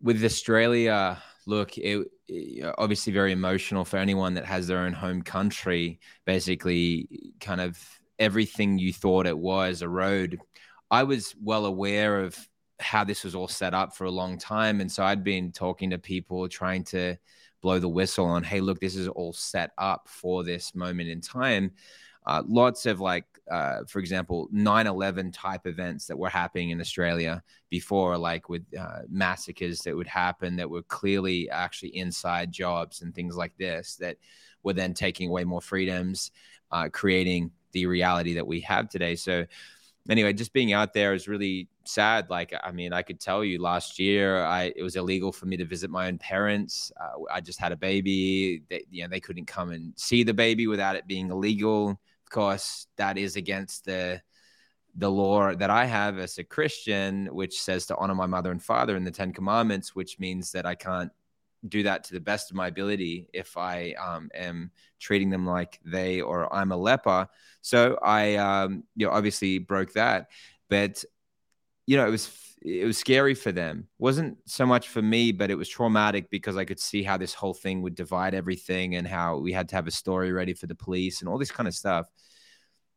with 0.02 0.24
Australia, 0.24 1.22
look, 1.46 1.78
it, 1.78 2.08
it, 2.26 2.74
obviously 2.76 3.12
very 3.12 3.32
emotional 3.32 3.84
for 3.84 3.98
anyone 3.98 4.34
that 4.34 4.44
has 4.44 4.66
their 4.66 4.78
own 4.78 4.92
home 4.92 5.22
country. 5.22 6.00
Basically, 6.24 7.08
kind 7.40 7.60
of 7.60 7.78
everything 8.18 8.78
you 8.78 8.92
thought 8.92 9.26
it 9.26 9.36
was 9.36 9.82
a 9.82 9.88
road. 9.88 10.40
I 10.90 11.04
was 11.04 11.34
well 11.42 11.66
aware 11.66 12.20
of 12.20 12.36
how 12.80 13.04
this 13.04 13.24
was 13.24 13.34
all 13.34 13.48
set 13.48 13.74
up 13.74 13.96
for 13.96 14.04
a 14.04 14.10
long 14.10 14.38
time. 14.38 14.80
And 14.80 14.90
so 14.90 15.04
I'd 15.04 15.24
been 15.24 15.52
talking 15.52 15.90
to 15.90 15.98
people 15.98 16.48
trying 16.48 16.84
to 16.84 17.16
blow 17.62 17.78
the 17.78 17.88
whistle 17.88 18.26
on, 18.26 18.42
hey, 18.42 18.60
look, 18.60 18.80
this 18.80 18.96
is 18.96 19.08
all 19.08 19.32
set 19.32 19.70
up 19.78 20.08
for 20.08 20.44
this 20.44 20.74
moment 20.74 21.08
in 21.08 21.20
time. 21.20 21.72
Uh, 22.26 22.42
lots 22.46 22.86
of 22.86 23.00
like, 23.00 23.26
uh, 23.50 23.80
for 23.86 23.98
example, 23.98 24.48
9 24.50 24.86
11 24.86 25.30
type 25.30 25.66
events 25.66 26.06
that 26.06 26.16
were 26.16 26.30
happening 26.30 26.70
in 26.70 26.80
Australia 26.80 27.42
before, 27.68 28.16
like 28.16 28.48
with 28.48 28.62
uh, 28.78 29.00
massacres 29.10 29.80
that 29.80 29.94
would 29.94 30.06
happen 30.06 30.56
that 30.56 30.68
were 30.70 30.82
clearly 30.84 31.50
actually 31.50 31.94
inside 31.96 32.50
jobs 32.50 33.02
and 33.02 33.14
things 33.14 33.36
like 33.36 33.56
this 33.58 33.96
that 33.96 34.16
were 34.62 34.72
then 34.72 34.94
taking 34.94 35.28
away 35.28 35.44
more 35.44 35.60
freedoms, 35.60 36.30
uh, 36.70 36.88
creating 36.90 37.50
the 37.72 37.84
reality 37.86 38.34
that 38.34 38.46
we 38.46 38.60
have 38.60 38.88
today. 38.88 39.14
So, 39.16 39.44
anyway, 40.08 40.32
just 40.32 40.54
being 40.54 40.72
out 40.72 40.94
there 40.94 41.12
is 41.12 41.28
really 41.28 41.68
sad. 41.84 42.30
Like, 42.30 42.54
I 42.62 42.72
mean, 42.72 42.94
I 42.94 43.02
could 43.02 43.20
tell 43.20 43.44
you 43.44 43.60
last 43.60 43.98
year, 43.98 44.42
I 44.44 44.72
it 44.74 44.82
was 44.82 44.96
illegal 44.96 45.32
for 45.32 45.44
me 45.44 45.56
to 45.58 45.64
visit 45.64 45.90
my 45.90 46.08
own 46.08 46.16
parents. 46.16 46.90
Uh, 46.98 47.22
I 47.30 47.40
just 47.42 47.60
had 47.60 47.72
a 47.72 47.76
baby. 47.76 48.62
They, 48.70 48.84
you 48.90 49.02
know, 49.02 49.08
they 49.08 49.20
couldn't 49.20 49.46
come 49.46 49.70
and 49.70 49.92
see 49.96 50.22
the 50.22 50.34
baby 50.34 50.66
without 50.66 50.96
it 50.96 51.06
being 51.06 51.30
illegal. 51.30 52.00
Course, 52.34 52.88
that 52.96 53.16
is 53.16 53.36
against 53.36 53.84
the 53.84 54.20
the 54.96 55.08
law 55.08 55.54
that 55.54 55.70
I 55.70 55.84
have 55.84 56.18
as 56.18 56.36
a 56.36 56.42
Christian, 56.42 57.26
which 57.26 57.60
says 57.60 57.86
to 57.86 57.96
honor 57.96 58.16
my 58.16 58.26
mother 58.26 58.50
and 58.50 58.60
father 58.60 58.96
in 58.96 59.04
the 59.04 59.12
Ten 59.12 59.32
Commandments, 59.32 59.94
which 59.94 60.18
means 60.18 60.50
that 60.50 60.66
I 60.66 60.74
can't 60.74 61.12
do 61.68 61.84
that 61.84 62.02
to 62.04 62.14
the 62.14 62.20
best 62.20 62.50
of 62.50 62.56
my 62.56 62.66
ability 62.66 63.28
if 63.32 63.56
I 63.56 63.92
um, 63.92 64.30
am 64.34 64.72
treating 64.98 65.30
them 65.30 65.46
like 65.46 65.78
they 65.84 66.22
or 66.22 66.52
I'm 66.52 66.72
a 66.72 66.76
leper. 66.76 67.28
So 67.60 67.98
I, 68.02 68.34
um, 68.34 68.82
you 68.96 69.06
know, 69.06 69.12
obviously 69.12 69.58
broke 69.58 69.92
that, 69.92 70.28
but 70.68 71.04
you 71.86 71.96
know, 71.96 72.06
it 72.06 72.10
was 72.10 72.26
it 72.64 72.86
was 72.86 72.96
scary 72.96 73.34
for 73.34 73.52
them. 73.52 73.88
Wasn't 73.98 74.38
so 74.46 74.64
much 74.64 74.88
for 74.88 75.02
me, 75.02 75.32
but 75.32 75.50
it 75.50 75.54
was 75.54 75.68
traumatic 75.68 76.30
because 76.30 76.56
I 76.56 76.64
could 76.64 76.80
see 76.80 77.02
how 77.02 77.18
this 77.18 77.34
whole 77.34 77.52
thing 77.52 77.82
would 77.82 77.94
divide 77.94 78.34
everything 78.34 78.96
and 78.96 79.06
how 79.06 79.36
we 79.36 79.52
had 79.52 79.68
to 79.68 79.76
have 79.76 79.86
a 79.86 79.90
story 79.90 80.32
ready 80.32 80.54
for 80.54 80.66
the 80.66 80.74
police 80.74 81.20
and 81.20 81.28
all 81.28 81.36
this 81.36 81.50
kind 81.50 81.68
of 81.68 81.74
stuff. 81.74 82.06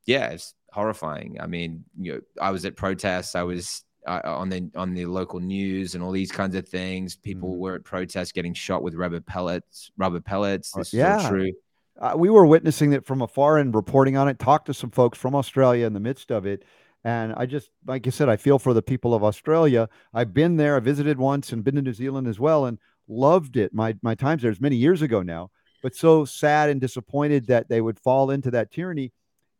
Yeah, 0.06 0.28
it's 0.28 0.54
horrifying. 0.72 1.38
I 1.42 1.48
mean, 1.48 1.84
you 2.00 2.14
know, 2.14 2.20
I 2.42 2.52
was 2.52 2.64
at 2.64 2.78
protests. 2.78 3.36
I 3.36 3.44
was 3.44 3.84
uh, 4.08 4.22
on 4.24 4.48
the 4.48 4.70
on 4.74 4.94
the 4.94 5.06
local 5.06 5.42
news 5.42 5.96
and 5.96 6.04
all 6.04 6.12
these 6.12 6.32
kinds 6.32 6.56
of 6.56 6.68
things. 6.68 7.18
People 7.18 7.56
mm. 7.56 7.58
were 7.58 7.76
at 7.76 7.84
protests 7.84 8.32
getting 8.32 8.54
shot 8.54 8.84
with 8.84 8.96
rubber 8.96 9.20
pellets. 9.20 9.92
Rubber 9.98 10.22
pellets. 10.22 10.74
Uh, 10.74 10.80
this 10.80 10.94
yeah. 10.94 11.28
true. 11.28 11.52
Uh, 12.00 12.14
we 12.16 12.30
were 12.30 12.46
witnessing 12.46 12.94
it 12.94 13.06
from 13.06 13.22
afar 13.22 13.58
and 13.58 13.76
reporting 13.76 14.16
on 14.16 14.30
it. 14.30 14.40
Talked 14.40 14.68
to 14.68 14.74
some 14.74 14.92
folks 14.92 15.18
from 15.18 15.36
Australia 15.36 15.86
in 15.86 15.94
the 15.94 16.00
midst 16.00 16.32
of 16.32 16.46
it, 16.46 16.64
and 17.08 17.34
I 17.38 17.46
just, 17.46 17.70
like 17.86 18.06
I 18.06 18.10
said, 18.10 18.28
I 18.28 18.36
feel 18.36 18.60
for 18.60 18.74
the 18.74 18.82
people 18.82 19.14
of 19.14 19.24
Australia. 19.24 19.88
I've 20.14 20.34
been 20.34 20.58
there. 20.58 20.76
I 20.76 20.82
visited 20.82 21.18
once 21.18 21.54
and 21.54 21.64
been 21.64 21.76
to 21.76 21.82
New 21.82 21.94
Zealand 21.94 22.28
as 22.28 22.38
well, 22.38 22.66
and 22.66 22.78
loved 23.08 23.56
it. 23.56 23.74
My 23.74 23.96
my 24.02 24.14
times 24.14 24.42
there 24.42 24.52
is 24.52 24.60
many 24.60 24.76
years 24.76 25.02
ago 25.02 25.22
now, 25.22 25.50
but 25.82 25.96
so 25.96 26.26
sad 26.26 26.70
and 26.70 26.82
disappointed 26.82 27.48
that 27.48 27.70
they 27.70 27.80
would 27.80 27.98
fall 27.98 28.30
into 28.30 28.52
that 28.52 28.72
tyranny. 28.72 29.14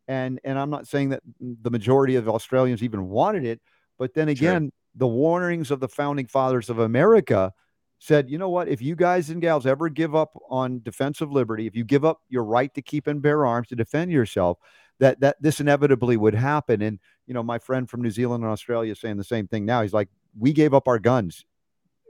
And 0.08 0.38
and 0.44 0.58
I'm 0.58 0.68
not 0.68 0.86
saying 0.86 1.08
that 1.08 1.22
the 1.40 1.70
majority 1.70 2.16
of 2.16 2.28
Australians 2.28 2.82
even 2.82 3.08
wanted 3.08 3.46
it, 3.46 3.62
but 3.98 4.12
then 4.12 4.28
again, 4.28 4.64
sure. 4.64 4.70
the 4.96 5.06
warnings 5.06 5.70
of 5.70 5.80
the 5.80 5.88
founding 5.88 6.26
fathers 6.26 6.68
of 6.68 6.78
America 6.78 7.54
said, 7.98 8.28
you 8.28 8.36
know 8.36 8.50
what? 8.50 8.68
If 8.68 8.82
you 8.82 8.94
guys 8.94 9.30
and 9.30 9.40
gals 9.40 9.64
ever 9.64 9.88
give 9.88 10.14
up 10.14 10.38
on 10.50 10.82
defense 10.82 11.22
of 11.22 11.32
liberty, 11.32 11.66
if 11.66 11.74
you 11.74 11.84
give 11.84 12.04
up 12.04 12.20
your 12.28 12.44
right 12.44 12.72
to 12.74 12.82
keep 12.82 13.06
and 13.06 13.22
bear 13.22 13.46
arms 13.46 13.68
to 13.68 13.74
defend 13.74 14.12
yourself, 14.12 14.58
that 15.00 15.20
that 15.20 15.36
this 15.40 15.60
inevitably 15.60 16.18
would 16.18 16.34
happen. 16.34 16.82
And 16.82 16.98
you 17.28 17.34
know, 17.34 17.42
my 17.42 17.58
friend 17.58 17.88
from 17.88 18.00
New 18.00 18.10
Zealand 18.10 18.42
and 18.42 18.50
Australia 18.50 18.92
is 18.92 19.00
saying 19.00 19.18
the 19.18 19.22
same 19.24 19.46
thing 19.46 19.66
now. 19.66 19.82
He's 19.82 19.92
like, 19.92 20.08
we 20.36 20.52
gave 20.52 20.72
up 20.72 20.88
our 20.88 20.98
guns. 20.98 21.44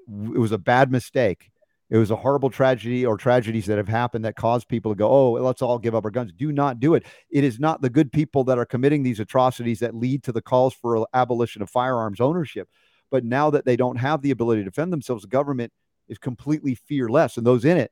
It 0.07 0.39
was 0.39 0.53
a 0.53 0.59
bad 0.59 0.93
mistake. 0.93 1.51
It 1.91 1.97
was 1.97 2.13
a 2.13 2.17
horrible 2.17 2.51
tragedy 2.51 3.05
or 3.05 3.17
tragedies 3.17 3.67
that 3.67 3.79
have 3.79 3.89
happened 3.89 4.25
that 4.25 4.37
caused 4.37 4.69
people 4.69 4.93
to 4.93 4.97
go, 4.97 5.09
oh, 5.09 5.33
let's 5.33 5.61
all 5.61 5.79
give 5.79 5.95
up 5.95 6.05
our 6.05 6.11
guns. 6.11 6.33
Do 6.33 6.53
not 6.53 6.79
do 6.79 6.95
it. 6.95 7.05
It 7.31 7.43
is 7.43 7.59
not 7.59 7.83
the 7.83 7.91
good 7.91 8.13
people 8.13 8.45
that 8.45 8.59
are 8.59 8.65
committing 8.65 9.03
these 9.03 9.19
atrocities 9.19 9.81
that 9.81 9.95
lead 9.95 10.23
to 10.25 10.33
the 10.33 10.43
calls 10.43 10.73
for 10.75 11.07
abolition 11.13 11.63
of 11.63 11.71
firearms 11.71 12.21
ownership. 12.21 12.69
But 13.11 13.25
now 13.25 13.51
that 13.51 13.65
they 13.65 13.77
don't 13.77 13.97
have 13.97 14.23
the 14.23 14.31
ability 14.31 14.61
to 14.61 14.71
defend 14.71 14.93
themselves, 14.93 15.23
the 15.23 15.29
government 15.29 15.73
is 16.09 16.19
completely 16.19 16.77
fearless. 16.77 17.37
And 17.37 17.47
those 17.47 17.65
in 17.65 17.77
it 17.77 17.91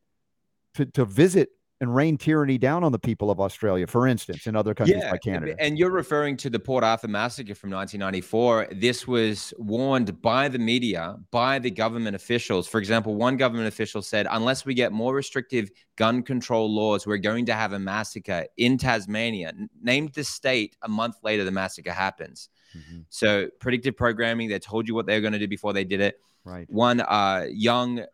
to, 0.74 0.86
to 0.86 1.04
visit 1.04 1.48
and 1.80 1.94
rain 1.94 2.16
tyranny 2.16 2.56
down 2.56 2.82
on 2.82 2.92
the 2.92 2.98
people 2.98 3.30
of 3.30 3.38
Australia, 3.38 3.86
for 3.86 4.06
instance, 4.06 4.46
in 4.46 4.56
other 4.56 4.74
countries 4.74 5.02
yeah, 5.02 5.10
like 5.10 5.22
Canada. 5.22 5.54
And 5.58 5.78
you're 5.78 5.90
referring 5.90 6.36
to 6.38 6.50
the 6.50 6.58
Port 6.58 6.82
Arthur 6.82 7.08
massacre 7.08 7.54
from 7.54 7.70
1994. 7.70 8.68
This 8.72 9.06
was 9.06 9.52
warned 9.58 10.22
by 10.22 10.48
the 10.48 10.58
media, 10.58 11.16
by 11.30 11.58
the 11.58 11.70
government 11.70 12.16
officials. 12.16 12.66
For 12.66 12.78
example, 12.78 13.14
one 13.14 13.36
government 13.36 13.68
official 13.68 14.00
said, 14.00 14.26
unless 14.30 14.64
we 14.64 14.72
get 14.72 14.92
more 14.92 15.14
restrictive 15.14 15.70
gun 15.96 16.22
control 16.22 16.74
laws, 16.74 17.06
we're 17.06 17.18
going 17.18 17.44
to 17.46 17.54
have 17.54 17.72
a 17.72 17.78
massacre 17.78 18.46
in 18.56 18.78
Tasmania. 18.78 19.52
Named 19.82 20.14
the 20.14 20.24
state 20.24 20.76
a 20.82 20.88
month 20.88 21.16
later, 21.22 21.44
the 21.44 21.52
massacre 21.52 21.92
happens. 21.92 22.48
Mm-hmm. 22.76 23.00
So, 23.10 23.48
predictive 23.60 23.96
programming, 23.96 24.48
they 24.48 24.58
told 24.58 24.88
you 24.88 24.94
what 24.94 25.06
they 25.06 25.14
were 25.14 25.20
going 25.20 25.32
to 25.34 25.38
do 25.38 25.48
before 25.48 25.72
they 25.72 25.84
did 25.84 26.00
it. 26.00 26.20
Right. 26.44 26.70
One 26.70 27.00
uh, 27.00 27.46
young, 27.50 28.04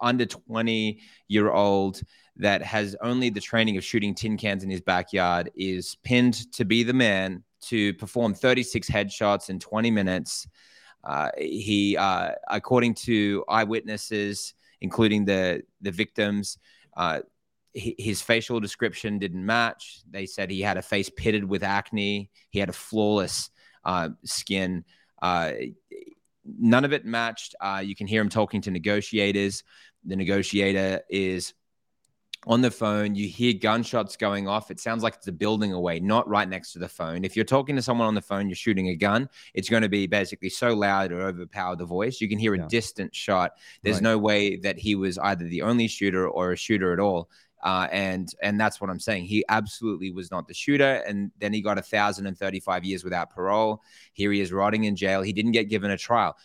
under 0.00 0.26
20 0.26 1.00
year 1.28 1.50
old 1.50 2.00
that 2.36 2.62
has 2.62 2.96
only 3.02 3.30
the 3.30 3.40
training 3.40 3.76
of 3.76 3.84
shooting 3.84 4.14
tin 4.14 4.36
cans 4.36 4.64
in 4.64 4.70
his 4.70 4.80
backyard 4.80 5.50
is 5.54 5.96
pinned 6.02 6.50
to 6.52 6.64
be 6.64 6.82
the 6.82 6.92
man 6.92 7.42
to 7.60 7.92
perform 7.94 8.34
36 8.34 8.88
headshots 8.88 9.50
in 9.50 9.58
20 9.58 9.90
minutes. 9.90 10.48
Uh, 11.04 11.30
he, 11.36 11.96
uh, 11.96 12.32
according 12.48 12.94
to 12.94 13.44
eyewitnesses, 13.48 14.54
including 14.80 15.24
the 15.24 15.62
the 15.80 15.90
victims, 15.90 16.58
uh, 16.96 17.20
his 17.72 18.20
facial 18.20 18.60
description 18.60 19.18
didn't 19.18 19.44
match. 19.44 20.02
They 20.10 20.26
said 20.26 20.50
he 20.50 20.60
had 20.60 20.76
a 20.76 20.82
face 20.82 21.08
pitted 21.08 21.44
with 21.44 21.62
acne. 21.62 22.30
He 22.50 22.58
had 22.58 22.68
a 22.68 22.74
flawless 22.74 23.50
uh, 23.84 24.10
skin. 24.24 24.84
None 26.44 26.84
of 26.84 26.92
it 26.92 27.04
matched. 27.04 27.54
Uh, 27.60 27.82
you 27.84 27.94
can 27.94 28.06
hear 28.06 28.20
him 28.20 28.28
talking 28.28 28.60
to 28.62 28.70
negotiators. 28.70 29.62
The 30.04 30.16
negotiator 30.16 31.02
is 31.08 31.54
on 32.46 32.62
the 32.62 32.70
phone, 32.70 33.14
you 33.14 33.28
hear 33.28 33.52
gunshots 33.52 34.16
going 34.16 34.48
off. 34.48 34.70
It 34.70 34.80
sounds 34.80 35.02
like 35.02 35.14
it's 35.16 35.28
a 35.28 35.32
building 35.32 35.72
away, 35.72 36.00
not 36.00 36.26
right 36.26 36.48
next 36.48 36.72
to 36.72 36.78
the 36.78 36.88
phone. 36.88 37.22
If 37.24 37.36
you're 37.36 37.44
talking 37.44 37.76
to 37.76 37.82
someone 37.82 38.08
on 38.08 38.14
the 38.14 38.22
phone, 38.22 38.48
you're 38.48 38.56
shooting 38.56 38.88
a 38.88 38.96
gun, 38.96 39.28
it's 39.52 39.68
going 39.68 39.82
to 39.82 39.90
be 39.90 40.06
basically 40.06 40.48
so 40.48 40.72
loud 40.72 41.12
or 41.12 41.20
overpower 41.20 41.76
the 41.76 41.84
voice. 41.84 42.20
You 42.20 42.28
can 42.28 42.38
hear 42.38 42.54
a 42.54 42.58
yeah. 42.58 42.66
distant 42.68 43.14
shot. 43.14 43.52
There's 43.82 43.96
right. 43.96 44.02
no 44.02 44.18
way 44.18 44.56
that 44.56 44.78
he 44.78 44.94
was 44.94 45.18
either 45.18 45.44
the 45.44 45.62
only 45.62 45.86
shooter 45.86 46.26
or 46.26 46.52
a 46.52 46.56
shooter 46.56 46.94
at 46.94 47.00
all. 47.00 47.28
Uh, 47.62 47.88
and 47.92 48.34
and 48.42 48.58
that's 48.58 48.80
what 48.80 48.90
I'm 48.90 49.00
saying. 49.00 49.24
He 49.24 49.44
absolutely 49.48 50.10
was 50.10 50.30
not 50.30 50.48
the 50.48 50.54
shooter. 50.54 51.02
And 51.06 51.30
then 51.38 51.52
he 51.52 51.60
got 51.60 51.78
a 51.78 51.82
thousand 51.82 52.26
and 52.26 52.38
thirty-five 52.38 52.84
years 52.84 53.04
without 53.04 53.30
parole. 53.30 53.82
Here 54.12 54.32
he 54.32 54.40
is 54.40 54.52
rotting 54.52 54.84
in 54.84 54.96
jail. 54.96 55.22
He 55.22 55.32
didn't 55.32 55.52
get 55.52 55.68
given 55.68 55.90
a 55.90 55.98
trial. 55.98 56.36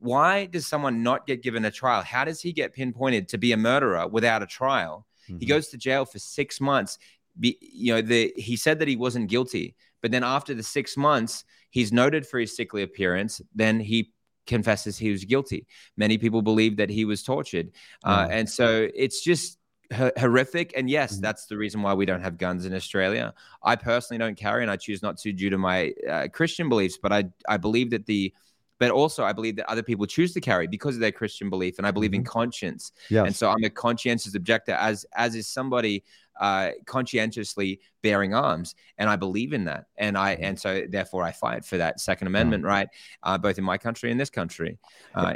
Why 0.00 0.46
does 0.46 0.66
someone 0.66 1.02
not 1.02 1.26
get 1.26 1.42
given 1.42 1.64
a 1.64 1.70
trial? 1.70 2.02
How 2.02 2.24
does 2.24 2.40
he 2.40 2.52
get 2.52 2.72
pinpointed 2.72 3.28
to 3.28 3.38
be 3.38 3.52
a 3.52 3.56
murderer 3.56 4.06
without 4.06 4.42
a 4.42 4.46
trial? 4.46 5.06
Mm-hmm. 5.28 5.38
He 5.40 5.46
goes 5.46 5.68
to 5.68 5.76
jail 5.76 6.04
for 6.04 6.18
six 6.18 6.60
months. 6.60 6.98
Be, 7.38 7.56
you 7.60 7.94
know, 7.94 8.02
the 8.02 8.32
he 8.36 8.56
said 8.56 8.78
that 8.80 8.88
he 8.88 8.96
wasn't 8.96 9.28
guilty, 9.28 9.76
but 10.00 10.10
then 10.10 10.24
after 10.24 10.54
the 10.54 10.62
six 10.62 10.96
months, 10.96 11.44
he's 11.70 11.92
noted 11.92 12.26
for 12.26 12.40
his 12.40 12.56
sickly 12.56 12.82
appearance. 12.82 13.40
Then 13.54 13.78
he 13.78 14.12
confesses 14.46 14.96
he 14.96 15.10
was 15.10 15.24
guilty. 15.24 15.66
Many 15.96 16.18
people 16.18 16.42
believe 16.42 16.78
that 16.78 16.90
he 16.90 17.04
was 17.04 17.22
tortured, 17.22 17.70
uh, 18.02 18.26
and 18.30 18.48
so 18.48 18.88
it's 18.94 19.22
just 19.22 19.57
horrific. 19.92 20.72
And 20.76 20.88
yes, 20.90 21.14
mm-hmm. 21.14 21.22
that's 21.22 21.46
the 21.46 21.56
reason 21.56 21.82
why 21.82 21.94
we 21.94 22.06
don't 22.06 22.20
have 22.20 22.36
guns 22.36 22.66
in 22.66 22.74
Australia. 22.74 23.34
I 23.62 23.76
personally 23.76 24.18
don't 24.18 24.36
carry, 24.36 24.62
and 24.62 24.70
I 24.70 24.76
choose 24.76 25.02
not 25.02 25.16
to 25.18 25.32
due 25.32 25.50
to 25.50 25.58
my 25.58 25.92
uh, 26.08 26.28
Christian 26.32 26.68
beliefs. 26.68 26.98
But 27.00 27.12
I 27.12 27.24
I 27.48 27.56
believe 27.56 27.90
that 27.90 28.06
the 28.06 28.32
but 28.78 28.90
also 28.90 29.24
I 29.24 29.32
believe 29.32 29.56
that 29.56 29.68
other 29.68 29.82
people 29.82 30.06
choose 30.06 30.32
to 30.34 30.40
carry 30.40 30.66
because 30.66 30.94
of 30.94 31.00
their 31.00 31.12
Christian 31.12 31.50
belief, 31.50 31.78
and 31.78 31.86
I 31.86 31.90
believe 31.90 32.10
mm-hmm. 32.10 32.20
in 32.20 32.24
conscience. 32.24 32.92
Yes. 33.10 33.26
And 33.26 33.36
so 33.36 33.50
I'm 33.50 33.64
a 33.64 33.70
conscientious 33.70 34.34
objector, 34.34 34.72
as 34.72 35.04
as 35.14 35.34
is 35.34 35.48
somebody 35.48 36.04
uh, 36.40 36.70
conscientiously 36.86 37.80
bearing 38.02 38.34
arms, 38.34 38.74
and 38.98 39.10
I 39.10 39.16
believe 39.16 39.52
in 39.52 39.64
that, 39.64 39.86
and 39.96 40.16
I 40.16 40.34
mm-hmm. 40.34 40.44
and 40.44 40.60
so 40.60 40.82
therefore 40.88 41.24
I 41.24 41.32
fight 41.32 41.64
for 41.64 41.78
that 41.78 42.00
Second 42.00 42.28
Amendment 42.28 42.64
right, 42.64 42.88
uh, 43.22 43.38
both 43.38 43.58
in 43.58 43.64
my 43.64 43.78
country 43.78 44.10
and 44.10 44.20
this 44.20 44.30
country. 44.30 44.78
Uh, 45.14 45.34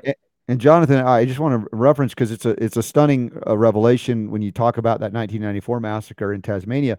and, 0.52 0.60
Jonathan, 0.60 0.98
I 0.98 1.24
just 1.24 1.40
want 1.40 1.62
to 1.62 1.74
reference 1.74 2.12
because 2.12 2.30
it's 2.30 2.44
a 2.44 2.50
it's 2.62 2.76
a 2.76 2.82
stunning 2.82 3.32
uh, 3.46 3.56
revelation 3.56 4.30
when 4.30 4.42
you 4.42 4.52
talk 4.52 4.76
about 4.76 5.00
that 5.00 5.12
1994 5.12 5.80
massacre 5.80 6.30
in 6.30 6.42
Tasmania, 6.42 6.98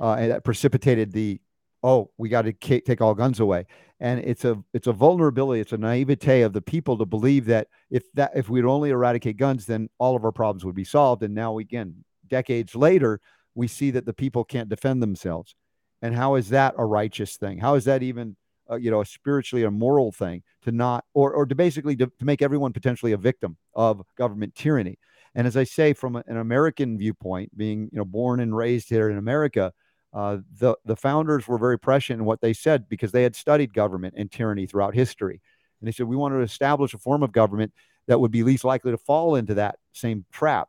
uh, 0.00 0.14
and 0.14 0.30
that 0.30 0.42
precipitated 0.42 1.12
the 1.12 1.38
oh 1.82 2.10
we 2.16 2.30
got 2.30 2.42
to 2.42 2.52
take 2.54 3.02
all 3.02 3.14
guns 3.14 3.40
away. 3.40 3.66
And 4.00 4.20
it's 4.20 4.46
a 4.46 4.56
it's 4.72 4.86
a 4.86 4.92
vulnerability 4.92 5.60
it's 5.60 5.74
a 5.74 5.76
naivete 5.76 6.40
of 6.40 6.54
the 6.54 6.62
people 6.62 6.96
to 6.96 7.04
believe 7.04 7.44
that 7.46 7.68
if 7.90 8.10
that 8.14 8.32
if 8.34 8.48
we'd 8.48 8.64
only 8.64 8.88
eradicate 8.88 9.36
guns 9.36 9.66
then 9.66 9.90
all 9.98 10.16
of 10.16 10.24
our 10.24 10.32
problems 10.32 10.64
would 10.64 10.74
be 10.74 10.84
solved. 10.84 11.22
And 11.22 11.34
now 11.34 11.58
again 11.58 12.04
decades 12.26 12.74
later 12.74 13.20
we 13.54 13.68
see 13.68 13.90
that 13.90 14.06
the 14.06 14.14
people 14.14 14.44
can't 14.44 14.70
defend 14.70 15.02
themselves. 15.02 15.54
And 16.00 16.14
how 16.14 16.36
is 16.36 16.48
that 16.48 16.74
a 16.78 16.86
righteous 16.86 17.36
thing? 17.36 17.58
How 17.58 17.74
is 17.74 17.84
that 17.84 18.02
even 18.02 18.36
uh, 18.74 18.76
you 18.76 18.90
know 18.90 19.00
a 19.00 19.06
spiritually 19.06 19.64
a 19.64 19.70
moral 19.70 20.12
thing 20.12 20.42
to 20.62 20.72
not 20.72 21.04
or 21.14 21.32
or 21.32 21.46
to 21.46 21.54
basically 21.54 21.96
to, 21.96 22.06
to 22.18 22.24
make 22.24 22.42
everyone 22.42 22.72
potentially 22.72 23.12
a 23.12 23.16
victim 23.16 23.56
of 23.74 24.02
government 24.16 24.54
tyranny. 24.54 24.98
And 25.36 25.48
as 25.48 25.56
i 25.56 25.64
say 25.64 25.94
from 25.94 26.14
an 26.14 26.36
american 26.36 26.96
viewpoint 26.96 27.56
being 27.56 27.88
you 27.90 27.98
know 27.98 28.04
born 28.04 28.38
and 28.38 28.56
raised 28.56 28.88
here 28.88 29.10
in 29.10 29.18
america 29.18 29.72
uh, 30.14 30.38
the 30.60 30.76
the 30.84 30.94
founders 30.94 31.48
were 31.48 31.58
very 31.58 31.78
prescient 31.78 32.20
in 32.20 32.24
what 32.24 32.40
they 32.40 32.52
said 32.52 32.88
because 32.88 33.10
they 33.10 33.24
had 33.24 33.34
studied 33.34 33.74
government 33.74 34.14
and 34.16 34.30
tyranny 34.30 34.64
throughout 34.64 34.94
history, 34.94 35.40
and 35.80 35.88
they 35.88 35.92
said 35.92 36.06
we 36.06 36.14
want 36.14 36.32
to 36.32 36.40
establish 36.40 36.94
a 36.94 36.98
form 36.98 37.22
of 37.24 37.32
government 37.32 37.72
that 38.06 38.20
would 38.20 38.30
be 38.30 38.44
least 38.44 38.64
likely 38.64 38.92
to 38.92 38.98
fall 38.98 39.34
into 39.34 39.54
that 39.54 39.76
same 39.92 40.24
trap, 40.30 40.68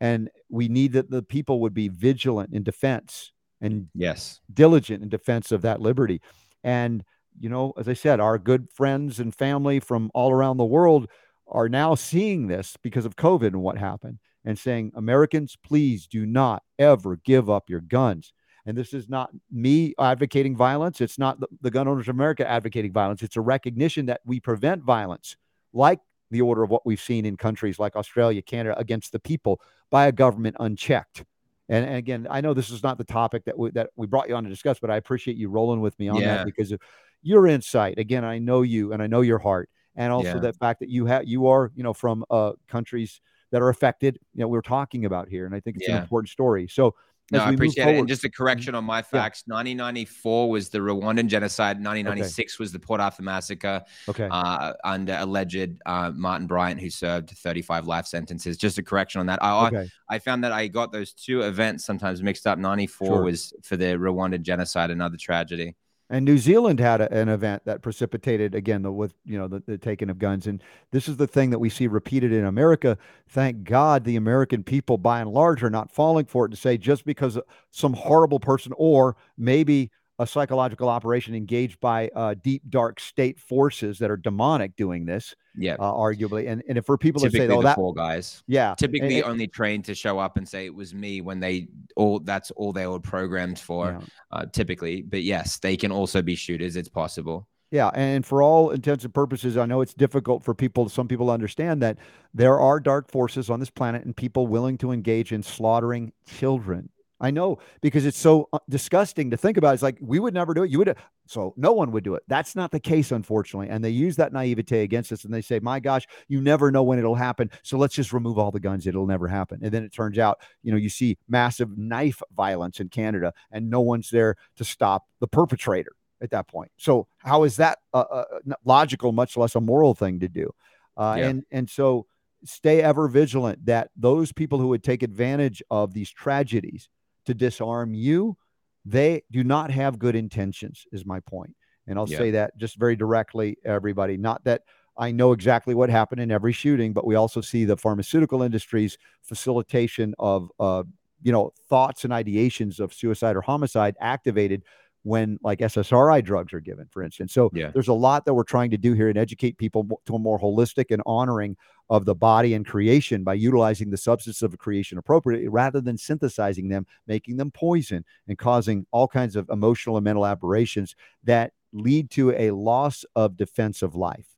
and 0.00 0.30
we 0.48 0.68
need 0.68 0.92
that 0.94 1.10
the 1.10 1.22
people 1.22 1.60
would 1.60 1.74
be 1.74 1.88
vigilant 1.88 2.54
in 2.54 2.62
defense 2.62 3.32
and 3.60 3.88
yes, 3.94 4.40
diligent 4.52 5.02
in 5.02 5.10
defense 5.10 5.52
of 5.52 5.60
that 5.60 5.82
liberty, 5.82 6.22
and 6.64 7.04
you 7.38 7.48
know, 7.48 7.72
as 7.76 7.88
I 7.88 7.94
said, 7.94 8.20
our 8.20 8.38
good 8.38 8.68
friends 8.70 9.20
and 9.20 9.34
family 9.34 9.80
from 9.80 10.10
all 10.14 10.30
around 10.30 10.56
the 10.56 10.64
world 10.64 11.08
are 11.48 11.68
now 11.68 11.94
seeing 11.94 12.46
this 12.48 12.76
because 12.82 13.04
of 13.04 13.16
COVID 13.16 13.48
and 13.48 13.62
what 13.62 13.78
happened, 13.78 14.18
and 14.44 14.58
saying, 14.58 14.92
Americans, 14.94 15.56
please 15.62 16.06
do 16.06 16.26
not 16.26 16.62
ever 16.78 17.16
give 17.16 17.48
up 17.50 17.68
your 17.68 17.80
guns 17.80 18.32
and 18.66 18.76
this 18.76 18.92
is 18.92 19.08
not 19.08 19.30
me 19.50 19.94
advocating 19.98 20.56
violence. 20.56 21.00
It's 21.00 21.18
not 21.18 21.38
the, 21.38 21.46
the 21.62 21.70
Gun 21.70 21.86
Owners 21.86 22.08
of 22.08 22.16
America 22.16 22.46
advocating 22.46 22.92
violence. 22.92 23.22
It's 23.22 23.36
a 23.36 23.40
recognition 23.40 24.06
that 24.06 24.20
we 24.24 24.40
prevent 24.40 24.82
violence, 24.82 25.36
like 25.72 26.00
the 26.32 26.40
order 26.40 26.64
of 26.64 26.70
what 26.70 26.84
we've 26.84 27.00
seen 27.00 27.24
in 27.24 27.36
countries 27.36 27.78
like 27.78 27.94
Australia, 27.94 28.42
Canada, 28.42 28.76
against 28.78 29.12
the 29.12 29.20
people 29.20 29.60
by 29.90 30.08
a 30.08 30.12
government 30.12 30.56
unchecked. 30.58 31.24
And, 31.68 31.86
and 31.86 31.96
again, 31.96 32.26
I 32.28 32.40
know 32.40 32.54
this 32.54 32.70
is 32.70 32.82
not 32.82 32.98
the 32.98 33.04
topic 33.04 33.44
that 33.44 33.56
we, 33.56 33.70
that 33.70 33.90
we 33.94 34.08
brought 34.08 34.28
you 34.28 34.34
on 34.34 34.42
to 34.42 34.50
discuss, 34.50 34.80
but 34.80 34.90
I 34.90 34.96
appreciate 34.96 35.36
you 35.36 35.48
rolling 35.48 35.80
with 35.80 35.96
me 36.00 36.08
on 36.08 36.20
yeah. 36.20 36.38
that 36.38 36.46
because 36.46 36.72
of 36.72 36.80
your 37.26 37.46
insight. 37.46 37.98
Again, 37.98 38.24
I 38.24 38.38
know 38.38 38.62
you 38.62 38.92
and 38.92 39.02
I 39.02 39.08
know 39.08 39.20
your 39.20 39.38
heart, 39.38 39.68
and 39.96 40.12
also 40.12 40.34
yeah. 40.34 40.38
the 40.38 40.52
fact 40.52 40.80
that 40.80 40.88
you 40.88 41.06
have 41.06 41.26
you 41.26 41.48
are 41.48 41.72
you 41.74 41.82
know 41.82 41.92
from 41.92 42.24
uh, 42.30 42.52
countries 42.68 43.20
that 43.50 43.60
are 43.60 43.68
affected. 43.68 44.18
You 44.34 44.42
know, 44.42 44.48
we're 44.48 44.62
talking 44.62 45.04
about 45.04 45.28
here, 45.28 45.44
and 45.44 45.54
I 45.54 45.60
think 45.60 45.76
it's 45.76 45.88
yeah. 45.88 45.96
an 45.96 46.02
important 46.02 46.30
story. 46.30 46.68
So 46.68 46.94
no, 47.32 47.40
I 47.40 47.50
appreciate 47.50 47.88
it. 47.88 47.98
And 47.98 48.06
just 48.06 48.22
a 48.22 48.30
correction 48.30 48.76
on 48.76 48.84
my 48.84 49.02
facts: 49.02 49.42
yeah. 49.48 49.54
1994 49.54 50.48
was 50.48 50.68
the 50.68 50.78
Rwandan 50.78 51.26
genocide. 51.26 51.78
1996 51.78 52.54
okay. 52.54 52.62
was 52.62 52.70
the 52.70 52.78
Port 52.78 53.00
Arthur 53.00 53.24
massacre. 53.24 53.82
Okay. 54.08 54.28
Uh, 54.30 54.74
under 54.84 55.16
alleged 55.18 55.80
uh, 55.86 56.12
Martin 56.14 56.46
Bryant, 56.46 56.80
who 56.80 56.90
served 56.90 57.30
35 57.30 57.88
life 57.88 58.06
sentences. 58.06 58.56
Just 58.56 58.78
a 58.78 58.82
correction 58.84 59.20
on 59.20 59.26
that. 59.26 59.42
I, 59.42 59.66
okay. 59.66 59.90
I, 60.08 60.16
I 60.16 60.18
found 60.20 60.44
that 60.44 60.52
I 60.52 60.68
got 60.68 60.92
those 60.92 61.12
two 61.12 61.42
events 61.42 61.84
sometimes 61.84 62.22
mixed 62.22 62.46
up. 62.46 62.60
94 62.60 63.08
sure. 63.08 63.22
was 63.24 63.52
for 63.64 63.76
the 63.76 63.86
Rwandan 63.86 64.42
genocide, 64.42 64.92
another 64.92 65.16
tragedy. 65.16 65.74
And 66.08 66.24
New 66.24 66.38
Zealand 66.38 66.78
had 66.78 67.00
a, 67.00 67.12
an 67.12 67.28
event 67.28 67.62
that 67.64 67.82
precipitated 67.82 68.54
again 68.54 68.82
the 68.82 68.92
with 68.92 69.14
you 69.24 69.38
know 69.38 69.48
the, 69.48 69.60
the 69.66 69.78
taking 69.78 70.08
of 70.08 70.18
guns, 70.18 70.46
and 70.46 70.62
this 70.92 71.08
is 71.08 71.16
the 71.16 71.26
thing 71.26 71.50
that 71.50 71.58
we 71.58 71.68
see 71.68 71.86
repeated 71.86 72.32
in 72.32 72.44
America. 72.44 72.96
Thank 73.28 73.64
God 73.64 74.04
the 74.04 74.16
American 74.16 74.62
people, 74.62 74.98
by 74.98 75.20
and 75.20 75.30
large, 75.30 75.62
are 75.62 75.70
not 75.70 75.90
falling 75.90 76.26
for 76.26 76.46
it 76.46 76.50
to 76.50 76.56
say 76.56 76.76
just 76.76 77.04
because 77.04 77.38
some 77.70 77.94
horrible 77.94 78.38
person 78.38 78.72
or 78.76 79.16
maybe 79.36 79.90
a 80.18 80.26
psychological 80.26 80.88
operation 80.88 81.34
engaged 81.34 81.78
by 81.80 82.08
uh, 82.14 82.34
deep 82.42 82.62
dark 82.68 83.00
state 83.00 83.38
forces 83.38 83.98
that 83.98 84.10
are 84.10 84.16
demonic 84.16 84.76
doing 84.76 85.04
this. 85.04 85.34
Yeah, 85.56 85.74
uh, 85.74 85.92
arguably, 85.92 86.48
and 86.48 86.62
and 86.68 86.78
if 86.78 86.86
for 86.86 86.98
people 86.98 87.20
typically 87.20 87.46
to 87.46 87.52
say, 87.52 87.58
"Oh, 87.58 87.62
that 87.62 87.78
guys," 87.96 88.42
yeah, 88.46 88.74
typically 88.74 89.20
and, 89.20 89.30
only 89.30 89.46
trained 89.46 89.84
to 89.86 89.94
show 89.94 90.18
up 90.18 90.36
and 90.36 90.48
say 90.48 90.66
it 90.66 90.74
was 90.74 90.94
me 90.94 91.20
when 91.20 91.40
they 91.40 91.68
all 91.96 92.20
that's 92.20 92.50
all 92.52 92.72
they 92.72 92.86
were 92.86 93.00
programmed 93.00 93.58
for. 93.58 93.98
Yeah. 94.00 94.06
Uh, 94.30 94.46
typically, 94.46 95.02
but 95.02 95.22
yes, 95.22 95.58
they 95.58 95.76
can 95.76 95.92
also 95.92 96.22
be 96.22 96.34
shooters. 96.34 96.76
It's 96.76 96.88
possible. 96.88 97.48
Yeah, 97.70 97.90
and 97.94 98.24
for 98.24 98.42
all 98.42 98.70
intents 98.70 99.04
and 99.04 99.12
purposes, 99.12 99.56
I 99.56 99.66
know 99.66 99.80
it's 99.80 99.94
difficult 99.94 100.44
for 100.44 100.54
people, 100.54 100.88
some 100.88 101.08
people 101.08 101.30
understand 101.30 101.82
that 101.82 101.98
there 102.32 102.60
are 102.60 102.78
dark 102.78 103.10
forces 103.10 103.50
on 103.50 103.58
this 103.58 103.70
planet 103.70 104.04
and 104.04 104.16
people 104.16 104.46
willing 104.46 104.78
to 104.78 104.92
engage 104.92 105.32
in 105.32 105.42
slaughtering 105.42 106.12
children. 106.26 106.90
I 107.18 107.30
know 107.30 107.58
because 107.80 108.04
it's 108.04 108.18
so 108.18 108.48
uh, 108.52 108.58
disgusting 108.68 109.30
to 109.30 109.36
think 109.36 109.56
about. 109.56 109.74
It's 109.74 109.82
like 109.82 109.96
we 110.00 110.18
would 110.18 110.34
never 110.34 110.52
do 110.52 110.64
it. 110.64 110.70
You 110.70 110.78
would, 110.78 110.96
so 111.26 111.54
no 111.56 111.72
one 111.72 111.90
would 111.92 112.04
do 112.04 112.14
it. 112.14 112.22
That's 112.28 112.54
not 112.54 112.70
the 112.70 112.80
case, 112.80 113.10
unfortunately. 113.10 113.68
And 113.70 113.82
they 113.82 113.90
use 113.90 114.16
that 114.16 114.32
naivete 114.32 114.82
against 114.82 115.12
us, 115.12 115.24
and 115.24 115.32
they 115.32 115.40
say, 115.40 115.58
"My 115.58 115.80
gosh, 115.80 116.06
you 116.28 116.42
never 116.42 116.70
know 116.70 116.82
when 116.82 116.98
it'll 116.98 117.14
happen. 117.14 117.50
So 117.62 117.78
let's 117.78 117.94
just 117.94 118.12
remove 118.12 118.38
all 118.38 118.50
the 118.50 118.60
guns. 118.60 118.86
It'll 118.86 119.06
never 119.06 119.28
happen." 119.28 119.60
And 119.62 119.72
then 119.72 119.82
it 119.82 119.94
turns 119.94 120.18
out, 120.18 120.40
you 120.62 120.70
know, 120.70 120.78
you 120.78 120.90
see 120.90 121.16
massive 121.28 121.76
knife 121.78 122.22
violence 122.36 122.80
in 122.80 122.90
Canada, 122.90 123.32
and 123.50 123.70
no 123.70 123.80
one's 123.80 124.10
there 124.10 124.36
to 124.56 124.64
stop 124.64 125.06
the 125.20 125.28
perpetrator 125.28 125.92
at 126.20 126.30
that 126.30 126.48
point. 126.48 126.70
So 126.76 127.06
how 127.18 127.44
is 127.44 127.56
that 127.56 127.78
a, 127.94 127.98
a 127.98 128.24
logical, 128.64 129.12
much 129.12 129.36
less 129.36 129.54
a 129.54 129.60
moral 129.60 129.94
thing 129.94 130.20
to 130.20 130.28
do? 130.28 130.50
Uh, 130.96 131.16
yeah. 131.18 131.28
And 131.28 131.44
and 131.50 131.70
so 131.70 132.06
stay 132.44 132.82
ever 132.82 133.08
vigilant 133.08 133.64
that 133.66 133.90
those 133.96 134.32
people 134.32 134.58
who 134.58 134.68
would 134.68 134.84
take 134.84 135.02
advantage 135.02 135.62
of 135.70 135.94
these 135.94 136.10
tragedies 136.10 136.88
to 137.26 137.34
disarm 137.34 137.94
you, 137.94 138.36
they 138.84 139.22
do 139.30 139.44
not 139.44 139.70
have 139.70 139.98
good 139.98 140.16
intentions, 140.16 140.86
is 140.92 141.04
my 141.04 141.20
point. 141.20 141.54
And 141.86 141.98
I'll 141.98 142.06
say 142.06 142.30
that 142.32 142.56
just 142.56 142.76
very 142.76 142.96
directly, 142.96 143.58
everybody. 143.64 144.16
Not 144.16 144.42
that 144.44 144.62
I 144.96 145.12
know 145.12 145.32
exactly 145.32 145.74
what 145.74 145.90
happened 145.90 146.20
in 146.20 146.30
every 146.30 146.52
shooting, 146.52 146.92
but 146.92 147.06
we 147.06 147.14
also 147.14 147.40
see 147.40 147.64
the 147.64 147.76
pharmaceutical 147.76 148.42
industry's 148.42 148.96
facilitation 149.22 150.14
of, 150.18 150.50
uh, 150.58 150.82
you 151.22 151.32
know, 151.32 151.52
thoughts 151.68 152.04
and 152.04 152.12
ideations 152.12 152.80
of 152.80 152.92
suicide 152.92 153.36
or 153.36 153.42
homicide 153.42 153.94
activated 154.00 154.62
when 155.06 155.38
like 155.40 155.60
SSRI 155.60 156.22
drugs 156.24 156.52
are 156.52 156.60
given, 156.60 156.88
for 156.90 157.00
instance. 157.00 157.32
So 157.32 157.48
yeah. 157.54 157.70
there's 157.72 157.86
a 157.86 157.94
lot 157.94 158.24
that 158.24 158.34
we're 158.34 158.42
trying 158.42 158.70
to 158.72 158.76
do 158.76 158.92
here 158.92 159.08
and 159.08 159.16
educate 159.16 159.56
people 159.56 160.00
to 160.04 160.16
a 160.16 160.18
more 160.18 160.38
holistic 160.38 160.86
and 160.90 161.00
honoring 161.06 161.56
of 161.88 162.04
the 162.04 162.14
body 162.14 162.54
and 162.54 162.66
creation 162.66 163.22
by 163.22 163.34
utilizing 163.34 163.90
the 163.90 163.96
substance 163.96 164.42
of 164.42 164.58
creation 164.58 164.98
appropriately 164.98 165.46
rather 165.46 165.80
than 165.80 165.96
synthesizing 165.96 166.68
them, 166.68 166.86
making 167.06 167.36
them 167.36 167.52
poison 167.52 168.04
and 168.26 168.36
causing 168.36 168.84
all 168.90 169.06
kinds 169.06 169.36
of 169.36 169.48
emotional 169.48 169.96
and 169.96 170.02
mental 170.02 170.26
aberrations 170.26 170.96
that 171.22 171.52
lead 171.72 172.10
to 172.10 172.32
a 172.32 172.50
loss 172.50 173.04
of 173.14 173.36
defense 173.36 173.82
of 173.82 173.94
life 173.94 174.35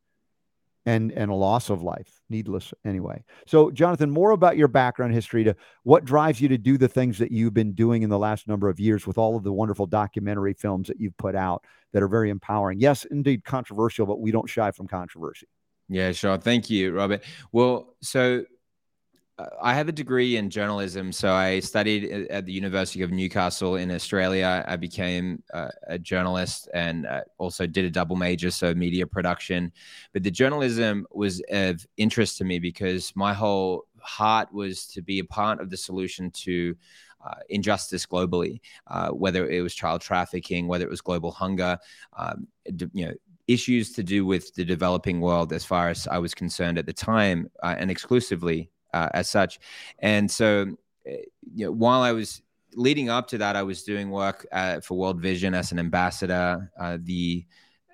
and 0.88 1.12
and 1.12 1.30
a 1.30 1.34
loss 1.34 1.68
of 1.68 1.82
life 1.82 2.20
needless 2.30 2.72
anyway. 2.84 3.22
So 3.46 3.70
jonathan 3.70 4.10
more 4.10 4.30
about 4.30 4.56
your 4.56 4.68
background 4.68 5.12
history 5.12 5.44
to 5.44 5.54
what 5.82 6.06
drives 6.06 6.40
you 6.40 6.48
to 6.48 6.56
do 6.56 6.78
the 6.78 6.88
things 6.88 7.18
that 7.18 7.30
you've 7.30 7.52
been 7.52 7.72
doing 7.72 8.02
in 8.02 8.08
the 8.08 8.18
last 8.18 8.48
number 8.48 8.70
of 8.70 8.80
years 8.80 9.06
with 9.06 9.18
all 9.18 9.36
of 9.36 9.44
the 9.44 9.52
wonderful 9.52 9.86
documentary 9.86 10.54
films 10.54 10.88
that 10.88 10.98
you've 10.98 11.16
put 11.18 11.34
out 11.34 11.62
that 11.92 12.02
are 12.02 12.08
very 12.08 12.30
empowering. 12.30 12.80
Yes 12.80 13.04
indeed 13.04 13.44
controversial 13.44 14.06
but 14.06 14.18
we 14.18 14.30
don't 14.30 14.48
shy 14.48 14.70
from 14.70 14.88
controversy. 14.88 15.46
Yeah 15.90 16.12
sure. 16.12 16.38
Thank 16.38 16.70
you 16.70 16.92
robert. 16.92 17.22
Well 17.52 17.94
so 18.00 18.44
I 19.60 19.74
have 19.74 19.88
a 19.88 19.92
degree 19.92 20.36
in 20.36 20.50
journalism. 20.50 21.12
So 21.12 21.32
I 21.32 21.60
studied 21.60 22.28
at 22.28 22.44
the 22.44 22.52
University 22.52 23.02
of 23.02 23.12
Newcastle 23.12 23.76
in 23.76 23.90
Australia. 23.90 24.64
I 24.66 24.74
became 24.76 25.42
uh, 25.54 25.68
a 25.86 25.98
journalist 25.98 26.68
and 26.74 27.06
uh, 27.06 27.20
also 27.38 27.66
did 27.66 27.84
a 27.84 27.90
double 27.90 28.16
major, 28.16 28.50
so 28.50 28.74
media 28.74 29.06
production. 29.06 29.72
But 30.12 30.24
the 30.24 30.30
journalism 30.30 31.06
was 31.12 31.40
of 31.50 31.86
interest 31.96 32.38
to 32.38 32.44
me 32.44 32.58
because 32.58 33.14
my 33.14 33.32
whole 33.32 33.84
heart 34.00 34.52
was 34.52 34.86
to 34.88 35.02
be 35.02 35.20
a 35.20 35.24
part 35.24 35.60
of 35.60 35.70
the 35.70 35.76
solution 35.76 36.32
to 36.32 36.74
uh, 37.24 37.34
injustice 37.48 38.06
globally, 38.06 38.60
uh, 38.88 39.10
whether 39.10 39.48
it 39.48 39.60
was 39.60 39.74
child 39.74 40.00
trafficking, 40.00 40.66
whether 40.66 40.84
it 40.84 40.90
was 40.90 41.00
global 41.00 41.30
hunger, 41.30 41.78
um, 42.16 42.48
you 42.92 43.06
know, 43.06 43.12
issues 43.46 43.92
to 43.92 44.02
do 44.02 44.26
with 44.26 44.54
the 44.54 44.64
developing 44.64 45.20
world, 45.20 45.52
as 45.52 45.64
far 45.64 45.88
as 45.88 46.06
I 46.08 46.18
was 46.18 46.34
concerned 46.34 46.76
at 46.76 46.86
the 46.86 46.92
time, 46.92 47.50
uh, 47.62 47.74
and 47.78 47.90
exclusively 47.90 48.70
uh, 48.92 49.08
as 49.14 49.28
such. 49.28 49.58
And 49.98 50.30
so, 50.30 50.76
eh, 51.06 51.16
you 51.54 51.66
know, 51.66 51.72
while 51.72 52.02
I 52.02 52.12
was 52.12 52.42
leading 52.74 53.08
up 53.08 53.28
to 53.28 53.38
that, 53.38 53.56
I 53.56 53.62
was 53.62 53.82
doing 53.82 54.10
work 54.10 54.46
uh, 54.52 54.80
for 54.80 54.96
World 54.96 55.20
Vision 55.20 55.54
as 55.54 55.72
an 55.72 55.78
ambassador. 55.78 56.70
Uh, 56.78 56.98
the 57.00 57.44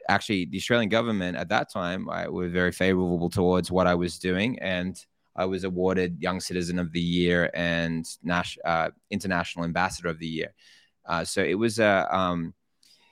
actually 0.09 0.45
the 0.45 0.59
Australian 0.59 0.91
government 0.91 1.37
at 1.37 1.49
that 1.49 1.73
time 1.73 2.11
I, 2.11 2.29
were 2.29 2.49
very 2.49 2.73
favorable 2.73 3.31
towards 3.31 3.71
what 3.71 3.87
I 3.87 3.95
was 3.95 4.19
doing, 4.19 4.59
and 4.61 5.03
I 5.37 5.47
was 5.47 5.65
awarded 5.65 6.23
Young 6.23 6.41
Citizen 6.41 6.79
of 6.79 6.93
the 6.93 7.01
Year 7.01 7.51
and 7.55 8.07
Nash, 8.23 8.59
uh, 8.65 8.91
International 9.11 9.65
Ambassador 9.65 10.09
of 10.09 10.19
the 10.19 10.27
Year. 10.27 10.55
Uh, 11.07 11.25
so 11.25 11.43
it 11.43 11.55
was 11.55 11.79
a, 11.79 12.07
um, 12.15 12.55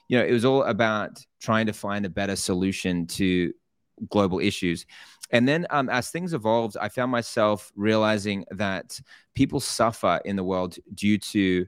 you 0.08 0.18
know, 0.18 0.24
it 0.24 0.32
was 0.32 0.44
all 0.44 0.62
about 0.64 1.24
trying 1.40 1.66
to 1.66 1.72
find 1.72 2.06
a 2.06 2.10
better 2.10 2.36
solution 2.36 3.06
to 3.06 3.52
global 4.08 4.40
issues. 4.40 4.86
And 5.30 5.48
then 5.48 5.66
um, 5.70 5.88
as 5.88 6.10
things 6.10 6.34
evolved, 6.34 6.76
I 6.80 6.88
found 6.88 7.10
myself 7.10 7.72
realizing 7.74 8.44
that 8.50 9.00
people 9.34 9.60
suffer 9.60 10.20
in 10.24 10.36
the 10.36 10.44
world 10.44 10.76
due 10.94 11.18
to 11.18 11.66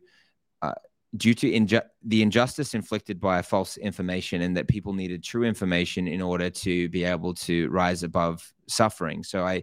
uh, 0.63 0.75
due 1.17 1.35
to 1.35 1.51
inju- 1.51 1.89
the 2.03 2.23
injustice 2.23 2.75
inflicted 2.75 3.21
by 3.21 3.41
false 3.41 3.77
information, 3.77 4.43
and 4.43 4.57
that 4.57 4.69
people 4.69 4.93
needed 4.93 5.23
true 5.23 5.45
information 5.45 6.09
in 6.09 6.21
order 6.21 6.51
to 6.51 6.89
be 6.89 7.05
able 7.05 7.35
to 7.35 7.69
rise 7.71 8.03
above 8.03 8.53
suffering. 8.67 9.23
So 9.23 9.45
I 9.45 9.63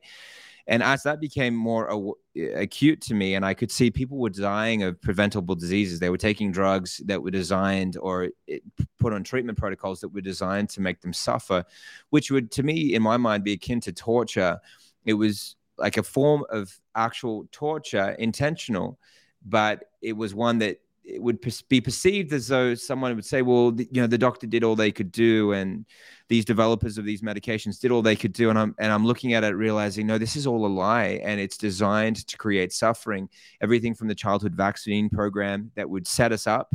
and 0.67 0.83
as 0.83 1.03
that 1.03 1.19
became 1.19 1.55
more 1.55 2.15
acute 2.55 3.01
to 3.01 3.13
me, 3.13 3.35
and 3.35 3.45
I 3.45 3.53
could 3.53 3.71
see 3.71 3.91
people 3.91 4.17
were 4.17 4.29
dying 4.29 4.83
of 4.83 5.01
preventable 5.01 5.55
diseases, 5.55 5.99
they 5.99 6.09
were 6.09 6.17
taking 6.17 6.51
drugs 6.51 7.01
that 7.05 7.21
were 7.21 7.31
designed 7.31 7.97
or 7.97 8.29
eh, 8.47 8.59
put 8.99 9.13
on 9.13 9.23
treatment 9.23 9.57
protocols 9.57 9.99
that 10.01 10.09
were 10.09 10.21
designed 10.21 10.69
to 10.69 10.81
make 10.81 11.01
them 11.01 11.13
suffer, 11.13 11.63
which 12.09 12.31
would, 12.31 12.51
to 12.51 12.63
me, 12.63 12.93
in 12.93 13.01
my 13.01 13.17
mind, 13.17 13.43
be 13.43 13.53
akin 13.53 13.79
to 13.81 13.91
torture. 13.91 14.59
It 15.05 15.13
was 15.13 15.55
like 15.77 15.97
a 15.97 16.03
form 16.03 16.45
of 16.49 16.79
actual 16.95 17.47
torture, 17.51 18.15
intentional, 18.19 18.99
but 19.45 19.85
it 20.01 20.13
was 20.13 20.35
one 20.35 20.59
that 20.59 20.79
it 21.13 21.21
would 21.21 21.39
be 21.67 21.81
perceived 21.81 22.31
as 22.33 22.47
though 22.47 22.75
someone 22.75 23.15
would 23.15 23.25
say, 23.25 23.41
well, 23.41 23.73
you 23.77 24.01
know, 24.01 24.07
the 24.07 24.17
doctor 24.17 24.47
did 24.47 24.63
all 24.63 24.75
they 24.75 24.91
could 24.91 25.11
do, 25.11 25.51
and 25.51 25.85
these 26.29 26.45
developers 26.45 26.97
of 26.97 27.05
these 27.05 27.21
medications 27.21 27.79
did 27.79 27.91
all 27.91 28.01
they 28.01 28.15
could 28.15 28.33
do. 28.33 28.49
And 28.49 28.57
I'm 28.57 28.75
and 28.79 28.91
I'm 28.91 29.05
looking 29.05 29.33
at 29.33 29.43
it, 29.43 29.49
realizing, 29.49 30.07
no, 30.07 30.17
this 30.17 30.35
is 30.35 30.47
all 30.47 30.65
a 30.65 30.67
lie, 30.67 31.21
and 31.23 31.39
it's 31.39 31.57
designed 31.57 32.27
to 32.27 32.37
create 32.37 32.73
suffering. 32.73 33.29
Everything 33.61 33.93
from 33.93 34.07
the 34.07 34.15
childhood 34.15 34.55
vaccine 34.55 35.09
program 35.09 35.71
that 35.75 35.89
would 35.89 36.07
set 36.07 36.31
us 36.31 36.47
up. 36.47 36.73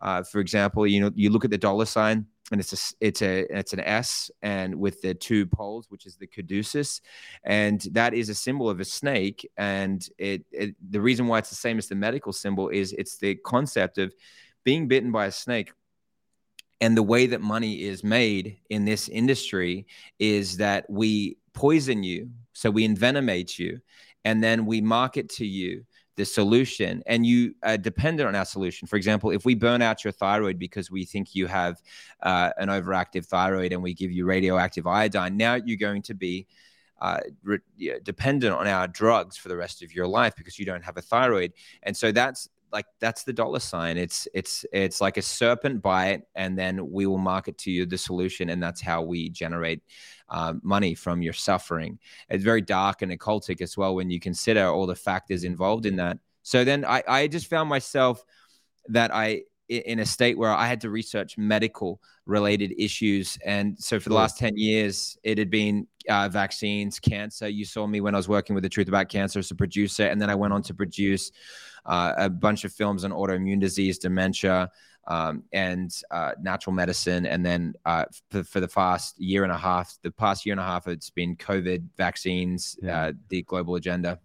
Uh, 0.00 0.22
for 0.22 0.40
example, 0.40 0.86
you 0.86 1.00
know, 1.00 1.10
you 1.14 1.30
look 1.30 1.44
at 1.44 1.50
the 1.50 1.58
dollar 1.58 1.84
sign 1.84 2.26
and 2.50 2.60
it's 2.60 2.72
a 2.72 3.06
it's 3.06 3.22
a 3.22 3.58
it's 3.58 3.72
an 3.72 3.80
S 3.80 4.30
and 4.42 4.74
with 4.74 5.02
the 5.02 5.14
two 5.14 5.46
poles, 5.46 5.86
which 5.90 6.06
is 6.06 6.16
the 6.16 6.26
caduceus, 6.26 7.00
and 7.44 7.80
that 7.92 8.14
is 8.14 8.28
a 8.28 8.34
symbol 8.34 8.70
of 8.70 8.80
a 8.80 8.84
snake. 8.84 9.48
And 9.56 10.06
it, 10.18 10.44
it 10.50 10.74
the 10.90 11.00
reason 11.00 11.26
why 11.26 11.38
it's 11.38 11.50
the 11.50 11.56
same 11.56 11.78
as 11.78 11.88
the 11.88 11.94
medical 11.94 12.32
symbol 12.32 12.68
is 12.68 12.92
it's 12.92 13.18
the 13.18 13.34
concept 13.36 13.98
of 13.98 14.14
being 14.64 14.88
bitten 14.88 15.12
by 15.12 15.26
a 15.26 15.32
snake. 15.32 15.72
And 16.80 16.96
the 16.96 17.02
way 17.02 17.26
that 17.26 17.40
money 17.40 17.82
is 17.82 18.04
made 18.04 18.58
in 18.70 18.84
this 18.84 19.08
industry 19.08 19.86
is 20.18 20.58
that 20.58 20.88
we 20.88 21.36
poison 21.52 22.04
you, 22.04 22.30
so 22.52 22.70
we 22.70 22.86
envenomate 22.86 23.58
you, 23.58 23.80
and 24.24 24.42
then 24.42 24.64
we 24.64 24.80
market 24.80 25.28
to 25.30 25.46
you 25.46 25.84
the 26.18 26.24
solution 26.24 27.00
and 27.06 27.24
you 27.24 27.54
are 27.62 27.78
dependent 27.78 28.28
on 28.28 28.34
our 28.34 28.44
solution. 28.44 28.88
For 28.88 28.96
example, 28.96 29.30
if 29.30 29.44
we 29.44 29.54
burn 29.54 29.80
out 29.82 30.02
your 30.02 30.12
thyroid 30.12 30.58
because 30.58 30.90
we 30.90 31.04
think 31.04 31.32
you 31.32 31.46
have 31.46 31.80
uh, 32.24 32.50
an 32.58 32.68
overactive 32.68 33.24
thyroid 33.24 33.72
and 33.72 33.80
we 33.80 33.94
give 33.94 34.10
you 34.10 34.26
radioactive 34.26 34.84
iodine, 34.84 35.36
now 35.36 35.54
you're 35.54 35.78
going 35.78 36.02
to 36.02 36.14
be 36.14 36.48
uh, 37.00 37.20
re- 37.44 37.60
dependent 38.02 38.52
on 38.52 38.66
our 38.66 38.88
drugs 38.88 39.36
for 39.36 39.48
the 39.48 39.56
rest 39.56 39.80
of 39.80 39.94
your 39.94 40.08
life 40.08 40.34
because 40.36 40.58
you 40.58 40.66
don't 40.66 40.82
have 40.82 40.96
a 40.96 41.02
thyroid. 41.02 41.52
And 41.84 41.96
so 41.96 42.10
that's 42.10 42.48
like 42.72 42.86
that's 43.00 43.24
the 43.24 43.32
dollar 43.32 43.60
sign. 43.60 43.96
It's 43.96 44.28
it's 44.34 44.64
it's 44.72 45.00
like 45.00 45.16
a 45.16 45.22
serpent 45.22 45.82
bite, 45.82 46.22
and 46.34 46.58
then 46.58 46.90
we 46.90 47.06
will 47.06 47.18
market 47.18 47.58
to 47.58 47.70
you 47.70 47.86
the 47.86 47.98
solution, 47.98 48.50
and 48.50 48.62
that's 48.62 48.80
how 48.80 49.02
we 49.02 49.30
generate 49.30 49.82
um, 50.28 50.60
money 50.62 50.94
from 50.94 51.22
your 51.22 51.32
suffering. 51.32 51.98
It's 52.28 52.44
very 52.44 52.60
dark 52.60 53.02
and 53.02 53.12
occultic 53.12 53.60
as 53.60 53.76
well 53.76 53.94
when 53.94 54.10
you 54.10 54.20
consider 54.20 54.66
all 54.66 54.86
the 54.86 54.94
factors 54.94 55.44
involved 55.44 55.86
in 55.86 55.96
that. 55.96 56.18
So 56.42 56.64
then 56.64 56.84
I, 56.84 57.02
I 57.06 57.26
just 57.26 57.48
found 57.48 57.68
myself 57.68 58.24
that 58.88 59.14
I 59.14 59.42
in 59.68 59.98
a 59.98 60.06
state 60.06 60.38
where 60.38 60.50
I 60.50 60.66
had 60.66 60.80
to 60.80 60.90
research 60.90 61.36
medical 61.36 62.00
related 62.24 62.72
issues. 62.78 63.38
And 63.44 63.78
so 63.78 64.00
for 64.00 64.08
the 64.08 64.14
last 64.14 64.38
10 64.38 64.56
years, 64.56 65.18
it 65.22 65.36
had 65.36 65.50
been 65.50 65.86
uh, 66.08 66.28
vaccines, 66.28 66.98
cancer. 66.98 67.48
You 67.48 67.64
saw 67.64 67.86
me 67.86 68.00
when 68.00 68.14
I 68.14 68.18
was 68.18 68.28
working 68.28 68.54
with 68.54 68.62
The 68.62 68.68
Truth 68.68 68.88
About 68.88 69.08
Cancer 69.08 69.38
as 69.38 69.50
a 69.50 69.54
producer. 69.54 70.04
And 70.04 70.20
then 70.20 70.30
I 70.30 70.34
went 70.34 70.52
on 70.52 70.62
to 70.62 70.74
produce 70.74 71.30
uh, 71.86 72.14
a 72.16 72.30
bunch 72.30 72.64
of 72.64 72.72
films 72.72 73.04
on 73.04 73.12
autoimmune 73.12 73.60
disease, 73.60 73.98
dementia, 73.98 74.70
um, 75.06 75.42
and 75.52 75.94
uh, 76.10 76.32
natural 76.40 76.74
medicine. 76.74 77.26
And 77.26 77.44
then 77.44 77.74
uh, 77.84 78.04
for, 78.30 78.44
for, 78.44 78.60
the 78.60 78.68
past 78.68 79.18
year 79.18 79.42
and 79.42 79.52
a 79.52 79.56
half, 79.56 79.96
the 80.02 80.10
past 80.10 80.44
year 80.44 80.52
and 80.52 80.60
a 80.60 80.64
half, 80.64 80.86
it's 80.86 81.10
been 81.10 81.34
COVID, 81.36 81.88
vaccines, 81.96 82.78
yeah. 82.82 83.06
uh, 83.06 83.12
the 83.28 83.42
global 83.42 83.76
agenda. 83.76 84.18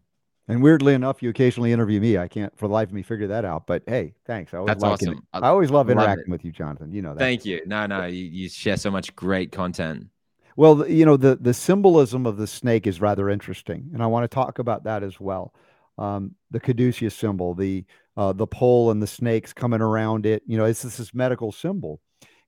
And 0.49 0.61
weirdly 0.61 0.93
enough, 0.93 1.23
you 1.23 1.29
occasionally 1.29 1.71
interview 1.71 2.01
me. 2.01 2.17
I 2.17 2.27
can't 2.27 2.55
for 2.57 2.67
the 2.67 2.73
life 2.73 2.89
of 2.89 2.93
me 2.93 3.01
figure 3.01 3.27
that 3.27 3.45
out. 3.45 3.65
But 3.65 3.83
hey, 3.87 4.13
thanks. 4.25 4.53
I 4.53 4.57
always 4.57 4.67
That's 4.71 4.83
awesome. 4.83 5.25
I, 5.31 5.39
I 5.39 5.47
always 5.47 5.71
love 5.71 5.89
interacting 5.89 6.29
with 6.29 6.43
you, 6.43 6.51
Jonathan. 6.51 6.91
You 6.91 7.01
know 7.01 7.13
that. 7.13 7.19
Thank 7.19 7.45
you. 7.45 7.61
No, 7.65 7.85
no, 7.85 8.05
you, 8.05 8.25
you 8.25 8.49
share 8.49 8.75
so 8.75 8.91
much 8.91 9.15
great 9.15 9.53
content. 9.53 10.07
Well, 10.55 10.87
you 10.87 11.05
know 11.05 11.17
the 11.17 11.35
the 11.35 11.53
symbolism 11.53 12.25
of 12.25 12.37
the 12.37 12.47
snake 12.47 12.87
is 12.87 13.01
rather 13.01 13.29
interesting, 13.29 13.89
and 13.93 14.03
I 14.03 14.07
want 14.07 14.23
to 14.23 14.33
talk 14.33 14.59
about 14.59 14.83
that 14.83 15.03
as 15.03 15.19
well. 15.19 15.53
Um, 15.97 16.35
the 16.51 16.59
caduceus 16.59 17.15
symbol, 17.15 17.53
the 17.53 17.85
uh, 18.17 18.33
the 18.33 18.47
pole 18.47 18.91
and 18.91 19.01
the 19.01 19.07
snakes 19.07 19.53
coming 19.53 19.81
around 19.81 20.25
it. 20.25 20.43
You 20.45 20.57
know, 20.57 20.65
it's, 20.65 20.85
it's 20.85 20.97
this 20.97 21.13
medical 21.13 21.51
symbol. 21.51 21.99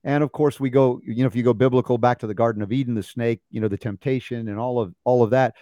And 0.04 0.22
of 0.22 0.30
course, 0.30 0.60
we 0.60 0.70
go, 0.70 1.00
you 1.04 1.22
know, 1.22 1.26
if 1.26 1.34
you 1.34 1.42
go 1.42 1.52
biblical 1.52 1.98
back 1.98 2.20
to 2.20 2.28
the 2.28 2.34
Garden 2.34 2.62
of 2.62 2.72
Eden, 2.72 2.94
the 2.94 3.02
snake, 3.02 3.40
you 3.50 3.60
know, 3.60 3.68
the 3.68 3.76
temptation 3.76 4.48
and 4.48 4.58
all 4.58 4.78
of 4.78 4.94
all 5.04 5.22
of 5.22 5.30
that, 5.30 5.54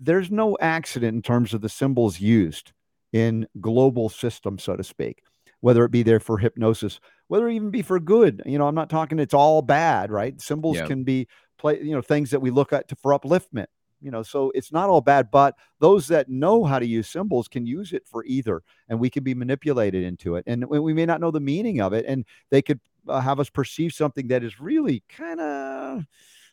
there's 0.00 0.30
no 0.30 0.56
accident 0.60 1.14
in 1.14 1.22
terms 1.22 1.54
of 1.54 1.60
the 1.60 1.68
symbols 1.68 2.18
used 2.20 2.72
in 3.12 3.46
global 3.60 4.08
system, 4.08 4.58
so 4.58 4.74
to 4.74 4.82
speak, 4.82 5.22
whether 5.60 5.84
it 5.84 5.90
be 5.90 6.02
there 6.02 6.18
for 6.18 6.38
hypnosis, 6.38 6.98
whether 7.28 7.48
it 7.48 7.54
even 7.54 7.70
be 7.70 7.82
for 7.82 8.00
good. 8.00 8.42
You 8.46 8.58
know, 8.58 8.66
I'm 8.66 8.74
not 8.74 8.90
talking 8.90 9.18
it's 9.18 9.34
all 9.34 9.62
bad, 9.62 10.10
right? 10.10 10.40
Symbols 10.40 10.78
yeah. 10.78 10.86
can 10.86 11.04
be 11.04 11.28
play, 11.58 11.80
you 11.80 11.92
know, 11.92 12.02
things 12.02 12.30
that 12.30 12.40
we 12.40 12.50
look 12.50 12.72
at 12.72 12.88
to, 12.88 12.96
for 12.96 13.18
upliftment 13.18 13.66
you 14.04 14.10
know 14.10 14.24
so 14.24 14.50
it's 14.52 14.72
not 14.72 14.88
all 14.88 15.00
bad 15.00 15.30
but 15.30 15.54
those 15.78 16.08
that 16.08 16.28
know 16.28 16.64
how 16.64 16.80
to 16.80 16.86
use 16.86 17.08
symbols 17.08 17.46
can 17.46 17.64
use 17.64 17.92
it 17.92 18.02
for 18.04 18.24
either 18.24 18.60
and 18.88 18.98
we 18.98 19.08
can 19.08 19.22
be 19.22 19.32
manipulated 19.32 20.02
into 20.02 20.34
it 20.34 20.42
and 20.48 20.68
we 20.68 20.92
may 20.92 21.06
not 21.06 21.20
know 21.20 21.30
the 21.30 21.38
meaning 21.38 21.80
of 21.80 21.92
it 21.92 22.04
and 22.08 22.24
they 22.50 22.60
could 22.60 22.80
uh, 23.08 23.20
have 23.20 23.40
us 23.40 23.48
perceive 23.48 23.92
something 23.92 24.26
that 24.26 24.42
is 24.42 24.60
really 24.60 25.02
kind 25.08 25.40
of 25.40 26.04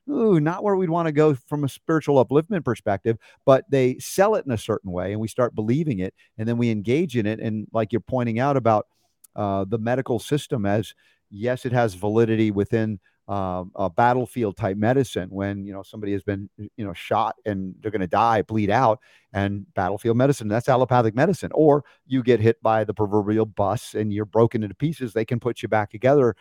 not 0.09 0.63
where 0.63 0.75
we'd 0.75 0.89
want 0.89 1.07
to 1.07 1.11
go 1.11 1.35
from 1.35 1.63
a 1.63 1.69
spiritual 1.69 2.23
upliftment 2.23 2.65
perspective, 2.65 3.17
but 3.45 3.65
they 3.69 3.97
sell 3.99 4.35
it 4.35 4.45
in 4.45 4.51
a 4.51 4.57
certain 4.57 4.91
way 4.91 5.11
and 5.11 5.21
we 5.21 5.27
start 5.27 5.53
believing 5.53 5.99
it 5.99 6.13
and 6.37 6.47
then 6.47 6.57
we 6.57 6.71
engage 6.71 7.15
in 7.15 7.25
it. 7.25 7.39
And 7.39 7.67
like 7.71 7.91
you're 7.91 7.99
pointing 7.99 8.39
out 8.39 8.57
about 8.57 8.87
uh, 9.35 9.65
the 9.67 9.77
medical 9.77 10.19
system 10.19 10.65
as 10.65 10.93
yes, 11.29 11.65
it 11.65 11.71
has 11.71 11.93
validity 11.93 12.49
within 12.49 12.99
uh, 13.29 13.63
a 13.75 13.91
battlefield 13.91 14.57
type 14.57 14.75
medicine 14.75 15.29
when 15.29 15.63
you 15.63 15.71
know 15.71 15.83
somebody 15.83 16.11
has 16.11 16.23
been 16.23 16.49
you 16.57 16.83
know 16.83 16.93
shot 16.93 17.35
and 17.45 17.75
they're 17.79 17.91
going 17.91 18.01
to 18.01 18.07
die 18.07 18.41
bleed 18.41 18.71
out 18.71 18.99
and 19.33 19.71
battlefield 19.75 20.17
medicine 20.17 20.47
that's 20.47 20.67
allopathic 20.67 21.13
medicine. 21.13 21.51
Or 21.53 21.83
you 22.07 22.23
get 22.23 22.39
hit 22.39 22.61
by 22.63 22.83
the 22.83 22.93
proverbial 22.93 23.45
bus 23.45 23.93
and 23.93 24.11
you're 24.11 24.25
broken 24.25 24.63
into 24.63 24.73
pieces 24.73 25.13
they 25.13 25.25
can 25.25 25.39
put 25.39 25.61
you 25.61 25.69
back 25.69 25.91
together. 25.91 26.35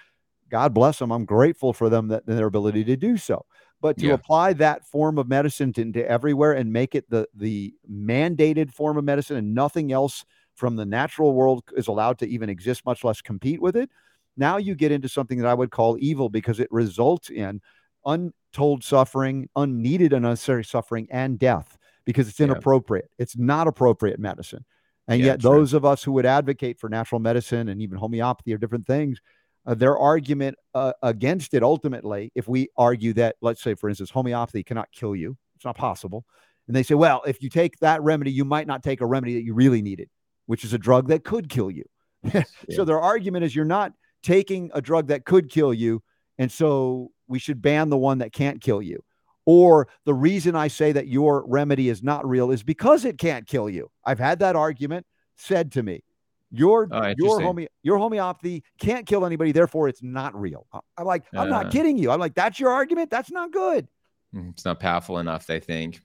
God 0.49 0.73
bless 0.73 0.99
them 0.99 1.13
i'm 1.13 1.27
grateful 1.27 1.75
for 1.75 1.91
them 1.91 2.09
that 2.09 2.25
their 2.25 2.47
ability 2.47 2.85
to 2.85 2.97
do 2.97 3.19
so. 3.19 3.45
But 3.83 3.99
to 3.99 4.07
yeah. 4.07 4.15
apply 4.15 4.55
that 4.55 4.87
form 4.87 5.19
of 5.19 5.29
medicine 5.29 5.75
to, 5.75 5.93
to 5.93 6.11
everywhere 6.11 6.55
and 6.55 6.73
make 6.73 6.95
it 6.95 7.11
the 7.11 7.29
the 7.35 7.75
mandated 7.91 8.73
form 8.73 8.97
of 8.97 9.05
medicine 9.05 9.37
and 9.37 9.55
nothing 9.55 9.93
else 9.93 10.25
from 10.55 10.77
the 10.77 10.87
natural 10.87 11.35
world 11.35 11.65
is 11.77 11.87
allowed 11.87 12.19
to 12.21 12.27
even 12.27 12.49
exist 12.49 12.87
much 12.87 13.05
less 13.05 13.21
compete 13.21 13.61
with 13.61 13.77
it 13.77 13.91
now 14.39 14.57
you 14.57 14.75
get 14.75 14.93
into 14.93 15.09
something 15.09 15.39
that 15.39 15.47
I 15.47 15.55
would 15.55 15.71
call 15.71 15.97
evil 16.01 16.29
because 16.29 16.61
it 16.61 16.69
results 16.71 17.29
in 17.31 17.61
untold 18.07 18.85
suffering, 18.85 19.49
unneeded 19.57 20.13
and 20.13 20.25
unnecessary 20.25 20.65
suffering, 20.65 21.09
and 21.11 21.39
death 21.39 21.77
because 22.05 22.29
it's 22.29 22.41
Yeah. 22.41 22.45
inappropriate. 22.47 23.11
It's 23.19 23.37
not 23.37 23.67
appropriate 23.67 24.19
medicine. 24.19 24.65
And 25.09 25.21
Yeah, 25.21 25.27
yet, 25.27 25.41
true. 25.41 25.51
those 25.51 25.73
of 25.75 25.85
us 25.85 26.03
who 26.03 26.13
would 26.13 26.27
advocate 26.27 26.79
for 26.79 26.89
natural 26.89 27.21
medicine 27.21 27.69
and 27.69 27.83
even 27.83 27.99
homeopathy 27.99 28.55
or 28.55 28.59
different 28.59 28.87
things, 28.87 29.21
uh, 29.67 29.75
their 29.75 29.99
argument 29.99 30.57
uh, 30.75 30.93
against 31.03 31.53
it 31.55 31.63
ultimately, 31.63 32.31
if 32.35 32.49
we 32.49 32.69
argue 32.77 33.13
that, 33.15 33.37
let's 33.43 33.63
say, 33.63 33.75
for 33.75 33.89
instance, 33.89 34.11
homeopathy 34.11 34.63
cannot 34.63 34.91
kill 34.93 35.15
you, 35.17 35.37
it's 35.57 35.65
not 35.65 35.77
possible. 35.77 36.25
And 36.67 36.77
they 36.77 36.83
say, 36.83 36.95
well, 36.95 37.23
if 37.27 37.43
you 37.43 37.49
take 37.51 37.79
that 37.81 38.03
remedy, 38.03 38.31
you 38.31 38.45
might 38.45 38.67
not 38.67 38.83
take 38.83 39.01
a 39.01 39.07
remedy 39.07 39.35
that 39.35 39.45
you 39.45 39.55
really 39.55 39.83
needed, 39.83 40.09
which 40.47 40.65
is 40.65 40.73
a 40.73 40.79
drug 40.79 41.09
that 41.09 41.25
could 41.25 41.49
kill 41.49 41.71
you. 41.71 41.85
Yeah. 42.35 42.43
So 42.71 42.85
their 42.85 43.01
argument 43.01 43.45
is 43.45 43.55
you're 43.55 43.65
not 43.65 43.93
taking 44.29 44.71
a 44.75 44.83
drug 44.83 45.07
that 45.09 45.25
could 45.25 45.49
kill 45.49 45.73
you. 45.73 46.03
And 46.37 46.53
so 46.53 47.11
we 47.27 47.39
should 47.39 47.63
ban 47.63 47.89
the 47.89 47.97
one 47.97 48.19
that 48.19 48.33
can't 48.33 48.61
kill 48.61 48.83
you. 48.83 49.03
Or 49.47 49.89
the 50.05 50.13
reason 50.13 50.55
I 50.55 50.69
say 50.69 50.93
that 50.93 51.09
your 51.09 51.47
remedy 51.47 51.89
is 51.89 52.03
not 52.03 52.29
real 52.29 52.51
is 52.51 52.63
because 52.63 53.07
it 53.07 53.17
can't 53.17 53.47
kill 53.47 53.71
you. 53.71 53.91
I've 54.05 54.19
had 54.19 54.41
that 54.41 54.55
argument 54.55 55.07
said 55.37 55.73
to 55.73 55.83
me. 55.83 56.05
Your 56.51 56.89
Oh, 56.91 57.15
your 57.17 57.41
home 57.41 57.67
your 57.83 57.99
homeopathy 57.99 58.65
can't 58.79 59.07
kill 59.07 59.25
anybody, 59.25 59.53
therefore 59.53 59.89
it's 59.89 60.03
not 60.03 60.35
real. 60.39 60.67
I'm 60.99 61.07
like, 61.07 61.25
I'm 61.35 61.49
not 61.49 61.67
Uh. 61.67 61.71
kidding 61.71 61.97
you. 61.97 62.11
I'm 62.11 62.21
like, 62.21 62.35
that's 62.35 62.61
your 62.61 62.71
argument. 62.71 63.11
That's 63.11 63.31
not 63.31 63.51
good. 63.51 63.89
Mm, 64.35 64.51
It's 64.51 64.65
not 64.67 64.79
powerful 64.79 65.19
enough, 65.19 65.47
they 65.47 65.61
think. 65.61 66.03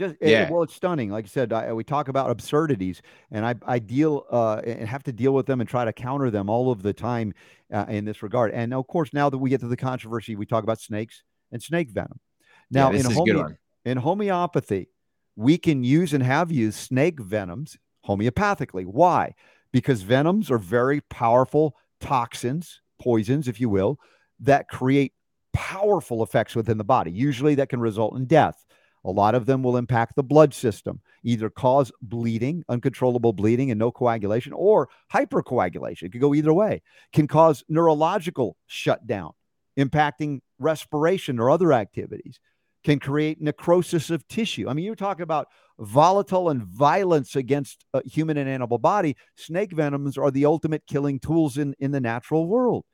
Just 0.00 0.16
eh, 0.22 0.30
Yeah. 0.30 0.50
well, 0.50 0.62
it's 0.62 0.74
stunning. 0.74 1.10
Like 1.10 1.26
I 1.26 1.28
said, 1.28 1.52
I, 1.52 1.72
we 1.74 1.84
talk 1.84 2.08
about 2.08 2.30
absurdities, 2.30 3.02
and 3.30 3.44
I 3.44 3.54
I 3.66 3.78
deal 3.78 4.24
uh, 4.30 4.62
and 4.64 4.88
have 4.88 5.02
to 5.04 5.12
deal 5.12 5.32
with 5.34 5.44
them 5.44 5.60
and 5.60 5.68
try 5.68 5.84
to 5.84 5.92
counter 5.92 6.30
them 6.30 6.48
all 6.48 6.72
of 6.72 6.82
the 6.82 6.94
time 6.94 7.34
uh, 7.72 7.84
in 7.88 8.06
this 8.06 8.22
regard. 8.22 8.50
And 8.52 8.72
of 8.72 8.86
course, 8.86 9.12
now 9.12 9.28
that 9.28 9.36
we 9.36 9.50
get 9.50 9.60
to 9.60 9.68
the 9.68 9.76
controversy, 9.76 10.36
we 10.36 10.46
talk 10.46 10.64
about 10.64 10.80
snakes 10.80 11.22
and 11.52 11.62
snake 11.62 11.90
venom. 11.90 12.18
Now, 12.70 12.90
yeah, 12.90 13.00
in 13.00 13.06
is 13.06 13.06
a 13.06 13.08
good 13.10 13.36
homeo- 13.36 13.42
one. 13.42 13.58
in 13.84 13.98
homeopathy, 13.98 14.88
we 15.36 15.58
can 15.58 15.84
use 15.84 16.14
and 16.14 16.22
have 16.22 16.50
used 16.50 16.78
snake 16.78 17.20
venoms 17.20 17.76
homeopathically. 18.08 18.86
Why? 18.86 19.34
Because 19.70 20.00
venoms 20.00 20.50
are 20.50 20.58
very 20.58 21.02
powerful 21.02 21.76
toxins, 22.00 22.80
poisons, 22.98 23.48
if 23.48 23.60
you 23.60 23.68
will, 23.68 23.98
that 24.40 24.66
create 24.68 25.12
powerful 25.52 26.22
effects 26.22 26.56
within 26.56 26.78
the 26.78 26.84
body. 26.84 27.10
Usually 27.10 27.54
that 27.56 27.68
can 27.68 27.80
result 27.80 28.16
in 28.16 28.24
death. 28.24 28.64
A 29.04 29.10
lot 29.10 29.34
of 29.34 29.46
them 29.46 29.62
will 29.62 29.76
impact 29.76 30.14
the 30.14 30.22
blood 30.22 30.52
system, 30.52 31.00
either 31.24 31.48
cause 31.48 31.90
bleeding, 32.02 32.64
uncontrollable 32.68 33.32
bleeding 33.32 33.70
and 33.70 33.78
no 33.78 33.90
coagulation, 33.90 34.52
or 34.52 34.88
hypercoagulation. 35.12 36.04
It 36.04 36.12
could 36.12 36.20
go 36.20 36.34
either 36.34 36.52
way. 36.52 36.82
Can 37.12 37.26
cause 37.26 37.64
neurological 37.68 38.56
shutdown, 38.66 39.32
impacting 39.78 40.40
respiration 40.58 41.38
or 41.38 41.50
other 41.50 41.72
activities. 41.72 42.38
Can 42.84 42.98
create 42.98 43.40
necrosis 43.40 44.10
of 44.10 44.26
tissue. 44.28 44.68
I 44.68 44.74
mean, 44.74 44.84
you're 44.84 44.94
talking 44.94 45.22
about 45.22 45.48
volatile 45.78 46.50
and 46.50 46.62
violence 46.62 47.36
against 47.36 47.84
a 47.94 48.06
human 48.06 48.36
and 48.36 48.48
animal 48.48 48.78
body. 48.78 49.16
Snake 49.36 49.72
venoms 49.72 50.18
are 50.18 50.30
the 50.30 50.46
ultimate 50.46 50.86
killing 50.86 51.18
tools 51.18 51.56
in, 51.56 51.74
in 51.78 51.90
the 51.90 52.00
natural 52.00 52.46
world. 52.46 52.84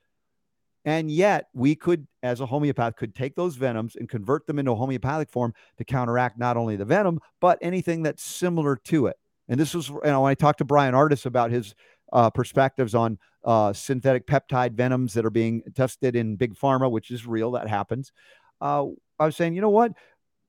And 0.86 1.10
yet, 1.10 1.48
we 1.52 1.74
could, 1.74 2.06
as 2.22 2.40
a 2.40 2.46
homeopath, 2.46 2.94
could 2.94 3.12
take 3.12 3.34
those 3.34 3.56
venoms 3.56 3.96
and 3.96 4.08
convert 4.08 4.46
them 4.46 4.60
into 4.60 4.70
a 4.70 4.76
homeopathic 4.76 5.28
form 5.28 5.52
to 5.78 5.84
counteract 5.84 6.38
not 6.38 6.56
only 6.56 6.76
the 6.76 6.84
venom, 6.84 7.18
but 7.40 7.58
anything 7.60 8.04
that's 8.04 8.22
similar 8.22 8.76
to 8.76 9.08
it. 9.08 9.16
And 9.48 9.58
this 9.58 9.74
was, 9.74 9.88
you 9.88 10.00
know, 10.04 10.22
when 10.22 10.30
I 10.30 10.34
talked 10.34 10.58
to 10.58 10.64
Brian 10.64 10.94
Ardis 10.94 11.26
about 11.26 11.50
his 11.50 11.74
uh, 12.12 12.30
perspectives 12.30 12.94
on 12.94 13.18
uh, 13.44 13.72
synthetic 13.72 14.28
peptide 14.28 14.74
venoms 14.74 15.12
that 15.14 15.26
are 15.26 15.30
being 15.30 15.62
tested 15.74 16.14
in 16.14 16.36
big 16.36 16.54
pharma, 16.54 16.88
which 16.88 17.10
is 17.10 17.26
real, 17.26 17.50
that 17.52 17.68
happens. 17.68 18.12
Uh, 18.60 18.86
I 19.18 19.26
was 19.26 19.34
saying, 19.34 19.54
you 19.54 19.60
know 19.60 19.70
what? 19.70 19.92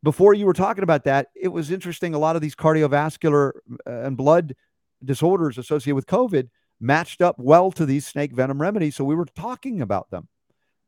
Before 0.03 0.35
you 0.35 0.45
were 0.45 0.53
talking 0.53 0.83
about 0.83 1.03
that, 1.05 1.29
it 1.35 1.47
was 1.47 1.71
interesting. 1.71 2.13
A 2.13 2.19
lot 2.19 2.35
of 2.35 2.43
these 2.43 2.55
cardiovascular 2.55 3.53
uh, 3.87 3.91
and 3.91 4.15
blood 4.15 4.55
disorders 5.03 5.57
associated 5.57 5.95
with 5.95 6.05
COVID 6.05 6.49
matched 6.79 7.21
up 7.21 7.35
well 7.39 7.71
to 7.71 7.85
these 7.85 8.05
snake 8.05 8.33
venom 8.33 8.61
remedies. 8.61 8.95
So 8.95 9.03
we 9.03 9.15
were 9.15 9.25
talking 9.25 9.81
about 9.81 10.09
them. 10.11 10.27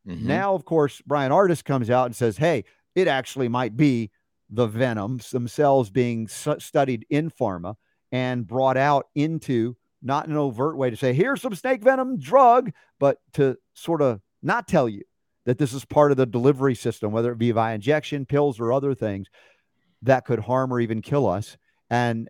Mhm. 0.08 0.24
Now, 0.24 0.54
of 0.56 0.66
course, 0.66 1.02
Brian 1.06 1.32
Ardis 1.32 1.64
comes 1.64 1.90
out 1.90 2.06
and 2.06 2.16
says, 2.16 2.38
hey, 2.38 2.64
it 2.96 3.08
actually 3.08 3.48
might 3.48 3.76
be 3.76 4.12
the 4.50 4.68
venoms 4.68 5.30
themselves 5.32 5.90
being 5.90 6.28
su- 6.28 6.60
studied 6.60 7.06
in 7.10 7.30
pharma 7.30 7.76
and 8.12 8.48
brought 8.48 8.78
out 8.78 9.08
into 9.14 9.76
not 10.02 10.28
an 10.28 10.36
overt 10.36 10.78
way 10.78 10.90
to 10.90 10.96
say, 10.96 11.14
here's 11.14 11.42
some 11.42 11.54
snake 11.54 11.84
venom 11.84 12.18
drug, 12.18 12.72
but 13.00 13.18
to 13.34 13.58
sort 13.74 14.02
of 14.02 14.22
not 14.42 14.68
tell 14.68 14.88
you 14.88 15.04
that 15.46 15.58
this 15.58 15.74
is 15.74 15.86
part 15.86 16.12
of 16.12 16.18
the 16.18 16.26
delivery 16.26 16.76
system, 16.76 17.12
whether 17.12 17.32
it 17.32 17.38
be 17.38 17.52
via 17.52 17.76
injection, 17.76 18.26
pills, 18.26 18.60
or 18.60 18.72
other 18.72 18.94
things 18.96 19.28
that 20.02 20.26
could 20.26 20.40
harm 20.40 20.72
or 20.72 20.80
even 20.80 21.02
kill 21.02 21.28
us. 21.28 21.58
And 21.90 22.30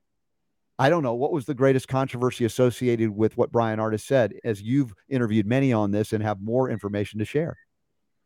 I 0.79 0.89
don't 0.89 1.03
know 1.03 1.13
what 1.13 1.33
was 1.33 1.45
the 1.45 1.53
greatest 1.53 1.89
controversy 1.89 2.45
associated 2.45 3.09
with 3.09 3.37
what 3.37 3.51
Brian 3.51 3.79
Ardis 3.79 3.99
said, 3.99 4.33
as 4.45 4.61
you've 4.61 4.93
interviewed 5.09 5.45
many 5.45 5.73
on 5.73 5.91
this 5.91 6.13
and 6.13 6.23
have 6.23 6.41
more 6.41 6.69
information 6.69 7.19
to 7.19 7.25
share. 7.25 7.57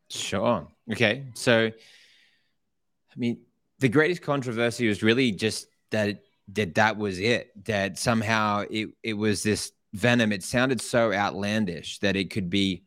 Sure. 0.08 0.68
Okay. 0.92 1.26
So, 1.34 1.66
I 1.66 3.16
mean, 3.16 3.40
the 3.80 3.88
greatest 3.88 4.22
controversy 4.22 4.86
was 4.86 5.02
really 5.02 5.32
just 5.32 5.66
that 5.90 6.22
that 6.52 6.76
that 6.76 6.96
was 6.96 7.18
it. 7.18 7.50
That 7.64 7.98
somehow 7.98 8.64
it 8.70 8.90
it 9.02 9.14
was 9.14 9.42
this 9.42 9.72
venom. 9.92 10.30
It 10.30 10.44
sounded 10.44 10.80
so 10.80 11.12
outlandish 11.12 11.98
that 12.00 12.14
it 12.14 12.30
could 12.30 12.50
be 12.50 12.84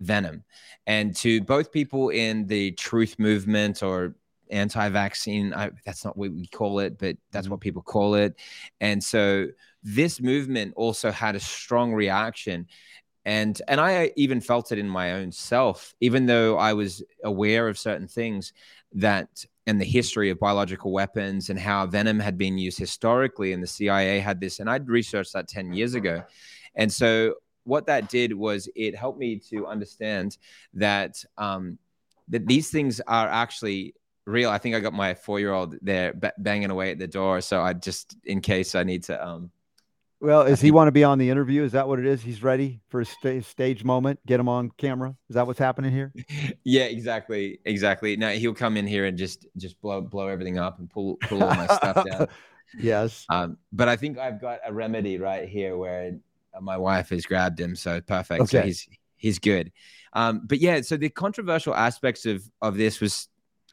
venom. 0.00 0.44
And 0.86 1.14
to 1.16 1.42
both 1.42 1.72
people 1.72 2.08
in 2.08 2.46
the 2.46 2.72
truth 2.72 3.18
movement 3.18 3.82
or 3.82 4.16
anti-vaccine, 4.50 5.54
I, 5.54 5.70
that's 5.84 6.04
not 6.04 6.16
what 6.16 6.30
we 6.32 6.46
call 6.46 6.78
it, 6.80 6.98
but 6.98 7.16
that's 7.30 7.46
Mhm. 7.46 7.50
what 7.50 7.60
people 7.60 7.82
call 7.82 8.14
it. 8.14 8.34
And 8.80 9.02
so 9.02 9.48
this 9.82 10.20
movement 10.20 10.74
also 10.76 11.10
had 11.10 11.34
a 11.34 11.40
strong 11.40 11.92
reaction 11.92 12.66
and 13.26 13.60
and 13.68 13.80
i 13.80 14.10
even 14.16 14.40
felt 14.40 14.72
it 14.72 14.78
in 14.78 14.88
my 14.88 15.12
own 15.12 15.32
self 15.32 15.94
even 16.00 16.26
though 16.26 16.56
i 16.58 16.72
was 16.72 17.02
aware 17.24 17.68
of 17.68 17.78
certain 17.78 18.06
things 18.06 18.52
that 18.92 19.44
in 19.66 19.78
the 19.78 19.84
history 19.84 20.30
of 20.30 20.38
biological 20.38 20.92
weapons 20.92 21.48
and 21.50 21.58
how 21.58 21.86
venom 21.86 22.20
had 22.20 22.36
been 22.36 22.58
used 22.58 22.78
historically 22.78 23.52
and 23.52 23.62
the 23.62 23.66
cia 23.66 24.18
had 24.20 24.40
this 24.40 24.60
and 24.60 24.68
i'd 24.68 24.88
researched 24.88 25.32
that 25.32 25.48
10 25.48 25.72
years 25.72 25.94
ago 25.94 26.22
and 26.74 26.92
so 26.92 27.34
what 27.64 27.86
that 27.86 28.08
did 28.10 28.32
was 28.32 28.68
it 28.76 28.94
helped 28.94 29.18
me 29.18 29.38
to 29.38 29.66
understand 29.66 30.36
that 30.74 31.24
um, 31.38 31.78
that 32.28 32.46
these 32.46 32.70
things 32.70 33.00
are 33.06 33.28
actually 33.28 33.94
real 34.26 34.50
i 34.50 34.58
think 34.58 34.74
i 34.74 34.80
got 34.80 34.92
my 34.94 35.14
four-year-old 35.14 35.76
there 35.82 36.12
ba- 36.14 36.32
banging 36.38 36.70
away 36.70 36.90
at 36.90 36.98
the 36.98 37.06
door 37.06 37.40
so 37.40 37.60
i 37.60 37.72
just 37.72 38.16
in 38.24 38.40
case 38.40 38.74
i 38.74 38.82
need 38.82 39.02
to 39.02 39.26
um, 39.26 39.50
Well, 40.20 40.46
does 40.46 40.60
he 40.62 40.70
want 40.70 40.88
to 40.88 40.92
be 40.92 41.04
on 41.04 41.18
the 41.18 41.28
interview? 41.28 41.62
Is 41.64 41.72
that 41.72 41.86
what 41.86 41.98
it 41.98 42.06
is? 42.06 42.22
He's 42.22 42.42
ready 42.42 42.80
for 42.88 43.02
a 43.02 43.04
sta- 43.04 43.42
stage 43.42 43.84
moment. 43.84 44.20
Get 44.24 44.40
him 44.40 44.48
on 44.48 44.70
camera. 44.78 45.14
Is 45.28 45.34
that 45.34 45.46
what's 45.46 45.58
happening 45.58 45.92
here? 45.92 46.14
yeah 46.64 46.84
exactly 46.84 47.58
exactly 47.66 48.16
Now 48.16 48.30
he'll 48.30 48.54
come 48.54 48.78
in 48.78 48.86
here 48.86 49.04
and 49.04 49.18
just 49.18 49.46
just 49.58 49.78
blow 49.82 50.00
blow 50.00 50.28
everything 50.28 50.56
up 50.58 50.78
and 50.78 50.88
pull 50.88 51.16
pull 51.28 51.42
all 51.42 51.54
my 51.54 51.66
stuff 51.66 52.04
down 52.06 52.28
yes. 52.78 53.26
um 53.28 53.58
but 53.72 53.88
i 53.88 53.96
think 53.96 54.16
i've 54.16 54.40
got 54.40 54.60
a 54.64 54.72
remedy 54.72 55.18
right 55.18 55.46
here 55.46 55.76
where 55.76 56.16
my 56.62 56.78
wife 56.78 57.10
has 57.10 57.26
grabbed 57.26 57.60
him 57.60 57.76
so 57.76 58.00
perfect 58.00 58.48
so 58.48 58.58
Okay. 58.58 58.68
he's 58.68 58.88
he's 59.16 59.38
good 59.38 59.70
um 60.14 60.40
but 60.46 60.58
yeah 60.58 60.80
so 60.80 60.96
the 60.96 61.10
controversial 61.10 61.74
aspects 61.74 62.24
of 62.24 62.42
of 62.62 62.76
this 62.78 63.00
was 63.00 63.28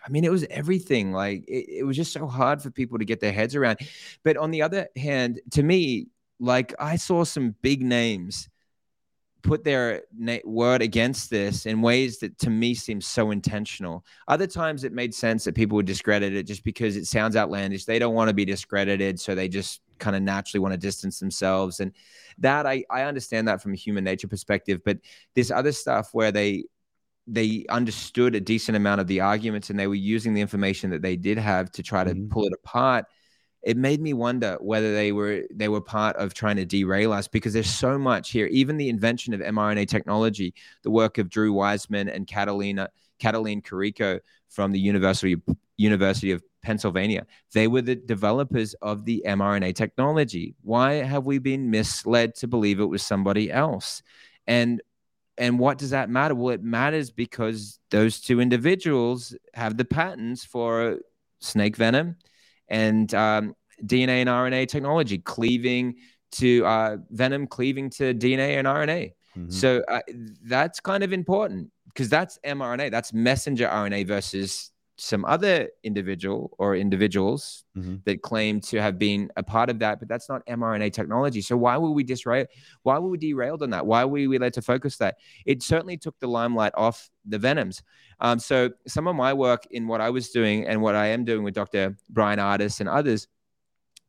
I 0.06 0.10
mean, 0.10 0.24
it 0.24 0.32
was 0.32 0.46
everything. 0.50 1.12
Like 1.12 1.44
it, 1.48 1.80
it 1.80 1.84
was 1.84 1.98
just 1.98 2.14
so 2.14 2.28
hard 2.28 2.62
for 2.62 2.72
people 2.72 3.00
to 3.00 3.06
get 3.06 3.20
their 3.20 3.32
heads 3.32 3.56
around. 3.56 3.80
But 4.24 4.38
on 4.38 4.52
the 4.52 4.62
other 4.62 4.88
hand, 4.96 5.40
to 5.52 5.64
me, 5.64 6.08
like 6.40 6.74
I 6.80 6.96
saw 6.96 7.24
some 7.24 7.56
big 7.62 7.84
names 7.84 8.50
put 9.42 9.64
their 9.64 10.04
na- 10.16 10.38
word 10.44 10.82
against 10.82 11.30
this 11.30 11.66
in 11.66 11.82
ways 11.82 12.20
that 12.20 12.38
to 12.40 12.50
me 12.50 12.74
seem 12.74 13.02
so 13.02 13.32
intentional. 13.32 14.06
Other 14.28 14.48
times 14.48 14.84
it 14.84 14.94
made 14.94 15.14
sense 15.14 15.44
that 15.44 15.56
people 15.56 15.76
would 15.76 15.86
discredit 15.86 16.36
it 16.36 16.44
just 16.44 16.64
because 16.64 16.96
it 16.96 17.06
sounds 17.06 17.36
outlandish. 17.36 17.86
They 17.86 18.00
don't 18.00 18.14
want 18.14 18.30
to 18.30 18.34
be 18.34 18.46
discredited, 18.46 19.20
so 19.20 19.36
they 19.36 19.48
just 19.48 19.82
kind 20.00 20.16
of 20.16 20.22
naturally 20.22 20.60
want 20.60 20.74
to 20.74 20.78
distance 20.78 21.20
themselves. 21.20 21.80
And 21.80 21.92
that 22.40 22.66
I 22.66 22.84
I 22.90 23.04
understand 23.04 23.48
that 23.48 23.62
from 23.62 23.74
a 23.74 23.78
human 23.78 24.04
nature 24.04 24.28
perspective, 24.28 24.82
but 24.84 25.00
this 25.36 25.52
other 25.52 25.72
stuff 25.72 26.10
where 26.14 26.32
they 26.32 26.66
they 27.28 27.66
understood 27.70 28.36
a 28.36 28.40
decent 28.40 28.76
amount 28.76 29.00
of 29.02 29.08
the 29.08 29.22
arguments 29.22 29.70
and 29.70 29.80
they 29.80 29.88
were 29.88 29.96
using 29.96 30.34
the 30.34 30.42
information 30.42 30.90
that 30.90 31.02
they 31.02 31.16
did 31.16 31.38
have 31.38 31.72
to 31.72 31.84
try 31.84 32.04
to 32.04 32.14
Mhm. 32.14 32.30
pull 32.30 32.46
it 32.46 32.54
apart 32.54 33.06
it 33.64 33.78
made 33.78 34.02
me 34.02 34.14
wonder 34.14 34.58
whether 34.60 34.94
they 34.94 35.12
were 35.12 35.44
they 35.54 35.68
were 35.68 35.82
part 35.82 36.16
of 36.16 36.34
trying 36.34 36.56
to 36.56 36.66
derail 36.66 37.14
us 37.14 37.28
because 37.28 37.54
there's 37.54 37.70
so 37.70 37.98
much 37.98 38.32
here. 38.32 38.48
Even 38.48 38.76
the 38.78 38.90
invention 38.90 39.34
of 39.36 39.40
mRNA 39.42 39.88
technology 39.88 40.54
the 40.82 40.90
work 40.90 41.18
of 41.20 41.30
Drew 41.30 41.54
Weissman 41.54 42.10
and 42.10 42.26
Catalina 42.26 42.90
Katalin 43.20 43.62
Karikó 43.62 44.20
from 44.50 44.72
the 44.72 44.80
University 44.80 45.36
University 45.78 46.32
of 46.32 46.44
Pennsylvania 46.64 47.26
they 47.54 47.68
were 47.68 47.82
the 47.84 47.96
developers 47.96 48.74
of 48.82 49.06
the 49.06 49.22
mRNA 49.28 49.76
technology. 49.76 50.56
Why 50.64 50.94
have 50.94 51.26
we 51.28 51.38
been 51.38 51.70
misled 51.70 52.34
to 52.36 52.48
believe 52.48 52.80
it 52.80 52.86
was 52.86 53.04
somebody 53.04 53.52
else? 53.52 54.02
And 54.48 54.82
and 55.38 55.58
what 55.58 55.78
does 55.78 55.92
that 55.92 56.10
matter 56.10 56.36
well 56.36 56.54
it 56.54 56.64
matters 56.64 57.10
because 57.10 57.80
those 57.90 58.20
two 58.20 58.40
individuals 58.40 59.36
have 59.54 59.78
the 59.78 59.86
patents 59.86 60.46
for 60.46 61.00
snake 61.42 61.76
venom, 61.76 62.16
and 62.70 63.14
um, 63.14 63.56
DNA 63.84 64.22
and 64.22 64.30
RNA 64.30 64.68
technology 64.70 65.18
cleaving 65.18 65.96
to 66.34 66.66
uh, 66.66 66.98
venom 67.10 67.48
cleaving 67.48 67.90
to 67.90 68.14
DNA 68.14 68.58
and 68.58 68.68
RNA. 68.68 69.14
Mm-hmm. 69.38 69.50
So 69.50 69.84
uh, 69.88 70.02
that's 70.44 70.80
kind 70.80 71.04
of 71.04 71.12
important 71.12 71.72
because 71.88 72.10
that's 72.10 72.40
mRNA, 72.46 72.92
that's 72.92 73.12
messenger 73.12 73.68
RNA 73.68 74.08
versus 74.08 74.72
some 75.04 75.26
other 75.26 75.68
individual 75.84 76.56
or 76.60 76.76
individuals 76.76 77.64
mm-hmm. 77.76 77.96
that 78.06 78.22
claim 78.22 78.62
to 78.62 78.80
have 78.80 79.00
been 79.00 79.32
a 79.36 79.42
part 79.42 79.68
of 79.72 79.80
that, 79.80 79.98
but 79.98 80.08
that's 80.08 80.30
not 80.30 80.46
mRNA 80.46 80.94
technology. 80.94 81.42
So 81.42 81.58
why 81.58 81.76
were 81.78 81.90
we 81.90 82.04
disrail? 82.04 82.46
Why 82.84 83.00
were 83.00 83.10
we 83.10 83.18
derailed 83.18 83.64
on 83.64 83.72
that? 83.72 83.84
Why 83.84 84.06
were 84.06 84.12
we 84.28 84.38
led 84.38 84.54
to 84.54 84.62
focus 84.62 84.98
that? 84.98 85.16
It 85.48 85.64
certainly 85.64 85.98
took 85.98 86.20
the 86.20 86.28
limelight 86.28 86.74
off 86.76 87.10
the 87.26 87.40
venoms. 87.40 87.82
Um, 88.20 88.38
so 88.38 88.70
some 88.88 89.08
of 89.08 89.16
my 89.16 89.34
work 89.34 89.66
in 89.72 89.88
what 89.88 90.02
I 90.02 90.12
was 90.12 90.30
doing 90.30 90.68
and 90.68 90.84
what 90.84 90.94
I 90.94 91.08
am 91.08 91.26
doing 91.26 91.44
with 91.44 91.56
Dr. 91.56 91.98
Brian 92.08 92.38
Ardis 92.38 92.80
and 92.80 92.88
others 92.88 93.28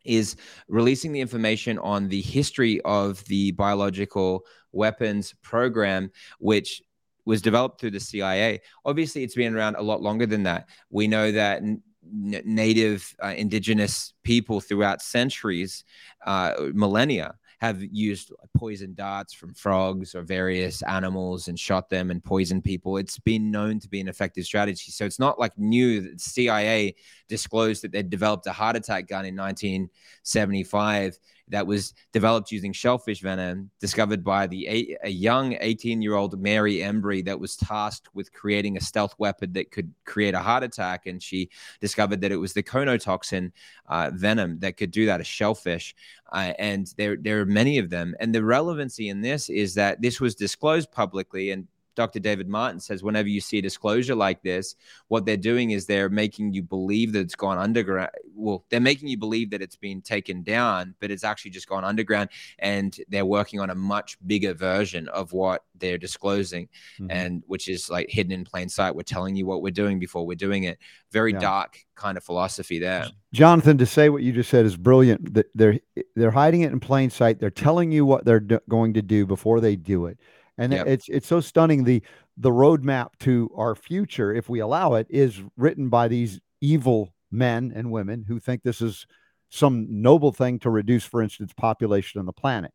is 0.04 0.36
releasing 0.68 1.12
the 1.12 1.22
information 1.22 1.78
on 1.78 2.08
the 2.08 2.20
history 2.20 2.82
of 2.82 3.24
the 3.24 3.52
biological 3.52 4.44
weapons 4.72 5.34
program, 5.42 6.10
which 6.38 6.82
was 7.24 7.42
developed 7.42 7.80
through 7.80 7.92
the 7.92 8.00
CIA. 8.00 8.60
Obviously, 8.84 9.22
it's 9.22 9.34
been 9.34 9.54
around 9.54 9.76
a 9.76 9.82
lot 9.82 10.02
longer 10.02 10.26
than 10.26 10.42
that. 10.44 10.68
We 10.90 11.06
know 11.06 11.32
that 11.32 11.62
n- 11.62 11.82
native 12.04 13.14
uh, 13.22 13.34
indigenous 13.36 14.14
people 14.22 14.60
throughout 14.60 15.02
centuries, 15.02 15.84
uh, 16.26 16.54
millennia, 16.72 17.34
have 17.62 17.80
used 17.80 18.32
poison 18.56 18.92
darts 18.92 19.32
from 19.32 19.54
frogs 19.54 20.16
or 20.16 20.22
various 20.22 20.82
animals 20.82 21.46
and 21.46 21.56
shot 21.56 21.88
them 21.88 22.10
and 22.10 22.24
poisoned 22.24 22.64
people. 22.64 22.96
It's 22.96 23.20
been 23.20 23.52
known 23.52 23.78
to 23.78 23.88
be 23.88 24.00
an 24.00 24.08
effective 24.08 24.44
strategy. 24.44 24.90
So 24.90 25.04
it's 25.04 25.20
not 25.20 25.38
like 25.38 25.56
new 25.56 26.00
that 26.00 26.20
CIA 26.20 26.96
disclosed 27.28 27.84
that 27.84 27.92
they'd 27.92 28.10
developed 28.10 28.48
a 28.48 28.52
heart 28.52 28.74
attack 28.74 29.06
gun 29.06 29.26
in 29.26 29.36
1975 29.36 31.18
that 31.48 31.66
was 31.66 31.94
developed 32.12 32.50
using 32.50 32.72
shellfish 32.72 33.20
venom, 33.20 33.70
discovered 33.80 34.24
by 34.24 34.46
the 34.46 34.98
a 35.02 35.08
young 35.08 35.54
18-year-old 35.54 36.40
Mary 36.40 36.76
Embree 36.76 37.24
that 37.24 37.38
was 37.38 37.56
tasked 37.56 38.08
with 38.14 38.32
creating 38.32 38.76
a 38.76 38.80
stealth 38.80 39.14
weapon 39.18 39.52
that 39.52 39.70
could 39.70 39.92
create 40.04 40.34
a 40.34 40.38
heart 40.40 40.62
attack, 40.62 41.06
and 41.06 41.22
she 41.22 41.50
discovered 41.80 42.20
that 42.20 42.32
it 42.32 42.36
was 42.36 42.52
the 42.52 42.62
conotoxin 42.62 43.52
uh, 43.86 44.10
venom 44.14 44.58
that 44.60 44.76
could 44.76 44.90
do 44.90 45.06
that, 45.06 45.20
a 45.20 45.24
shellfish. 45.24 45.94
Uh, 46.32 46.54
and 46.58 46.94
there, 46.96 47.16
there 47.16 47.40
are 47.40 47.46
many 47.46 47.76
of 47.78 47.90
them. 47.90 48.14
And 48.18 48.34
the 48.34 48.42
relevancy 48.42 49.10
in 49.10 49.20
this 49.20 49.50
is 49.50 49.74
that 49.74 50.00
this 50.00 50.20
was 50.20 50.34
disclosed 50.34 50.90
publicly, 50.90 51.50
and 51.50 51.66
Dr. 51.94 52.20
David 52.20 52.48
Martin 52.48 52.80
says 52.80 53.02
whenever 53.02 53.28
you 53.28 53.40
see 53.40 53.58
a 53.58 53.62
disclosure 53.62 54.14
like 54.14 54.42
this, 54.42 54.74
what 55.08 55.26
they're 55.26 55.36
doing 55.36 55.70
is 55.70 55.86
they're 55.86 56.08
making 56.08 56.52
you 56.52 56.62
believe 56.62 57.12
that 57.12 57.20
it's 57.20 57.34
gone 57.34 57.58
underground. 57.58 58.10
Well, 58.34 58.64
they're 58.70 58.80
making 58.80 59.08
you 59.08 59.18
believe 59.18 59.50
that 59.50 59.62
it's 59.62 59.76
been 59.76 60.00
taken 60.00 60.42
down, 60.42 60.94
but 61.00 61.10
it's 61.10 61.24
actually 61.24 61.50
just 61.50 61.68
gone 61.68 61.84
underground. 61.84 62.30
And 62.58 62.96
they're 63.08 63.26
working 63.26 63.60
on 63.60 63.70
a 63.70 63.74
much 63.74 64.16
bigger 64.26 64.54
version 64.54 65.08
of 65.08 65.32
what 65.32 65.64
they're 65.74 65.98
disclosing, 65.98 66.68
mm-hmm. 66.98 67.10
and 67.10 67.42
which 67.46 67.68
is 67.68 67.90
like 67.90 68.08
hidden 68.08 68.32
in 68.32 68.44
plain 68.44 68.68
sight. 68.68 68.94
We're 68.94 69.02
telling 69.02 69.36
you 69.36 69.46
what 69.46 69.62
we're 69.62 69.70
doing 69.70 69.98
before 69.98 70.26
we're 70.26 70.34
doing 70.34 70.64
it. 70.64 70.78
Very 71.10 71.32
yeah. 71.32 71.40
dark 71.40 71.78
kind 71.94 72.16
of 72.16 72.24
philosophy 72.24 72.78
there. 72.78 73.06
Jonathan, 73.32 73.78
to 73.78 73.86
say 73.86 74.08
what 74.08 74.22
you 74.22 74.32
just 74.32 74.50
said 74.50 74.64
is 74.64 74.76
brilliant. 74.76 75.36
They're 75.54 75.78
they're 76.16 76.30
hiding 76.30 76.62
it 76.62 76.72
in 76.72 76.80
plain 76.80 77.10
sight. 77.10 77.38
They're 77.38 77.50
telling 77.50 77.92
you 77.92 78.06
what 78.06 78.24
they're 78.24 78.40
do- 78.40 78.60
going 78.68 78.94
to 78.94 79.02
do 79.02 79.26
before 79.26 79.60
they 79.60 79.76
do 79.76 80.06
it 80.06 80.18
and 80.58 80.72
yep. 80.72 80.86
it's 80.86 81.08
it's 81.08 81.26
so 81.26 81.40
stunning 81.40 81.84
the 81.84 82.02
the 82.36 82.50
roadmap 82.50 83.08
to 83.20 83.50
our 83.56 83.74
future 83.74 84.34
if 84.34 84.48
we 84.48 84.60
allow 84.60 84.94
it 84.94 85.06
is 85.10 85.40
written 85.56 85.88
by 85.88 86.08
these 86.08 86.40
evil 86.60 87.12
men 87.30 87.72
and 87.74 87.90
women 87.90 88.24
who 88.26 88.38
think 88.38 88.62
this 88.62 88.80
is 88.80 89.06
some 89.50 89.86
noble 89.88 90.32
thing 90.32 90.58
to 90.58 90.70
reduce 90.70 91.04
for 91.04 91.22
instance 91.22 91.52
population 91.56 92.18
on 92.18 92.26
the 92.26 92.32
planet 92.32 92.72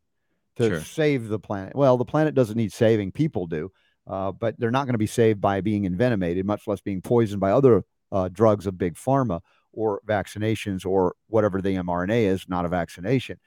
to 0.56 0.68
sure. 0.68 0.80
save 0.80 1.28
the 1.28 1.38
planet 1.38 1.74
well 1.74 1.96
the 1.96 2.04
planet 2.04 2.34
doesn't 2.34 2.56
need 2.56 2.72
saving 2.72 3.12
people 3.12 3.46
do 3.46 3.70
uh, 4.06 4.32
but 4.32 4.58
they're 4.58 4.70
not 4.70 4.84
going 4.84 4.94
to 4.94 4.98
be 4.98 5.06
saved 5.06 5.40
by 5.40 5.60
being 5.60 5.84
envenomated 5.84 6.46
much 6.46 6.66
less 6.66 6.80
being 6.80 7.02
poisoned 7.02 7.40
by 7.40 7.50
other 7.50 7.84
uh, 8.10 8.28
drugs 8.28 8.66
of 8.66 8.78
big 8.78 8.94
pharma 8.94 9.40
or 9.72 10.00
vaccinations 10.06 10.84
or 10.84 11.14
whatever 11.28 11.60
the 11.60 11.76
mrna 11.76 12.24
is 12.24 12.46
not 12.48 12.64
a 12.64 12.68
vaccination 12.68 13.38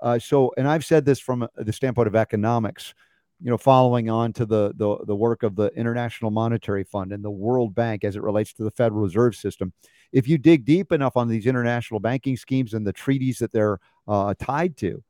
uh, 0.00 0.18
so 0.18 0.52
and 0.56 0.68
i've 0.68 0.84
said 0.84 1.04
this 1.04 1.20
from 1.20 1.46
the 1.56 1.72
standpoint 1.72 2.06
of 2.06 2.16
economics 2.16 2.94
you 3.40 3.50
know, 3.50 3.58
following 3.58 4.10
on 4.10 4.32
to 4.32 4.44
the, 4.44 4.72
the 4.76 5.04
the 5.06 5.14
work 5.14 5.42
of 5.42 5.54
the 5.54 5.68
International 5.76 6.30
Monetary 6.30 6.84
Fund 6.84 7.12
and 7.12 7.24
the 7.24 7.30
World 7.30 7.74
Bank 7.74 8.04
as 8.04 8.16
it 8.16 8.22
relates 8.22 8.52
to 8.54 8.64
the 8.64 8.70
Federal 8.70 9.02
Reserve 9.02 9.36
System, 9.36 9.72
if 10.12 10.26
you 10.26 10.38
dig 10.38 10.64
deep 10.64 10.90
enough 10.90 11.16
on 11.16 11.28
these 11.28 11.46
international 11.46 12.00
banking 12.00 12.36
schemes 12.36 12.74
and 12.74 12.86
the 12.86 12.92
treaties 12.92 13.38
that 13.38 13.52
they're 13.52 13.78
uh, 14.08 14.34
tied 14.40 14.76
to, 14.78 15.02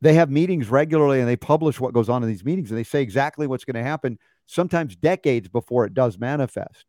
they 0.00 0.14
have 0.14 0.30
meetings 0.30 0.68
regularly 0.68 1.20
and 1.20 1.28
they 1.28 1.36
publish 1.36 1.78
what 1.78 1.94
goes 1.94 2.08
on 2.08 2.22
in 2.22 2.28
these 2.28 2.44
meetings 2.44 2.70
and 2.70 2.78
they 2.78 2.84
say 2.84 3.02
exactly 3.02 3.46
what's 3.46 3.64
going 3.64 3.76
to 3.76 3.88
happen, 3.88 4.18
sometimes 4.46 4.96
decades 4.96 5.48
before 5.48 5.84
it 5.84 5.94
does 5.94 6.18
manifest. 6.18 6.84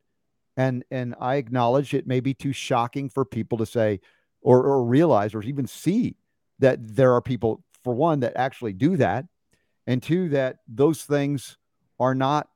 And 0.57 0.83
and 0.89 1.13
I 1.19 1.35
acknowledge 1.35 1.93
it 1.93 2.07
may 2.07 2.19
be 2.19 2.33
too 2.33 2.53
shocking 2.53 3.09
for 3.09 3.25
people 3.25 3.57
to 3.59 3.65
say 3.65 3.99
or, 4.41 4.63
or 4.63 4.83
realize 4.83 5.35
or 5.35 5.43
even 5.43 5.67
see 5.67 6.15
that 6.59 6.79
there 6.81 7.13
are 7.13 7.21
people, 7.21 7.63
for 7.83 7.93
one, 7.93 8.21
that 8.21 8.33
actually 8.35 8.73
do 8.73 8.97
that 8.97 9.25
and 9.87 10.01
two, 10.01 10.29
that 10.29 10.57
those 10.67 11.03
things 11.03 11.57
are 11.99 12.15
not 12.15 12.47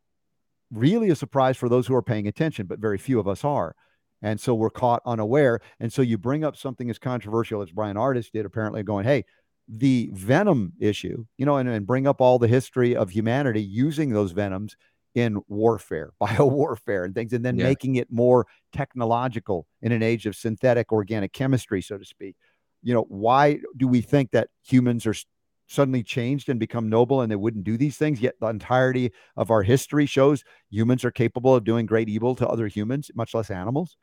really 0.72 1.10
a 1.10 1.16
surprise 1.16 1.58
for 1.58 1.70
those 1.70 1.88
who 1.88 1.96
are 1.96 2.02
paying 2.02 2.28
attention, 2.28 2.66
but 2.66 2.80
very 2.80 2.98
few 2.98 3.20
of 3.20 3.28
us 3.28 3.44
are. 3.44 3.76
And 4.22 4.40
so 4.40 4.56
we're 4.56 4.70
caught 4.70 5.02
unaware. 5.06 5.60
And 5.80 5.92
so 5.92 6.02
you 6.02 6.18
bring 6.18 6.44
up 6.44 6.58
something 6.58 6.90
as 6.90 6.98
controversial 6.98 7.62
as 7.62 7.72
Brian 7.72 7.96
Ardis 7.96 8.32
did, 8.32 8.46
apparently 8.46 8.82
going, 8.84 9.06
hey, 9.06 9.26
the 9.68 10.10
venom 10.14 10.74
issue, 10.80 11.26
you 11.38 11.46
know, 11.46 11.58
and, 11.58 11.68
and 11.70 11.86
bring 11.86 12.08
up 12.08 12.22
all 12.22 12.40
the 12.40 12.48
history 12.48 12.96
of 12.96 13.10
humanity 13.10 13.62
using 13.62 14.12
those 14.12 14.32
venoms 14.32 14.76
in 15.16 15.42
warfare, 15.48 16.12
bio 16.20 16.46
warfare, 16.46 17.04
and 17.04 17.16
things, 17.16 17.34
and 17.34 17.44
then 17.44 17.58
yeah. 17.58 17.64
making 17.66 17.96
it 17.96 18.12
more 18.12 18.46
technological 18.74 19.68
in 19.82 19.92
an 19.92 20.04
age 20.04 20.26
of 20.26 20.36
synthetic 20.36 20.92
organic 20.92 21.34
chemistry, 21.34 21.82
so 21.82 21.98
to 21.98 22.06
speak. 22.06 22.36
You 22.84 22.94
know, 22.94 23.06
why 23.08 23.60
do 23.76 23.88
we 23.88 24.02
think 24.02 24.32
that 24.32 24.50
humans 24.64 25.08
are 25.08 25.16
suddenly 25.68 26.04
changed 26.04 26.50
and 26.50 26.60
become 26.60 26.90
noble 26.90 27.22
and 27.22 27.32
they 27.32 27.36
wouldn't 27.36 27.64
do 27.64 27.78
these 27.78 27.98
things. 27.98 28.22
Yet 28.22 28.36
the 28.40 28.48
entirety 28.48 29.12
of 29.36 29.52
our 29.52 29.64
history 29.64 30.06
shows 30.06 30.44
humans 30.70 31.04
are 31.04 31.12
capable 31.12 31.56
of 31.56 31.64
doing 31.64 31.86
great 31.86 32.10
evil 32.10 32.36
to 32.36 32.48
other 32.48 32.68
humans, 32.68 33.10
much 33.16 33.34
less 33.34 33.50
animals. 33.50 33.98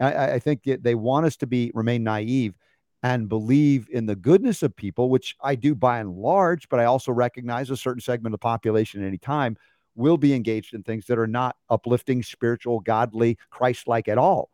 I, 0.00 0.32
I 0.32 0.38
think 0.38 0.62
they 0.64 0.94
want 0.94 1.26
us 1.26 1.36
to 1.36 1.46
be 1.46 1.70
remain 1.74 2.02
naive 2.02 2.54
and 3.02 3.28
believe 3.28 3.86
in 3.92 4.06
the 4.06 4.16
goodness 4.16 4.62
of 4.62 4.74
people, 4.74 5.10
which 5.10 5.36
I 5.42 5.54
do 5.54 5.74
by 5.74 5.98
and 5.98 6.10
large, 6.16 6.68
but 6.68 6.80
I 6.80 6.86
also 6.86 7.12
recognize 7.12 7.70
a 7.70 7.76
certain 7.76 8.00
segment 8.00 8.34
of 8.34 8.40
the 8.40 8.44
population 8.44 9.02
at 9.02 9.06
any 9.06 9.18
time 9.18 9.56
will 9.94 10.16
be 10.16 10.34
engaged 10.34 10.74
in 10.74 10.82
things 10.82 11.06
that 11.06 11.18
are 11.18 11.26
not 11.26 11.56
uplifting, 11.70 12.22
spiritual, 12.22 12.80
godly, 12.80 13.38
Christ 13.50 13.86
like 13.86 14.08
at 14.08 14.18
all. 14.18 14.50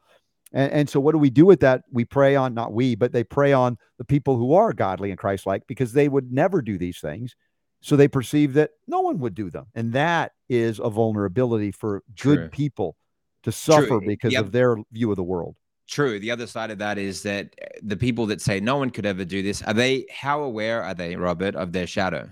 And, 0.53 0.73
and, 0.73 0.91
so, 0.91 0.99
what 1.01 1.13
do 1.13 1.19
we 1.19 1.31
do 1.31 1.47
with 1.47 1.61
that? 1.61 1.83
We 1.93 2.05
pray 2.05 2.35
on, 2.35 2.55
not 2.55 2.73
we, 2.73 2.95
but 2.95 3.13
they 3.13 3.25
prey 3.25 3.53
on 3.53 3.79
the 3.99 4.05
people 4.05 4.37
who 4.37 4.55
are 4.55 4.73
godly 4.73 5.11
and 5.11 5.19
Christ 5.19 5.47
like 5.47 5.67
because 5.67 5.93
they 5.93 6.09
would 6.09 6.33
never 6.33 6.61
do 6.61 6.77
these 6.77 6.99
things. 7.01 7.35
So 7.83 7.97
they 7.97 8.09
perceive 8.09 8.55
that 8.55 8.71
no 8.87 9.01
one 9.01 9.19
would 9.21 9.35
do 9.35 9.51
them. 9.51 9.67
And 9.75 9.93
that 9.95 10.33
is 10.49 10.81
a 10.81 10.91
vulnerability 10.91 11.73
for 11.73 12.03
good 12.21 12.37
True. 12.37 12.49
people 12.49 12.97
to 13.45 13.53
suffer 13.53 13.87
True. 13.87 14.03
because 14.07 14.33
yep. 14.33 14.45
of 14.45 14.53
their 14.53 14.77
view 14.93 15.11
of 15.11 15.17
the 15.17 15.23
world. 15.23 15.57
True. 15.89 16.21
The 16.21 16.31
other 16.31 16.47
side 16.47 16.71
of 16.71 16.79
that 16.79 16.99
is 16.99 17.23
that 17.23 17.55
eh, 17.61 17.67
the 17.83 17.97
people 17.97 18.27
that 18.27 18.41
say 18.41 18.61
no 18.61 18.77
one 18.77 18.91
could 18.91 19.07
ever 19.07 19.25
do 19.25 19.43
this, 19.43 19.63
are 19.63 19.75
they, 19.75 20.07
how 20.11 20.43
aware 20.43 20.83
are 20.85 20.95
they, 20.95 21.17
Robert, 21.17 21.57
of 21.57 21.73
their 21.73 21.87
shadow? 21.87 22.31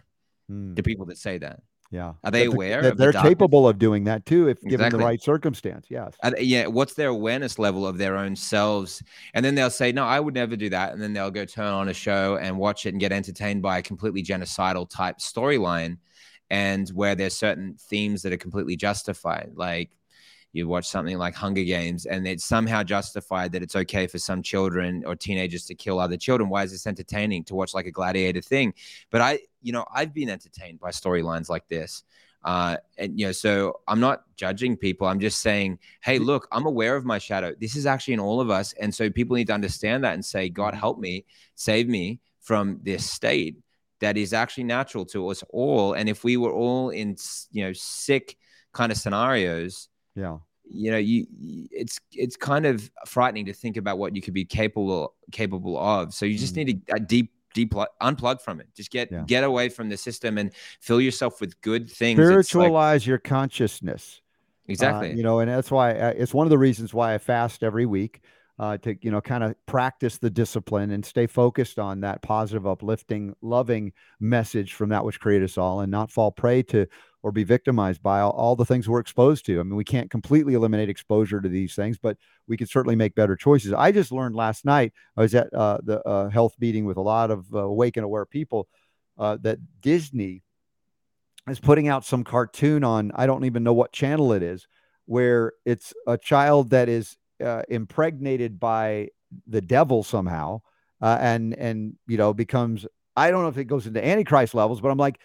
Hmm. 0.49 0.75
The 0.75 0.83
people 0.83 1.07
that 1.07 1.19
say 1.19 1.39
that. 1.39 1.61
Yeah. 1.91 2.13
Are 2.23 2.31
they 2.31 2.45
aware? 2.45 2.83
That 2.83 2.99
they're 2.99 3.13
the 3.13 3.23
capable 3.23 3.67
of 3.67 3.79
doing 3.79 4.05
that 4.05 4.27
too, 4.27 4.49
if 4.49 4.59
exactly. 4.59 4.71
given 4.71 4.93
the 4.93 4.99
right 4.99 5.23
circumstance. 5.23 5.87
Yes. 5.89 6.15
Uh, 6.23 6.33
yeah. 6.39 6.67
What's 6.67 6.95
their 6.95 7.09
awareness 7.09 7.59
level 7.59 7.87
of 7.87 7.97
their 7.97 8.17
own 8.17 8.37
selves? 8.37 9.03
And 9.33 9.43
then 9.43 9.55
they'll 9.55 9.71
say, 9.71 9.91
"No, 9.93 10.05
I 10.05 10.21
would 10.21 10.35
never 10.35 10.55
do 10.55 10.69
that." 10.69 10.93
And 10.93 11.01
then 11.03 11.15
they'll 11.15 11.31
go 11.31 11.47
turn 11.47 11.73
on 11.73 11.89
a 11.89 11.95
show 11.95 12.37
and 12.37 12.59
watch 12.59 12.85
it 12.85 12.91
and 12.91 13.01
get 13.01 13.13
entertained 13.13 13.63
by 13.63 13.79
a 13.79 13.83
completely 13.83 14.23
genocidal 14.23 14.89
type 14.89 15.19
storyline, 15.19 15.97
and 16.51 16.89
where 16.91 17.15
there's 17.15 17.35
certain 17.35 17.77
themes 17.79 18.23
that 18.23 18.35
are 18.35 18.39
completely 18.39 18.77
justified, 18.77 19.53
like 19.55 19.91
you 20.53 20.67
watch 20.67 20.89
something 20.89 21.19
like 21.19 21.35
Hunger 21.35 21.63
Games 21.63 22.07
and 22.07 22.27
it's 22.27 22.45
somehow 22.45 22.83
justified 22.83 23.53
that 23.53 23.63
it's 23.63 23.77
okay 23.77 24.07
for 24.07 24.19
some 24.19 24.43
children 24.43 25.05
or 25.07 25.15
teenagers 25.15 25.65
to 25.67 25.75
kill 25.75 26.01
other 26.01 26.17
children. 26.17 26.49
Why 26.49 26.65
is 26.65 26.73
this 26.73 26.87
entertaining 26.87 27.45
to 27.45 27.55
watch 27.55 27.75
like 27.75 27.87
a 27.87 27.91
gladiator 27.91 28.41
thing? 28.41 28.75
But 29.11 29.21
I, 29.21 29.41
you 29.63 29.73
know, 29.73 29.85
I've 29.95 30.15
been 30.15 30.31
entertained 30.31 30.81
by 30.81 30.91
storylines 30.91 31.49
like 31.49 31.69
this. 31.69 32.03
Uh, 32.45 32.77
and 32.97 33.19
you 33.19 33.27
know, 33.27 33.33
so 33.33 33.81
I'm 33.89 34.01
not 34.01 34.23
judging 34.37 34.77
people. 34.77 35.07
I'm 35.07 35.21
just 35.21 35.41
saying, 35.41 35.79
hey, 36.01 36.19
look, 36.19 36.49
I'm 36.53 36.67
aware 36.67 36.97
of 36.97 37.05
my 37.05 37.19
shadow. 37.19 37.55
This 37.61 37.77
is 37.77 37.85
actually 37.85 38.15
in 38.15 38.21
all 38.21 38.41
of 38.41 38.49
us, 38.49 38.73
and 38.75 38.95
so 38.95 39.11
people 39.11 39.37
need 39.37 39.49
to 39.49 39.55
understand 39.55 40.05
that 40.05 40.15
and 40.15 40.25
say, 40.25 40.49
God, 40.49 40.75
help 40.75 40.99
me, 40.99 41.25
save 41.57 41.89
me 41.89 42.21
from 42.41 42.79
this 42.83 43.09
state 43.09 43.57
that 44.01 44.17
is 44.17 44.33
actually 44.33 44.65
natural 44.65 45.05
to 45.07 45.29
us 45.29 45.43
all. 45.51 45.95
And 45.95 46.09
if 46.09 46.23
we 46.23 46.37
were 46.37 46.53
all 46.53 46.91
in, 46.91 47.17
you 47.51 47.65
know, 47.65 47.73
sick 47.73 48.37
kind 48.73 48.93
of 48.93 48.99
scenarios, 48.99 49.89
yeah. 50.19 50.39
You 50.71 50.91
know 50.91 50.99
you 50.99 51.27
it's 51.71 51.99
it's 52.13 52.37
kind 52.37 52.67
of 52.67 52.91
frightening 53.07 53.47
to 53.47 53.55
think 53.55 53.79
about 53.79 53.99
what 53.99 54.15
you 54.15 54.21
could 54.21 54.35
be 54.35 54.45
capable 54.45 55.15
capable 55.33 55.79
of. 55.79 56.13
So 56.13 56.27
you 56.27 56.37
just 56.37 56.55
mm. 56.55 56.67
need 56.67 56.83
a, 56.91 57.01
deep 57.01 57.33
deep 57.55 57.73
unplug 58.03 58.43
from 58.43 58.61
it. 58.61 58.67
Just 58.75 58.91
get 58.91 59.11
yeah. 59.11 59.25
get 59.27 59.45
away 59.45 59.71
from 59.71 59.89
the 59.89 59.97
system 59.97 60.37
and 60.37 60.53
fill 60.81 61.01
yourself 61.01 61.41
with 61.41 61.59
good 61.63 61.91
things. 61.91 62.19
Spiritualize 62.19 63.03
like, 63.03 63.07
your 63.07 63.19
consciousness. 63.19 64.21
Exactly. 64.69 65.13
uh, 65.13 65.15
you 65.15 65.23
know 65.23 65.39
and 65.41 65.51
that's 65.51 65.71
why 65.71 65.95
I, 65.95 65.99
uh, 65.99 66.15
it's 66.17 66.35
one 66.35 66.47
of 66.47 66.51
the 66.51 66.59
reasons 66.59 66.93
why 66.93 67.15
i 67.15 67.19
fast 67.19 67.63
every 67.63 67.87
week 67.87 68.21
uh, 68.59 68.77
to 68.79 68.97
you 69.01 69.11
know 69.11 69.21
kind 69.21 69.43
of 69.43 69.55
practice 69.67 70.19
the 70.19 70.31
discipline 70.31 70.91
and 70.91 71.05
stay 71.05 71.27
focused 71.27 71.79
on 71.79 72.01
that 72.01 72.23
positive 72.23 72.67
uplifting 72.67 73.35
loving 73.41 73.93
message 74.21 74.75
from 74.75 74.91
that 74.91 75.05
which 75.05 75.21
created 75.21 75.45
us 75.45 75.57
all 75.57 75.81
and 75.81 75.91
not 75.91 76.11
fall 76.11 76.31
prey 76.31 76.63
to 76.63 76.87
or 77.23 77.33
be 77.33 77.45
victimized 77.45 78.03
by 78.03 78.21
all, 78.21 78.31
all, 78.31 78.57
the 78.57 78.65
things 78.65 78.89
we're 78.89 79.01
exposed 79.01 79.45
to. 79.47 79.59
I 79.59 79.63
mean, 79.65 79.75
we 79.75 79.85
can't 79.85 80.11
completely 80.11 80.55
eliminate 80.55 80.89
exposure 80.89 81.41
to 81.41 81.49
these 81.49 81.75
things, 81.75 81.99
but 81.99 82.17
we 82.47 82.57
can 82.57 82.67
certainly 82.67 82.95
make 82.95 83.15
better 83.15 83.35
choices. 83.35 83.73
I 83.73 83.91
just 83.91 84.13
learned 84.13 84.37
last 84.37 84.65
night, 84.65 84.93
I 85.17 85.23
was 85.23 85.35
at 85.35 85.53
uh, 85.53 85.79
the 85.83 86.01
uh, 86.07 86.29
health 86.29 86.55
meeting 86.61 86.85
with 86.85 86.97
a 86.97 87.03
lot 87.03 87.31
of 87.31 87.53
uh, 87.53 87.59
awake 87.59 87.97
and 87.97 88.05
aware 88.05 88.25
people, 88.25 88.69
uh, 89.19 89.37
that 89.43 89.59
Disney 89.81 90.43
is 91.49 91.59
putting 91.59 91.89
out 91.89 92.05
some 92.05 92.23
cartoon 92.23 92.85
on, 92.85 93.11
I 93.15 93.27
don't 93.27 93.45
even 93.45 93.65
know 93.65 93.73
what 93.73 93.93
channel 93.93 94.33
it 94.33 94.43
is, 94.43 94.69
where 95.07 95.53
it's 95.65 95.93
a 96.07 96.17
child 96.17 96.71
that 96.71 96.89
is 96.89 97.17
uh, 97.45 97.63
impregnated 97.69 98.61
by 98.61 99.09
the 99.47 99.61
devil 99.61 100.05
somehow 100.05 100.61
uh, 101.01 101.19
and, 101.21 101.55
and, 101.55 101.95
you 102.07 102.17
know, 102.17 102.33
becomes, 102.33 102.87
I 103.17 103.31
don't 103.31 103.43
know 103.43 103.49
if 103.49 103.59
it 103.59 103.65
goes 103.65 103.87
into 103.87 104.07
Antichrist 104.07 104.55
levels, 104.55 104.81
but 104.81 104.91
I'm 104.91 104.99
like, 104.99 105.19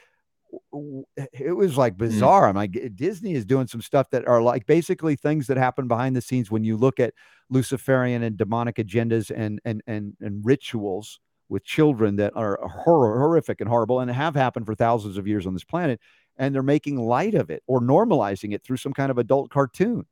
it 1.34 1.56
was 1.56 1.78
like 1.78 1.96
mm. 1.96 2.00
bizarre. 2.00 2.48
I'm 2.48 2.56
like, 2.56 2.78
Disney 2.96 3.34
is 3.34 3.46
doing 3.46 3.68
some 3.68 3.82
stuff 3.82 4.10
that 4.12 4.28
are 4.28 4.42
like 4.42 4.66
basically 4.66 5.16
things 5.16 5.48
that 5.48 5.58
happen 5.58 5.88
behind 5.88 6.16
the 6.16 6.22
scenes 6.22 6.52
when 6.52 6.64
you 6.64 6.78
look 6.78 7.00
at 7.00 7.14
Luciferian 7.50 8.24
and 8.24 8.38
demonic 8.38 8.76
agendas 8.78 9.32
and 9.36 9.60
and 9.66 9.82
and 9.88 10.16
and 10.22 10.46
rituals 10.46 11.20
with 11.50 11.64
children 11.64 12.16
that 12.16 12.34
are 12.36 12.60
hor- 12.64 13.20
horrific 13.20 13.62
and 13.62 13.70
horrible 13.70 14.00
and 14.00 14.10
have 14.10 14.36
happened 14.36 14.66
for 14.66 14.76
thousands 14.76 15.18
of 15.18 15.28
years 15.28 15.46
on 15.46 15.54
this 15.54 15.64
planet, 15.64 16.00
and 16.38 16.54
they're 16.54 16.64
making 16.64 16.98
light 16.98 17.36
of 17.36 17.50
it 17.50 17.64
or 17.68 17.82
normalizing 17.82 18.54
it 18.54 18.64
through 18.64 18.78
some 18.78 18.94
kind 18.94 19.12
of 19.12 19.18
adult 19.18 19.50
cartoon. 19.50 20.06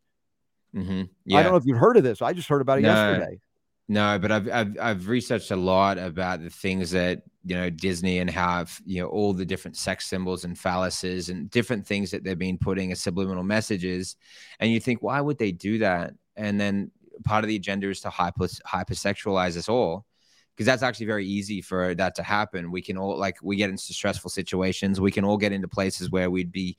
Mm-hmm. 0.75 1.03
Yeah. 1.25 1.37
I 1.37 1.43
don't 1.43 1.51
know 1.51 1.57
if 1.57 1.65
you've 1.65 1.77
heard 1.77 1.97
of 1.97 2.03
this. 2.03 2.21
I 2.21 2.33
just 2.33 2.47
heard 2.47 2.61
about 2.61 2.79
it 2.79 2.83
no. 2.83 2.89
yesterday. 2.89 3.39
No, 3.87 4.19
but 4.19 4.31
I've, 4.31 4.49
I've 4.49 4.77
I've 4.79 5.07
researched 5.09 5.51
a 5.51 5.55
lot 5.55 5.97
about 5.97 6.41
the 6.41 6.49
things 6.49 6.91
that 6.91 7.23
you 7.43 7.55
know 7.55 7.69
Disney 7.69 8.19
and 8.19 8.29
have 8.29 8.79
you 8.85 9.01
know 9.01 9.07
all 9.07 9.33
the 9.33 9.45
different 9.45 9.77
sex 9.77 10.07
symbols 10.07 10.43
and 10.43 10.55
phalluses 10.55 11.29
and 11.29 11.49
different 11.49 11.85
things 11.85 12.11
that 12.11 12.23
they've 12.23 12.37
been 12.37 12.57
putting 12.57 12.91
as 12.91 13.01
subliminal 13.01 13.43
messages, 13.43 14.15
and 14.59 14.71
you 14.71 14.79
think 14.79 15.01
why 15.01 15.19
would 15.21 15.37
they 15.37 15.51
do 15.51 15.79
that? 15.79 16.13
And 16.35 16.59
then 16.59 16.91
part 17.23 17.43
of 17.43 17.47
the 17.47 17.55
agenda 17.55 17.89
is 17.89 18.01
to 18.01 18.09
hyper 18.09 18.47
hypersexualize 18.47 19.57
us 19.57 19.69
all, 19.69 20.05
because 20.55 20.65
that's 20.65 20.83
actually 20.83 21.07
very 21.07 21.25
easy 21.25 21.61
for 21.61 21.95
that 21.95 22.15
to 22.15 22.23
happen. 22.23 22.71
We 22.71 22.81
can 22.81 22.97
all 22.97 23.17
like 23.17 23.37
we 23.41 23.55
get 23.55 23.69
into 23.69 23.93
stressful 23.93 24.29
situations. 24.29 25.01
We 25.01 25.11
can 25.11 25.25
all 25.25 25.37
get 25.37 25.51
into 25.51 25.67
places 25.67 26.11
where 26.11 26.29
we'd 26.29 26.51
be 26.51 26.77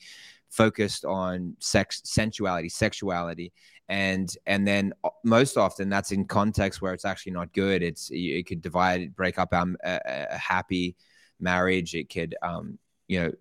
focused 0.49 1.05
on 1.05 1.57
sex, 1.61 2.03
sensuality, 2.05 2.69
sexuality, 2.69 3.53
and 3.93 4.39
and 4.47 4.67
then 4.67 4.95
uh, 5.05 5.11
most 5.23 5.59
often 5.59 5.91
that's 5.91 6.13
in 6.13 6.25
context 6.25 6.81
where 6.81 6.95
it's 6.95 7.05
actually 7.05 7.33
not 7.33 7.53
good 7.53 7.83
it's 7.83 8.09
it 8.11 8.47
could 8.47 8.63
divide 8.63 9.15
break 9.15 9.39
up 9.39 9.53
um, 9.53 9.77
a, 9.85 10.01
a 10.31 10.39
happy 10.39 10.97
marriage 11.39 11.95
it 11.95 12.09
could 12.09 12.35
um 12.43 12.79
you 13.07 13.21
know 13.21 13.33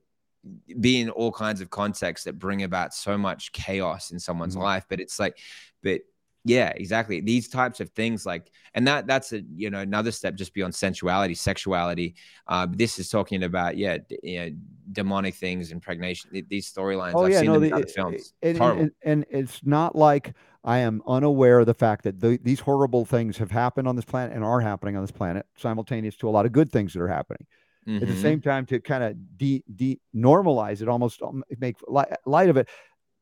be 0.82 1.00
in 1.00 1.10
all 1.10 1.32
kinds 1.32 1.62
of 1.62 1.70
contexts 1.70 2.26
that 2.26 2.38
bring 2.38 2.64
about 2.64 2.94
so 2.94 3.18
much 3.18 3.54
chaos 3.54 4.12
in 4.12 4.20
someone's 4.20 4.56
mm-hmm. 4.56 4.66
life 4.66 4.86
but 4.90 5.00
it's 5.00 5.20
like 5.20 5.38
but 5.84 6.02
yeah 6.44 6.70
exactly 6.76 7.22
these 7.22 7.48
types 7.48 7.80
of 7.80 7.90
things 7.92 8.26
like 8.26 8.52
and 8.74 8.88
that 8.88 9.06
that's 9.06 9.32
a 9.32 9.42
you 9.56 9.70
know 9.70 9.80
another 9.80 10.12
step 10.12 10.36
just 10.36 10.54
beyond 10.54 10.74
sensuality 10.74 11.36
sexuality 11.36 12.16
uh 12.48 12.68
this 12.70 12.98
is 12.98 13.10
talking 13.10 13.44
about 13.44 13.78
yeah 13.78 13.98
d- 13.98 14.20
you 14.24 14.40
know 14.40 14.52
demonic 14.92 15.36
things 15.36 15.72
impregnation 15.72 16.32
these 16.50 16.72
storylines 16.72 17.14
oh 17.16 17.26
I've 17.26 17.32
yeah 17.32 17.42
no 17.42 17.60
the, 17.60 17.76
it, 17.76 17.92
films 17.92 18.34
and, 18.42 18.60
and, 18.60 18.92
and, 19.04 19.26
it's 19.30 19.62
not 19.64 19.96
like 19.96 20.34
i 20.64 20.80
am 20.80 21.02
unaware 21.08 21.60
of 21.60 21.68
the 21.68 21.74
fact 21.74 22.04
that 22.06 22.20
the, 22.20 22.40
these 22.42 22.60
horrible 22.60 23.06
things 23.06 23.38
have 23.38 23.52
happened 23.52 23.88
on 23.88 23.96
this 23.96 24.06
planet 24.06 24.36
and 24.36 24.44
are 24.44 24.62
happening 24.62 24.96
on 24.96 25.04
this 25.04 25.12
planet 25.12 25.46
simultaneous 25.58 26.16
to 26.16 26.28
a 26.28 26.32
lot 26.32 26.46
of 26.46 26.52
good 26.52 26.72
things 26.72 26.94
that 26.94 27.02
are 27.02 27.08
happening 27.08 27.46
mm-hmm. 27.88 27.98
at 27.98 28.08
the 28.08 28.14
mm-hmm. 28.14 28.22
same 28.22 28.42
time 28.42 28.66
to 28.66 28.80
kind 28.80 29.04
of 29.04 29.16
de, 29.38 29.64
de 29.76 30.00
normalize 30.16 30.82
it 30.82 30.90
almost 30.90 31.22
um, 31.22 31.44
make 31.60 31.78
light 31.88 32.50
of 32.50 32.58
it 32.58 32.68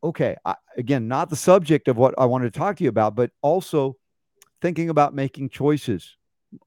okay, 0.03 0.35
I, 0.45 0.55
again, 0.77 1.07
not 1.07 1.29
the 1.29 1.35
subject 1.35 1.87
of 1.87 1.97
what 1.97 2.13
I 2.17 2.25
wanted 2.25 2.53
to 2.53 2.59
talk 2.59 2.77
to 2.77 2.83
you 2.83 2.89
about, 2.89 3.15
but 3.15 3.31
also 3.41 3.97
thinking 4.61 4.89
about 4.89 5.13
making 5.13 5.49
choices 5.49 6.17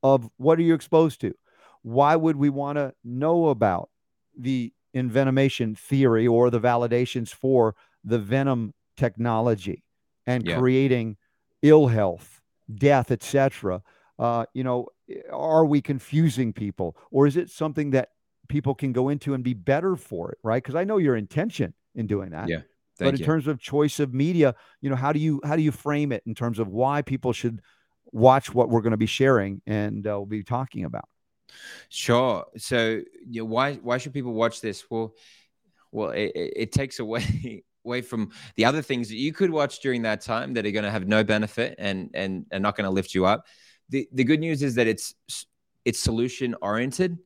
of 0.02 0.28
what 0.36 0.58
are 0.58 0.62
you 0.62 0.74
exposed 0.74 1.20
to? 1.22 1.34
Why 1.82 2.16
would 2.16 2.36
we 2.36 2.50
want 2.50 2.78
to 2.78 2.94
know 3.04 3.48
about 3.48 3.90
the 4.38 4.72
envenomation 4.94 5.76
theory 5.76 6.26
or 6.26 6.50
the 6.50 6.60
validations 6.60 7.30
for 7.30 7.74
the 8.04 8.18
venom 8.18 8.74
technology 8.96 9.84
and 10.26 10.46
yeah. 10.46 10.58
creating 10.58 11.16
ill 11.62 11.88
health, 11.88 12.40
death, 12.72 13.10
etc.? 13.10 13.82
Uh, 14.18 14.44
you 14.54 14.62
know, 14.62 14.86
are 15.32 15.64
we 15.64 15.80
confusing 15.80 16.52
people, 16.52 16.96
or 17.10 17.26
is 17.26 17.36
it 17.36 17.50
something 17.50 17.90
that 17.90 18.10
people 18.48 18.74
can 18.74 18.92
go 18.92 19.08
into 19.08 19.34
and 19.34 19.42
be 19.42 19.54
better 19.54 19.96
for 19.96 20.30
it? 20.30 20.38
Right? 20.44 20.62
Because 20.62 20.76
I 20.76 20.84
know 20.84 20.98
your 20.98 21.16
intention 21.16 21.74
in 21.94 22.06
doing 22.06 22.30
that. 22.30 22.48
Yeah 22.48 22.60
Thank 22.98 23.06
but 23.06 23.14
in 23.14 23.20
you. 23.20 23.26
terms 23.26 23.46
of 23.46 23.58
choice 23.58 24.00
of 24.00 24.12
media, 24.12 24.54
you 24.80 24.90
know, 24.90 24.96
how 24.96 25.12
do 25.12 25.18
you 25.18 25.40
how 25.44 25.56
do 25.56 25.62
you 25.62 25.72
frame 25.72 26.12
it 26.12 26.22
in 26.26 26.34
terms 26.34 26.58
of 26.58 26.68
why 26.68 27.02
people 27.02 27.32
should 27.32 27.60
watch 28.12 28.54
what 28.54 28.68
we're 28.68 28.82
going 28.82 28.92
to 28.92 28.98
be 28.98 29.06
sharing 29.06 29.62
and 29.66 30.06
uh, 30.06 30.10
we'll 30.10 30.26
be 30.26 30.42
talking 30.42 30.84
about? 30.84 31.08
Sure. 31.88 32.46
So, 32.56 33.00
you 33.26 33.42
know, 33.42 33.46
why 33.46 33.74
why 33.74 33.98
should 33.98 34.12
people 34.12 34.32
watch 34.32 34.60
this? 34.60 34.84
Well, 34.90 35.14
well, 35.90 36.10
it, 36.10 36.32
it 36.34 36.72
takes 36.72 36.98
away 36.98 37.64
away 37.84 38.00
from 38.00 38.30
the 38.56 38.64
other 38.64 38.80
things 38.80 39.08
that 39.08 39.16
you 39.16 39.32
could 39.32 39.50
watch 39.50 39.80
during 39.80 40.02
that 40.02 40.20
time 40.20 40.54
that 40.54 40.64
are 40.64 40.70
going 40.70 40.84
to 40.84 40.90
have 40.90 41.08
no 41.08 41.24
benefit 41.24 41.74
and 41.78 42.10
and 42.14 42.46
and 42.50 42.62
not 42.62 42.76
going 42.76 42.84
to 42.84 42.90
lift 42.90 43.14
you 43.14 43.26
up. 43.26 43.46
The 43.88 44.08
the 44.12 44.24
good 44.24 44.40
news 44.40 44.62
is 44.62 44.74
that 44.76 44.86
it's 44.86 45.14
it's 45.84 45.98
solution 45.98 46.54
oriented, 46.62 47.18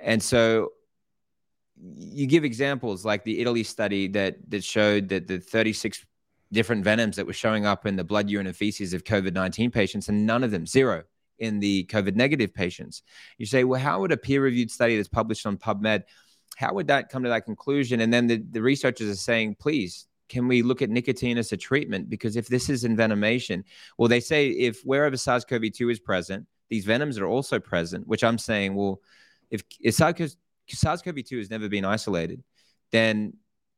and 0.00 0.22
so 0.22 0.70
you 1.80 2.26
give 2.26 2.44
examples 2.44 3.04
like 3.04 3.24
the 3.24 3.40
Italy 3.40 3.62
study 3.62 4.08
that 4.08 4.36
that 4.48 4.64
showed 4.64 5.08
that 5.08 5.26
the 5.26 5.38
36 5.38 6.04
different 6.52 6.82
venoms 6.82 7.16
that 7.16 7.26
were 7.26 7.32
showing 7.32 7.66
up 7.66 7.86
in 7.86 7.96
the 7.96 8.04
blood, 8.04 8.30
urine, 8.30 8.46
and 8.46 8.56
feces 8.56 8.94
of 8.94 9.04
COVID 9.04 9.32
19 9.32 9.70
patients, 9.70 10.08
and 10.08 10.26
none 10.26 10.42
of 10.44 10.50
them, 10.50 10.66
zero, 10.66 11.04
in 11.38 11.60
the 11.60 11.84
COVID 11.84 12.14
negative 12.16 12.52
patients. 12.54 13.02
You 13.36 13.46
say, 13.46 13.64
well, 13.64 13.80
how 13.80 14.00
would 14.00 14.12
a 14.12 14.16
peer 14.16 14.42
reviewed 14.42 14.70
study 14.70 14.96
that's 14.96 15.08
published 15.08 15.46
on 15.46 15.58
PubMed, 15.58 16.04
how 16.56 16.74
would 16.74 16.88
that 16.88 17.08
come 17.08 17.22
to 17.22 17.28
that 17.28 17.44
conclusion? 17.44 18.00
And 18.00 18.12
then 18.12 18.26
the, 18.26 18.42
the 18.50 18.62
researchers 18.62 19.08
are 19.08 19.14
saying, 19.14 19.56
please, 19.60 20.06
can 20.28 20.48
we 20.48 20.62
look 20.62 20.82
at 20.82 20.90
nicotine 20.90 21.38
as 21.38 21.52
a 21.52 21.56
treatment? 21.56 22.10
Because 22.10 22.36
if 22.36 22.48
this 22.48 22.68
is 22.68 22.84
envenomation, 22.84 23.64
well, 23.96 24.08
they 24.08 24.20
say 24.20 24.48
if 24.48 24.82
wherever 24.82 25.16
SARS 25.16 25.44
CoV 25.44 25.72
2 25.72 25.88
is 25.90 26.00
present, 26.00 26.46
these 26.68 26.84
venoms 26.84 27.18
are 27.18 27.26
also 27.26 27.58
present, 27.58 28.06
which 28.06 28.24
I'm 28.24 28.38
saying, 28.38 28.74
well, 28.74 29.00
if, 29.50 29.62
if 29.80 29.94
SARS 29.94 30.36
SARS-CoV-2 30.76 31.38
has 31.38 31.50
never 31.50 31.68
been 31.68 31.84
isolated, 31.84 32.42
then 32.92 33.34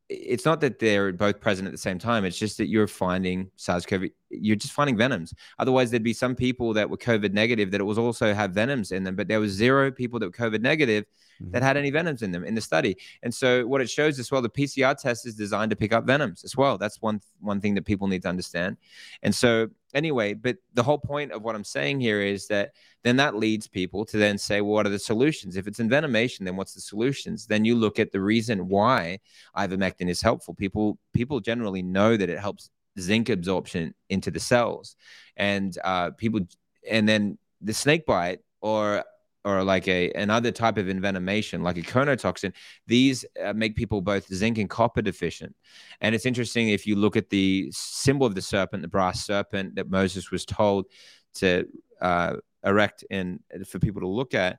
it's 0.09 0.45
not 0.45 0.61
that 0.61 0.81
they're 0.81 1.13
both 1.13 1.41
present 1.41 1.67
at 1.67 1.73
the 1.73 1.79
same 1.79 1.99
time. 1.99 2.25
It's 2.25 2.39
just 2.39 2.59
that 2.59 2.67
you're 2.67 2.89
finding 2.89 3.51
SARS-CoV, 3.57 4.07
you're 4.31 4.57
just 4.57 4.73
finding 4.73 4.97
venoms. 4.97 5.33
Otherwise, 5.59 5.91
there'd 5.91 6.03
be 6.03 6.13
some 6.13 6.35
people 6.35 6.73
that 6.75 6.91
were 6.91 6.97
COVID 6.97 7.33
negative 7.33 7.71
that 7.71 7.81
it 7.81 7.85
was 7.85 7.99
also 7.99 8.35
have 8.35 8.51
venoms 8.51 8.91
in 8.91 9.05
them, 9.05 9.15
but 9.15 9.29
there 9.29 9.39
was 9.41 9.53
zero 9.53 9.91
people 9.91 10.19
that 10.19 10.27
were 10.27 10.51
COVID 10.51 10.63
negative 10.63 11.05
mm-hmm. 11.41 11.51
that 11.53 11.63
had 11.63 11.77
any 11.77 11.91
venoms 11.91 12.23
in 12.23 12.33
them 12.33 12.45
in 12.45 12.55
the 12.55 12.61
study. 12.61 12.97
And 13.23 13.35
so 13.35 13.67
what 13.67 13.81
it 13.81 13.91
shows 13.91 14.19
as 14.19 14.31
well, 14.31 14.43
the 14.43 14.49
PCR 14.49 14.97
test 14.97 15.27
is 15.27 15.35
designed 15.35 15.71
to 15.71 15.77
pick 15.77 15.93
up 15.93 16.05
venoms 16.05 16.45
as 16.45 16.57
well. 16.57 16.79
That's 16.79 17.01
one 17.01 17.21
one 17.41 17.61
thing 17.61 17.75
that 17.75 17.85
people 17.85 18.09
need 18.09 18.23
to 18.23 18.29
understand. 18.29 18.77
And 19.23 19.35
so 19.35 19.69
anyway, 19.95 20.35
but 20.35 20.57
the 20.75 20.83
whole 20.83 20.99
point 20.99 21.33
of 21.33 21.43
what 21.43 21.55
I'm 21.55 21.65
saying 21.65 22.01
here 22.01 22.21
is 22.21 22.47
that 22.49 22.73
then 23.03 23.17
that 23.17 23.37
leads 23.37 23.67
people 23.67 24.05
to 24.07 24.19
then 24.19 24.37
say, 24.37 24.61
well, 24.61 24.75
what 24.75 24.87
are 24.87 24.91
the 24.91 24.99
solutions? 24.99 25.57
If 25.57 25.67
it's 25.67 25.79
envenomation, 25.79 26.45
then 26.45 26.57
what's 26.57 26.75
the 26.75 26.81
solutions? 26.81 27.47
Then 27.47 27.65
you 27.65 27.75
look 27.75 27.99
at 27.99 28.13
the 28.13 28.21
reason 28.21 28.69
why 28.69 29.21
ivermectin 29.57 30.09
is 30.09 30.21
helpful. 30.21 30.55
People 30.55 30.99
people 31.15 31.41
generally 31.41 31.83
know 31.83 32.17
that 32.17 32.29
it 32.29 32.39
helps 32.39 32.71
zinc 32.99 33.29
absorption 33.29 33.95
into 34.09 34.31
the 34.31 34.41
cells, 34.41 34.97
and 35.37 35.77
uh, 35.85 36.11
people 36.11 36.41
and 36.89 37.09
then 37.09 37.39
the 37.61 37.75
snake 37.75 38.07
bite 38.07 38.41
or 38.61 39.05
or 39.45 39.65
like 39.65 39.89
a 39.89 40.11
another 40.13 40.51
type 40.51 40.77
of 40.77 40.87
envenomation 40.87 41.63
like 41.63 41.79
a 41.79 41.83
conotoxin 41.83 42.53
these 42.87 43.25
uh, 43.43 43.53
make 43.53 43.75
people 43.75 44.01
both 44.01 44.33
zinc 44.33 44.59
and 44.59 44.69
copper 44.69 45.03
deficient 45.03 45.55
and 46.01 46.15
it's 46.15 46.27
interesting 46.27 46.69
if 46.69 46.87
you 46.87 46.97
look 46.97 47.17
at 47.17 47.31
the 47.31 47.69
symbol 47.73 48.27
of 48.27 48.35
the 48.35 48.43
serpent 48.43 48.83
the 48.83 48.89
brass 48.89 49.25
serpent 49.25 49.75
that 49.75 49.89
moses 49.89 50.31
was 50.31 50.45
told 50.45 50.87
to 51.33 51.67
uh, 52.01 52.35
erect 52.65 53.05
and 53.11 53.41
for 53.67 53.79
people 53.79 54.01
to 54.01 54.09
look 54.09 54.35
at 54.35 54.59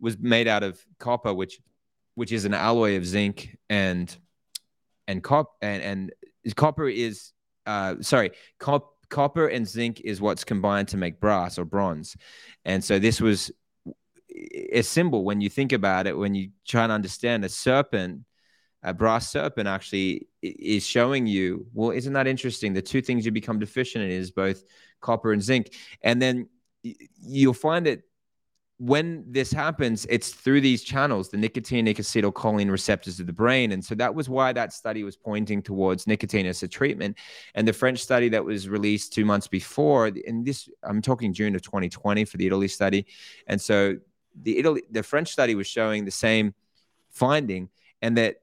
was 0.00 0.18
made 0.18 0.46
out 0.48 0.62
of 0.62 0.84
copper 0.98 1.32
which 1.34 1.60
which 2.14 2.32
is 2.32 2.44
an 2.44 2.54
alloy 2.54 2.96
of 2.96 3.06
zinc 3.06 3.56
and 3.68 4.16
and 5.08 5.22
cop 5.22 5.56
and 5.62 5.82
and 5.82 6.12
copper 6.54 6.88
is 6.88 7.32
uh, 7.66 7.94
sorry, 8.00 8.32
cop, 8.58 8.94
copper 9.08 9.46
and 9.46 9.66
zinc 9.66 10.00
is 10.00 10.20
what's 10.20 10.44
combined 10.44 10.88
to 10.88 10.96
make 10.96 11.20
brass 11.20 11.58
or 11.58 11.64
bronze. 11.64 12.16
And 12.64 12.82
so 12.82 12.98
this 12.98 13.20
was 13.20 13.50
a 14.72 14.82
symbol 14.82 15.24
when 15.24 15.40
you 15.40 15.50
think 15.50 15.72
about 15.72 16.06
it, 16.06 16.16
when 16.16 16.34
you 16.34 16.50
try 16.66 16.84
and 16.84 16.92
understand 16.92 17.44
a 17.44 17.48
serpent, 17.48 18.24
a 18.82 18.94
brass 18.94 19.30
serpent 19.30 19.68
actually 19.68 20.28
is 20.42 20.86
showing 20.86 21.26
you, 21.26 21.66
well, 21.74 21.90
isn't 21.90 22.12
that 22.14 22.26
interesting? 22.26 22.72
The 22.72 22.82
two 22.82 23.02
things 23.02 23.26
you 23.26 23.32
become 23.32 23.58
deficient 23.58 24.04
in 24.04 24.10
is 24.10 24.30
both 24.30 24.62
copper 25.00 25.32
and 25.32 25.42
zinc. 25.42 25.74
And 26.02 26.20
then 26.20 26.48
you'll 26.82 27.52
find 27.52 27.86
that 27.86 28.02
when 28.78 29.22
this 29.28 29.52
happens, 29.52 30.06
it's 30.08 30.30
through 30.30 30.62
these 30.62 30.82
channels, 30.82 31.28
the 31.28 31.36
nicotine 31.36 31.84
acetylcholine 31.84 32.70
receptors 32.70 33.20
of 33.20 33.26
the 33.26 33.32
brain. 33.32 33.72
And 33.72 33.84
so 33.84 33.94
that 33.96 34.14
was 34.14 34.30
why 34.30 34.54
that 34.54 34.72
study 34.72 35.04
was 35.04 35.18
pointing 35.18 35.60
towards 35.60 36.06
nicotine 36.06 36.46
as 36.46 36.62
a 36.62 36.68
treatment. 36.68 37.18
And 37.54 37.68
the 37.68 37.74
French 37.74 37.98
study 37.98 38.30
that 38.30 38.42
was 38.42 38.70
released 38.70 39.12
two 39.12 39.26
months 39.26 39.48
before, 39.48 40.06
and 40.06 40.46
this, 40.46 40.66
I'm 40.82 41.02
talking 41.02 41.34
June 41.34 41.54
of 41.54 41.60
2020 41.60 42.24
for 42.24 42.38
the 42.38 42.46
Italy 42.46 42.68
study. 42.68 43.04
And 43.46 43.60
so 43.60 43.98
the 44.40 44.58
Italy, 44.58 44.82
the 44.90 45.02
French 45.02 45.30
study 45.32 45.54
was 45.54 45.66
showing 45.66 46.04
the 46.04 46.10
same 46.10 46.54
finding, 47.10 47.68
and 48.02 48.16
that 48.16 48.36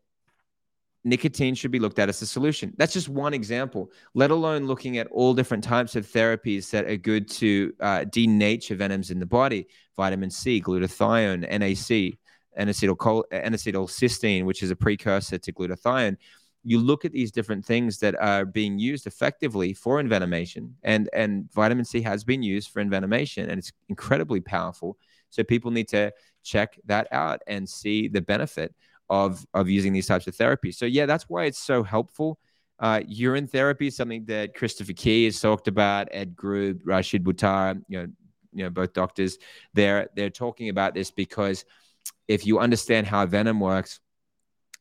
nicotine 1.04 1.56
should 1.56 1.72
be 1.72 1.80
looked 1.80 2.00
at 2.00 2.10
as 2.10 2.22
a 2.22 2.26
solution. 2.26 2.74
That's 2.78 2.94
just 2.94 3.08
one 3.08 3.34
example, 3.34 3.92
let 4.14 4.30
alone 4.30 4.68
looking 4.68 4.98
at 4.98 5.08
all 5.08 5.34
different 5.34 5.64
types 5.64 5.96
of 5.96 6.06
therapies 6.06 6.70
that 6.72 6.86
are 6.86 6.98
good 6.98 7.30
to 7.30 7.74
uh, 7.80 8.00
denature 8.10 8.76
venoms 8.76 9.10
in 9.10 9.20
the 9.20 9.26
body 9.26 9.68
vitamin 9.96 10.30
C, 10.30 10.62
glutathione, 10.62 11.42
NAC, 11.42 12.18
N-acetylcysteine, 12.58 14.46
which 14.46 14.64
is 14.64 14.72
a 14.72 14.76
precursor 14.76 15.38
to 15.38 15.54
glutathione. 15.54 16.18
You 16.64 16.80
look 16.80 17.06
at 17.06 17.14
these 17.14 17.32
different 17.32 17.64
things 17.66 18.00
that 18.00 18.16
are 18.16 18.44
being 18.46 18.78
used 18.78 19.08
effectively 19.08 19.74
for 19.74 20.02
envenomation, 20.02 20.72
and, 20.84 21.10
and 21.14 21.52
vitamin 21.54 21.86
C 21.86 22.02
has 22.02 22.24
been 22.24 22.44
used 22.44 22.72
for 22.72 22.84
envenomation, 22.84 23.44
and 23.48 23.60
it's 23.60 23.72
incredibly 23.90 24.42
powerful. 24.42 24.98
So 25.30 25.44
people 25.44 25.72
need 25.72 25.90
to 25.90 26.12
check 26.44 26.80
that 26.86 27.08
out 27.12 27.42
and 27.48 27.68
see 27.68 28.08
the 28.08 28.22
benefit 28.22 28.74
of 29.10 29.46
of 29.54 29.70
using 29.70 29.94
these 29.94 30.08
types 30.08 30.28
of 30.28 30.36
therapies. 30.36 30.76
So 30.76 30.86
yeah, 30.86 31.06
that's 31.06 31.26
why 31.30 31.46
it's 31.46 31.60
so 31.60 31.84
helpful. 31.84 32.40
Uh, 32.80 33.02
urine 33.08 33.48
therapy 33.48 33.88
is 33.88 33.96
something 33.96 34.26
that 34.26 34.54
Christopher 34.54 34.94
Key 34.94 35.26
has 35.26 35.40
talked 35.40 35.68
about. 35.68 36.10
Ed 36.12 36.36
Group, 36.36 36.82
Rashid 36.86 37.24
Buttar, 37.24 37.82
you 37.88 38.00
know, 38.00 38.08
you 38.54 38.64
know, 38.64 38.70
both 38.70 38.94
doctors. 38.94 39.38
They're 39.74 40.10
they're 40.16 40.30
talking 40.30 40.70
about 40.70 40.94
this 40.94 41.12
because 41.12 41.66
if 42.28 42.46
you 42.46 42.60
understand 42.60 43.08
how 43.08 43.26
venom 43.26 43.60
works, 43.60 44.00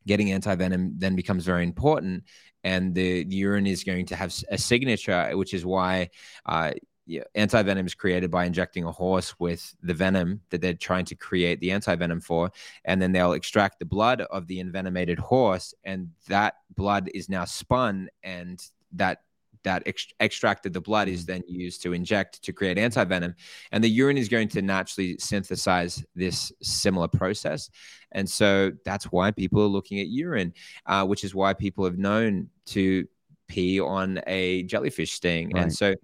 getting 0.07 0.33
anti 0.33 0.55
venom 0.55 0.95
then 0.99 1.17
becomes 1.17 1.45
very 1.45 1.65
important. 1.65 2.25
And 2.65 2.95
the, 2.95 3.23
the, 3.25 3.37
urine 3.37 3.67
is 3.67 3.85
going 3.85 4.07
to 4.07 4.17
have 4.17 4.35
a 4.51 4.59
signature, 4.59 5.31
which 5.35 5.55
is 5.55 5.65
why 5.65 6.11
uh, 6.47 6.73
yeah, 7.07 7.23
anti-venom 7.35 7.87
is 7.87 7.95
created 7.95 8.31
by 8.31 8.45
injecting 8.45 8.85
a 8.85 8.91
horse 8.93 9.39
with 9.39 9.75
the 9.83 9.95
venom 9.95 10.41
that 10.51 10.61
they're 10.61 10.75
trying 10.75 11.05
to 11.05 11.15
create 11.15 11.61
the 11.61 11.71
anti-venom 11.71 12.21
for 12.21 12.51
and 12.85 13.01
then 13.01 13.13
they'll 13.13 13.33
extract 13.33 13.79
the 13.79 13.85
blood 13.85 14.23
of 14.23 14.47
the 14.49 14.59
envenomated 14.59 15.19
horse 15.19 15.73
and 15.85 16.11
that 16.29 16.57
blood 16.75 17.09
is 17.15 17.29
now 17.29 17.45
spun 17.45 18.09
and 18.25 18.61
that 18.93 19.21
that 19.63 19.83
ex- 19.85 20.07
extracted 20.21 20.73
the 20.73 20.81
blood 20.81 21.09
is 21.09 21.27
then 21.27 21.43
used 21.49 21.83
to 21.83 21.93
inject 21.93 22.41
to 22.41 22.53
create 22.53 22.79
anti-venom. 22.79 23.35
And 23.73 23.83
the 23.83 23.91
urine 23.91 24.17
is 24.17 24.29
going 24.29 24.47
to 24.51 24.63
naturally 24.63 25.17
synthesize 25.19 26.05
this 26.15 26.53
similar 26.63 27.09
process. 27.09 27.69
And 28.13 28.31
so 28.31 28.71
that's 28.85 29.07
why 29.07 29.33
people 29.33 29.61
are 29.63 29.67
looking 29.67 29.99
at 29.99 30.07
urine 30.07 30.55
uh, 30.87 31.05
which 31.05 31.25
is 31.25 31.35
why 31.35 31.53
people 31.53 31.85
have 31.85 31.99
known 31.99 32.49
to 32.67 33.09
pee 33.49 33.81
on 33.81 34.21
a 34.29 34.63
jellyfish 34.65 35.13
sting. 35.13 35.51
Right. 35.51 35.65
and 35.65 35.75
so 35.75 35.95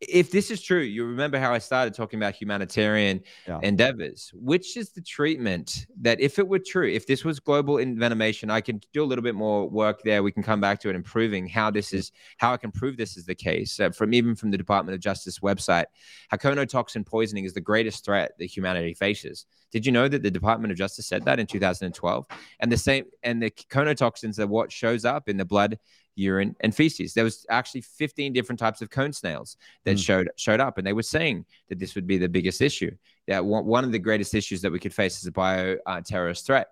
if 0.00 0.30
this 0.30 0.50
is 0.50 0.62
true, 0.62 0.80
you 0.80 1.04
remember 1.04 1.38
how 1.38 1.52
I 1.52 1.58
started 1.58 1.92
talking 1.92 2.18
about 2.18 2.34
humanitarian 2.34 3.22
yeah. 3.46 3.60
endeavors. 3.62 4.32
Which 4.34 4.76
is 4.78 4.90
the 4.90 5.02
treatment 5.02 5.86
that, 6.00 6.20
if 6.20 6.38
it 6.38 6.48
were 6.48 6.58
true, 6.58 6.88
if 6.88 7.06
this 7.06 7.22
was 7.22 7.38
global 7.38 7.74
envenomation, 7.74 8.50
I 8.50 8.62
can 8.62 8.80
do 8.94 9.02
a 9.02 9.06
little 9.06 9.22
bit 9.22 9.34
more 9.34 9.68
work 9.68 10.02
there. 10.02 10.22
We 10.22 10.32
can 10.32 10.42
come 10.42 10.60
back 10.60 10.80
to 10.80 10.88
it, 10.88 10.96
improving 10.96 11.46
how 11.46 11.70
this 11.70 11.92
is, 11.92 12.12
how 12.38 12.54
I 12.54 12.56
can 12.56 12.70
prove 12.70 12.96
this 12.96 13.18
is 13.18 13.26
the 13.26 13.34
case. 13.34 13.78
Uh, 13.78 13.90
from 13.90 14.14
even 14.14 14.34
from 14.34 14.50
the 14.50 14.58
Department 14.58 14.94
of 14.94 15.00
Justice 15.00 15.40
website, 15.40 15.86
hakonotoxin 16.32 17.04
poisoning 17.04 17.44
is 17.44 17.52
the 17.52 17.60
greatest 17.60 18.04
threat 18.04 18.32
that 18.38 18.46
humanity 18.46 18.94
faces. 18.94 19.44
Did 19.70 19.84
you 19.84 19.92
know 19.92 20.08
that 20.08 20.22
the 20.22 20.30
Department 20.30 20.72
of 20.72 20.78
Justice 20.78 21.06
said 21.06 21.24
that 21.26 21.38
in 21.38 21.46
2012? 21.46 22.26
And 22.60 22.72
the 22.72 22.76
same, 22.76 23.04
and 23.22 23.42
the 23.42 23.50
conotoxins 23.50 24.38
are 24.38 24.46
what 24.46 24.72
shows 24.72 25.04
up 25.04 25.28
in 25.28 25.36
the 25.36 25.44
blood 25.44 25.78
urine, 26.20 26.54
and 26.60 26.74
feces. 26.74 27.14
There 27.14 27.24
was 27.24 27.46
actually 27.50 27.80
15 27.82 28.32
different 28.32 28.58
types 28.58 28.82
of 28.82 28.90
cone 28.90 29.12
snails 29.12 29.56
that 29.84 29.96
mm. 29.96 30.04
showed 30.04 30.30
showed 30.36 30.60
up, 30.60 30.78
and 30.78 30.86
they 30.86 30.92
were 30.92 31.02
saying 31.02 31.46
that 31.68 31.78
this 31.78 31.94
would 31.94 32.06
be 32.06 32.18
the 32.18 32.28
biggest 32.28 32.60
issue. 32.60 32.90
That 33.26 33.44
one, 33.44 33.84
of 33.84 33.92
the 33.92 33.98
greatest 33.98 34.34
issues 34.34 34.60
that 34.62 34.72
we 34.72 34.78
could 34.78 34.94
face 34.94 35.22
as 35.22 35.26
a 35.26 35.32
bio 35.32 35.76
uh, 35.86 36.00
terrorist 36.02 36.46
threat. 36.46 36.68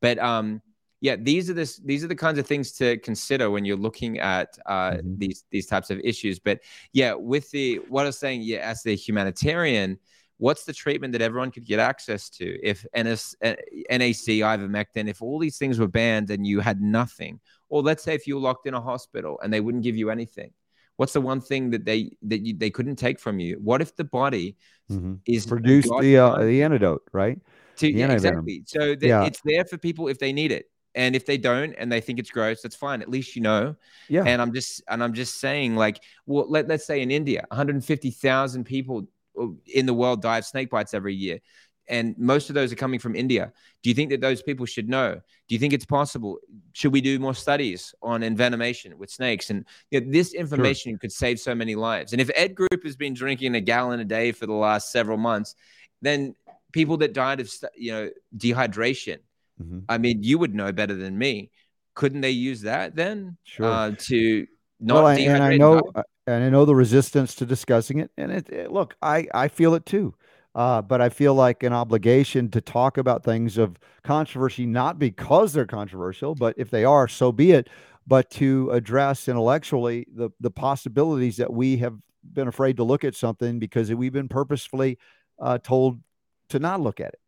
But 0.00 0.18
um, 0.18 0.62
yeah, 1.00 1.16
these 1.16 1.50
are 1.50 1.54
this 1.54 1.76
these 1.78 2.02
are 2.04 2.08
the 2.08 2.16
kinds 2.16 2.38
of 2.38 2.46
things 2.46 2.72
to 2.72 2.98
consider 2.98 3.50
when 3.50 3.64
you're 3.64 3.76
looking 3.76 4.18
at 4.18 4.58
uh, 4.66 4.92
mm-hmm. 4.92 5.14
these 5.18 5.44
these 5.50 5.66
types 5.66 5.90
of 5.90 6.00
issues. 6.00 6.38
But 6.38 6.60
yeah, 6.92 7.14
with 7.14 7.50
the 7.50 7.80
what 7.88 8.02
I 8.02 8.06
was 8.06 8.18
saying, 8.18 8.42
yeah, 8.42 8.58
as 8.58 8.82
the 8.82 8.94
humanitarian 8.94 9.98
what's 10.38 10.64
the 10.64 10.72
treatment 10.72 11.12
that 11.12 11.22
everyone 11.22 11.50
could 11.50 11.64
get 11.64 11.78
access 11.78 12.28
to 12.28 12.58
if 12.62 12.84
NS, 12.96 13.36
NAC, 13.42 14.42
ivermectin, 14.44 15.08
if 15.08 15.22
all 15.22 15.38
these 15.38 15.58
things 15.58 15.78
were 15.78 15.88
banned 15.88 16.30
and 16.30 16.46
you 16.46 16.60
had 16.60 16.80
nothing? 16.80 17.40
Or 17.68 17.82
let's 17.82 18.02
say 18.02 18.14
if 18.14 18.26
you 18.26 18.36
were 18.36 18.40
locked 18.40 18.66
in 18.66 18.74
a 18.74 18.80
hospital 18.80 19.38
and 19.42 19.52
they 19.52 19.60
wouldn't 19.60 19.84
give 19.84 19.96
you 19.96 20.10
anything, 20.10 20.52
what's 20.96 21.12
the 21.12 21.20
one 21.20 21.40
thing 21.40 21.70
that 21.70 21.84
they 21.84 22.16
that 22.22 22.44
you, 22.44 22.56
they 22.56 22.70
couldn't 22.70 22.96
take 22.96 23.18
from 23.20 23.38
you? 23.40 23.58
What 23.62 23.82
if 23.82 23.96
the 23.96 24.04
body 24.04 24.56
mm-hmm. 24.90 25.14
is 25.26 25.46
produce 25.46 25.88
the 26.00 26.18
uh, 26.18 26.38
the 26.38 26.62
antidote, 26.62 27.02
right? 27.12 27.38
To, 27.76 27.90
yeah, 27.90 28.12
exactly. 28.12 28.62
So 28.66 28.94
that 28.94 29.06
yeah. 29.06 29.24
it's 29.24 29.40
there 29.44 29.64
for 29.64 29.76
people 29.78 30.08
if 30.08 30.18
they 30.18 30.32
need 30.32 30.52
it. 30.52 30.66
And 30.94 31.14
if 31.14 31.26
they 31.26 31.36
don't 31.36 31.74
and 31.74 31.92
they 31.92 32.00
think 32.00 32.18
it's 32.18 32.30
gross, 32.30 32.62
that's 32.62 32.74
fine. 32.74 33.02
At 33.02 33.10
least 33.10 33.36
you 33.36 33.42
know. 33.42 33.76
Yeah. 34.08 34.24
And 34.24 34.40
I'm 34.40 34.54
just 34.54 34.82
and 34.88 35.04
I'm 35.04 35.12
just 35.12 35.40
saying, 35.40 35.76
like, 35.76 36.02
well, 36.24 36.46
let, 36.48 36.68
let's 36.68 36.86
say 36.86 37.02
in 37.02 37.10
India, 37.10 37.44
150,000 37.50 38.64
people 38.64 39.06
in 39.66 39.84
the 39.84 39.92
world 39.92 40.22
die 40.22 40.38
of 40.38 40.46
snake 40.46 40.70
bites 40.70 40.94
every 40.94 41.14
year 41.14 41.38
and 41.88 42.16
most 42.18 42.48
of 42.48 42.54
those 42.54 42.72
are 42.72 42.76
coming 42.76 42.98
from 42.98 43.14
India. 43.14 43.52
Do 43.82 43.90
you 43.90 43.94
think 43.94 44.10
that 44.10 44.20
those 44.20 44.42
people 44.42 44.66
should 44.66 44.88
know? 44.88 45.14
Do 45.48 45.54
you 45.54 45.58
think 45.58 45.72
it's 45.72 45.84
possible? 45.84 46.38
Should 46.72 46.92
we 46.92 47.00
do 47.00 47.18
more 47.18 47.34
studies 47.34 47.94
on 48.02 48.22
envenomation 48.22 48.94
with 48.94 49.10
snakes? 49.10 49.50
And 49.50 49.64
you 49.90 50.00
know, 50.00 50.10
this 50.10 50.34
information 50.34 50.92
sure. 50.92 50.98
could 50.98 51.12
save 51.12 51.38
so 51.38 51.54
many 51.54 51.74
lives. 51.74 52.12
And 52.12 52.20
if 52.20 52.30
Ed 52.34 52.54
Group 52.54 52.82
has 52.84 52.96
been 52.96 53.14
drinking 53.14 53.54
a 53.54 53.60
gallon 53.60 54.00
a 54.00 54.04
day 54.04 54.32
for 54.32 54.46
the 54.46 54.52
last 54.52 54.90
several 54.90 55.18
months, 55.18 55.54
then 56.02 56.34
people 56.72 56.96
that 56.98 57.12
died 57.12 57.40
of 57.40 57.52
you 57.76 57.92
know 57.92 58.10
dehydration, 58.36 59.18
mm-hmm. 59.62 59.80
I 59.88 59.98
mean, 59.98 60.22
you 60.22 60.38
would 60.38 60.54
know 60.54 60.72
better 60.72 60.94
than 60.94 61.16
me. 61.16 61.50
Couldn't 61.94 62.20
they 62.20 62.30
use 62.30 62.62
that 62.62 62.94
then 62.94 63.38
sure. 63.44 63.66
uh, 63.66 63.92
to 63.98 64.46
not 64.80 65.04
well, 65.04 65.06
and 65.08 65.42
I 65.42 65.56
know, 65.56 65.80
and 66.26 66.44
I 66.44 66.50
know 66.50 66.64
the 66.64 66.74
resistance 66.74 67.34
to 67.36 67.46
discussing 67.46 68.00
it. 68.00 68.10
And 68.18 68.30
it, 68.32 68.48
it, 68.50 68.72
look, 68.72 68.94
I 69.00 69.26
I 69.32 69.48
feel 69.48 69.74
it 69.74 69.86
too. 69.86 70.14
Uh, 70.56 70.80
but 70.80 71.02
I 71.02 71.10
feel 71.10 71.34
like 71.34 71.62
an 71.62 71.74
obligation 71.74 72.50
to 72.52 72.62
talk 72.62 72.96
about 72.96 73.22
things 73.22 73.58
of 73.58 73.76
controversy, 74.02 74.64
not 74.64 74.98
because 74.98 75.52
they're 75.52 75.66
controversial, 75.66 76.34
but 76.34 76.54
if 76.56 76.70
they 76.70 76.82
are, 76.82 77.06
so 77.08 77.30
be 77.30 77.52
it. 77.52 77.68
But 78.06 78.30
to 78.30 78.70
address 78.70 79.28
intellectually 79.28 80.06
the 80.10 80.30
the 80.40 80.50
possibilities 80.50 81.36
that 81.36 81.52
we 81.52 81.76
have 81.78 81.98
been 82.32 82.48
afraid 82.48 82.78
to 82.78 82.84
look 82.84 83.04
at 83.04 83.14
something 83.14 83.58
because 83.58 83.92
we've 83.92 84.14
been 84.14 84.28
purposefully 84.28 84.98
uh, 85.38 85.58
told 85.58 86.00
to 86.48 86.58
not 86.58 86.80
look 86.80 87.00
at 87.00 87.08
it. 87.08 87.20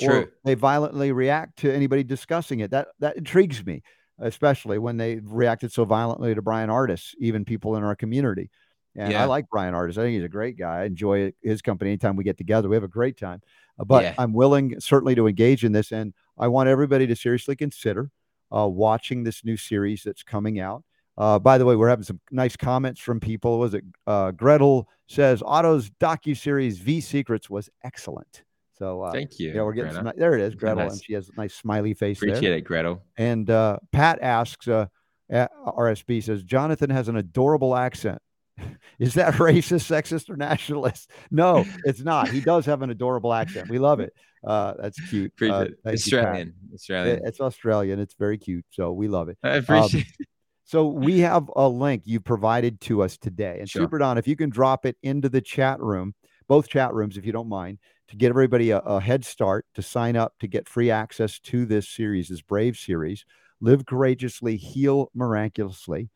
True. 0.00 0.20
Or 0.20 0.32
they 0.44 0.54
violently 0.54 1.10
react 1.10 1.58
to 1.60 1.74
anybody 1.74 2.04
discussing 2.04 2.60
it. 2.60 2.70
That 2.70 2.88
that 3.00 3.16
intrigues 3.16 3.66
me 3.66 3.82
especially 4.20 4.78
when 4.78 4.96
they 4.96 5.20
reacted 5.22 5.72
so 5.72 5.84
violently 5.84 6.34
to 6.34 6.42
Brian 6.42 6.70
Ardis, 6.70 7.14
even 7.18 7.44
people 7.44 7.76
in 7.76 7.84
our 7.84 7.94
community. 7.94 8.50
And 8.98 9.12
yeah. 9.12 9.22
I 9.22 9.26
like 9.26 9.48
Brian 9.48 9.74
Ardis. 9.74 9.92
I 9.92 10.02
think 10.02 10.14
he's 10.14 10.24
a 10.24 10.28
great 10.28 10.58
guy. 10.58 10.80
I 10.80 10.84
enjoy 10.84 11.32
his 11.40 11.62
company 11.62 11.92
anytime 11.92 12.16
we 12.16 12.24
get 12.24 12.36
together. 12.36 12.68
We 12.68 12.74
have 12.74 12.82
a 12.82 12.88
great 12.88 13.16
time. 13.16 13.40
Uh, 13.78 13.84
but 13.84 14.02
yeah. 14.02 14.14
I'm 14.18 14.32
willing 14.32 14.78
certainly 14.80 15.14
to 15.14 15.28
engage 15.28 15.64
in 15.64 15.70
this. 15.70 15.92
And 15.92 16.12
I 16.36 16.48
want 16.48 16.68
everybody 16.68 17.06
to 17.06 17.14
seriously 17.14 17.54
consider 17.54 18.10
uh, 18.54 18.66
watching 18.66 19.22
this 19.22 19.44
new 19.44 19.56
series 19.56 20.02
that's 20.02 20.24
coming 20.24 20.58
out. 20.58 20.82
Uh, 21.16 21.38
by 21.38 21.58
the 21.58 21.64
way, 21.64 21.76
we're 21.76 21.88
having 21.88 22.04
some 22.04 22.20
nice 22.32 22.56
comments 22.56 23.00
from 23.00 23.20
people. 23.20 23.60
Was 23.60 23.74
it 23.74 23.84
uh, 24.06 24.32
Gretel 24.32 24.88
says 25.06 25.42
Otto's 25.46 25.90
docu 25.90 26.36
series 26.36 26.78
V 26.78 27.00
Secrets 27.00 27.48
was 27.48 27.70
excellent. 27.84 28.42
So 28.78 29.02
uh, 29.02 29.12
thank 29.12 29.38
you. 29.38 29.52
Yeah, 29.52 29.62
we're 29.62 29.72
getting 29.72 29.94
there. 30.16 30.34
It 30.34 30.40
is, 30.40 30.54
Gretel, 30.54 30.84
nice. 30.84 30.92
and 30.92 31.04
she 31.04 31.12
has 31.14 31.28
a 31.28 31.32
nice 31.36 31.54
smiley 31.54 31.94
face. 31.94 32.18
Appreciate 32.18 32.40
there. 32.40 32.58
it, 32.58 32.62
Gretel. 32.62 33.02
And 33.16 33.50
uh, 33.50 33.78
Pat 33.90 34.20
asks, 34.22 34.68
uh, 34.68 34.86
RSB 35.30 36.22
says 36.22 36.44
Jonathan 36.44 36.90
has 36.90 37.08
an 37.08 37.16
adorable 37.16 37.74
accent. 37.76 38.22
is 38.98 39.14
that 39.14 39.34
racist, 39.34 39.90
sexist, 39.90 40.30
or 40.30 40.36
nationalist? 40.36 41.10
No, 41.30 41.64
it's 41.84 42.00
not. 42.00 42.28
He 42.28 42.40
does 42.40 42.66
have 42.66 42.82
an 42.82 42.90
adorable 42.90 43.32
accent. 43.32 43.68
We 43.68 43.78
love 43.78 44.00
it. 44.00 44.12
Uh, 44.44 44.74
that's 44.78 45.00
cute. 45.08 45.32
Uh, 45.40 45.66
Australian. 45.86 46.54
You, 46.68 46.74
Australian. 46.74 47.20
It's 47.24 47.40
Australian. 47.40 47.98
It's 47.98 48.14
very 48.14 48.38
cute. 48.38 48.64
So 48.70 48.92
we 48.92 49.08
love 49.08 49.28
it. 49.28 49.38
I 49.42 49.56
appreciate 49.56 50.06
um, 50.06 50.26
So 50.64 50.86
we 50.88 51.20
have 51.20 51.50
a 51.56 51.68
link 51.68 52.02
you 52.04 52.20
provided 52.20 52.80
to 52.82 53.02
us 53.02 53.16
today. 53.16 53.58
And 53.60 53.68
Sure. 53.68 53.82
Super 53.82 53.98
Don, 53.98 54.18
if 54.18 54.28
you 54.28 54.36
can 54.36 54.50
drop 54.50 54.86
it 54.86 54.96
into 55.02 55.28
the 55.28 55.40
chat 55.40 55.80
room, 55.80 56.14
both 56.46 56.68
chat 56.68 56.94
rooms, 56.94 57.16
if 57.16 57.26
you 57.26 57.32
don't 57.32 57.48
mind, 57.48 57.78
to 58.08 58.16
get 58.16 58.30
everybody 58.30 58.70
a, 58.70 58.78
a 58.78 59.00
head 59.00 59.24
start 59.24 59.66
to 59.74 59.82
sign 59.82 60.16
up 60.16 60.34
to 60.40 60.46
get 60.46 60.68
free 60.68 60.90
access 60.90 61.38
to 61.40 61.66
this 61.66 61.88
series, 61.88 62.28
this 62.28 62.42
Brave 62.42 62.76
series, 62.76 63.24
Live 63.60 63.86
Courageously, 63.86 64.56
Heal 64.56 65.10
Miraculously. 65.14 66.10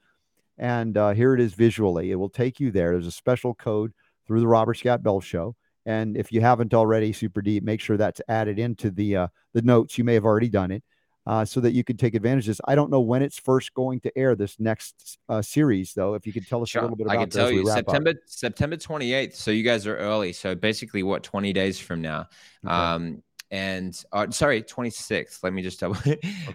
And 0.63 0.97
uh, 0.97 1.11
here 1.11 1.35
it 1.35 1.41
is 1.41 1.55
visually. 1.55 2.13
It 2.13 2.15
will 2.15 2.29
take 2.29 2.61
you 2.61 2.71
there. 2.71 2.93
There's 2.93 3.09
a 3.09 3.11
special 3.11 3.53
code 3.53 3.93
through 4.29 4.39
the 4.39 4.47
Robert 4.47 4.75
Scott 4.75 5.03
Bell 5.03 5.21
Show. 5.21 5.57
And 5.87 6.17
if 6.17 6.31
you 6.31 6.41
haven't 6.41 6.73
already, 6.73 7.13
Super 7.13 7.43
D, 7.43 7.59
make 7.59 7.81
sure 7.81 7.97
that's 7.97 8.21
added 8.29 8.61
into 8.61 8.93
the 8.93 9.17
uh, 9.17 9.27
the 9.55 9.63
notes. 9.63 9.99
You 9.99 10.05
may 10.05 10.15
have 10.15 10.25
already 10.25 10.49
done 10.49 10.71
it, 10.71 10.85
uh, 11.27 11.45
so 11.45 11.59
that 11.59 11.73
you 11.73 11.83
can 11.83 11.97
take 11.97 12.15
advantage 12.15 12.45
of 12.45 12.53
this. 12.53 12.61
I 12.69 12.77
don't 12.77 12.93
know 12.93 13.01
when 13.01 13.23
it's 13.23 13.41
first 13.41 13.75
going 13.75 13.99
to 14.03 14.17
air 14.17 14.37
this 14.37 14.61
next 14.61 15.19
uh, 15.29 15.43
series, 15.43 15.95
though. 15.95 16.15
If 16.15 16.29
you 16.29 16.33
could 16.33 16.47
tell 16.47 16.63
us 16.63 16.73
a 16.77 16.81
little 16.81 16.95
bit 16.95 17.09
about 17.09 17.17
I 17.17 17.21
can 17.23 17.31
tell 17.31 17.51
you 17.51 17.69
up. 17.69 17.79
September 17.79 18.15
September 18.27 18.77
28th. 18.77 19.35
So 19.35 19.51
you 19.51 19.65
guys 19.65 19.85
are 19.89 19.97
early. 19.97 20.33
So 20.33 20.55
basically, 20.55 21.03
what 21.03 21.25
20 21.25 21.53
days 21.53 21.81
from 21.81 22.03
now? 22.03 22.29
Okay. 22.65 22.73
Um, 22.73 23.25
and 23.53 24.03
uh, 24.13 24.31
sorry, 24.31 24.63
26th. 24.63 25.45
Let 25.45 25.53
me 25.53 25.63
just 25.63 25.79
double. 25.79 25.97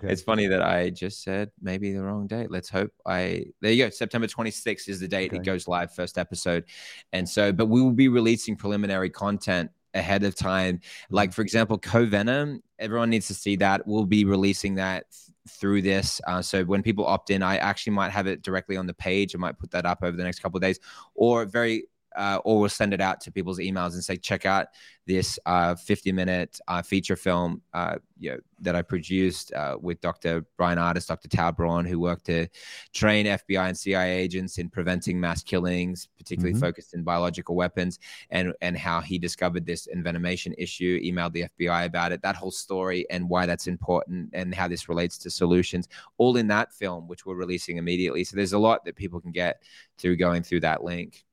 It's 0.02 0.24
funny 0.24 0.48
that 0.48 0.64
I 0.64 0.90
just 0.90 1.24
said 1.24 1.52
maybe 1.62 1.94
the 1.94 2.02
wrong 2.02 2.26
date. 2.26 2.50
Let's 2.50 2.70
hope 2.70 2.92
I. 3.06 3.46
There 3.62 3.72
you 3.72 3.86
go. 3.86 3.90
September 3.92 4.26
26th 4.28 4.90
is 4.90 5.00
the 5.00 5.08
date 5.08 5.32
Okay. 5.32 5.38
it 5.38 5.46
goes 5.46 5.68
live, 5.68 5.94
first 5.94 6.18
episode. 6.18 6.66
And 7.14 7.30
so, 7.30 7.54
but 7.54 7.68
we 7.68 7.82
will 7.82 7.94
be 7.94 8.08
releasing 8.08 8.56
preliminary 8.56 9.12
content 9.12 9.70
ahead 9.94 10.24
of 10.24 10.34
time. 10.36 10.80
Like 11.12 11.34
for 11.34 11.44
example, 11.44 11.78
Co-Venom. 11.78 12.64
Everyone 12.80 13.12
needs 13.12 13.28
to 13.28 13.34
see 13.36 13.56
that. 13.58 13.86
We'll 13.86 14.06
be 14.06 14.26
releasing 14.26 14.76
that 14.76 15.06
th- 15.12 15.58
through 15.60 15.84
this. 15.84 16.20
Uh, 16.28 16.42
so 16.42 16.64
when 16.64 16.82
people 16.82 17.06
opt 17.06 17.30
in, 17.30 17.44
I 17.44 17.58
actually 17.58 17.94
might 17.94 18.12
have 18.12 18.26
it 18.26 18.42
directly 18.42 18.76
on 18.76 18.88
the 18.88 18.94
page. 18.96 19.36
I 19.36 19.38
might 19.38 19.58
put 19.60 19.70
that 19.72 19.86
up 19.86 20.00
over 20.02 20.18
the 20.18 20.24
next 20.24 20.40
couple 20.40 20.58
of 20.58 20.64
days, 20.64 20.80
or 21.14 21.46
very. 21.46 21.86
Uh, 22.18 22.40
or 22.44 22.60
we'll 22.60 22.70
send 22.70 22.94
it 22.94 23.00
out 23.02 23.22
to 23.22 23.32
people's 23.32 23.60
emails 23.60 23.94
and 23.94 24.04
say, 24.04 24.18
check 24.18 24.46
out 24.46 24.68
this 25.06 25.40
uh, 25.46 25.76
50 25.76 26.12
minute 26.12 26.60
uh, 26.68 26.82
feature 26.82 27.16
film 27.16 27.62
uh, 27.74 27.96
you 28.20 28.32
know, 28.32 28.40
that 28.60 28.76
I 28.76 28.82
produced 28.82 29.54
uh, 29.54 29.78
with 29.80 30.02
Dr. 30.02 30.46
Brian 30.58 30.80
Ardis, 30.80 31.08
Dr. 31.08 31.30
Tau 31.30 31.52
Braun, 31.52 31.86
who 31.86 32.00
worked 32.00 32.26
to 32.26 32.48
train 32.94 33.26
FBI 33.28 33.68
and 33.70 33.78
CIA 33.78 34.18
agents 34.18 34.58
in 34.58 34.70
preventing 34.70 35.20
mass 35.20 35.44
killings, 35.44 36.10
particularly 36.18 36.56
Mhm. 36.56 36.60
focused 36.60 36.94
in 36.94 37.04
biological 37.04 37.56
weapons, 37.56 38.00
and 38.32 38.54
and 38.62 38.76
how 38.78 39.00
he 39.00 39.18
discovered 39.20 39.66
this 39.66 39.88
envenomation 39.96 40.54
issue, 40.58 41.00
emailed 41.02 41.34
the 41.34 41.44
FBI 41.44 41.86
about 41.86 42.12
it, 42.12 42.22
that 42.24 42.36
whole 42.36 42.52
story, 42.52 43.06
and 43.10 43.30
why 43.30 43.46
that's 43.46 43.68
important, 43.68 44.32
and 44.34 44.54
how 44.56 44.68
this 44.68 44.90
relates 44.90 45.18
to 45.20 45.30
solutions, 45.30 45.88
all 46.18 46.36
in 46.36 46.48
that 46.48 46.74
film, 46.74 47.08
which 47.08 47.26
we're 47.26 47.36
releasing 47.36 47.78
immediately. 47.78 48.24
So 48.24 48.36
there's 48.36 48.54
a 48.54 48.60
lot 48.60 48.84
that 48.86 48.96
people 48.96 49.22
can 49.22 49.32
get 49.32 49.62
through 50.00 50.18
going 50.18 50.42
through 50.44 50.62
that 50.62 50.84
link. 50.84 51.27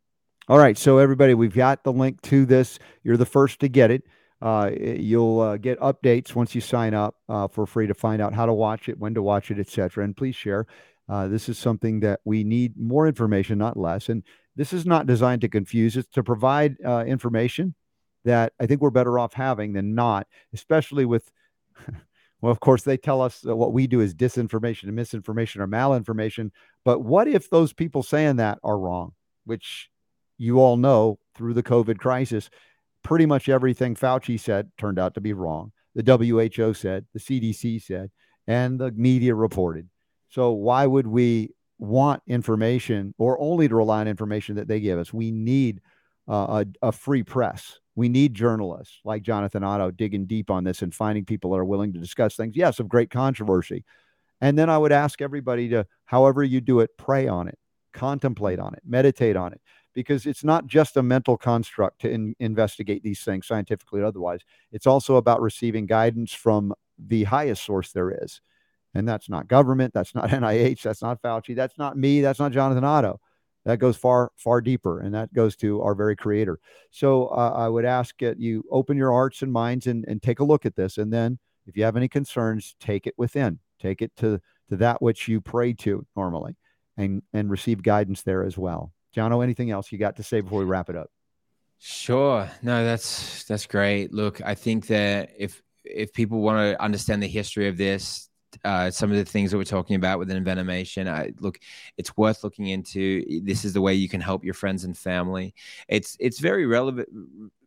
All 0.46 0.58
right, 0.58 0.76
so 0.76 0.98
everybody, 0.98 1.32
we've 1.32 1.54
got 1.54 1.84
the 1.84 1.92
link 1.92 2.20
to 2.22 2.44
this. 2.44 2.78
You're 3.02 3.16
the 3.16 3.24
first 3.24 3.60
to 3.60 3.68
get 3.68 3.90
it. 3.90 4.02
Uh, 4.42 4.70
you'll 4.78 5.40
uh, 5.40 5.56
get 5.56 5.80
updates 5.80 6.34
once 6.34 6.54
you 6.54 6.60
sign 6.60 6.92
up 6.92 7.16
uh, 7.30 7.48
for 7.48 7.64
free 7.64 7.86
to 7.86 7.94
find 7.94 8.20
out 8.20 8.34
how 8.34 8.44
to 8.44 8.52
watch 8.52 8.90
it, 8.90 8.98
when 8.98 9.14
to 9.14 9.22
watch 9.22 9.50
it, 9.50 9.58
etc. 9.58 10.04
And 10.04 10.14
please 10.14 10.36
share. 10.36 10.66
Uh, 11.08 11.28
this 11.28 11.48
is 11.48 11.56
something 11.56 12.00
that 12.00 12.20
we 12.26 12.44
need 12.44 12.76
more 12.76 13.08
information, 13.08 13.56
not 13.56 13.78
less. 13.78 14.10
And 14.10 14.22
this 14.54 14.74
is 14.74 14.84
not 14.84 15.06
designed 15.06 15.40
to 15.40 15.48
confuse; 15.48 15.96
it's 15.96 16.10
to 16.10 16.22
provide 16.22 16.76
uh, 16.84 17.04
information 17.06 17.74
that 18.26 18.52
I 18.60 18.66
think 18.66 18.82
we're 18.82 18.90
better 18.90 19.18
off 19.18 19.32
having 19.32 19.72
than 19.72 19.94
not, 19.94 20.26
especially 20.52 21.06
with. 21.06 21.30
Well, 22.40 22.52
of 22.52 22.60
course, 22.60 22.82
they 22.82 22.98
tell 22.98 23.22
us 23.22 23.42
what 23.42 23.72
we 23.72 23.86
do 23.86 24.00
is 24.00 24.14
disinformation 24.14 24.82
and 24.82 24.94
misinformation 24.94 25.62
or 25.62 25.66
malinformation. 25.66 26.50
But 26.84 27.00
what 27.00 27.26
if 27.26 27.48
those 27.48 27.72
people 27.72 28.02
saying 28.02 28.36
that 28.36 28.58
are 28.62 28.78
wrong? 28.78 29.14
Which 29.46 29.88
you 30.38 30.60
all 30.60 30.76
know 30.76 31.18
through 31.34 31.54
the 31.54 31.62
COVID 31.62 31.98
crisis, 31.98 32.50
pretty 33.02 33.26
much 33.26 33.48
everything 33.48 33.94
Fauci 33.94 34.38
said 34.38 34.70
turned 34.78 34.98
out 34.98 35.14
to 35.14 35.20
be 35.20 35.32
wrong. 35.32 35.72
The 35.94 36.16
WHO 36.16 36.74
said, 36.74 37.06
the 37.12 37.20
CDC 37.20 37.82
said, 37.82 38.10
and 38.46 38.78
the 38.78 38.90
media 38.92 39.34
reported. 39.34 39.88
So 40.28 40.52
why 40.52 40.86
would 40.86 41.06
we 41.06 41.50
want 41.78 42.22
information 42.26 43.14
or 43.18 43.40
only 43.40 43.68
to 43.68 43.76
rely 43.76 44.00
on 44.00 44.08
information 44.08 44.56
that 44.56 44.66
they 44.66 44.80
give 44.80 44.98
us? 44.98 45.12
We 45.12 45.30
need 45.30 45.80
uh, 46.28 46.64
a, 46.82 46.88
a 46.88 46.92
free 46.92 47.22
press. 47.22 47.78
We 47.94 48.08
need 48.08 48.34
journalists 48.34 48.98
like 49.04 49.22
Jonathan 49.22 49.62
Otto 49.62 49.92
digging 49.92 50.26
deep 50.26 50.50
on 50.50 50.64
this 50.64 50.82
and 50.82 50.92
finding 50.92 51.24
people 51.24 51.52
that 51.52 51.58
are 51.58 51.64
willing 51.64 51.92
to 51.92 52.00
discuss 52.00 52.34
things, 52.34 52.56
yes, 52.56 52.80
of 52.80 52.88
great 52.88 53.10
controversy. 53.10 53.84
And 54.40 54.58
then 54.58 54.68
I 54.68 54.76
would 54.76 54.90
ask 54.90 55.22
everybody 55.22 55.68
to, 55.68 55.86
however 56.04 56.42
you 56.42 56.60
do 56.60 56.80
it, 56.80 56.90
pray 56.98 57.28
on 57.28 57.46
it, 57.46 57.56
contemplate 57.92 58.58
on 58.58 58.74
it, 58.74 58.82
meditate 58.84 59.36
on 59.36 59.52
it 59.52 59.60
because 59.94 60.26
it's 60.26 60.44
not 60.44 60.66
just 60.66 60.96
a 60.96 61.02
mental 61.02 61.36
construct 61.36 62.00
to 62.02 62.10
in, 62.10 62.34
investigate 62.40 63.02
these 63.02 63.22
things 63.22 63.46
scientifically 63.46 64.00
or 64.00 64.04
otherwise. 64.04 64.40
It's 64.72 64.86
also 64.86 65.16
about 65.16 65.40
receiving 65.40 65.86
guidance 65.86 66.32
from 66.32 66.74
the 66.98 67.24
highest 67.24 67.64
source 67.64 67.92
there 67.92 68.10
is. 68.10 68.40
And 68.94 69.08
that's 69.08 69.28
not 69.28 69.48
government, 69.48 69.94
that's 69.94 70.14
not 70.14 70.28
NIH, 70.30 70.82
that's 70.82 71.02
not 71.02 71.22
Fauci, 71.22 71.54
that's 71.54 71.78
not 71.78 71.96
me, 71.96 72.20
that's 72.20 72.38
not 72.38 72.52
Jonathan 72.52 72.84
Otto. 72.84 73.20
That 73.64 73.78
goes 73.78 73.96
far, 73.96 74.30
far 74.36 74.60
deeper, 74.60 75.00
and 75.00 75.14
that 75.14 75.32
goes 75.32 75.56
to 75.56 75.80
our 75.80 75.94
very 75.94 76.16
creator. 76.16 76.58
So 76.90 77.28
uh, 77.28 77.54
I 77.56 77.68
would 77.68 77.86
ask 77.86 78.14
that 78.18 78.38
you 78.38 78.62
open 78.70 78.98
your 78.98 79.10
hearts 79.10 79.40
and 79.40 79.50
minds 79.50 79.86
and, 79.86 80.04
and 80.06 80.22
take 80.22 80.40
a 80.40 80.44
look 80.44 80.66
at 80.66 80.76
this. 80.76 80.98
And 80.98 81.10
then 81.10 81.38
if 81.66 81.76
you 81.76 81.84
have 81.84 81.96
any 81.96 82.08
concerns, 82.08 82.76
take 82.78 83.06
it 83.06 83.14
within, 83.16 83.58
take 83.80 84.02
it 84.02 84.14
to, 84.16 84.38
to 84.68 84.76
that 84.76 85.00
which 85.00 85.28
you 85.28 85.40
pray 85.40 85.72
to 85.72 86.06
normally 86.14 86.56
and, 86.98 87.22
and 87.32 87.50
receive 87.50 87.82
guidance 87.82 88.20
there 88.20 88.44
as 88.44 88.58
well. 88.58 88.92
Jono, 89.14 89.42
anything 89.42 89.70
else 89.70 89.92
you 89.92 89.98
got 89.98 90.16
to 90.16 90.22
say 90.22 90.40
before 90.40 90.58
we 90.58 90.64
wrap 90.64 90.90
it 90.90 90.96
up? 90.96 91.10
Sure. 91.78 92.50
No, 92.62 92.84
that's 92.84 93.44
that's 93.44 93.66
great. 93.66 94.12
Look, 94.12 94.40
I 94.42 94.54
think 94.54 94.86
that 94.88 95.30
if 95.36 95.62
if 95.84 96.12
people 96.12 96.40
want 96.40 96.58
to 96.58 96.82
understand 96.82 97.22
the 97.22 97.28
history 97.28 97.68
of 97.68 97.76
this, 97.76 98.28
uh, 98.64 98.90
some 98.90 99.10
of 99.10 99.16
the 99.16 99.24
things 99.24 99.50
that 99.50 99.58
we're 99.58 99.64
talking 99.64 99.96
about 99.96 100.18
with 100.18 100.30
envenomation, 100.30 101.08
I 101.08 101.32
look, 101.40 101.58
it's 101.98 102.16
worth 102.16 102.42
looking 102.42 102.68
into. 102.68 103.42
This 103.42 103.64
is 103.64 103.72
the 103.72 103.80
way 103.80 103.94
you 103.94 104.08
can 104.08 104.20
help 104.20 104.44
your 104.44 104.54
friends 104.54 104.84
and 104.84 104.96
family. 104.96 105.54
It's 105.88 106.16
it's 106.20 106.38
very 106.38 106.66
relevant 106.66 107.08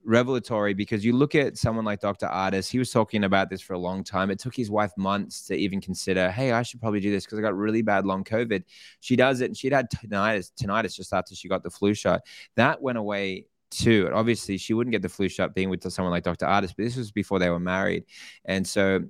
revelatory 0.07 0.73
because 0.73 1.03
you 1.03 1.13
look 1.13 1.35
at 1.35 1.57
someone 1.57 1.83
like 1.83 1.99
Dr. 1.99 2.27
Ardis, 2.27 2.69
he 2.69 2.79
was 2.79 2.91
talking 2.91 3.25
about 3.25 3.49
this 3.49 3.61
for 3.61 3.73
a 3.73 3.77
long 3.77 4.03
time. 4.03 4.31
It 4.31 4.39
took 4.39 4.55
his 4.55 4.71
wife 4.71 4.91
months 4.97 5.45
to 5.47 5.55
even 5.55 5.81
consider, 5.81 6.31
hey, 6.31 6.53
I 6.53 6.63
should 6.63 6.79
probably 6.79 7.01
do 7.01 7.11
this 7.11 7.25
because 7.25 7.37
I 7.37 7.41
got 7.41 7.55
really 7.55 7.81
bad 7.81 8.05
long 8.05 8.23
COVID. 8.23 8.63
She 9.01 9.17
does 9.17 9.41
it 9.41 9.45
and 9.45 9.57
she'd 9.57 9.73
had 9.73 9.91
tinnitus, 9.91 10.51
tinnitus 10.53 10.95
just 10.95 11.13
after 11.13 11.35
she 11.35 11.49
got 11.49 11.61
the 11.61 11.69
flu 11.69 11.93
shot. 11.93 12.21
That 12.55 12.81
went 12.81 12.97
away 12.97 13.47
too. 13.69 14.05
And 14.05 14.15
obviously, 14.15 14.57
she 14.57 14.73
wouldn't 14.73 14.93
get 14.93 15.01
the 15.01 15.09
flu 15.09 15.27
shot 15.27 15.53
being 15.53 15.69
with 15.69 15.83
someone 15.91 16.11
like 16.11 16.23
Dr. 16.23 16.45
Ardis, 16.45 16.73
but 16.75 16.85
this 16.85 16.95
was 16.95 17.11
before 17.11 17.37
they 17.37 17.49
were 17.49 17.59
married. 17.59 18.05
And 18.45 18.65
so, 18.65 19.01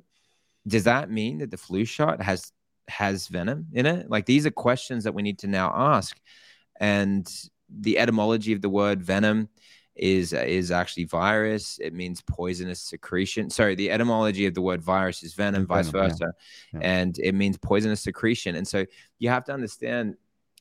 does 0.67 0.83
that 0.85 1.11
mean 1.11 1.37
that 1.37 1.51
the 1.51 1.57
flu 1.57 1.85
shot 1.85 2.21
has 2.21 2.51
has 2.87 3.27
venom 3.27 3.67
in 3.73 3.85
it? 3.85 4.09
Like 4.09 4.25
these 4.25 4.47
are 4.47 4.51
questions 4.51 5.03
that 5.03 5.13
we 5.13 5.21
need 5.21 5.39
to 5.39 5.47
now 5.47 5.71
ask. 5.75 6.19
And 6.79 7.29
the 7.69 7.97
etymology 7.99 8.53
of 8.53 8.61
the 8.61 8.69
word 8.69 9.03
venom 9.03 9.49
is 9.97 10.33
is 10.33 10.71
actually 10.71 11.05
virus. 11.05 11.79
It 11.81 11.93
means 11.93 12.21
poisonous 12.21 12.81
secretion. 12.81 13.49
Sorry, 13.49 13.75
the 13.75 13.91
etymology 13.91 14.45
of 14.45 14.53
the 14.53 14.61
word 14.61 14.81
virus 14.81 15.23
is 15.23 15.33
venom, 15.33 15.63
Is 15.63 15.67
vice 15.67 15.87
venom, 15.89 16.03
yeah. 16.03 16.09
versa, 16.09 16.33
Yeah. 16.73 16.79
and 16.81 17.19
it 17.19 17.35
means 17.35 17.57
poisonous 17.57 18.01
secretion. 18.01 18.55
And 18.55 18.67
so 18.67 18.85
you 19.19 19.29
have 19.29 19.45
to 19.45 19.53
understand 19.53 20.15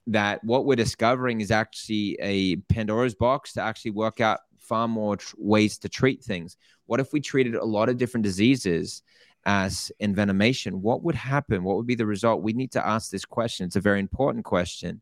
that 0.08 0.42
what 0.44 0.64
we're 0.64 0.76
discovering 0.76 1.40
is 1.40 1.50
actually 1.50 2.16
a 2.20 2.56
Pandora's 2.72 3.14
box 3.14 3.52
to 3.54 3.62
actually 3.62 3.90
work 3.90 4.20
out 4.20 4.40
far 4.58 4.88
more 4.88 5.16
tr- 5.16 5.34
ways 5.38 5.78
to 5.78 5.88
treat 5.88 6.22
things. 6.22 6.56
What 6.86 7.00
if 7.00 7.12
we 7.12 7.20
treated 7.20 7.54
a 7.54 7.64
lot 7.64 7.88
of 7.88 7.96
different 7.96 8.24
diseases 8.24 9.02
as 9.44 9.90
envenomation? 10.00 10.74
What 10.74 11.02
would 11.02 11.14
happen? 11.14 11.64
What 11.64 11.76
would 11.76 11.86
be 11.86 11.94
the 11.96 12.06
result? 12.06 12.42
We 12.42 12.52
need 12.52 12.72
to 12.72 12.86
ask 12.86 13.10
this 13.10 13.24
question. 13.24 13.66
It's 13.66 13.76
a 13.76 13.80
very 13.80 14.00
important 14.00 14.44
question 14.44 15.00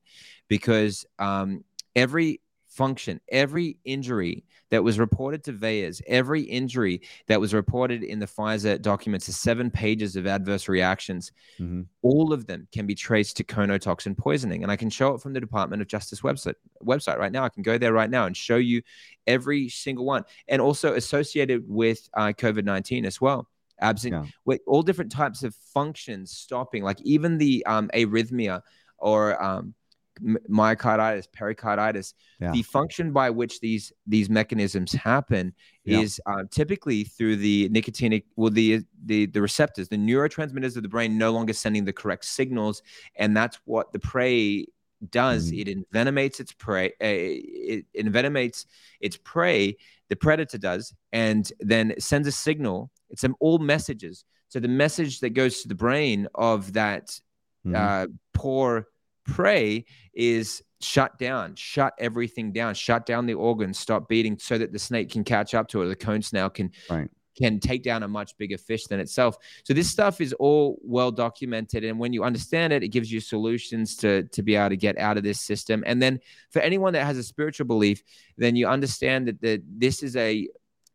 because 0.48 1.04
um, 1.18 1.64
every 1.94 2.40
function, 2.74 3.20
every 3.28 3.78
injury 3.84 4.44
that 4.70 4.82
was 4.82 4.98
reported 4.98 5.44
to 5.44 5.52
VAERS, 5.52 6.02
every 6.08 6.42
injury 6.42 7.00
that 7.28 7.40
was 7.40 7.54
reported 7.54 8.02
in 8.02 8.18
the 8.18 8.26
Pfizer 8.26 8.80
documents, 8.82 9.26
the 9.26 9.32
seven 9.32 9.70
pages 9.70 10.16
of 10.16 10.26
adverse 10.26 10.68
reactions, 10.68 11.30
Mhm. 11.60 11.86
all 12.02 12.32
of 12.32 12.46
them 12.46 12.66
can 12.72 12.86
be 12.86 12.94
traced 12.94 13.36
to 13.36 13.44
conotoxin 13.44 14.16
poisoning. 14.16 14.62
And 14.62 14.72
I 14.72 14.76
can 14.76 14.90
show 14.90 15.14
it 15.14 15.20
from 15.20 15.32
the 15.32 15.40
Department 15.40 15.82
of 15.82 15.88
Justice 15.88 16.22
website 16.22 16.54
website 16.82 17.18
right 17.18 17.32
now. 17.32 17.44
I 17.44 17.48
can 17.48 17.62
go 17.62 17.78
there 17.78 17.92
right 17.92 18.10
now 18.10 18.26
and 18.26 18.36
show 18.36 18.56
you 18.56 18.82
every 19.26 19.68
single 19.68 20.04
one, 20.04 20.24
and 20.48 20.60
also 20.60 20.94
associated 20.94 21.64
with 21.68 22.08
uh, 22.14 22.32
COVID 22.36 22.64
nineteen 22.64 23.04
as 23.06 23.20
well. 23.20 23.48
Absent 23.80 24.14
Yeah. 24.14 24.26
with 24.44 24.60
all 24.66 24.82
different 24.82 25.12
types 25.12 25.42
of 25.44 25.54
functions 25.54 26.30
stopping, 26.32 26.82
like 26.82 27.00
even 27.02 27.38
the 27.38 27.64
um, 27.66 27.88
arrhythmia 27.94 28.62
or 28.98 29.40
um, 29.42 29.74
myocarditis, 30.20 31.26
pericarditis. 31.32 32.14
Yeah. 32.40 32.52
The 32.52 32.62
function 32.62 33.12
by 33.12 33.30
which 33.30 33.60
these 33.60 33.92
these 34.06 34.28
mechanisms 34.30 34.92
happen 34.92 35.54
Yeah. 35.84 36.00
is 36.00 36.20
uh, 36.26 36.44
typically 36.50 37.04
through 37.04 37.36
the 37.36 37.68
nicotinic, 37.70 38.24
well, 38.36 38.50
the 38.50 38.82
the 39.04 39.26
the 39.26 39.40
receptors, 39.42 39.88
the 39.88 39.96
neurotransmitters 39.96 40.76
of 40.76 40.82
the 40.82 40.88
brain, 40.88 41.18
no 41.18 41.32
longer 41.32 41.52
sending 41.52 41.84
the 41.84 41.92
correct 41.92 42.24
signals, 42.24 42.82
and 43.16 43.36
that's 43.36 43.58
what 43.64 43.92
the 43.92 43.98
prey 43.98 44.66
does. 45.10 45.50
Mhm. 45.52 45.60
It 45.60 45.68
envenomates 45.92 46.40
its 46.40 46.52
prey. 46.52 46.88
Uh, 47.00 47.80
it 47.80 47.86
envenomates 47.96 48.64
its 49.00 49.16
prey. 49.16 49.76
The 50.08 50.16
predator 50.16 50.58
does, 50.58 50.94
and 51.12 51.50
then 51.60 51.94
sends 51.98 52.28
a 52.28 52.32
signal. 52.32 52.90
It's 53.10 53.24
all 53.40 53.58
messages. 53.58 54.24
So 54.48 54.60
the 54.60 54.68
message 54.68 55.20
that 55.20 55.30
goes 55.30 55.62
to 55.62 55.68
the 55.68 55.74
brain 55.74 56.28
of 56.34 56.72
that 56.74 57.20
Mhm. 57.66 57.74
uh, 57.74 58.06
poor 58.34 58.86
prey 59.24 59.84
is 60.14 60.62
shut 60.80 61.18
down, 61.18 61.54
shut 61.54 61.94
everything 61.98 62.52
down, 62.52 62.74
shut 62.74 63.06
down 63.06 63.26
the 63.26 63.34
organs, 63.34 63.78
stop 63.78 64.08
beating, 64.08 64.38
so 64.38 64.58
that 64.58 64.72
the 64.72 64.78
snake 64.78 65.10
can 65.10 65.24
catch 65.24 65.54
up 65.54 65.68
to 65.68 65.80
it. 65.82 65.86
Or 65.86 65.88
the 65.88 65.96
cone 65.96 66.22
snail 66.22 66.50
can 66.50 66.70
Right. 66.90 67.08
can 67.36 67.58
take 67.58 67.82
down 67.82 68.02
a 68.04 68.08
much 68.08 68.36
bigger 68.36 68.56
fish 68.58 68.84
than 68.86 69.00
itself. 69.00 69.36
So 69.64 69.74
this 69.74 69.90
stuff 69.90 70.20
is 70.20 70.32
all 70.34 70.78
well 70.82 71.10
documented, 71.10 71.82
and 71.84 71.98
when 71.98 72.12
you 72.12 72.22
understand 72.22 72.72
it, 72.72 72.82
it 72.82 72.88
gives 72.88 73.10
you 73.10 73.20
solutions 73.20 73.96
to 73.96 74.24
to 74.24 74.42
be 74.42 74.54
able 74.56 74.68
to 74.70 74.76
get 74.76 74.98
out 74.98 75.16
of 75.16 75.22
this 75.24 75.40
system. 75.40 75.82
And 75.86 76.00
then 76.00 76.20
for 76.50 76.60
anyone 76.60 76.92
that 76.92 77.04
has 77.04 77.18
a 77.18 77.22
spiritual 77.24 77.66
belief, 77.66 78.02
then 78.36 78.54
you 78.56 78.66
understand 78.68 79.26
that 79.28 79.40
that 79.40 79.62
this 79.66 80.02
is 80.02 80.16
a 80.16 80.46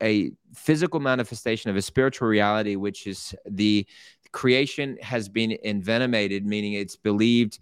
a 0.01 0.31
physical 0.56 1.01
manifestation 1.01 1.69
of 1.69 1.76
a 1.76 1.81
spiritual 1.81 2.27
reality, 2.30 2.77
which 2.77 3.06
is 3.06 3.35
the 3.45 3.85
creation 4.31 4.97
has 5.01 5.27
been 5.27 5.57
envenomated, 5.65 6.45
meaning 6.45 6.73
it's 6.73 6.95
believed 6.95 7.60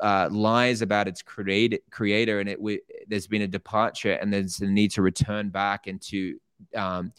uh, 0.00 0.28
lies 0.30 0.82
about 0.82 1.08
its 1.08 1.22
created 1.22 1.80
creator, 1.90 2.40
and 2.40 2.48
it 2.48 2.58
w- 2.58 2.80
there's 3.08 3.26
been 3.26 3.42
a 3.42 3.48
departure, 3.48 4.12
and 4.12 4.32
there's 4.32 4.60
a 4.60 4.66
need 4.66 4.90
to 4.92 5.02
return 5.02 5.48
back 5.50 5.86
and 5.86 6.00
to 6.02 6.38
um, 6.76 7.12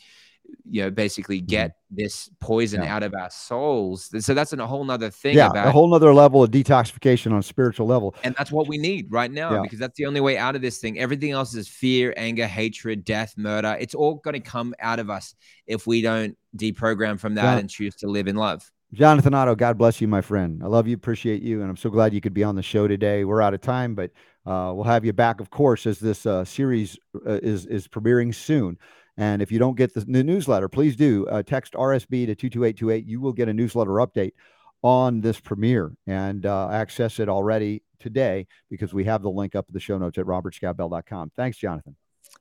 you 0.70 0.82
know 0.84 0.92
basically 0.92 1.40
get 1.42 1.78
this 1.90 2.30
poison 2.40 2.80
Mm-hmm. 2.82 2.88
Yeah. 2.88 2.96
out 2.96 3.04
of 3.04 3.14
our 3.14 3.30
souls. 3.30 4.10
So 4.26 4.34
that's 4.34 4.52
a 4.54 4.68
whole 4.68 4.84
nother 4.84 5.10
thing 5.10 5.36
yeah, 5.38 5.48
about 5.50 5.68
a 5.68 5.72
whole 5.72 5.88
nother 5.88 6.14
level 6.14 6.44
of 6.44 6.52
detoxification 6.52 7.32
on 7.32 7.38
a 7.40 7.44
spiritual 7.44 7.88
level. 7.88 8.14
and 8.24 8.36
that's 8.38 8.52
what 8.52 8.68
we 8.68 8.78
need 8.78 9.12
right 9.12 9.32
now 9.32 9.54
Yeah. 9.56 9.62
because 9.62 9.80
that's 9.80 9.98
the 9.98 10.06
only 10.06 10.20
way 10.22 10.38
out 10.38 10.56
of 10.56 10.62
this 10.62 10.80
thing. 10.80 11.00
Everything 11.00 11.32
else 11.32 11.56
is 11.56 11.68
fear, 11.68 12.14
anger, 12.18 12.46
hatred, 12.48 13.04
death, 13.06 13.36
murder. 13.38 13.78
It's 13.80 13.96
all 13.96 14.16
going 14.16 14.34
to 14.34 14.40
come 14.40 14.74
out 14.80 15.00
of 15.00 15.10
us 15.10 15.34
if 15.66 15.88
we 15.88 16.02
don't 16.02 16.38
deprogram 16.58 17.20
from 17.20 17.36
that 17.36 17.54
Yeah. 17.54 17.60
and 17.60 17.70
choose 17.70 17.96
to 17.98 18.08
live 18.08 18.28
in 18.28 18.36
love. 18.36 18.70
Jonathan 18.94 19.34
Otto, 19.34 19.56
God 19.56 19.78
bless 19.78 20.00
you, 20.00 20.08
my 20.08 20.22
friend. 20.22 20.62
I 20.64 20.68
love 20.68 20.88
you, 20.88 20.96
appreciate 20.96 21.42
you, 21.42 21.62
and 21.62 21.70
I'm 21.70 21.78
so 21.78 21.90
glad 21.90 22.14
you 22.14 22.22
could 22.22 22.34
be 22.34 22.44
on 22.44 22.56
the 22.56 22.62
show 22.62 22.88
today. 22.88 23.26
We're 23.26 23.42
out 23.42 23.56
of 23.56 23.62
time, 23.62 23.96
but 23.96 24.12
uh, 24.46 24.72
we'll 24.76 24.84
have 24.84 25.04
you 25.04 25.12
back, 25.14 25.40
of 25.40 25.50
course, 25.50 25.88
as 25.88 26.00
this 26.00 26.28
uh, 26.28 26.46
series 26.46 26.98
uh, 27.26 27.40
is 27.42 27.66
is 27.66 27.88
premiering 27.88 28.34
soon. 28.34 28.78
And 29.18 29.42
if 29.42 29.52
you 29.52 29.58
don't 29.58 29.76
get 29.76 29.96
the, 29.96 30.02
the 30.02 30.24
newsletter, 30.24 30.70
please 30.70 30.96
do 30.96 31.26
uh, 31.28 31.42
text 31.42 31.74
RSB 31.74 32.28
to 32.28 32.36
two 32.36 32.50
two 32.50 32.66
eight 32.66 32.78
two 32.78 32.92
eight. 32.92 33.08
You 33.08 33.20
will 33.20 33.34
get 33.34 33.50
a 33.50 33.54
newsletter 33.54 33.94
update 33.94 34.34
on 34.84 35.22
this 35.22 35.40
premiere 35.40 35.94
and 36.06 36.46
uh, 36.46 36.70
access 36.70 37.20
it 37.20 37.30
already 37.30 37.82
today 38.00 38.46
because 38.70 38.94
we 38.94 39.06
have 39.06 39.24
the 39.24 39.30
link 39.30 39.56
up 39.56 39.66
in 39.70 39.74
the 39.74 39.80
show 39.80 39.98
notes 39.98 40.20
at 40.20 40.26
robertscottbell.com. 40.26 41.32
Thanks, 41.36 41.58
Jonathan. 41.58 41.96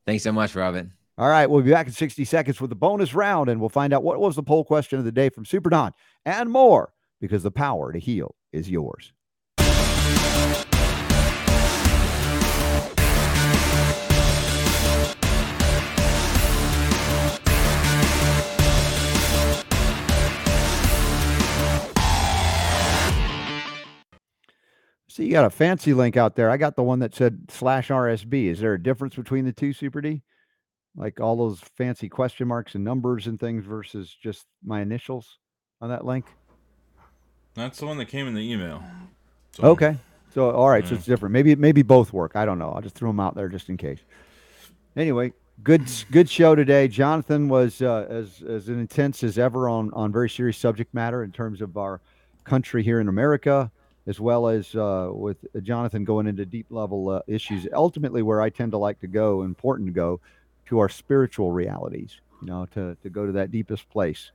Thanks 0.07 0.25
so 0.25 0.33
much, 0.33 0.55
Robin. 0.55 0.93
All 1.19 1.29
right, 1.29 1.49
we'll 1.49 1.61
be 1.61 1.71
back 1.71 1.87
in 1.87 1.93
60 1.93 2.25
seconds 2.25 2.59
with 2.59 2.71
the 2.71 2.77
bonus 2.77 3.15
round, 3.15 3.51
and 3.51 3.61
we'll 3.61 3.69
find 3.69 3.93
out 3.93 4.03
what 4.03 4.19
was 4.19 4.35
the 4.35 4.43
poll 4.43 4.65
question 4.65 4.99
of 4.99 5.05
the 5.05 5.13
day 5.13 5.29
from 5.29 5.45
Super 5.45 5.69
Don 5.69 5.93
and 6.25 6.51
more 6.51 6.95
because 7.21 7.43
the 7.43 7.51
power 7.51 7.93
to 7.93 7.99
heal 7.99 8.35
is 8.51 8.71
yours. 8.71 9.13
See, 25.09 25.27
you 25.27 25.33
got 25.33 25.45
a 25.45 25.51
fancy 25.51 25.93
link 25.93 26.17
out 26.17 26.37
there. 26.37 26.49
I 26.49 26.57
got 26.57 26.75
the 26.75 26.83
one 26.83 27.01
that 27.01 27.15
said 27.15 27.51
slash 27.51 27.89
RSB. 27.89 28.47
Is 28.47 28.61
there 28.61 28.73
a 28.73 28.83
difference 28.83 29.15
between 29.15 29.45
the 29.45 29.53
two, 29.53 29.75
Super 29.75 30.01
D? 30.01 30.23
Like 30.97 31.21
all 31.21 31.37
those 31.37 31.61
fancy 31.77 32.09
question 32.09 32.49
marks 32.49 32.75
and 32.75 32.85
numbers 32.85 33.27
and 33.27 33.41
things 33.41 33.65
versus 33.65 34.15
just 34.23 34.47
my 34.65 34.83
initials 34.83 35.39
on 35.81 35.89
that 35.89 36.05
link? 36.05 36.27
That's 37.55 37.79
the 37.79 37.87
one 37.87 37.99
that 37.99 38.07
came 38.07 38.27
in 38.27 38.35
the 38.35 38.41
email. 38.41 38.83
So, 39.53 39.65
Okay. 39.65 39.97
So 40.35 40.51
all 40.51 40.71
right, 40.71 40.87
so 40.87 40.95
it's 40.95 41.05
different. 41.05 41.35
Maybe 41.35 41.55
maybe 41.57 41.83
both 41.83 42.13
work. 42.13 42.37
I 42.37 42.47
don't 42.47 42.59
know. 42.59 42.71
I'll 42.71 42.81
just 42.81 42.95
throw 42.95 43.11
them 43.11 43.21
out 43.21 43.35
there 43.35 43.49
just 43.49 43.69
in 43.69 43.77
case. 43.77 43.99
Anyway, 44.97 45.33
good 45.63 45.83
good 46.11 46.29
show 46.29 46.55
today. 46.55 46.89
Jonathan 46.89 47.49
was 47.49 47.83
uh, 47.83 48.07
as 48.09 48.43
as 48.43 48.71
intense 48.71 49.23
as 49.23 49.39
ever 49.39 49.69
on 49.69 49.93
on 49.93 50.11
very 50.11 50.31
serious 50.31 50.57
subject 50.57 50.95
matter 50.95 51.23
in 51.23 51.33
terms 51.33 51.61
of 51.61 51.77
our 51.77 52.01
country 52.45 52.83
here 52.83 52.99
in 52.99 53.09
America, 53.09 53.71
as 54.07 54.21
well 54.21 54.49
as 54.49 54.75
uh, 54.75 55.11
with 55.13 55.37
Jonathan 55.63 56.03
going 56.03 56.27
into 56.27 56.47
deep 56.47 56.67
level 56.71 57.11
uh, 57.11 57.21
issues. 57.27 57.69
Ultimately, 57.75 58.23
where 58.23 58.41
I 58.41 58.49
tend 58.49 58.73
to 58.73 58.79
like 58.79 59.01
to 59.01 59.07
go, 59.09 59.43
important 59.43 59.87
to 59.89 59.93
go, 59.93 60.19
to 60.73 60.79
our 60.81 60.89
spiritual 60.89 61.53
realities. 61.53 62.21
You 62.41 62.49
know, 62.49 62.67
to 62.75 62.97
to 63.03 63.11
go 63.11 63.27
to 63.27 63.33
that 63.33 63.51
deepest 63.51 63.89
place. 63.89 64.33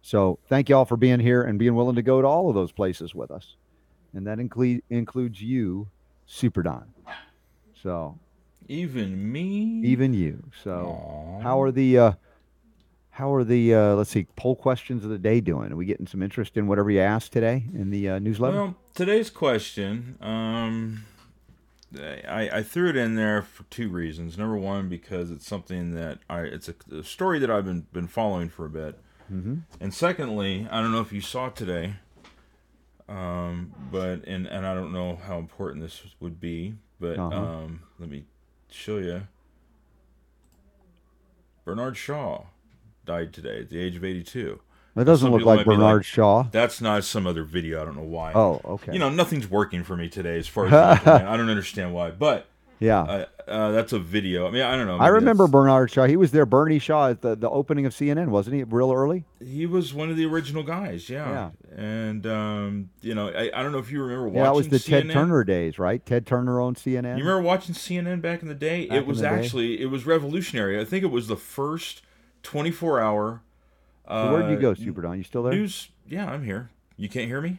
So 0.00 0.38
thank 0.48 0.68
you 0.68 0.76
all 0.76 0.84
for 0.84 0.96
being 0.96 1.20
here 1.20 1.42
and 1.42 1.58
being 1.58 1.74
willing 1.74 1.96
to 1.96 2.02
go 2.02 2.20
to 2.22 2.26
all 2.26 2.48
of 2.48 2.54
those 2.54 2.72
places 2.72 3.14
with 3.14 3.30
us 3.30 3.56
and 4.14 4.26
that 4.26 4.38
include 4.38 4.82
includes 4.90 5.40
you, 5.42 5.88
Super 6.26 6.62
Don. 6.62 6.92
So 7.82 8.18
Even 8.68 9.32
me. 9.32 9.82
even 9.84 10.14
you. 10.14 10.42
So 10.62 10.70
Aw. 10.70 11.40
how 11.42 11.60
are 11.62 11.70
the 11.70 11.98
uh, 11.98 12.12
how 13.10 13.34
are 13.34 13.44
the 13.44 13.74
uh, 13.74 13.94
let's 13.94 14.10
see 14.10 14.26
poll 14.36 14.54
questions 14.54 15.04
of 15.04 15.10
the 15.10 15.18
day 15.18 15.40
doing? 15.40 15.72
Are 15.72 15.76
we 15.76 15.86
getting 15.86 16.06
some 16.06 16.22
interest 16.22 16.56
in 16.56 16.66
whatever 16.66 16.90
you 16.90 17.00
asked 17.00 17.32
today 17.32 17.64
in 17.74 17.90
the 17.90 18.10
uh, 18.10 18.18
newsletter? 18.18 18.56
Well, 18.56 18.76
today's 18.94 19.30
question, 19.30 20.16
um, 20.20 21.04
I, 21.96 22.48
I 22.52 22.62
threw 22.62 22.88
it 22.90 22.96
in 22.96 23.14
there 23.16 23.42
for 23.42 23.64
two 23.64 23.88
reasons. 23.88 24.38
Number 24.38 24.56
one, 24.56 24.88
because 24.88 25.30
it's 25.30 25.46
something 25.46 25.94
that 25.94 26.18
I 26.28 26.40
it's 26.42 26.68
a, 26.68 26.74
a 26.92 27.02
story 27.04 27.38
that 27.38 27.50
I've 27.50 27.64
been 27.64 27.86
been 27.92 28.08
following 28.08 28.48
for 28.48 28.64
a 28.66 28.70
bit, 28.70 28.98
mm-hmm. 29.32 29.56
and 29.80 29.92
secondly, 29.94 30.66
I 30.70 30.80
don't 30.80 30.92
know 30.92 31.00
if 31.00 31.12
you 31.12 31.20
saw 31.20 31.48
today, 31.50 31.94
um, 33.08 33.72
but 33.90 34.24
and 34.26 34.46
and 34.46 34.66
I 34.66 34.74
don't 34.74 34.92
know 34.92 35.16
how 35.16 35.38
important 35.38 35.82
this 35.82 36.02
would 36.20 36.40
be, 36.40 36.74
but 37.00 37.18
Uh-huh. 37.18 37.36
um, 37.36 37.82
let 37.98 38.08
me 38.08 38.24
show 38.70 38.98
you. 38.98 39.26
Bernard 41.64 41.96
Shaw 41.96 42.46
died 43.04 43.32
today 43.32 43.60
at 43.60 43.68
the 43.68 43.78
age 43.78 43.96
of 43.96 44.04
82. 44.04 44.60
That 44.94 45.04
doesn't 45.04 45.26
Some 45.26 45.32
look 45.32 45.46
like 45.46 45.64
Bernard 45.64 45.98
like, 45.98 46.04
Shaw. 46.04 46.42
That's 46.50 46.80
not 46.80 47.04
some 47.04 47.26
other 47.26 47.44
video. 47.44 47.80
I 47.80 47.84
don't 47.86 47.96
know 47.96 48.02
why. 48.02 48.32
Oh, 48.34 48.60
okay. 48.64 48.92
You 48.92 48.98
know, 48.98 49.08
nothing's 49.08 49.48
working 49.48 49.84
for 49.84 49.96
me 49.96 50.08
today 50.08 50.38
as 50.38 50.46
far 50.46 50.66
as. 50.66 50.72
I 51.06 51.36
don't 51.36 51.48
understand 51.48 51.94
why, 51.94 52.10
but 52.10 52.46
yeah. 52.82 53.02
uh, 53.02 53.26
uh, 53.46 53.70
that's 53.70 53.92
a 53.92 53.98
video. 53.98 54.46
I 54.46 54.50
mean, 54.50 54.62
I 54.62 54.76
don't 54.76 54.86
know. 54.86 54.98
I 54.98 55.08
remember 55.08 55.44
that's- 55.44 55.52
Bernard 55.52 55.90
Shaw. 55.90 56.04
He 56.04 56.16
was 56.16 56.32
there, 56.32 56.44
Bernie 56.44 56.78
Shaw, 56.78 57.10
at 57.10 57.22
the, 57.22 57.36
the 57.36 57.48
opening 57.48 57.86
of 57.86 57.94
CNN, 57.94 58.28
wasn't 58.28 58.56
he? 58.56 58.64
Real 58.64 58.92
early. 58.92 59.24
he 59.40 59.66
was 59.66 59.94
one 59.94 60.10
of 60.10 60.16
the 60.16 60.26
original 60.26 60.62
guys. 60.62 61.08
Yeah, 61.08 61.50
yeah. 61.74 61.82
and 61.82 62.26
um, 62.26 62.90
you 63.00 63.14
know, 63.14 63.28
I, 63.28 63.50
I 63.54 63.62
don't 63.62 63.72
know 63.72 63.78
if 63.78 63.90
you 63.90 64.02
remember 64.02 64.28
watching. 64.28 64.38
Yeah, 64.38 64.44
that 64.44 64.54
was 64.54 64.68
the 64.68 64.76
CNN. 64.76 65.02
Ted 65.02 65.10
Turner 65.12 65.44
days, 65.44 65.78
right? 65.78 66.04
Ted 66.04 66.26
Turner 66.26 66.60
on 66.60 66.74
CNN. 66.74 67.16
You 67.16 67.24
remember 67.24 67.42
watching 67.42 67.74
CNN 67.74 68.20
back 68.20 68.42
in 68.42 68.48
the 68.48 68.54
day? 68.54 68.86
Back 68.86 68.98
it 68.98 69.06
was 69.06 69.20
the 69.20 69.28
day? 69.28 69.34
actually 69.34 69.80
it 69.80 69.86
was 69.86 70.04
revolutionary. 70.04 70.80
I 70.80 70.84
think 70.84 71.04
it 71.04 71.10
was 71.10 71.28
the 71.28 71.36
first 71.36 72.02
24 72.42 73.00
hour. 73.00 73.42
Uh, 74.06 74.26
So 74.26 74.32
where'd 74.32 74.50
you 74.50 74.56
go, 74.58 74.74
Super 74.74 75.02
Don? 75.02 75.18
You 75.18 75.24
still 75.24 75.42
there? 75.42 75.52
News. 75.52 75.88
Yeah, 76.08 76.30
I'm 76.30 76.44
here. 76.44 76.70
You 76.96 77.08
can't 77.08 77.26
hear 77.28 77.40
me. 77.40 77.58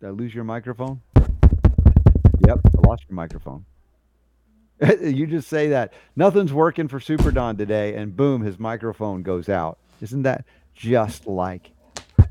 Did 0.00 0.06
I 0.08 0.10
lose 0.10 0.34
your 0.34 0.44
microphone? 0.44 1.00
Yep, 2.46 2.60
I 2.64 2.86
lost 2.86 3.04
your 3.08 3.14
microphone. 3.16 3.64
you 5.00 5.26
just 5.26 5.48
say 5.48 5.68
that 5.68 5.92
nothing's 6.16 6.52
working 6.52 6.88
for 6.88 7.00
Super 7.00 7.30
Don 7.30 7.56
today, 7.56 7.94
and 7.94 8.14
boom, 8.16 8.42
his 8.42 8.58
microphone 8.58 9.22
goes 9.22 9.48
out. 9.48 9.78
Isn't 10.02 10.22
that 10.22 10.44
just 10.74 11.26
like 11.26 11.70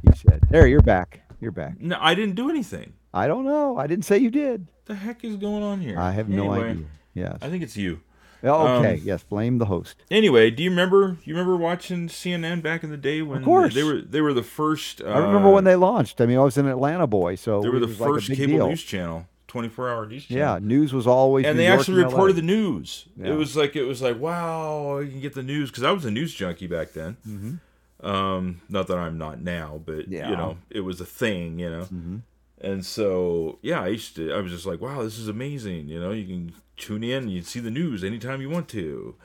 he 0.05 0.11
said? 0.15 0.41
There, 0.49 0.68
you're 0.68 0.81
back. 0.81 1.22
You're 1.41 1.51
back. 1.51 1.80
No, 1.80 1.97
I 1.99 2.14
didn't 2.15 2.35
do 2.35 2.49
anything. 2.49 2.93
I 3.14 3.27
don't 3.27 3.45
know. 3.45 3.77
I 3.77 3.88
didn't 3.88 4.05
say 4.05 4.18
you 4.18 4.30
did. 4.30 4.61
What 4.61 4.85
the 4.85 4.95
heck 4.95 5.23
is 5.23 5.38
going 5.38 5.64
on 5.64 5.80
here? 5.81 5.97
I 5.99 6.11
have 6.11 6.30
no 6.30 6.51
idea. 6.51 6.85
Yes. 7.14 7.38
I 7.41 7.49
think 7.49 7.64
it's 7.64 7.77
you. 7.77 8.01
Oh, 8.44 8.68
okay. 8.80 8.95
um, 8.95 9.02
yes. 9.03 9.24
Blame 9.24 9.57
the 9.57 9.65
host. 9.65 9.95
Anyway, 10.11 10.49
do 10.52 10.64
you 10.64 10.70
remember? 10.70 11.18
You 11.24 11.34
remember 11.34 11.56
watching 11.56 12.07
CNN 12.10 12.61
back 12.61 12.84
in 12.84 12.90
the 12.90 12.98
day 12.98 13.22
when 13.22 13.44
course. 13.44 13.74
they 13.74 13.84
were 13.84 14.02
they 14.02 14.22
were 14.22 14.34
the 14.34 14.44
first. 14.44 15.02
Uh, 15.02 15.06
I 15.06 15.18
remember 15.20 15.49
when 15.52 15.64
they 15.64 15.76
launched. 15.76 16.20
I 16.20 16.26
mean, 16.26 16.38
I 16.38 16.41
was 16.41 16.57
an 16.57 16.68
Atlanta 16.68 17.07
boy, 17.07 17.36
so 17.36 17.61
they 17.61 17.70
were 17.70 17.80
the 17.80 17.88
like 17.88 17.98
first 17.98 18.28
big 18.30 18.38
cable 18.38 18.53
deal. 18.57 18.68
news 18.70 18.84
channel, 18.84 19.28
twenty 19.48 19.70
four 19.70 19.90
hour 19.90 20.06
news 20.06 20.26
channel. 20.26 20.41
Yeah, 20.56 20.60
news 20.61 20.94
was 20.94 21.07
always. 21.07 21.45
and 21.45 21.56
New 21.56 21.64
they 21.64 21.68
York 21.68 21.80
actually 21.80 22.02
and 22.02 22.11
reported 22.11 22.36
the 22.36 22.41
news. 22.41 23.06
Yeah. 23.15 23.32
It 23.32 23.36
was 23.36 23.56
like 23.56 23.76
it 23.76 23.84
was 23.86 24.02
like 24.02 24.20
wow, 24.20 24.98
you 24.99 25.10
can 25.11 25.22
get 25.22 25.34
the 25.36 25.44
news 25.44 25.70
because 25.72 25.84
I 25.84 25.91
was 25.91 26.03
a 26.06 26.11
news 26.11 26.34
junkie 26.34 26.68
back 26.68 26.91
then. 26.94 27.18
Mhm. 27.28 27.60
Um, 28.06 28.60
not 28.68 28.88
that 28.88 28.98
I'm 28.98 29.18
not 29.18 29.41
now, 29.41 29.80
but 29.86 30.10
Yeah. 30.10 30.30
you 30.30 30.36
know, 30.36 30.57
it 30.70 30.82
was 30.82 30.99
a 30.99 31.06
thing. 31.06 31.60
You 31.60 31.70
know, 31.70 31.84
Mhm. 31.84 32.22
And 32.60 32.86
so, 32.86 33.60
yeah, 33.61 33.82
I 33.82 33.88
used 33.90 34.15
to. 34.15 34.32
I 34.34 34.40
was 34.40 34.49
just 34.52 34.65
like, 34.65 34.80
wow, 34.80 35.03
this 35.03 35.18
is 35.20 35.28
amazing. 35.28 35.90
You 35.90 35.99
know, 35.99 36.11
you 36.11 36.26
can 36.26 36.53
tune 36.77 37.03
in, 37.03 37.27
you 37.29 37.41
see 37.41 37.59
the 37.59 37.71
news 37.71 38.03
anytime 38.03 38.41
you 38.41 38.49
want 38.49 38.67
to, 38.69 39.15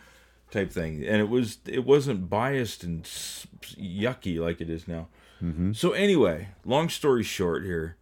type 0.51 0.71
thing. 0.73 1.05
And 1.05 1.21
it 1.21 1.29
was 1.29 1.59
it 1.67 1.85
wasn't 1.85 2.29
biased 2.31 2.83
and 2.85 3.05
yucky 3.05 4.39
like 4.39 4.61
it 4.61 4.71
is 4.71 4.87
now. 4.89 5.09
Mm-hmm. 5.43 5.73
So 5.73 5.93
anyway, 5.93 6.49
long 6.65 6.89
story 6.89 7.23
short 7.23 7.65
here, 7.65 7.97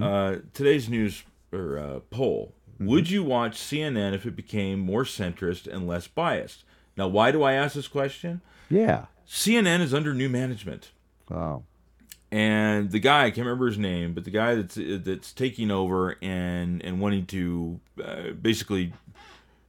uh, 0.00 0.36
today's 0.54 0.88
news 0.88 1.24
or 1.52 1.78
uh, 1.78 2.00
poll: 2.10 2.54
Would 2.78 3.10
you 3.10 3.22
watch 3.24 3.58
CNN 3.58 4.14
if 4.14 4.26
it 4.26 4.36
became 4.36 4.78
more 4.80 5.04
centrist 5.04 5.66
and 5.66 5.86
less 5.86 6.06
biased? 6.06 6.64
Now, 6.96 7.08
why 7.08 7.32
do 7.32 7.42
I 7.42 7.54
ask 7.54 7.74
this 7.74 7.88
question? 7.88 8.42
Yeah. 8.68 9.06
CNN 9.26 9.80
is 9.80 9.94
under 9.94 10.12
new 10.12 10.28
management, 10.28 10.90
Oh. 11.30 11.62
And 12.32 12.90
the 12.90 12.98
guy 12.98 13.26
I 13.26 13.30
can't 13.30 13.46
remember 13.46 13.66
his 13.66 13.78
name, 13.78 14.14
but 14.14 14.24
the 14.24 14.30
guy 14.30 14.54
that's 14.56 14.78
that's 15.04 15.32
taking 15.32 15.70
over 15.70 16.16
and 16.22 16.82
and 16.82 17.00
wanting 17.00 17.26
to 17.26 17.80
uh, 18.02 18.30
basically 18.30 18.92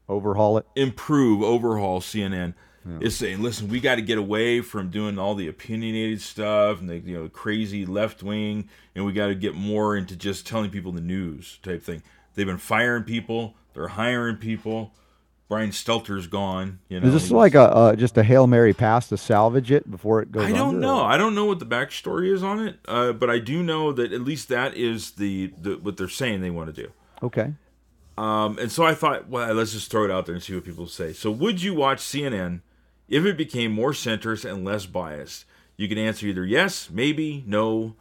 Overhaul 0.10 0.58
it. 0.58 0.66
improve, 0.76 1.44
overhaul 1.44 2.00
CNN 2.02 2.54
is 3.00 3.16
saying, 3.16 3.42
listen, 3.42 3.70
we 3.70 3.80
got 3.80 3.96
to 3.96 4.02
get 4.02 4.18
away 4.18 4.60
from 4.60 4.90
doing 4.90 5.18
all 5.18 5.36
the 5.36 5.48
opinionated 5.48 6.20
stuff 6.22 6.82
and 6.82 6.90
the 6.90 6.98
you 7.00 7.18
know 7.18 7.30
crazy 7.30 7.86
left 7.86 8.24
wing, 8.24 8.70
and 8.96 9.06
we 9.06 9.14
got 9.14 9.28
to 9.28 9.36
get 9.36 9.56
more 9.56 9.96
into 9.96 10.16
just 10.16 10.46
telling 10.46 10.70
people 10.70 10.92
the 10.92 11.02
news 11.02 11.60
type 11.64 11.84
thing. 11.84 12.04
They've 12.36 12.46
been 12.46 12.58
firing 12.58 13.04
people, 13.04 13.56
they're 13.74 13.90
hiring 13.90 14.38
people. 14.38 14.94
Brian 15.54 15.70
Stelter's 15.70 16.26
gone. 16.26 16.80
You 16.90 17.00
know, 17.00 17.08
Is 17.08 17.14
this 17.14 17.30
like 17.30 17.54
a 17.54 17.62
uh, 17.62 17.96
just 17.96 18.18
a 18.18 18.24
hail 18.24 18.48
mary 18.48 18.74
pass 18.74 19.08
to 19.10 19.18
salvage 19.18 19.72
it 19.72 19.90
before 19.92 20.20
it 20.20 20.32
goes? 20.32 20.46
I 20.46 20.52
don't 20.52 20.80
know. 20.80 21.02
or- 21.02 21.06
I 21.12 21.16
don't 21.16 21.36
know 21.36 21.46
what 21.46 21.60
the 21.60 21.66
backstory 21.68 22.34
is 22.34 22.42
on 22.42 22.66
it, 22.68 22.80
uh, 22.88 23.14
but 23.14 23.30
I 23.30 23.38
do 23.38 23.62
know 23.62 23.92
that 23.94 24.12
at 24.12 24.22
least 24.22 24.50
that 24.50 24.76
is 24.76 25.12
the, 25.12 25.54
the 25.62 25.76
what 25.76 25.96
they're 25.98 26.10
saying 26.10 26.42
they 26.42 26.50
want 26.50 26.74
to 26.76 26.82
do. 26.84 26.92
Okay. 27.22 27.54
Um, 28.18 28.58
and 28.58 28.72
so 28.72 28.84
I 28.84 28.96
thought, 28.96 29.30
well, 29.30 29.54
let's 29.54 29.74
just 29.74 29.92
throw 29.92 30.06
it 30.06 30.10
out 30.10 30.26
there 30.26 30.34
and 30.34 30.44
see 30.44 30.56
what 30.56 30.64
people 30.64 30.88
say. 30.88 31.14
So, 31.14 31.30
would 31.30 31.62
you 31.62 31.76
watch 31.76 32.00
CNN 32.00 32.62
if 33.08 33.24
it 33.24 33.38
became 33.38 33.72
more 33.72 33.92
centrist 33.92 34.50
and 34.52 34.66
less 34.66 34.88
biased? 34.88 35.46
You 35.78 35.88
can 35.88 36.00
answer 36.00 36.26
either 36.26 36.46
yes, 36.46 36.90
maybe, 36.92 37.44
no, 37.46 37.94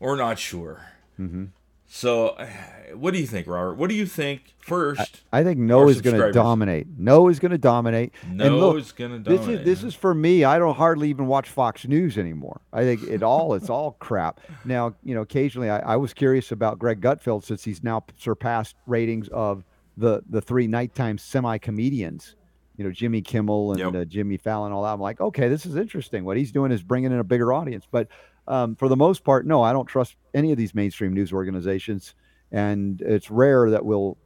or 0.00 0.16
not 0.16 0.38
sure. 0.38 0.86
Mm-hmm. 1.20 1.44
So, 1.88 2.36
what 2.94 3.12
do 3.14 3.20
you 3.20 3.26
think, 3.26 3.46
Robert? 3.46 3.74
What 3.74 3.88
do 3.90 3.96
you 3.96 4.06
think 4.06 4.54
first? 4.58 5.22
I 5.32 5.44
think 5.44 5.58
no 5.58 5.88
is 5.88 6.00
going 6.00 6.16
to 6.20 6.32
dominate. 6.32 6.86
No 6.98 7.28
is 7.28 7.38
going 7.38 7.52
to 7.52 7.58
dominate. 7.58 8.12
no 8.28 8.46
and 8.46 8.56
look, 8.58 8.78
is 8.78 8.92
going 8.92 9.22
to 9.22 9.30
this 9.30 9.40
dominate. 9.40 9.60
is 9.60 9.64
this 9.66 9.82
is 9.84 9.94
for 9.94 10.14
me. 10.14 10.44
I 10.44 10.58
don't 10.58 10.76
hardly 10.76 11.08
even 11.10 11.26
watch 11.26 11.48
Fox 11.48 11.86
News 11.86 12.18
anymore. 12.18 12.60
I 12.72 12.82
think 12.82 13.02
it 13.04 13.22
all 13.22 13.54
it's 13.54 13.70
all 13.70 13.92
crap. 14.00 14.40
Now 14.64 14.94
you 15.02 15.14
know 15.14 15.20
occasionally 15.22 15.70
I, 15.70 15.78
I 15.80 15.96
was 15.96 16.12
curious 16.14 16.52
about 16.52 16.78
Greg 16.78 17.00
Gutfeld 17.00 17.44
since 17.44 17.64
he's 17.64 17.82
now 17.82 18.04
surpassed 18.18 18.76
ratings 18.86 19.28
of 19.28 19.64
the 19.96 20.22
the 20.28 20.40
three 20.40 20.66
nighttime 20.66 21.18
semi 21.18 21.58
comedians. 21.58 22.34
You 22.76 22.84
know 22.84 22.90
Jimmy 22.90 23.22
Kimmel 23.22 23.70
and 23.72 23.80
Yep. 23.80 23.94
uh, 23.94 24.04
Jimmy 24.04 24.36
Fallon. 24.36 24.72
All 24.72 24.82
that. 24.82 24.92
I'm 24.92 25.00
like, 25.00 25.20
okay, 25.20 25.48
this 25.48 25.64
is 25.64 25.76
interesting. 25.76 26.24
What 26.24 26.36
he's 26.36 26.52
doing 26.52 26.72
is 26.72 26.82
bringing 26.82 27.10
in 27.12 27.18
a 27.18 27.24
bigger 27.24 27.52
audience. 27.52 27.86
But 27.90 28.08
um, 28.48 28.74
for 28.76 28.88
the 28.88 28.96
most 28.96 29.24
part, 29.24 29.46
no, 29.46 29.62
I 29.62 29.72
don't 29.72 29.86
trust 29.86 30.16
any 30.34 30.52
of 30.52 30.58
these 30.58 30.74
mainstream 30.74 31.12
news 31.12 31.32
organizations. 31.32 32.14
And 32.52 33.00
it's 33.00 33.30
rare 33.30 33.70
that 33.70 33.84
we'll 33.84 34.16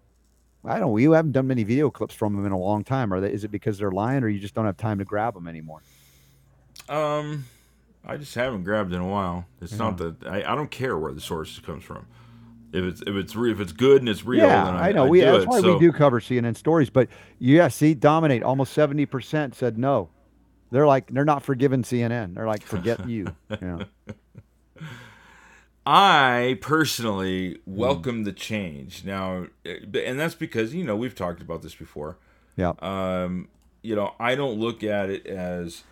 I 0.64 0.72
don't 0.78 0.90
know. 0.90 0.96
You 0.98 1.12
haven't 1.12 1.32
done 1.32 1.46
many 1.46 1.64
video 1.64 1.90
clips 1.90 2.14
from 2.14 2.36
them 2.36 2.44
in 2.44 2.52
a 2.52 2.58
long 2.58 2.84
time. 2.84 3.12
Are 3.14 3.20
they? 3.20 3.32
Is 3.32 3.44
it 3.44 3.50
because 3.50 3.78
they're 3.78 3.90
lying, 3.90 4.22
or 4.22 4.28
you 4.28 4.38
just 4.38 4.54
don't 4.54 4.66
have 4.66 4.76
time 4.76 4.98
to 4.98 5.04
grab 5.06 5.32
them 5.32 5.48
anymore? 5.48 5.82
Um, 6.88 7.46
I 8.04 8.16
just 8.18 8.34
haven't 8.34 8.64
grabbed 8.64 8.92
in 8.92 9.00
a 9.00 9.06
while. 9.08 9.46
It's 9.62 9.78
not 9.78 9.96
that 9.98 10.16
I, 10.26 10.42
I 10.52 10.54
don't 10.54 10.70
care 10.70 10.98
where 10.98 11.12
the 11.12 11.20
source 11.20 11.58
comes 11.60 11.82
from. 11.84 12.06
If 12.72 12.84
it's 12.84 13.00
if 13.02 13.14
it's 13.14 13.34
re, 13.34 13.50
if 13.50 13.58
it's 13.60 13.72
good 13.72 14.00
and 14.02 14.08
it's 14.08 14.24
real, 14.24 14.44
yeah, 14.46 14.64
then 14.66 14.74
I, 14.76 14.88
I 14.88 14.92
know. 14.92 15.06
I 15.06 15.08
we 15.08 15.20
that's 15.20 15.44
it. 15.44 15.48
why 15.48 15.60
So- 15.60 15.74
we 15.74 15.80
do 15.80 15.92
cover 15.92 16.20
CNN 16.20 16.56
stories. 16.56 16.90
But 16.90 17.08
yeah, 17.38 17.68
see, 17.68 17.94
dominate 17.94 18.42
almost 18.42 18.72
seventy 18.74 19.06
percent 19.06 19.54
said 19.54 19.78
no. 19.78 20.10
They're 20.70 20.86
like 20.86 21.08
they're 21.12 21.24
not 21.24 21.42
forgiving 21.42 21.82
CNN. 21.82 22.34
They're 22.34 22.46
like 22.46 22.62
forget 22.62 23.08
you. 23.08 23.34
Yeah. 23.50 23.84
I 25.86 26.58
personally 26.60 27.58
Hmm. 27.64 27.74
welcome 27.76 28.24
the 28.24 28.32
change 28.32 29.04
now, 29.04 29.46
eh, 29.64 29.78
and 30.04 30.20
that's 30.20 30.34
because 30.34 30.74
you 30.74 30.84
know 30.84 30.94
we've 30.96 31.14
talked 31.14 31.40
about 31.40 31.62
this 31.62 31.74
before. 31.74 32.18
Yeah. 32.56 32.72
Um, 32.80 33.48
you 33.82 33.96
know, 33.96 34.14
I 34.20 34.34
don't 34.34 34.58
look 34.60 34.84
at 34.84 35.08
it 35.08 35.26
as 35.26 35.84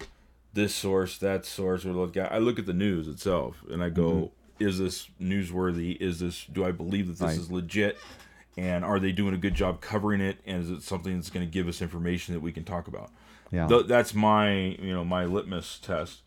this 0.53 0.75
source, 0.75 1.17
that 1.19 1.47
source, 1.47 1.85
or 1.87 1.93
look 1.93 2.17
at. 2.17 2.31
I 2.33 2.39
look 2.39 2.59
at 2.59 2.67
the 2.67 2.75
news 2.75 3.09
itself, 3.09 3.65
and 3.71 3.83
I 3.83 3.89
go, 3.89 4.31
"Is 4.59 4.79
this 4.79 5.09
newsworthy? 5.21 5.97
Is 6.01 6.21
this? 6.21 6.45
Do 6.45 6.65
I 6.65 6.71
believe 6.71 7.07
that 7.07 7.13
this 7.15 7.21
Mm-hmm. 7.21 7.27
Right. 7.29 7.39
is 7.39 7.51
legit? 7.51 7.99
And 8.59 8.85
are 8.85 8.99
they 8.99 9.13
doing 9.13 9.35
a 9.35 9.39
good 9.39 9.55
job 9.55 9.81
covering 9.81 10.21
it? 10.21 10.39
And 10.45 10.63
is 10.65 10.71
it 10.71 10.83
something 10.83 11.15
that's 11.15 11.31
going 11.31 11.47
to 11.47 11.51
give 11.51 11.69
us 11.69 11.81
information 11.81 12.35
that 12.35 12.41
we 12.41 12.51
can 12.53 12.65
talk 12.65 12.89
about? 12.89 13.11
Yeah. 13.51 13.67
Th- 13.67 13.87
that's 13.87 14.15
my 14.15 14.53
you 14.81 14.93
know 14.93 15.05
my 15.05 15.25
litmus 15.25 15.79
test 15.79 16.21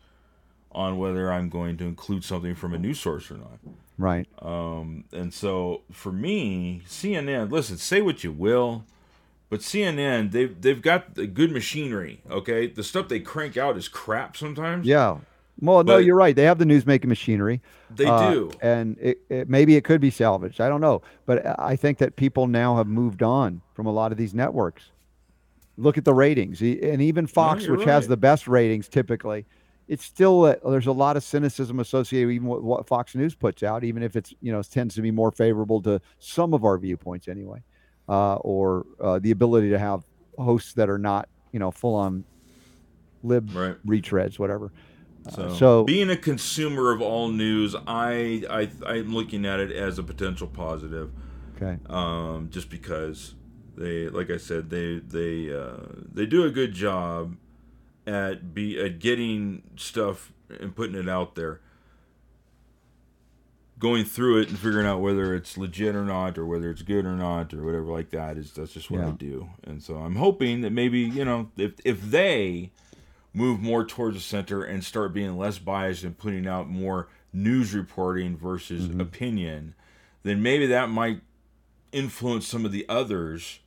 on 0.72 0.96
whether 0.98 1.30
I'm 1.32 1.48
going 1.50 1.76
to 1.78 1.84
include 1.84 2.24
something 2.24 2.54
from 2.54 2.72
a 2.74 2.78
news 2.78 2.98
source 2.98 3.30
or 3.30 3.34
not. 3.34 3.58
right. 3.98 4.26
Um, 4.40 5.04
and 5.12 5.32
so 5.34 5.82
for 5.92 6.10
me, 6.12 6.82
CNN. 6.88 7.50
Listen, 7.50 7.76
say 7.76 8.00
what 8.00 8.24
you 8.24 8.32
will, 8.32 8.84
but 9.50 9.60
CNN 9.60 10.30
they've 10.32 10.58
they've 10.60 10.80
got 10.82 11.14
the 11.14 11.26
good 11.26 11.52
machinery. 11.52 12.22
Okay, 12.30 12.66
the 12.68 12.82
stuff 12.82 13.08
they 13.08 13.20
crank 13.20 13.56
out 13.56 13.76
is 13.76 13.86
crap 13.88 14.36
sometimes. 14.36 14.86
Yeah. 14.86 15.18
Well, 15.60 15.84
no, 15.84 15.98
you're 15.98 16.16
right. 16.16 16.34
They 16.34 16.44
have 16.44 16.58
the 16.58 16.64
news 16.64 16.86
making 16.86 17.08
machinery. 17.10 17.60
they 17.94 18.06
Uh, 18.06 18.32
do. 18.32 18.50
and 18.62 18.96
it, 18.98 19.18
it, 19.28 19.48
maybe 19.50 19.76
it 19.76 19.84
could 19.84 20.00
be 20.00 20.10
salvaged. 20.10 20.60
I 20.60 20.68
don't 20.68 20.80
know, 20.80 21.02
but 21.26 21.44
I 21.60 21.76
think 21.76 21.98
that 21.98 22.16
people 22.16 22.46
now 22.48 22.76
have 22.78 22.88
moved 22.88 23.22
on 23.22 23.60
from 23.74 23.86
a 23.86 23.92
lot 23.92 24.10
of 24.10 24.18
these 24.18 24.32
networks. 24.34 24.90
Look 25.82 25.98
at 25.98 26.04
the 26.04 26.14
ratings, 26.14 26.60
and 26.60 27.02
even 27.02 27.26
Fox, 27.26 27.64
you're 27.66 27.76
which 27.76 27.86
has 27.86 28.06
the 28.06 28.16
best 28.16 28.46
ratings 28.46 28.88
typically, 28.88 29.46
it's 29.88 30.04
still 30.04 30.44
uh, 30.44 30.54
there's 30.64 30.86
a 30.86 30.92
lot 30.92 31.16
of 31.16 31.24
cynicism 31.24 31.80
associated 31.80 32.30
even 32.30 32.46
with 32.48 32.62
what 32.62 32.86
Fox 32.86 33.14
News 33.14 33.34
puts 33.34 33.62
out, 33.62 33.82
even 33.82 34.02
if 34.02 34.14
it's 34.14 34.32
you 34.40 34.52
know 34.52 34.62
tends 34.62 34.94
to 34.94 35.02
be 35.02 35.10
more 35.10 35.32
favorable 35.32 35.82
to 35.82 36.00
some 36.18 36.54
of 36.54 36.64
our 36.64 36.78
viewpoints 36.78 37.26
anyway, 37.28 37.62
uh, 38.08 38.36
or 38.36 38.86
uh, 39.00 39.18
the 39.18 39.32
ability 39.32 39.70
to 39.70 39.78
have 39.78 40.04
hosts 40.38 40.74
that 40.74 40.88
are 40.88 40.98
not 40.98 41.28
you 41.52 41.58
know 41.58 41.70
full 41.70 41.94
on 41.94 42.24
lib 43.22 43.50
Right. 43.54 43.76
retreads, 43.86 44.38
whatever. 44.38 44.72
So, 45.30 45.54
so- 45.54 45.84
being 45.84 46.10
a 46.10 46.16
consumer 46.16 46.92
of 46.92 47.00
all 47.02 47.28
news, 47.28 47.74
I 47.86 48.44
I 48.48 48.70
I'm 48.86 49.12
looking 49.14 49.44
at 49.46 49.58
it 49.60 49.72
as 49.72 49.98
a 49.98 50.02
potential 50.02 50.46
positive. 50.46 51.10
Okay. 51.56 51.78
um, 51.90 52.48
just 52.50 52.70
because 52.70 53.34
they, 53.76 54.08
like 54.08 54.30
I 54.30 54.36
said, 54.36 54.70
they 54.70 54.98
they 54.98 55.52
uh, 55.52 55.86
they 56.12 56.26
do 56.26 56.44
a 56.44 56.50
good 56.50 56.72
job 56.72 57.36
at 58.06 58.54
be 58.54 58.78
at 58.80 58.98
getting 58.98 59.62
stuff 59.76 60.32
and 60.60 60.74
putting 60.74 60.96
it 60.96 61.08
out 61.08 61.34
there, 61.34 61.60
going 63.78 64.04
through 64.04 64.40
it 64.42 64.48
and 64.48 64.58
figuring 64.58 64.86
out 64.86 65.00
whether 65.00 65.34
it's 65.34 65.56
legit 65.56 65.94
or 65.94 66.04
not, 66.04 66.36
or 66.36 66.46
whether 66.46 66.70
it's 66.70 66.82
good 66.82 67.06
or 67.06 67.16
not, 67.16 67.54
or 67.54 67.64
whatever 67.64 67.86
like 67.86 68.10
that. 68.10 68.36
Is 68.36 68.52
that's 68.52 68.72
just 68.72 68.90
what 68.90 69.00
I 69.00 69.10
do, 69.10 69.48
and 69.64 69.82
so 69.82 69.96
I'm 69.96 70.16
hoping 70.16 70.60
that 70.62 70.70
maybe 70.70 71.00
you 71.00 71.24
know 71.24 71.50
if 71.56 71.72
if 71.84 72.02
they 72.02 72.72
move 73.34 73.60
more 73.60 73.84
towards 73.84 74.16
the 74.16 74.22
center 74.22 74.62
and 74.62 74.84
start 74.84 75.14
being 75.14 75.38
less 75.38 75.58
biased 75.58 76.04
and 76.04 76.18
putting 76.18 76.46
out 76.46 76.68
more 76.68 77.08
news 77.32 77.74
reporting 77.74 78.36
versus 78.36 78.90
opinion, 79.00 79.74
then 80.22 80.42
maybe 80.42 80.66
that 80.66 80.90
might 80.90 81.22
influence 81.92 82.46
some 82.46 82.66
of 82.66 82.72
the 82.72 82.84
others 82.88 83.60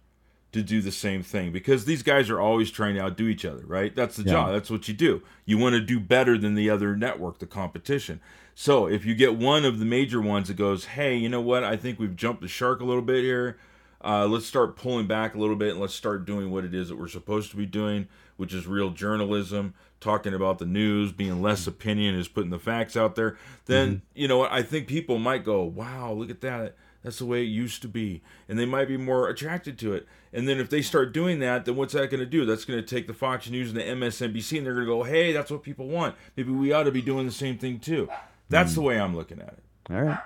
to 0.56 0.64
do 0.64 0.82
the 0.82 0.92
same 0.92 1.22
thing 1.24 1.52
because 1.52 1.86
these 1.86 2.02
guys 2.04 2.30
are 2.30 2.40
always 2.40 2.72
trying 2.72 2.96
to 2.96 3.02
outdo 3.02 3.28
each 3.28 3.46
other, 3.46 3.64
right? 3.66 3.96
That's 3.96 4.18
the 4.18 4.24
Yeah. 4.24 4.32
job. 4.32 4.52
That's 4.54 4.70
what 4.70 4.88
you 4.88 4.94
do. 4.94 5.22
You 5.46 5.58
want 5.58 5.74
to 5.76 5.82
do 5.82 6.00
better 6.00 6.38
than 6.38 6.56
the 6.56 6.70
other 6.70 6.96
network, 6.96 7.40
the 7.40 7.46
competition. 7.46 8.20
So 8.56 8.88
if 8.88 9.06
you 9.06 9.16
get 9.16 9.36
one 9.36 9.66
of 9.66 9.80
the 9.80 9.86
major 9.86 10.22
ones 10.22 10.48
that 10.48 10.56
goes, 10.58 10.86
hey, 10.86 11.16
you 11.16 11.30
know 11.30 11.42
what? 11.42 11.64
I 11.64 11.76
think 11.76 12.00
we've 12.00 12.16
jumped 12.16 12.42
the 12.42 12.48
shark 12.48 12.80
a 12.82 12.86
little 12.86 13.02
bit 13.02 13.24
here. 13.24 13.58
Uh, 14.04 14.26
let's 14.28 14.46
start 14.46 14.76
pulling 14.76 15.08
back 15.08 15.36
a 15.36 15.38
little 15.40 15.56
bit 15.56 15.72
and 15.72 15.80
let's 15.82 15.94
start 15.94 16.26
doing 16.26 16.52
what 16.52 16.64
it 16.64 16.74
is 16.74 16.90
that 16.90 16.96
we're 16.98 17.08
supposed 17.08 17.50
to 17.52 17.58
be 17.58 17.66
doing, 17.66 18.08
which 18.38 18.54
is 18.54 18.68
real 18.68 18.92
journalism, 18.92 19.74
talking 20.00 20.34
about 20.34 20.60
the 20.60 20.66
news, 20.66 21.12
being 21.12 21.42
less 21.42 21.66
opinion, 21.68 22.16
is 22.16 22.28
putting 22.28 22.52
the 22.52 22.60
facts 22.60 22.96
out 22.96 23.16
there. 23.16 23.36
Then, 23.66 24.04
you 24.14 24.28
know 24.28 24.38
what? 24.38 24.52
I 24.52 24.62
think 24.62 24.88
people 24.88 25.18
might 25.18 25.44
go, 25.44 25.64
wow, 25.64 26.12
look 26.14 26.30
at 26.30 26.42
that. 26.42 26.76
That's 27.06 27.20
the 27.20 27.26
way 27.28 27.44
it 27.44 27.50
used 27.50 27.84
to 27.84 27.88
be. 27.88 28.24
And 28.50 28.58
they 28.58 28.66
might 28.66 28.88
be 28.88 28.98
more 28.98 29.30
attracted 29.30 29.78
to 29.78 29.94
it. 29.94 30.08
And 30.34 30.48
then 30.48 30.60
if 30.60 30.72
they 30.72 30.82
start 30.82 31.14
doing 31.14 31.38
that, 31.38 31.66
then 31.66 31.76
what's 31.76 31.94
that 31.94 32.10
going 32.10 32.20
to 32.20 32.26
do? 32.26 32.48
That's 32.48 32.66
going 32.66 32.84
to 32.84 32.86
take 32.86 33.06
the 33.06 33.14
Fox 33.14 33.48
News 33.48 33.70
and 33.70 33.80
the 33.80 33.84
MSNBC 33.84 34.58
and 34.58 34.66
they're 34.66 34.74
going 34.74 34.88
to 34.88 34.92
go, 34.92 35.04
hey, 35.04 35.32
that's 35.32 35.52
what 35.52 35.62
people 35.62 35.88
want. 35.88 36.16
Maybe 36.36 36.52
we 36.52 36.74
ought 36.74 36.84
to 36.84 36.92
be 36.92 37.04
doing 37.04 37.28
the 37.28 37.32
same 37.32 37.60
thing 37.60 37.78
too. 37.78 38.10
That's 38.50 38.74
the 38.74 38.82
mm. 38.82 38.86
way 38.86 39.00
I'm 39.00 39.16
looking 39.16 39.40
at 39.40 39.50
it. 39.50 39.64
All 39.92 40.02
right. 40.02 40.20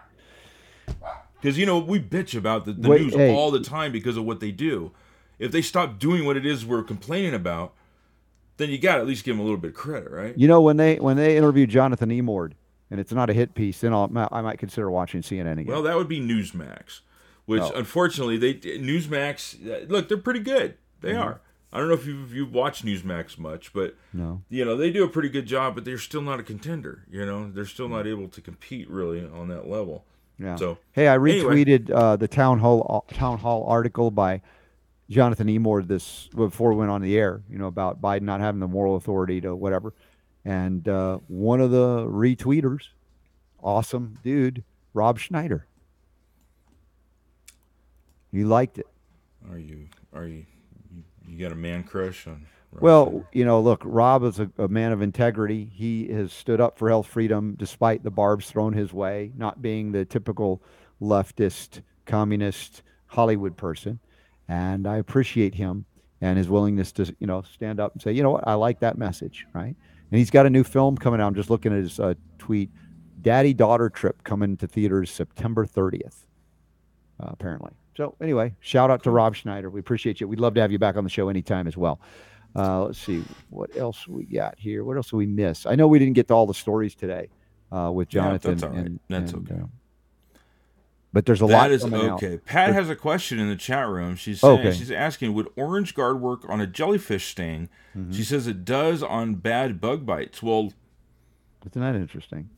Because, 1.42 1.58
you 1.58 1.66
know, 1.66 1.80
we 1.80 2.00
bitch 2.00 2.34
about 2.34 2.64
the, 2.64 2.72
the 2.72 2.88
Wait, 2.88 3.02
news 3.02 3.14
hey. 3.14 3.36
all 3.36 3.52
the 3.52 3.60
time 3.60 3.92
because 3.92 4.16
of 4.16 4.24
what 4.24 4.40
they 4.40 4.52
do. 4.52 4.94
If 5.38 5.52
they 5.52 5.62
stop 5.62 6.00
doing 6.00 6.24
what 6.24 6.38
it 6.38 6.46
is 6.46 6.66
we're 6.66 6.84
complaining 6.84 7.34
about, 7.34 7.74
then 8.56 8.70
you 8.70 8.78
got 8.78 8.96
to 8.96 9.02
at 9.02 9.08
least 9.08 9.26
give 9.26 9.36
them 9.36 9.42
a 9.42 9.44
little 9.44 9.60
bit 9.60 9.72
of 9.72 9.76
credit, 9.76 10.10
right? 10.10 10.38
You 10.38 10.48
know 10.48 10.62
when 10.62 10.78
they 10.78 10.96
when 10.96 11.18
they 11.18 11.36
interviewed 11.36 11.70
Jonathan 11.70 12.10
Emord, 12.10 12.54
and 12.92 13.00
it's 13.00 13.12
not 13.12 13.30
a 13.30 13.34
hit 13.34 13.54
piece, 13.54 13.80
then 13.82 13.94
I'll, 13.94 14.10
I 14.32 14.42
might 14.42 14.60
consider 14.60 14.90
watching 14.90 15.22
CNN 15.22 15.54
again. 15.60 15.66
Well, 15.68 15.84
that 15.84 15.96
would 15.96 16.08
be 16.08 16.20
Newsmax, 16.20 17.02
which 17.46 17.62
Oh. 17.62 17.72
unfortunately 17.76 18.38
they 18.38 18.54
Newsmax. 18.56 19.66
uh, 19.70 19.86
Look, 19.88 20.08
they're 20.10 20.18
pretty 20.18 20.40
good. 20.42 20.76
They 21.02 21.12
Mm-hmm. 21.12 21.22
are. 21.22 21.42
I 21.72 21.78
don't 21.78 21.88
know 21.88 21.94
if 21.94 22.08
you've, 22.08 22.34
you've 22.34 22.52
watched 22.52 22.84
Newsmax 22.84 23.38
much, 23.38 23.74
but 23.74 23.96
no. 24.12 24.42
you 24.50 24.66
know 24.66 24.76
they 24.76 24.90
do 24.92 25.04
a 25.04 25.08
pretty 25.08 25.30
good 25.30 25.46
job. 25.46 25.76
But 25.76 25.86
they're 25.86 26.00
still 26.00 26.24
not 26.24 26.40
a 26.40 26.44
contender. 26.44 27.06
You 27.12 27.26
know, 27.28 27.52
they're 27.52 27.66
still 27.66 27.88
Mm. 27.88 27.92
not 27.92 28.08
able 28.08 28.28
to 28.30 28.42
compete 28.42 28.90
really 28.90 29.24
on 29.24 29.50
that 29.50 29.68
level. 29.70 30.06
Yeah. 30.40 30.56
So 30.56 30.80
Hey, 30.94 31.08
I 31.08 31.16
Anyway. 31.16 31.42
retweeted 31.64 31.92
uh, 31.92 32.16
the 32.16 32.28
town 32.28 32.58
hall 32.60 33.06
town 33.14 33.38
hall 33.38 33.66
article 33.68 34.10
by 34.10 34.42
Jonathan 35.12 35.48
Emord 35.48 35.88
this 35.88 36.28
before 36.36 36.72
we 36.72 36.78
went 36.80 36.90
on 36.92 37.02
the 37.02 37.16
air. 37.18 37.44
You 37.50 37.60
know 37.60 37.68
about 37.68 38.02
Biden 38.02 38.24
not 38.24 38.40
having 38.42 38.60
the 38.60 38.68
moral 38.68 38.96
authority 38.96 39.40
to 39.42 39.56
whatever, 39.56 39.94
and 40.46 40.88
uh, 40.88 41.20
one 41.28 41.62
of 41.62 41.72
the 41.72 42.06
retweeters, 42.06 42.90
awesome 43.62 44.18
dude, 44.24 44.64
Rob 44.94 45.20
Schneider. 45.20 45.66
He 48.32 48.44
liked 48.44 48.78
it. 48.78 48.88
are 49.50 49.58
you 49.58 49.88
are 50.14 50.26
you 50.26 50.46
you, 50.94 51.04
you 51.28 51.38
got 51.40 51.52
a 51.52 51.56
man 51.56 51.84
crush 51.84 52.28
on? 52.28 52.46
Rob 52.72 52.84
Well, 52.84 53.10
Schneider? 53.10 53.28
you 53.34 53.46
know, 53.46 53.62
look, 53.62 53.82
Rob 53.84 54.24
is 54.24 54.40
a, 54.40 54.50
a 54.58 54.68
man 54.68 54.92
of 54.92 55.02
integrity. 55.02 55.66
He 55.74 56.08
has 56.10 56.32
stood 56.32 56.62
up 56.62 56.78
for 56.78 56.90
health 56.90 57.08
freedom 57.08 57.56
despite 57.58 58.04
the 58.04 58.12
barbs 58.12 58.50
thrown 58.50 58.74
his 58.74 58.94
way, 58.94 59.32
not 59.36 59.62
being 59.62 59.92
the 59.92 60.06
typical 60.06 60.62
leftist, 61.02 61.82
communist 62.06 62.84
Hollywood 63.08 63.58
person. 63.58 64.00
And 64.48 64.88
I 64.88 64.98
appreciate 64.98 65.56
him 65.56 65.86
and 66.22 66.38
his 66.38 66.50
willingness 66.50 66.92
to, 66.94 67.16
you 67.20 67.28
know, 67.28 67.42
stand 67.42 67.80
up 67.80 67.94
and 67.94 68.02
say, 68.02 68.12
you 68.12 68.22
know 68.22 68.32
what, 68.32 68.48
I 68.48 68.54
like 68.56 68.80
that 68.82 68.98
message, 68.98 69.46
right? 69.54 69.76
And 70.12 70.18
he's 70.18 70.30
got 70.32 70.46
a 70.46 70.50
new 70.50 70.64
film 70.64 70.98
coming 70.98 71.22
out. 71.22 71.28
I'm 71.28 71.36
just 71.36 71.50
looking 71.50 71.72
at 71.72 71.80
his 71.80 72.00
uh, 72.00 72.14
tweet. 72.38 72.70
Daddy 73.22 73.54
daughter 73.54 73.90
trip 73.90 74.24
coming 74.24 74.56
to 74.58 74.68
theaters 74.68 75.12
September 75.12 75.66
30th, 75.66 76.26
uh, 77.22 77.28
apparently. 77.28 77.72
So 77.98 78.16
anyway, 78.22 78.56
shout 78.62 78.90
out 78.90 79.04
to 79.04 79.12
Rob 79.12 79.36
Schneider. 79.36 79.70
We 79.70 79.82
appreciate 79.82 80.22
you. 80.22 80.28
We'd 80.28 80.40
love 80.40 80.54
to 80.56 80.62
have 80.62 80.72
you 80.72 80.80
back 80.80 80.96
on 80.96 81.04
the 81.04 81.10
show 81.10 81.28
anytime 81.28 81.68
as 81.68 81.76
well. 81.76 82.00
Uh, 82.56 82.86
let's 82.86 82.98
see 82.98 83.24
what 83.50 83.76
else 83.76 84.08
we 84.08 84.24
got 84.24 84.58
here. 84.58 84.84
What 84.86 84.96
else 84.96 85.10
do 85.10 85.18
we 85.18 85.26
miss? 85.26 85.66
I 85.66 85.76
know 85.76 85.88
we 85.88 86.00
didn't 86.00 86.14
get 86.16 86.30
to 86.30 86.34
all 86.34 86.48
the 86.48 86.54
stories 86.54 86.96
today 86.96 87.30
uh, 87.72 87.92
with 87.94 88.14
Yeah, 88.14 88.22
Jonathan. 88.24 88.52
that's 88.52 88.64
all 88.64 88.70
right. 88.70 88.80
and, 88.86 89.00
That's 89.10 89.34
and, 89.34 89.52
okay. 89.52 89.62
But 91.12 91.26
there's 91.26 91.42
a 91.42 91.46
lot 91.48 91.70
That 91.70 91.72
is 91.72 91.82
coming 91.84 92.02
out. 92.08 92.24
okay. 92.24 92.38
Pat 92.38 92.72
has 92.74 92.88
a 92.90 92.96
question 92.96 93.40
in 93.40 93.50
the 93.50 93.56
chat 93.56 93.88
room. 93.88 94.16
She's 94.16 94.42
saying, 94.42 94.60
Okay. 94.60 94.72
she's 94.78 94.92
asking, 94.92 95.34
would 95.34 95.48
Orange 95.56 95.96
Guard 95.96 96.22
work 96.22 96.48
on 96.48 96.62
a 96.62 96.68
jellyfish 96.68 97.32
sting? 97.32 97.68
Mm-hmm. 97.98 98.12
She 98.12 98.24
says 98.24 98.46
it 98.46 98.64
does 98.64 99.02
on 99.02 99.36
bad 99.36 99.82
bug 99.82 100.06
bites. 100.06 100.44
Well, 100.44 100.72
Isn't 101.66 101.82
that 101.82 101.96
interesting? 101.96 102.50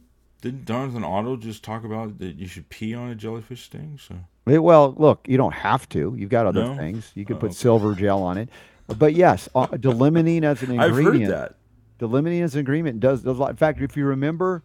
didn't 0.42 0.66
Jonathan 0.66 1.04
Otto 1.04 1.38
just 1.38 1.64
talk 1.64 1.84
about 1.84 2.18
that 2.18 2.36
you 2.38 2.48
should 2.48 2.68
pee 2.70 2.96
on 2.96 3.10
a 3.12 3.16
jellyfish 3.16 3.64
sting? 3.66 3.98
So 4.06 4.16
Well, 4.46 4.96
look, 4.98 5.26
you 5.30 5.38
don't 5.38 5.54
have 5.54 5.88
to. 5.90 6.14
You've 6.18 6.30
got 6.32 6.46
other 6.48 6.64
No? 6.66 6.76
things. 6.76 7.12
You 7.16 7.26
could 7.26 7.38
Oh, 7.38 7.42
put 7.42 7.46
okay. 7.52 7.56
silver 7.56 7.94
gel 7.96 8.22
on 8.24 8.38
it. 8.38 8.50
But 8.98 9.14
yes, 9.14 9.48
uh, 9.56 9.68
d-limonene 9.68 10.44
as 10.44 10.62
an 10.64 10.72
ingredient. 10.72 10.82
I've 10.82 11.20
heard 11.22 11.28
that. 11.30 11.56
D-limonene 12.00 12.42
as 12.42 12.56
an 12.56 12.60
ingredient 12.62 13.00
does 13.00 13.22
does 13.22 13.38
a 13.38 13.40
lot. 13.40 13.52
In 13.52 13.56
fact, 13.56 13.80
if 13.82 13.96
you 13.96 14.04
remember 14.06 14.64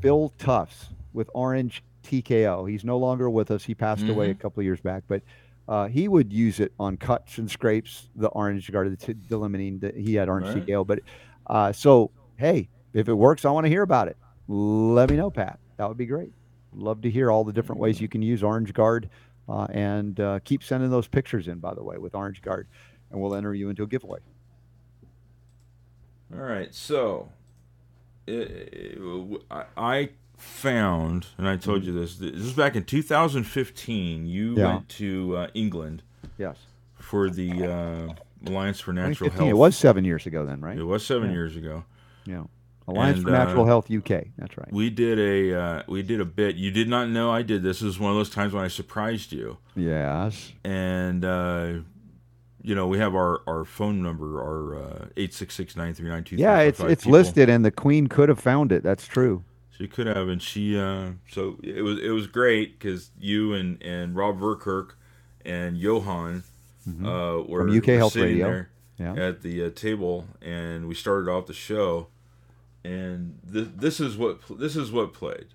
Bill 0.00 0.32
Tufts 0.38 0.86
with 1.12 1.28
Orange 1.34 1.82
TKO, 2.06 2.68
he's 2.70 2.84
no 2.84 2.98
longer 2.98 3.28
with 3.28 3.50
us. 3.50 3.64
He 3.64 3.74
passed 3.74 4.08
away 4.08 4.26
a 4.26 4.34
Mm-hmm. 4.34 4.40
couple 4.40 4.60
of 4.60 4.64
years 4.64 4.80
back, 4.80 5.02
but 5.08 5.22
uh, 5.68 5.88
he 5.88 6.06
would 6.08 6.32
use 6.32 6.60
it 6.60 6.72
on 6.78 6.96
cuts 6.96 7.38
and 7.38 7.50
scrapes. 7.50 8.08
The 8.14 8.28
Orange 8.28 8.70
Guard, 8.70 8.90
the 8.92 8.96
t- 8.96 9.14
D-limonene, 9.14 9.80
that 9.80 9.96
he 9.96 10.14
had 10.14 10.28
Orange 10.28 10.54
Right. 10.54 10.66
TKO. 10.66 10.86
But 10.86 11.00
uh, 11.48 11.72
so 11.72 12.10
hey, 12.36 12.68
if 12.92 13.08
it 13.08 13.14
works, 13.14 13.44
I 13.44 13.50
want 13.50 13.64
to 13.64 13.68
hear 13.70 13.82
about 13.82 14.08
it. 14.08 14.16
Let 14.48 15.10
me 15.10 15.16
know, 15.16 15.30
Pat. 15.30 15.58
That 15.76 15.88
would 15.88 15.96
be 15.98 16.06
great. 16.06 16.32
Love 16.72 17.00
to 17.02 17.10
hear 17.10 17.30
all 17.30 17.42
the 17.44 17.52
different 17.52 17.80
ways 17.80 18.00
you 18.00 18.08
can 18.08 18.22
use 18.22 18.42
Orange 18.42 18.72
Guard, 18.72 19.08
uh, 19.48 19.66
and 19.70 20.20
uh, 20.20 20.38
keep 20.44 20.62
sending 20.62 20.90
those 20.90 21.08
pictures 21.08 21.48
in. 21.48 21.58
By 21.58 21.74
the 21.74 21.82
way, 21.82 21.98
with 21.98 22.14
Orange 22.14 22.42
Guard, 22.42 22.68
and 23.10 23.20
we'll 23.20 23.34
enter 23.34 23.52
you 23.54 23.68
into 23.70 23.82
a 23.82 23.86
giveaway. 23.86 24.20
All 26.34 26.40
right, 26.40 26.72
so 26.74 27.28
I 28.28 29.64
I 29.76 30.08
found, 30.36 31.26
and 31.38 31.48
I 31.48 31.56
told 31.56 31.84
you 31.84 31.92
this. 31.92 32.16
This 32.16 32.34
is 32.34 32.52
back 32.52 32.76
in 32.76 32.84
2015. 32.84 34.26
You 34.26 34.54
Yeah. 34.56 34.74
went 34.74 34.88
to 34.90 35.36
uh, 35.36 35.48
England 35.54 36.02
Yes. 36.38 36.56
for 36.98 37.30
the 37.30 37.64
uh, 37.64 38.14
Alliance 38.48 38.80
for 38.80 38.92
Natural 38.92 39.30
Health. 39.30 39.48
It 39.48 39.54
was 39.56 39.76
seven 39.76 40.04
years 40.04 40.26
ago 40.26 40.44
then, 40.46 40.60
right? 40.60 40.78
It 40.78 40.84
was 40.84 41.04
seven 41.04 41.28
Yeah. 41.30 41.34
years 41.36 41.56
ago. 41.56 41.84
Yeah. 42.26 42.44
Alliance 42.88 43.16
And, 43.16 43.24
for 43.26 43.30
Natural 43.32 43.62
uh, 43.64 43.66
Health 43.66 43.90
UK. 43.90 44.28
That's 44.38 44.56
right. 44.56 44.72
We 44.72 44.90
did 44.90 45.18
a 45.18 45.58
uh, 45.60 45.82
we 45.88 46.02
did 46.02 46.20
a 46.20 46.24
bit. 46.24 46.54
You 46.54 46.70
did 46.70 46.88
not 46.88 47.08
know 47.08 47.30
I 47.32 47.42
did 47.42 47.62
this. 47.64 47.80
This 47.80 47.86
was 47.86 47.98
one 47.98 48.12
of 48.12 48.16
those 48.16 48.30
times 48.30 48.52
when 48.52 48.62
I 48.64 48.68
surprised 48.68 49.32
you. 49.32 49.58
Yes. 49.74 50.52
and 50.64 51.24
uh, 51.24 51.72
you 52.62 52.74
know 52.76 52.86
we 52.86 52.98
have 52.98 53.14
our, 53.14 53.42
our 53.48 53.64
phone 53.64 54.02
number 54.02 54.40
our 54.40 54.76
uh, 54.82 55.04
eight 55.16 55.34
six 55.34 55.54
six 55.54 55.74
nine 55.76 55.94
three 55.94 56.08
nine 56.08 56.22
two. 56.22 56.36
Yeah, 56.36 56.60
it's 56.60 56.78
it's 56.80 57.06
listed, 57.06 57.48
and 57.48 57.64
the 57.64 57.72
Queen 57.72 58.06
could 58.06 58.28
have 58.28 58.38
found 58.38 58.70
it. 58.70 58.82
That's 58.84 59.06
true. 59.08 59.42
She 59.76 59.88
could 59.88 60.06
have, 60.06 60.28
and 60.28 60.40
she 60.42 60.78
uh, 60.78 61.10
so 61.30 61.58
it 61.62 61.82
was 61.82 61.98
it 62.00 62.10
was 62.10 62.26
great 62.26 62.78
because 62.78 63.10
you 63.18 63.52
and 63.54 63.82
and 63.82 64.16
Rob 64.16 64.38
Verkerk 64.40 64.92
and 65.44 65.76
Johan 65.76 66.44
uh, 66.88 67.42
were 67.46 67.64
Mm-hmm. 67.64 67.68
From 67.68 67.76
UK 67.78 67.86
were 67.88 67.96
Health 67.98 68.12
sitting 68.12 68.28
Radio. 68.40 68.46
there 68.46 68.70
Yeah. 68.98 69.14
at 69.28 69.42
the 69.42 69.64
uh, 69.64 69.70
table, 69.70 70.26
and 70.40 70.88
we 70.88 70.94
started 70.94 71.30
off 71.30 71.46
the 71.46 71.52
show, 71.52 72.06
and 72.84 73.38
th- 73.52 73.68
this 73.76 74.00
is 74.00 74.16
what 74.16 74.40
pl- 74.40 74.56
this 74.56 74.76
is 74.76 74.90
what 74.90 75.12
played. 75.12 75.46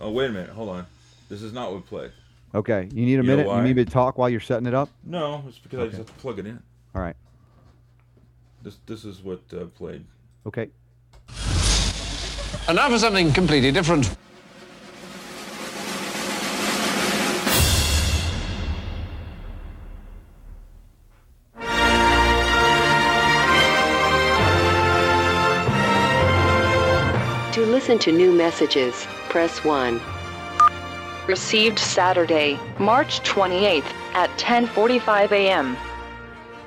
Oh 0.00 0.10
wait 0.10 0.30
a 0.30 0.32
minute, 0.32 0.50
hold 0.50 0.68
on, 0.68 0.86
this 1.28 1.42
is 1.42 1.52
not 1.52 1.72
what 1.72 1.86
played. 1.86 2.12
Okay. 2.54 2.88
You 2.92 3.06
need 3.06 3.14
a 3.18 3.22
You 3.22 3.22
minute. 3.22 3.46
You 3.46 3.62
need 3.62 3.76
me 3.76 3.84
to 3.84 3.90
talk 3.90 4.18
while 4.18 4.28
you're 4.28 4.38
setting 4.40 4.66
it 4.66 4.74
up. 4.74 4.90
No, 5.04 5.42
it's 5.48 5.58
because 5.58 5.80
I 5.80 5.84
just 5.86 5.96
have 5.96 6.06
to 6.06 6.12
plug 6.14 6.38
it 6.38 6.46
in. 6.46 6.62
All 6.94 7.00
right. 7.00 7.16
This 8.62 8.76
this 8.86 9.04
is 9.04 9.22
what 9.22 9.40
uh, 9.52 9.64
played. 9.66 10.04
Okay. 10.46 10.68
And 12.68 12.76
now 12.76 12.88
for 12.88 12.98
something 12.98 13.32
completely 13.32 13.72
different. 13.72 14.16
To 27.52 27.66
listen 27.66 27.98
to 27.98 28.12
new 28.12 28.32
messages, 28.32 28.94
press 29.28 29.64
1. 29.64 30.00
Received 31.26 31.80
Saturday, 31.80 32.58
March 32.78 33.20
28th 33.22 33.92
at 34.14 34.30
10:45 34.38 35.32
a.m. 35.32 35.76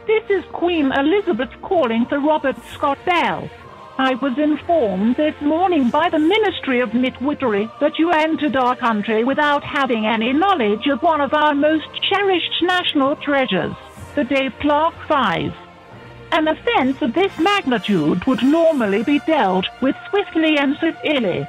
This 0.07 0.29
is 0.29 0.43
Queen 0.51 0.91
Elizabeth 0.91 1.49
calling 1.61 2.05
for 2.05 2.19
Robert 2.19 2.57
Scott 2.73 2.97
Bell. 3.05 3.49
I 3.97 4.15
was 4.15 4.37
informed 4.37 5.15
this 5.15 5.39
morning 5.39 5.89
by 5.89 6.09
the 6.09 6.19
Ministry 6.19 6.81
of 6.81 6.93
Midwifery 6.93 7.69
that 7.79 7.97
you 7.97 8.11
entered 8.11 8.57
our 8.57 8.75
country 8.75 9.23
without 9.23 9.63
having 9.63 10.05
any 10.05 10.33
knowledge 10.33 10.85
of 10.87 11.01
one 11.01 11.21
of 11.21 11.33
our 11.33 11.55
most 11.55 11.87
cherished 12.03 12.61
national 12.61 13.15
treasures, 13.15 13.73
the 14.15 14.25
Dave 14.25 14.51
Clark 14.59 14.95
Five. 15.07 15.53
An 16.33 16.49
offense 16.49 17.01
of 17.01 17.13
this 17.13 17.39
magnitude 17.39 18.25
would 18.25 18.43
normally 18.43 19.01
be 19.01 19.19
dealt 19.19 19.65
with 19.79 19.95
swiftly 20.09 20.57
and 20.57 20.75
severely. 20.75 21.47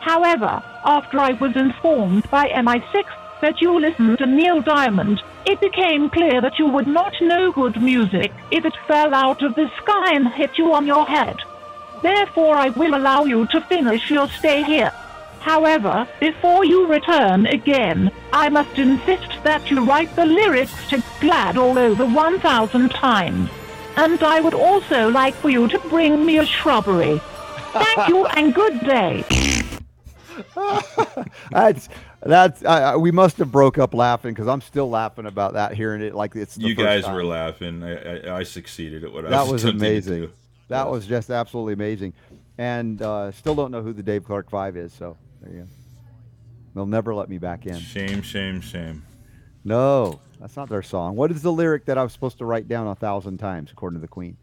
However, 0.00 0.62
after 0.84 1.18
I 1.18 1.32
was 1.32 1.56
informed 1.56 2.30
by 2.30 2.46
MI6 2.50 3.06
that 3.40 3.60
you 3.60 3.76
listened 3.76 4.18
to 4.18 4.26
Neil 4.26 4.62
Diamond, 4.62 5.20
it 5.46 5.60
became 5.60 6.10
clear 6.10 6.40
that 6.42 6.60
you 6.60 6.68
would 6.68 6.86
not 6.86 7.14
know 7.20 7.50
good 7.50 7.82
music 7.82 8.30
if 8.52 8.64
it 8.64 8.74
fell 8.86 9.12
out 9.12 9.42
of 9.42 9.56
the 9.56 9.68
sky 9.82 10.14
and 10.14 10.28
hit 10.28 10.56
you 10.58 10.72
on 10.72 10.86
your 10.86 11.04
head. 11.04 11.38
Therefore, 12.02 12.56
I 12.56 12.70
will 12.70 12.94
allow 12.94 13.24
you 13.24 13.46
to 13.46 13.60
finish 13.62 14.10
your 14.10 14.28
stay 14.28 14.62
here. 14.62 14.92
However, 15.40 16.06
before 16.20 16.64
you 16.64 16.86
return 16.86 17.46
again, 17.46 18.10
I 18.32 18.48
must 18.48 18.78
insist 18.78 19.42
that 19.44 19.70
you 19.70 19.84
write 19.84 20.14
the 20.14 20.26
lyrics 20.26 20.88
to 20.90 21.02
Glad 21.20 21.56
all 21.56 21.78
over 21.78 22.04
1,000 22.06 22.90
times. 22.90 23.50
And 23.96 24.22
I 24.22 24.40
would 24.40 24.54
also 24.54 25.08
like 25.08 25.34
for 25.34 25.48
you 25.48 25.66
to 25.68 25.78
bring 25.88 26.24
me 26.24 26.38
a 26.38 26.46
shrubbery. 26.46 27.20
Thank 27.72 28.08
you 28.08 28.26
and 28.36 28.54
good 28.54 28.80
day. 28.80 29.24
That's 31.50 31.88
that's. 32.20 32.64
Uh, 32.64 32.96
we 32.98 33.10
must 33.10 33.38
have 33.38 33.50
broke 33.50 33.78
up 33.78 33.94
laughing 33.94 34.34
because 34.34 34.48
I'm 34.48 34.60
still 34.60 34.88
laughing 34.90 35.26
about 35.26 35.54
that. 35.54 35.74
Hearing 35.74 36.02
it 36.02 36.14
like 36.14 36.34
it's 36.36 36.56
the 36.56 36.68
you 36.68 36.74
first 36.74 36.84
guys 36.84 37.04
time. 37.04 37.14
were 37.14 37.24
laughing. 37.24 37.82
I, 37.82 38.28
I, 38.28 38.38
I 38.38 38.42
succeeded 38.42 39.04
at 39.04 39.12
what 39.12 39.24
I 39.26 39.30
That 39.30 39.42
was 39.42 39.52
was 39.52 39.64
attempting 39.64 39.80
to 39.80 39.86
amazing. 39.86 40.32
That 40.68 40.90
was 40.90 41.06
just 41.06 41.30
absolutely 41.30 41.72
amazing, 41.72 42.12
and 42.58 43.00
uh, 43.02 43.32
still 43.32 43.54
don't 43.54 43.70
know 43.70 43.82
who 43.82 43.92
the 43.92 44.02
Dave 44.02 44.24
Clark 44.24 44.50
Five 44.50 44.76
is. 44.76 44.92
So 44.92 45.16
there 45.42 45.52
you 45.52 45.60
go. 45.62 45.68
They'll 46.74 46.86
never 46.86 47.14
let 47.14 47.28
me 47.28 47.38
back 47.38 47.66
in. 47.66 47.78
Shame, 47.78 48.22
shame, 48.22 48.60
shame. 48.60 49.02
No, 49.64 50.20
that's 50.38 50.56
not 50.56 50.68
their 50.68 50.82
song. 50.82 51.16
What 51.16 51.30
is 51.30 51.42
the 51.42 51.52
lyric 51.52 51.86
that 51.86 51.98
I 51.98 52.02
was 52.02 52.12
supposed 52.12 52.38
to 52.38 52.44
write 52.44 52.68
down 52.68 52.86
a 52.86 52.94
thousand 52.94 53.38
times, 53.38 53.70
according 53.72 53.98
to 53.98 54.00
the 54.02 54.08
Queen? 54.08 54.36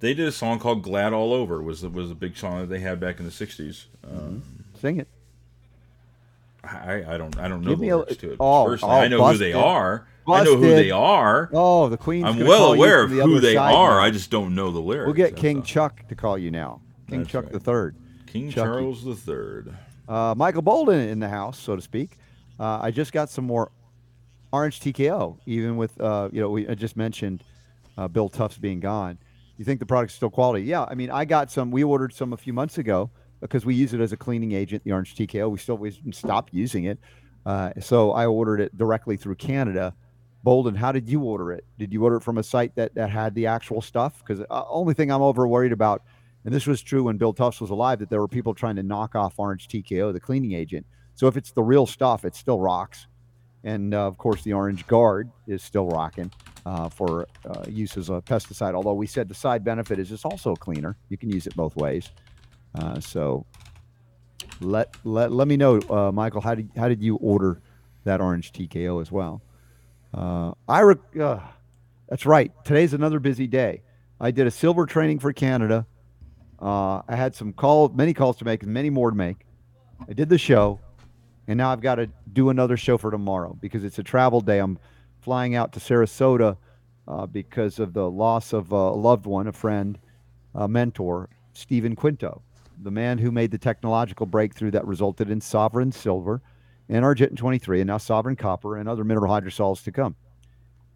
They 0.00 0.12
did 0.14 0.26
a 0.26 0.32
song 0.32 0.58
called 0.58 0.82
"Glad 0.82 1.12
All 1.12 1.32
Over." 1.32 1.62
was 1.62 1.82
was 1.86 2.10
a 2.10 2.14
big 2.14 2.36
song 2.36 2.60
that 2.60 2.66
they 2.68 2.80
had 2.80 2.98
back 3.00 3.18
in 3.20 3.24
the 3.24 3.30
'60s. 3.32 3.84
Um, 4.04 4.42
Sing 4.80 4.98
it. 4.98 5.08
I, 6.64 7.14
I 7.14 7.16
don't 7.16 7.38
I 7.38 7.48
don't 7.48 7.62
know 7.62 7.70
Give 7.70 7.78
the 7.78 7.82
me 7.84 7.88
a- 7.90 7.96
lyrics 7.98 8.16
to 8.18 8.32
it 8.32 8.36
oh, 8.40 8.66
personally. 8.66 8.94
oh, 8.94 8.98
I 8.98 9.08
know 9.08 9.24
who 9.26 9.36
they 9.38 9.52
busted. 9.52 9.54
are. 9.54 10.06
I 10.32 10.44
know 10.44 10.56
who 10.56 10.68
they 10.70 10.90
are. 10.90 11.50
Oh, 11.52 11.88
the 11.88 11.96
Queen's. 11.96 12.26
I'm 12.26 12.38
well 12.46 12.72
aware 12.72 13.02
of 13.02 13.10
the 13.10 13.22
who 13.22 13.40
they 13.40 13.56
are. 13.56 13.96
now. 13.96 14.00
I 14.00 14.10
just 14.10 14.30
don't 14.30 14.54
know 14.54 14.70
the 14.70 14.80
lyrics. 14.80 15.06
We'll 15.06 15.14
get 15.14 15.36
King 15.36 15.58
all. 15.58 15.62
Chuck 15.62 16.08
to 16.08 16.14
call 16.14 16.38
you 16.38 16.50
now. 16.50 16.80
King 17.08 17.20
That's 17.20 17.30
Chuck 17.32 17.44
right. 17.44 17.52
the 17.52 17.60
Third. 17.60 17.96
King 18.26 18.50
Chucky. 18.50 18.66
Charles 18.66 19.04
the 19.04 19.14
Third. 19.14 19.74
Uh, 20.08 20.34
Michael 20.36 20.62
Bolden 20.62 21.08
in 21.08 21.18
the 21.20 21.28
house, 21.28 21.58
so 21.58 21.76
to 21.76 21.82
speak. 21.82 22.16
Uh, 22.58 22.78
I 22.82 22.90
just 22.90 23.12
got 23.12 23.30
some 23.30 23.44
more 23.46 23.70
Orange 24.52 24.80
TKO, 24.80 25.38
even 25.46 25.76
with 25.76 26.00
uh, 26.00 26.28
you 26.32 26.40
know 26.40 26.50
we 26.50 26.68
I 26.68 26.74
just 26.74 26.96
mentioned 26.96 27.44
uh, 27.96 28.08
Bill 28.08 28.28
Tufts 28.28 28.58
being 28.58 28.80
gone. 28.80 29.18
You 29.56 29.64
think 29.64 29.78
the 29.78 29.86
product's 29.86 30.14
still 30.14 30.30
quality? 30.30 30.64
Yeah, 30.64 30.84
I 30.88 30.94
mean 30.94 31.10
I 31.10 31.24
got 31.24 31.50
some. 31.50 31.70
We 31.70 31.84
ordered 31.84 32.12
some 32.12 32.32
a 32.32 32.36
few 32.36 32.52
months 32.52 32.78
ago 32.78 33.10
because 33.40 33.64
we 33.64 33.74
use 33.74 33.94
it 33.94 34.00
as 34.00 34.12
a 34.12 34.16
cleaning 34.16 34.52
agent. 34.52 34.82
The 34.84 34.92
Orange 34.92 35.14
TKO. 35.14 35.50
We 35.50 35.58
still 35.58 35.76
we 35.78 35.96
stopped 36.12 36.52
using 36.52 36.84
it, 36.84 36.98
uh, 37.46 37.72
so 37.80 38.12
I 38.12 38.26
ordered 38.26 38.60
it 38.60 38.76
directly 38.76 39.16
through 39.16 39.36
Canada. 39.36 39.94
Bolden, 40.42 40.74
how 40.74 40.92
did 40.92 41.08
you 41.08 41.20
order 41.20 41.52
it? 41.52 41.64
Did 41.78 41.92
you 41.92 42.02
order 42.02 42.16
it 42.16 42.22
from 42.22 42.38
a 42.38 42.42
site 42.42 42.74
that 42.76 42.94
that 42.94 43.10
had 43.10 43.34
the 43.34 43.46
actual 43.46 43.82
stuff? 43.82 44.18
Because 44.18 44.44
uh, 44.50 44.64
only 44.68 44.94
thing 44.94 45.10
I'm 45.10 45.22
over 45.22 45.46
worried 45.46 45.72
about, 45.72 46.02
and 46.44 46.54
this 46.54 46.66
was 46.66 46.80
true 46.80 47.04
when 47.04 47.18
Bill 47.18 47.32
Tufts 47.32 47.60
was 47.60 47.70
alive, 47.70 47.98
that 47.98 48.08
there 48.08 48.20
were 48.20 48.28
people 48.28 48.54
trying 48.54 48.76
to 48.76 48.82
knock 48.82 49.14
off 49.14 49.38
Orange 49.38 49.68
TKO, 49.68 50.12
the 50.12 50.20
cleaning 50.20 50.52
agent. 50.52 50.86
So 51.14 51.26
if 51.26 51.36
it's 51.36 51.52
the 51.52 51.62
real 51.62 51.86
stuff, 51.86 52.24
it 52.24 52.34
still 52.34 52.58
rocks. 52.58 53.06
And 53.64 53.92
uh, 53.92 54.06
of 54.06 54.16
course, 54.16 54.42
the 54.42 54.54
Orange 54.54 54.86
Guard 54.86 55.30
is 55.46 55.62
still 55.62 55.86
rocking 55.86 56.32
uh, 56.64 56.88
for 56.88 57.26
uh, 57.44 57.64
use 57.68 57.96
as 57.98 58.08
a 58.08 58.22
pesticide. 58.22 58.74
Although 58.74 58.94
we 58.94 59.06
said 59.06 59.28
the 59.28 59.34
side 59.34 59.62
benefit 59.62 59.98
is 59.98 60.10
it's 60.10 60.24
also 60.24 60.52
a 60.52 60.56
cleaner. 60.56 60.96
You 61.10 61.18
can 61.18 61.30
use 61.30 61.46
it 61.46 61.54
both 61.54 61.76
ways. 61.76 62.10
Uh, 62.74 63.00
so 63.00 63.44
let 64.60 64.94
let 65.04 65.32
let 65.32 65.48
me 65.48 65.58
know, 65.58 65.80
uh, 65.90 66.10
Michael. 66.12 66.40
How 66.40 66.54
did 66.54 66.70
how 66.76 66.88
did 66.88 67.02
you 67.02 67.16
order 67.16 67.60
that 68.04 68.22
Orange 68.22 68.52
TKO 68.52 69.02
as 69.02 69.12
well? 69.12 69.42
Uh, 70.12 70.52
I 70.68 70.82
uh, 70.82 71.40
that's 72.08 72.26
right. 72.26 72.52
Today's 72.64 72.92
another 72.92 73.20
busy 73.20 73.46
day. 73.46 73.82
I 74.20 74.30
did 74.30 74.46
a 74.46 74.50
silver 74.50 74.86
training 74.86 75.20
for 75.20 75.32
Canada. 75.32 75.86
Uh, 76.60 77.02
I 77.08 77.16
had 77.16 77.34
some 77.34 77.52
call, 77.52 77.88
many 77.88 78.12
calls 78.12 78.36
to 78.38 78.44
make, 78.44 78.62
and 78.62 78.72
many 78.72 78.90
more 78.90 79.10
to 79.10 79.16
make. 79.16 79.46
I 80.08 80.12
did 80.12 80.28
the 80.28 80.38
show, 80.38 80.80
and 81.46 81.56
now 81.56 81.70
I've 81.70 81.80
got 81.80 81.94
to 81.96 82.10
do 82.32 82.50
another 82.50 82.76
show 82.76 82.98
for 82.98 83.10
tomorrow 83.10 83.56
because 83.60 83.84
it's 83.84 83.98
a 83.98 84.02
travel 84.02 84.40
day. 84.40 84.58
I'm 84.58 84.78
flying 85.20 85.54
out 85.54 85.72
to 85.72 85.80
Sarasota 85.80 86.56
uh, 87.06 87.26
because 87.26 87.78
of 87.78 87.92
the 87.92 88.10
loss 88.10 88.52
of 88.52 88.72
a 88.72 88.90
loved 88.90 89.26
one, 89.26 89.46
a 89.46 89.52
friend, 89.52 89.98
a 90.54 90.68
mentor, 90.68 91.28
Stephen 91.52 91.96
Quinto, 91.96 92.42
the 92.82 92.90
man 92.90 93.18
who 93.18 93.30
made 93.30 93.50
the 93.50 93.58
technological 93.58 94.26
breakthrough 94.26 94.70
that 94.72 94.86
resulted 94.86 95.30
in 95.30 95.40
Sovereign 95.40 95.92
Silver 95.92 96.42
and 96.90 97.04
Argentyn 97.04 97.36
23, 97.36 97.80
and 97.80 97.86
now 97.86 97.98
Sovereign 97.98 98.34
Copper 98.34 98.76
and 98.76 98.88
other 98.88 99.04
mineral 99.04 99.32
hydrosols 99.32 99.82
to 99.84 99.92
come. 99.92 100.16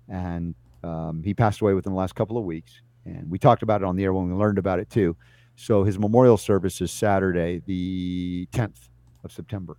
And 0.09 0.57
um, 0.83 1.23
he 1.25 1.33
passed 1.35 1.61
away 1.61 1.73
within 1.73 1.93
the 1.93 1.99
last 1.99 2.17
couple 2.17 2.37
of 2.37 2.45
weeks. 2.45 2.83
And 3.07 3.31
we 3.31 3.39
talked 3.39 3.63
about 3.63 3.81
it 3.81 3.85
on 3.85 3.95
the 3.95 4.03
air 4.03 4.13
when 4.13 4.29
we 4.29 4.35
learned 4.35 4.59
about 4.59 4.81
it 4.81 4.91
too. 4.91 5.17
So 5.55 5.85
his 5.85 5.99
memorial 5.99 6.37
service 6.37 6.81
is 6.81 6.91
Saturday, 6.91 7.63
the 7.65 8.49
10th 8.53 8.89
of 9.23 9.31
September. 9.31 9.77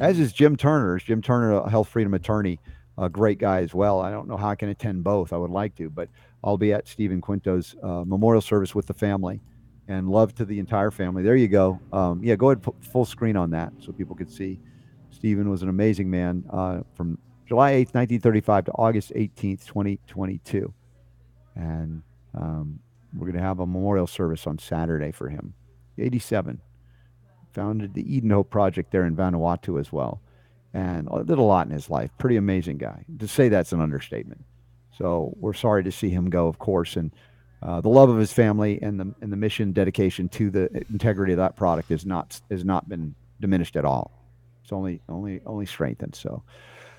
As 0.00 0.18
is 0.18 0.32
Jim 0.32 0.56
Turner. 0.56 0.96
Is 0.96 1.04
Jim 1.04 1.22
Turner, 1.22 1.52
a 1.52 1.70
health 1.70 1.88
freedom 1.88 2.14
attorney, 2.14 2.58
a 2.98 3.08
great 3.08 3.38
guy 3.38 3.60
as 3.60 3.72
well. 3.72 4.00
I 4.00 4.10
don't 4.10 4.26
know 4.26 4.36
how 4.36 4.48
I 4.48 4.56
can 4.56 4.70
attend 4.70 5.04
both. 5.04 5.32
I 5.32 5.36
would 5.36 5.50
like 5.50 5.76
to, 5.76 5.88
but 5.88 6.08
I'll 6.42 6.58
be 6.58 6.72
at 6.72 6.88
Stephen 6.88 7.20
Quinto's 7.20 7.76
uh, 7.82 8.02
memorial 8.04 8.40
service 8.40 8.74
with 8.74 8.86
the 8.86 8.94
family. 8.94 9.40
And 9.86 10.08
love 10.08 10.34
to 10.36 10.46
the 10.46 10.58
entire 10.58 10.90
family. 10.90 11.22
There 11.22 11.36
you 11.36 11.46
go. 11.46 11.78
Um, 11.92 12.24
yeah, 12.24 12.36
go 12.36 12.48
ahead, 12.48 12.62
put 12.62 12.82
full 12.82 13.04
screen 13.04 13.36
on 13.36 13.50
that 13.50 13.70
so 13.78 13.92
people 13.92 14.16
could 14.16 14.30
see. 14.30 14.58
Stephen 15.14 15.48
was 15.48 15.62
an 15.62 15.68
amazing 15.68 16.10
man 16.10 16.44
uh, 16.50 16.80
from 16.96 17.18
July 17.46 17.72
8th, 17.72 17.94
1935 17.94 18.64
to 18.64 18.72
August 18.72 19.12
18th, 19.14 19.64
2022. 19.66 20.72
And 21.54 22.02
um, 22.34 22.80
we're 23.14 23.26
going 23.26 23.38
to 23.38 23.42
have 23.42 23.60
a 23.60 23.66
memorial 23.66 24.06
service 24.06 24.46
on 24.46 24.58
Saturday 24.58 25.12
for 25.12 25.28
him. 25.28 25.54
87. 25.98 26.60
Founded 27.52 27.94
the 27.94 28.14
Eden 28.14 28.30
Hope 28.30 28.50
Project 28.50 28.90
there 28.90 29.04
in 29.04 29.14
Vanuatu 29.14 29.78
as 29.78 29.92
well. 29.92 30.20
And 30.72 31.08
did 31.26 31.38
a 31.38 31.42
lot 31.42 31.68
in 31.68 31.72
his 31.72 31.88
life. 31.88 32.10
Pretty 32.18 32.36
amazing 32.36 32.78
guy. 32.78 33.04
To 33.20 33.28
say 33.28 33.48
that's 33.48 33.72
an 33.72 33.80
understatement. 33.80 34.44
So 34.98 35.32
we're 35.38 35.54
sorry 35.54 35.84
to 35.84 35.92
see 35.92 36.10
him 36.10 36.30
go, 36.30 36.48
of 36.48 36.58
course. 36.58 36.96
And 36.96 37.12
uh, 37.62 37.80
the 37.80 37.88
love 37.88 38.08
of 38.10 38.18
his 38.18 38.32
family 38.32 38.80
and 38.82 38.98
the 38.98 39.14
and 39.20 39.32
the 39.32 39.36
mission 39.36 39.72
dedication 39.72 40.28
to 40.30 40.50
the 40.50 40.84
integrity 40.90 41.32
of 41.32 41.38
that 41.38 41.54
product 41.54 41.92
is 41.92 42.04
not 42.04 42.40
has 42.50 42.64
not 42.64 42.88
been 42.88 43.14
diminished 43.40 43.76
at 43.76 43.84
all. 43.84 44.23
It's 44.64 44.72
only 44.72 45.00
only 45.08 45.40
only 45.46 45.66
strengthened. 45.66 46.16
So 46.16 46.42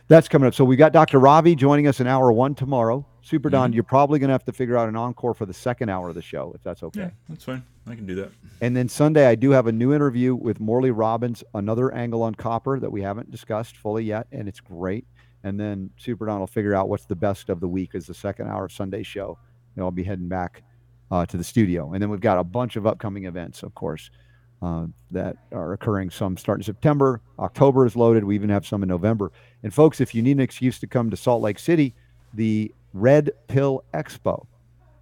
that's 0.08 0.28
coming 0.28 0.48
up. 0.48 0.54
So 0.54 0.64
we 0.64 0.76
got 0.76 0.94
Dr. 0.94 1.20
Ravi 1.20 1.56
joining 1.56 1.88
us 1.88 2.00
in 2.00 2.08
hour 2.08 2.32
one 2.32 2.54
tomorrow. 2.56 3.06
Super 3.22 3.50
Don, 3.50 3.74
you're 3.74 3.82
probably 3.82 4.20
going 4.20 4.28
to 4.28 4.34
have 4.34 4.46
to 4.46 4.54
figure 4.54 4.78
out 4.78 4.88
an 4.88 4.96
encore 4.96 5.34
for 5.34 5.48
the 5.48 5.54
second 5.54 5.90
hour 5.90 6.10
of 6.10 6.16
the 6.16 6.22
show, 6.22 6.52
if 6.54 6.62
that's 6.62 6.84
okay. 6.84 7.00
Yeah, 7.02 7.10
that's 7.28 7.44
fine. 7.44 7.64
I 7.88 7.96
can 7.96 8.06
do 8.06 8.14
that. 8.16 8.30
And 8.62 8.78
then 8.78 8.88
Sunday, 8.88 9.26
I 9.26 9.34
do 9.34 9.50
have 9.50 9.66
a 9.66 9.72
new 9.72 9.96
interview 9.96 10.36
with 10.36 10.60
Morley 10.60 10.92
Robbins, 10.92 11.44
another 11.56 11.92
angle 11.92 12.22
on 12.22 12.36
copper 12.36 12.80
that 12.80 12.92
we 12.92 13.02
haven't 13.02 13.32
discussed 13.32 13.78
fully 13.78 14.04
yet, 14.04 14.28
and 14.32 14.48
it's 14.48 14.60
great. 14.60 15.08
And 15.44 15.60
then 15.60 15.90
Super 15.98 16.28
Don 16.28 16.40
will 16.40 16.48
figure 16.48 16.76
out 16.76 16.88
what's 16.88 17.06
the 17.06 17.16
best 17.16 17.50
of 17.50 17.60
the 17.60 17.68
week 17.68 17.96
as 17.96 18.06
the 18.06 18.14
second 18.14 18.48
hour 18.48 18.66
of 18.66 18.72
Sunday 18.72 19.02
show. 19.02 19.40
And 19.76 19.84
I'll 19.84 19.92
be 19.92 20.04
heading 20.04 20.28
back 20.28 20.62
uh, 21.10 21.26
to 21.26 21.38
the 21.38 21.44
studio. 21.44 21.94
And 21.94 22.02
then 22.02 22.12
we've 22.12 22.20
got 22.20 22.38
a 22.38 22.44
bunch 22.44 22.76
of 22.76 22.86
upcoming 22.86 23.26
events, 23.26 23.64
of 23.64 23.74
course, 23.74 24.12
uh, 24.62 24.88
that 25.12 25.38
are 25.52 25.74
occurring. 25.74 26.10
Some 26.10 26.38
start 26.38 26.60
in 26.60 26.64
September, 26.64 27.22
October 27.40 27.86
is 27.86 27.96
loaded. 27.96 28.24
We 28.24 28.36
even 28.36 28.50
have 28.50 28.66
some 28.66 28.84
in 28.84 28.90
November. 28.90 29.32
And 29.64 29.74
folks, 29.74 30.02
if 30.02 30.16
you 30.16 30.22
need 30.22 30.38
an 30.38 30.40
excuse 30.40 30.80
to 30.80 30.88
come 30.88 31.10
to 31.10 31.18
Salt 31.18 31.42
Lake 31.42 31.60
City, 31.60 31.94
the 32.34 32.72
Red 32.94 33.32
Pill 33.48 33.84
Expo, 33.94 34.48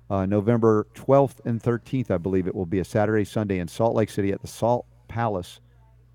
uh, 0.09 0.25
November 0.25 0.88
12th 0.95 1.45
and 1.45 1.61
13th, 1.61 2.11
I 2.11 2.17
believe 2.17 2.47
it 2.47 2.55
will 2.55 2.65
be 2.65 2.80
a 2.80 2.85
Saturday, 2.85 3.23
Sunday 3.23 3.59
in 3.59 3.67
Salt 3.67 3.95
Lake 3.95 4.09
City 4.09 4.31
at 4.31 4.41
the 4.41 4.47
Salt 4.47 4.85
Palace 5.07 5.59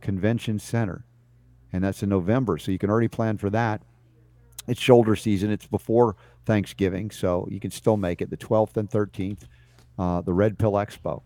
Convention 0.00 0.58
Center. 0.58 1.04
And 1.72 1.84
that's 1.84 2.02
in 2.02 2.08
November. 2.08 2.58
So 2.58 2.70
you 2.70 2.78
can 2.78 2.90
already 2.90 3.08
plan 3.08 3.38
for 3.38 3.50
that. 3.50 3.82
It's 4.66 4.80
shoulder 4.80 5.16
season, 5.16 5.50
it's 5.50 5.66
before 5.66 6.16
Thanksgiving. 6.44 7.10
So 7.10 7.48
you 7.50 7.60
can 7.60 7.70
still 7.70 7.96
make 7.96 8.20
it 8.20 8.30
the 8.30 8.36
12th 8.36 8.76
and 8.76 8.90
13th, 8.90 9.44
uh, 9.98 10.20
the 10.20 10.34
Red 10.34 10.58
Pill 10.58 10.72
Expo. 10.72 11.22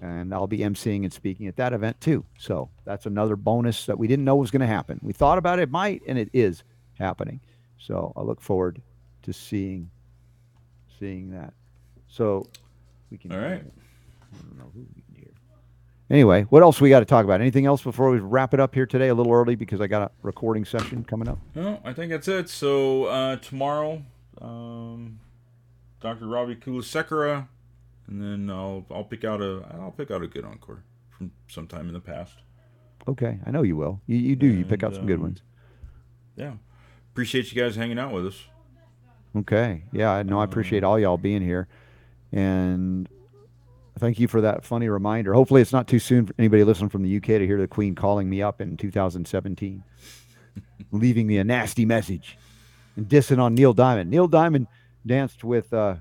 And 0.00 0.32
I'll 0.32 0.46
be 0.46 0.58
emceeing 0.58 1.04
and 1.04 1.12
speaking 1.12 1.46
at 1.46 1.56
that 1.56 1.72
event 1.72 2.00
too. 2.00 2.24
So 2.38 2.70
that's 2.84 3.04
another 3.04 3.36
bonus 3.36 3.86
that 3.86 3.98
we 3.98 4.08
didn't 4.08 4.24
know 4.24 4.36
was 4.36 4.50
going 4.50 4.60
to 4.60 4.66
happen. 4.66 4.98
We 5.02 5.12
thought 5.12 5.36
about 5.36 5.58
it 5.58 5.70
might, 5.70 6.00
and 6.06 6.18
it 6.18 6.30
is 6.32 6.64
happening. 6.98 7.40
So 7.78 8.12
I 8.16 8.22
look 8.22 8.40
forward 8.40 8.80
to 9.22 9.32
seeing 9.32 9.90
seeing 10.98 11.30
that. 11.30 11.52
So 12.08 12.46
we 13.10 13.18
can. 13.18 13.32
All 13.32 13.38
right. 13.38 13.62
I 13.62 14.36
don't 14.36 14.58
know 14.58 14.70
who 14.74 14.86
we 14.94 15.02
can 15.02 15.14
hear. 15.14 15.32
Anyway, 16.10 16.42
what 16.44 16.62
else 16.62 16.80
we 16.80 16.88
got 16.88 17.00
to 17.00 17.06
talk 17.06 17.24
about? 17.24 17.40
Anything 17.40 17.66
else 17.66 17.82
before 17.82 18.10
we 18.10 18.18
wrap 18.18 18.52
it 18.52 18.60
up 18.60 18.74
here 18.74 18.86
today? 18.86 19.08
A 19.08 19.14
little 19.14 19.32
early 19.32 19.54
because 19.54 19.80
I 19.80 19.86
got 19.86 20.02
a 20.02 20.10
recording 20.22 20.64
session 20.64 21.04
coming 21.04 21.28
up. 21.28 21.38
No, 21.54 21.80
I 21.84 21.92
think 21.92 22.10
that's 22.10 22.26
it. 22.28 22.48
So 22.48 23.04
uh, 23.04 23.36
tomorrow, 23.36 24.02
um, 24.40 25.20
Dr. 26.00 26.26
Ravi 26.26 26.56
Kulasekara, 26.56 27.46
and 28.10 28.20
then 28.20 28.50
I'll 28.54 28.84
I'll 28.90 29.04
pick 29.04 29.24
out 29.24 29.40
a 29.40 29.62
I'll 29.80 29.94
pick 29.96 30.10
out 30.10 30.22
a 30.22 30.26
good 30.26 30.44
encore 30.44 30.82
from 31.16 31.30
sometime 31.48 31.88
in 31.88 31.94
the 31.94 32.00
past. 32.00 32.34
Okay, 33.08 33.38
I 33.46 33.50
know 33.50 33.62
you 33.62 33.76
will. 33.76 34.00
You, 34.06 34.18
you 34.18 34.36
do. 34.36 34.46
You 34.46 34.64
pick 34.64 34.82
out 34.82 34.88
And, 34.88 34.96
some 34.96 35.06
good 35.06 35.16
um, 35.16 35.22
ones. 35.22 35.42
Yeah, 36.36 36.54
appreciate 37.12 37.52
you 37.52 37.60
guys 37.62 37.76
hanging 37.76 37.98
out 37.98 38.12
with 38.12 38.26
us. 38.26 38.44
Okay. 39.36 39.84
Yeah, 39.92 40.10
I 40.10 40.22
know. 40.22 40.40
I 40.40 40.44
appreciate 40.44 40.82
all 40.82 40.98
y'all 40.98 41.16
being 41.16 41.40
here, 41.40 41.68
and 42.32 43.08
thank 43.98 44.18
you 44.18 44.26
for 44.26 44.40
that 44.40 44.64
funny 44.64 44.88
reminder. 44.88 45.32
Hopefully, 45.32 45.62
it's 45.62 45.72
not 45.72 45.86
too 45.86 46.00
soon 46.00 46.26
for 46.26 46.34
anybody 46.38 46.64
listening 46.64 46.90
from 46.90 47.02
the 47.02 47.16
UK 47.16 47.24
to 47.24 47.46
hear 47.46 47.60
the 47.60 47.68
Queen 47.68 47.94
calling 47.94 48.28
me 48.28 48.42
up 48.42 48.60
in 48.60 48.76
2017, 48.76 49.84
leaving 50.90 51.26
me 51.26 51.38
a 51.38 51.44
nasty 51.44 51.84
message 51.84 52.36
and 52.96 53.08
dissing 53.08 53.38
on 53.38 53.54
Neil 53.54 53.72
Diamond. 53.72 54.10
Neil 54.10 54.26
Diamond 54.26 54.66
danced 55.06 55.44
with 55.44 55.72
uh, 55.72 55.96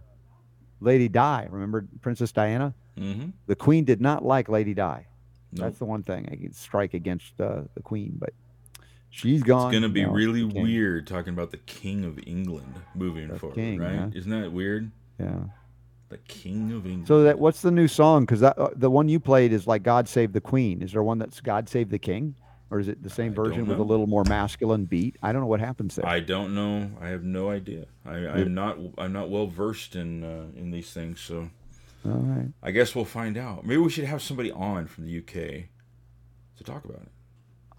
Lady 0.81 1.07
Di. 1.09 1.47
Remember 1.49 1.85
Princess 2.01 2.31
Diana? 2.31 2.73
Mm-hmm. 2.97 3.29
The 3.47 3.55
Queen 3.55 3.85
did 3.85 4.01
not 4.01 4.23
like 4.25 4.49
Lady 4.49 4.73
Di. 4.73 5.05
Nope. 5.51 5.65
That's 5.65 5.79
the 5.79 5.85
one 5.85 6.03
thing 6.03 6.27
I 6.31 6.35
can 6.35 6.53
strike 6.53 6.93
against 6.93 7.39
uh, 7.41 7.61
the 7.75 7.81
Queen, 7.81 8.13
but 8.19 8.31
she's 9.09 9.41
gone. 9.41 9.73
It's 9.73 9.79
gonna 9.79 9.91
be 9.91 10.03
now. 10.05 10.11
really 10.11 10.43
weird 10.43 11.07
talking 11.07 11.33
about 11.33 11.51
the 11.51 11.57
King 11.57 12.05
of 12.05 12.19
England 12.27 12.75
moving 12.93 13.29
The 13.29 13.39
forward, 13.39 13.55
king, 13.55 13.79
right? 13.79 13.93
yeah. 13.93 14.09
Isn't 14.13 14.31
that 14.31 14.51
weird? 14.51 14.91
Yeah. 15.19 15.39
The 16.09 16.17
King 16.19 16.71
of 16.71 16.85
England. 16.85 17.07
So 17.07 17.23
that 17.23 17.39
what's 17.39 17.61
the 17.61 17.71
new 17.71 17.87
song? 17.87 18.25
Because 18.25 18.41
uh, 18.43 18.69
the 18.75 18.89
one 18.91 19.09
you 19.09 19.19
played 19.19 19.51
is 19.53 19.65
like 19.67 19.83
"God 19.83 20.07
Save 20.07 20.33
the 20.33 20.41
Queen." 20.41 20.81
Is 20.81 20.91
there 20.91 21.03
one 21.03 21.17
that's 21.19 21.39
"God 21.41 21.67
Save 21.69 21.89
the 21.89 21.99
King," 21.99 22.35
or 22.71 22.79
is 22.79 22.87
it 22.87 23.01
the 23.01 23.09
same 23.09 23.31
I 23.31 23.35
version 23.35 23.65
with 23.65 23.79
a 23.79 23.83
little 23.83 24.07
more 24.07 24.23
masculine 24.23 24.85
beat? 24.85 25.15
I 25.23 25.31
don't 25.31 25.41
know 25.41 25.47
what 25.47 25.59
happens 25.59 25.95
there. 25.95 26.05
I 26.05 26.19
don't 26.19 26.53
know. 26.53 26.91
I 27.01 27.09
have 27.09 27.23
no 27.23 27.49
idea. 27.49 27.85
I, 28.05 28.27
I'm 28.27 28.53
not. 28.53 28.77
I'm 28.97 29.13
not 29.13 29.29
well 29.29 29.47
versed 29.47 29.95
in 29.95 30.23
uh, 30.23 30.47
in 30.55 30.71
these 30.71 30.91
things. 30.91 31.19
So 31.19 31.49
All 32.05 32.11
right. 32.11 32.49
I 32.61 32.71
guess 32.71 32.95
we'll 32.95 33.05
find 33.05 33.37
out. 33.37 33.65
Maybe 33.65 33.77
we 33.77 33.89
should 33.89 34.05
have 34.05 34.21
somebody 34.21 34.51
on 34.51 34.87
from 34.87 35.05
the 35.05 35.17
UK 35.17 35.65
to 36.57 36.63
talk 36.63 36.85
about 36.85 37.01
it. 37.01 37.11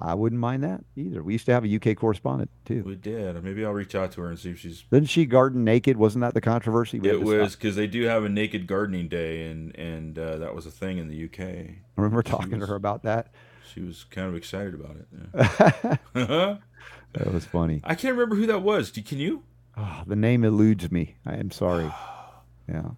I 0.03 0.15
wouldn't 0.15 0.41
mind 0.41 0.65
that 0.65 0.83
either. 0.97 1.23
We 1.23 1.35
used 1.35 1.45
to 1.47 1.53
have 1.53 1.65
a 1.65 1.77
UK 1.77 1.95
correspondent 1.95 2.51
too. 2.65 2.83
We 2.85 2.97
did. 2.97 3.43
Maybe 3.45 3.65
I'll 3.67 3.73
reach 3.73 3.95
out 3.95 4.13
to 4.13 4.23
her 4.23 4.29
and 4.31 4.39
see 4.39 4.51
if 4.51 4.59
she's. 4.59 4.85
Didn't 4.91 5.11
she 5.11 5.27
garden 5.27 5.63
naked? 5.63 5.99
Wasn't 5.99 6.23
that 6.23 6.33
the 6.33 6.41
controversy? 6.41 6.99
We 6.99 7.11
It 7.11 7.23
was 7.23 7.55
because 7.55 7.77
they 7.77 7.87
do 7.87 8.05
have 8.05 8.25
a 8.25 8.29
naked 8.29 8.67
gardening 8.67 9.09
day, 9.09 9.51
and 9.51 9.77
and 9.77 10.19
uh, 10.19 10.39
that 10.39 10.55
was 10.55 10.65
a 10.65 10.71
thing 10.71 10.97
in 10.99 11.09
the 11.09 11.25
UK. 11.25 11.41
I 11.41 11.77
remember 11.97 12.23
talking 12.23 12.61
to 12.61 12.67
her 12.67 12.75
about 12.75 13.03
that. 13.03 13.29
She 13.73 13.81
was 13.81 14.05
kind 14.11 14.29
of 14.29 14.35
excited 14.35 14.75
about 14.75 14.97
it. 14.97 15.99
yeah. 16.15 16.57
That 17.13 17.33
was 17.35 17.45
funny. 17.45 17.81
I 17.83 17.97
can't 17.97 18.15
remember 18.15 18.37
who 18.37 18.47
that 18.47 18.63
was. 18.63 18.93
Do, 18.93 19.03
can 19.03 19.19
you? 19.19 19.43
Oh, 19.77 20.03
the 20.07 20.15
name 20.15 20.45
eludes 20.45 20.93
me. 20.93 21.17
I 21.27 21.35
am 21.35 21.51
sorry. 21.51 21.91
Yeah. 22.69 22.91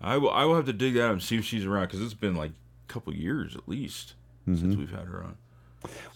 I 0.00 0.16
will. 0.16 0.30
I 0.32 0.44
will 0.44 0.56
have 0.56 0.64
to 0.66 0.72
dig 0.72 0.94
that 0.94 1.04
out 1.04 1.12
and 1.12 1.22
see 1.22 1.36
if 1.38 1.44
she's 1.44 1.64
around 1.64 1.82
because 1.84 2.02
it's 2.02 2.14
been 2.14 2.34
like 2.34 2.50
a 2.50 2.92
couple 2.92 3.14
years 3.14 3.54
at 3.54 3.68
least 3.68 4.14
Mm-hmm. 4.48 4.58
since 4.60 4.76
we've 4.76 4.90
had 4.90 5.06
her 5.06 5.22
on. 5.22 5.36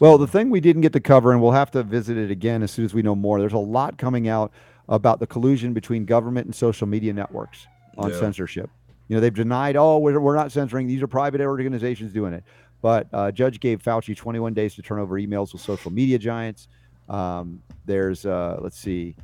Well, 0.00 0.18
the 0.18 0.26
thing 0.26 0.50
we 0.50 0.60
didn't 0.60 0.82
get 0.82 0.92
to 0.94 1.00
cover, 1.00 1.30
and 1.30 1.40
we'll 1.40 1.52
have 1.52 1.70
to 1.72 1.84
visit 1.84 2.16
it 2.16 2.32
again 2.32 2.64
as 2.64 2.72
soon 2.72 2.84
as 2.84 2.92
we 2.92 3.02
know 3.02 3.14
more. 3.14 3.38
There's 3.38 3.52
a 3.52 3.58
lot 3.58 3.98
coming 3.98 4.28
out 4.28 4.50
about 4.88 5.20
the 5.20 5.28
collusion 5.28 5.72
between 5.74 6.04
government 6.06 6.46
and 6.46 6.54
social 6.56 6.88
media 6.88 7.12
networks 7.12 7.68
on 7.96 8.10
Yeah. 8.10 8.18
censorship. 8.18 8.68
You 9.06 9.14
know, 9.14 9.20
they've 9.20 9.32
denied, 9.32 9.76
oh, 9.76 9.98
we're, 9.98 10.18
we're 10.18 10.34
not 10.34 10.50
censoring. 10.50 10.88
These 10.88 11.02
are 11.02 11.06
private 11.06 11.40
organizations 11.40 12.12
doing 12.12 12.32
it. 12.32 12.42
But 12.82 13.08
uh, 13.12 13.30
judge 13.32 13.60
gave 13.60 13.82
Fauci 13.82 14.16
21 14.16 14.54
days 14.54 14.74
to 14.76 14.82
turn 14.82 14.98
over 14.98 15.16
emails 15.20 15.52
with 15.52 15.62
social 15.62 15.90
media 15.90 16.18
giants. 16.18 16.68
Um, 17.08 17.62
there's, 17.84 18.26
uh, 18.26 18.58
let's 18.60 18.78
see, 18.78 19.16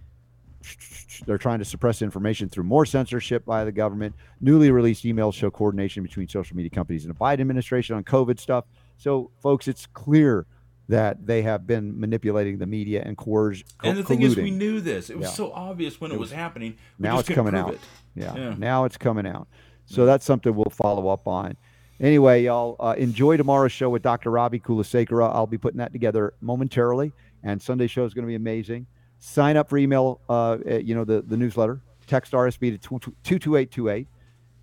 they're 1.26 1.38
trying 1.38 1.58
to 1.58 1.64
suppress 1.64 2.02
information 2.02 2.48
through 2.48 2.64
more 2.64 2.86
censorship 2.86 3.44
by 3.44 3.64
the 3.64 3.72
government. 3.72 4.14
Newly 4.40 4.70
released 4.70 5.04
emails 5.04 5.34
show 5.34 5.50
coordination 5.50 6.02
between 6.02 6.28
social 6.28 6.56
media 6.56 6.70
companies 6.70 7.04
and 7.04 7.14
the 7.14 7.18
Biden 7.18 7.40
administration 7.40 7.96
on 7.96 8.04
COVID 8.04 8.38
stuff. 8.38 8.64
So, 8.96 9.30
folks, 9.40 9.66
it's 9.68 9.86
clear 9.86 10.46
that 10.88 11.26
they 11.26 11.42
have 11.42 11.66
been 11.66 11.98
manipulating 11.98 12.58
the 12.58 12.66
media 12.66 13.02
and 13.04 13.16
coerce. 13.16 13.62
And 13.82 13.96
the 13.98 14.02
co- 14.02 14.08
thing 14.08 14.22
is, 14.22 14.36
we 14.36 14.50
knew 14.50 14.80
this. 14.80 15.10
It 15.10 15.18
was 15.18 15.28
Yeah. 15.28 15.32
so 15.34 15.52
obvious 15.52 16.00
when 16.00 16.10
it, 16.10 16.14
It 16.14 16.18
was, 16.20 16.30
was- 16.30 16.36
happening. 16.36 16.76
We 16.98 17.04
now 17.08 17.18
it's 17.18 17.28
coming 17.28 17.54
out. 17.54 17.74
it. 17.74 17.80
Yeah. 18.14 18.34
Yeah. 18.36 18.54
Now 18.58 18.84
it's 18.84 18.96
coming 18.96 19.26
out. 19.26 19.48
So 19.86 20.06
that's 20.06 20.24
something 20.24 20.54
we'll 20.54 20.66
follow 20.70 21.08
up 21.08 21.26
on. 21.26 21.56
Anyway, 22.02 22.42
y'all 22.42 22.74
uh, 22.80 22.96
enjoy 22.98 23.36
tomorrow's 23.36 23.70
show 23.70 23.88
with 23.88 24.02
Dr. 24.02 24.32
Ravi 24.32 24.58
Kulasekara. 24.58 25.32
I'll 25.32 25.46
be 25.46 25.56
putting 25.56 25.78
that 25.78 25.92
together 25.92 26.34
momentarily, 26.40 27.12
and 27.44 27.62
Sunday 27.62 27.86
show 27.86 28.04
is 28.04 28.12
going 28.12 28.24
to 28.24 28.28
be 28.28 28.34
amazing. 28.34 28.88
Sign 29.20 29.56
up 29.56 29.68
for 29.68 29.78
email, 29.78 30.20
uh, 30.28 30.58
you 30.66 30.96
know, 30.96 31.04
the, 31.04 31.22
the 31.22 31.36
newsletter. 31.36 31.80
Text 32.08 32.32
RSB 32.32 32.72
to 32.72 32.78
22828 32.78 34.08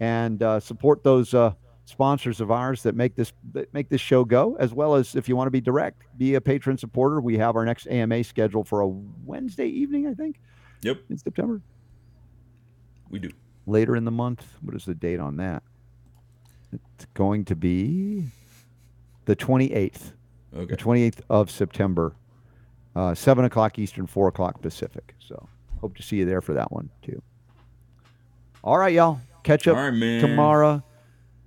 and 0.02 0.44
uh, 0.44 0.60
support 0.60 1.02
those 1.02 1.34
uh, 1.34 1.54
sponsors 1.86 2.42
of 2.42 2.52
ours 2.52 2.84
that 2.84 2.94
make 2.96 3.16
this 3.16 3.32
that 3.54 3.74
make 3.74 3.88
this 3.88 4.02
show 4.02 4.26
go. 4.26 4.58
As 4.60 4.74
well 4.74 4.96
as 4.96 5.16
if 5.16 5.30
you 5.30 5.38
want 5.38 5.48
to 5.48 5.52
be 5.52 5.62
direct, 5.62 6.04
be 6.18 6.36
a 6.36 6.42
patron 6.42 6.78
supporter. 6.78 7.22
We 7.22 7.38
have 7.38 7.56
our 7.56 7.64
next 7.64 7.88
AMA 7.88 8.26
scheduled 8.26 8.68
for 8.68 8.82
a 8.82 8.88
Wednesday 8.88 9.68
evening, 9.68 10.08
I 10.08 10.14
think, 10.14 10.42
Yep, 10.82 11.04
in 11.10 11.18
September 11.18 11.62
we 13.10 13.20
do. 13.20 13.30
later 13.66 13.96
in 13.96 14.04
the 14.04 14.12
month. 14.12 14.46
What 14.62 14.76
is 14.76 14.84
the 14.84 14.94
date 14.94 15.22
on 15.22 15.38
that? 15.38 15.64
It's 16.72 17.06
going 17.14 17.46
to 17.46 17.56
be 17.56 18.26
the 19.26 19.36
28th, 19.36 20.14
Okay. 20.56 20.66
the 20.66 20.78
28th 20.78 21.22
of 21.30 21.50
September, 21.52 22.16
uh, 22.96 23.14
7 23.14 23.46
o'clock 23.46 23.78
Eastern, 23.80 24.08
4 24.08 24.28
o'clock 24.30 24.62
Pacific. 24.62 25.16
So 25.20 25.48
hope 25.82 25.96
to 25.98 26.04
see 26.04 26.18
you 26.18 26.26
there 26.26 26.42
for 26.42 26.54
that 26.54 26.72
one 26.72 26.90
too. 27.02 27.22
All 28.64 28.78
right, 28.78 28.94
y'all. 28.94 29.20
Catch 29.44 29.68
up 29.68 29.78
All 29.78 29.90
right, 29.90 30.20
tomorrow. 30.20 30.84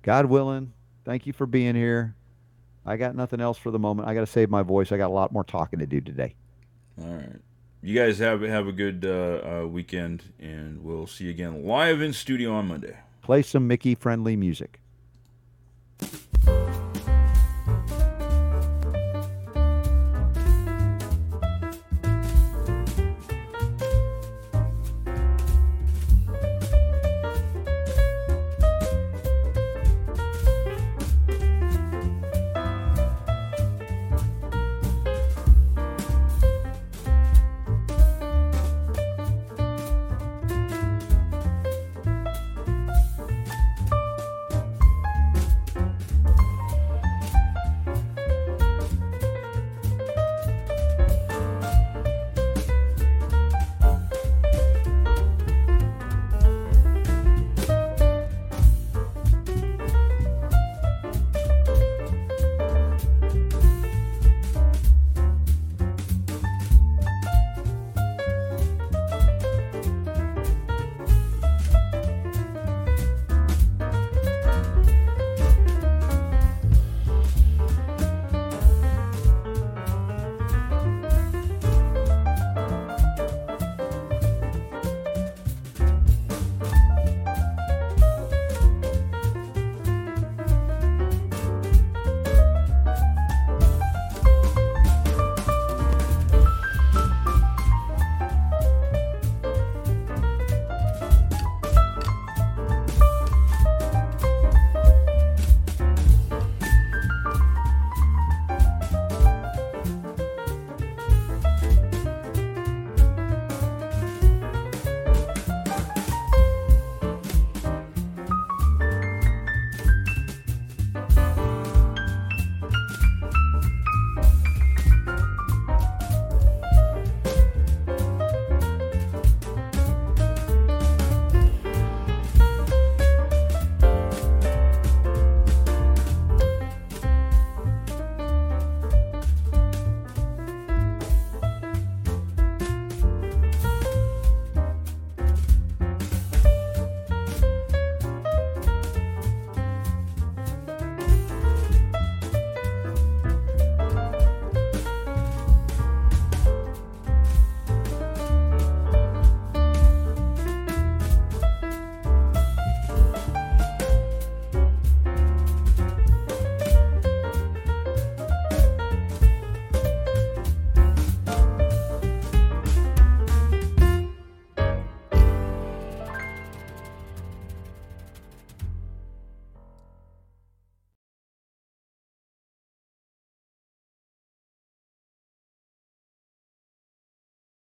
God 0.01 0.25
willing. 0.25 0.73
Thank 1.05 1.27
you 1.27 1.33
for 1.33 1.45
being 1.45 1.75
here. 1.75 2.15
I 2.85 2.97
got 2.97 3.15
nothing 3.15 3.39
else 3.39 3.57
for 3.57 3.71
the 3.71 3.79
moment. 3.79 4.07
I 4.09 4.13
got 4.13 4.21
to 4.21 4.27
save 4.27 4.49
my 4.49 4.61
voice. 4.63 4.91
I 4.91 4.97
got 4.97 5.07
a 5.07 5.13
lot 5.13 5.31
more 5.31 5.43
talking 5.43 5.79
to 5.79 5.85
do 5.85 6.01
today. 6.01 6.35
All 7.01 7.07
right. 7.07 7.39
You 7.81 7.93
guys 7.97 8.19
have 8.19 8.41
have 8.41 8.67
a 8.67 8.71
good 8.71 9.05
uh, 9.05 9.61
uh, 9.63 9.67
weekend, 9.67 10.23
and 10.39 10.83
we'll 10.83 11.05
see 11.07 11.25
you 11.25 11.29
again 11.31 11.65
live 11.65 12.01
in 12.01 12.13
studio 12.13 12.53
on 12.53 12.67
Monday. 12.69 12.95
Play 13.21 13.41
some 13.41 13.67
Mickey 13.67 13.93
friendly 13.95 14.35
music. 14.37 14.79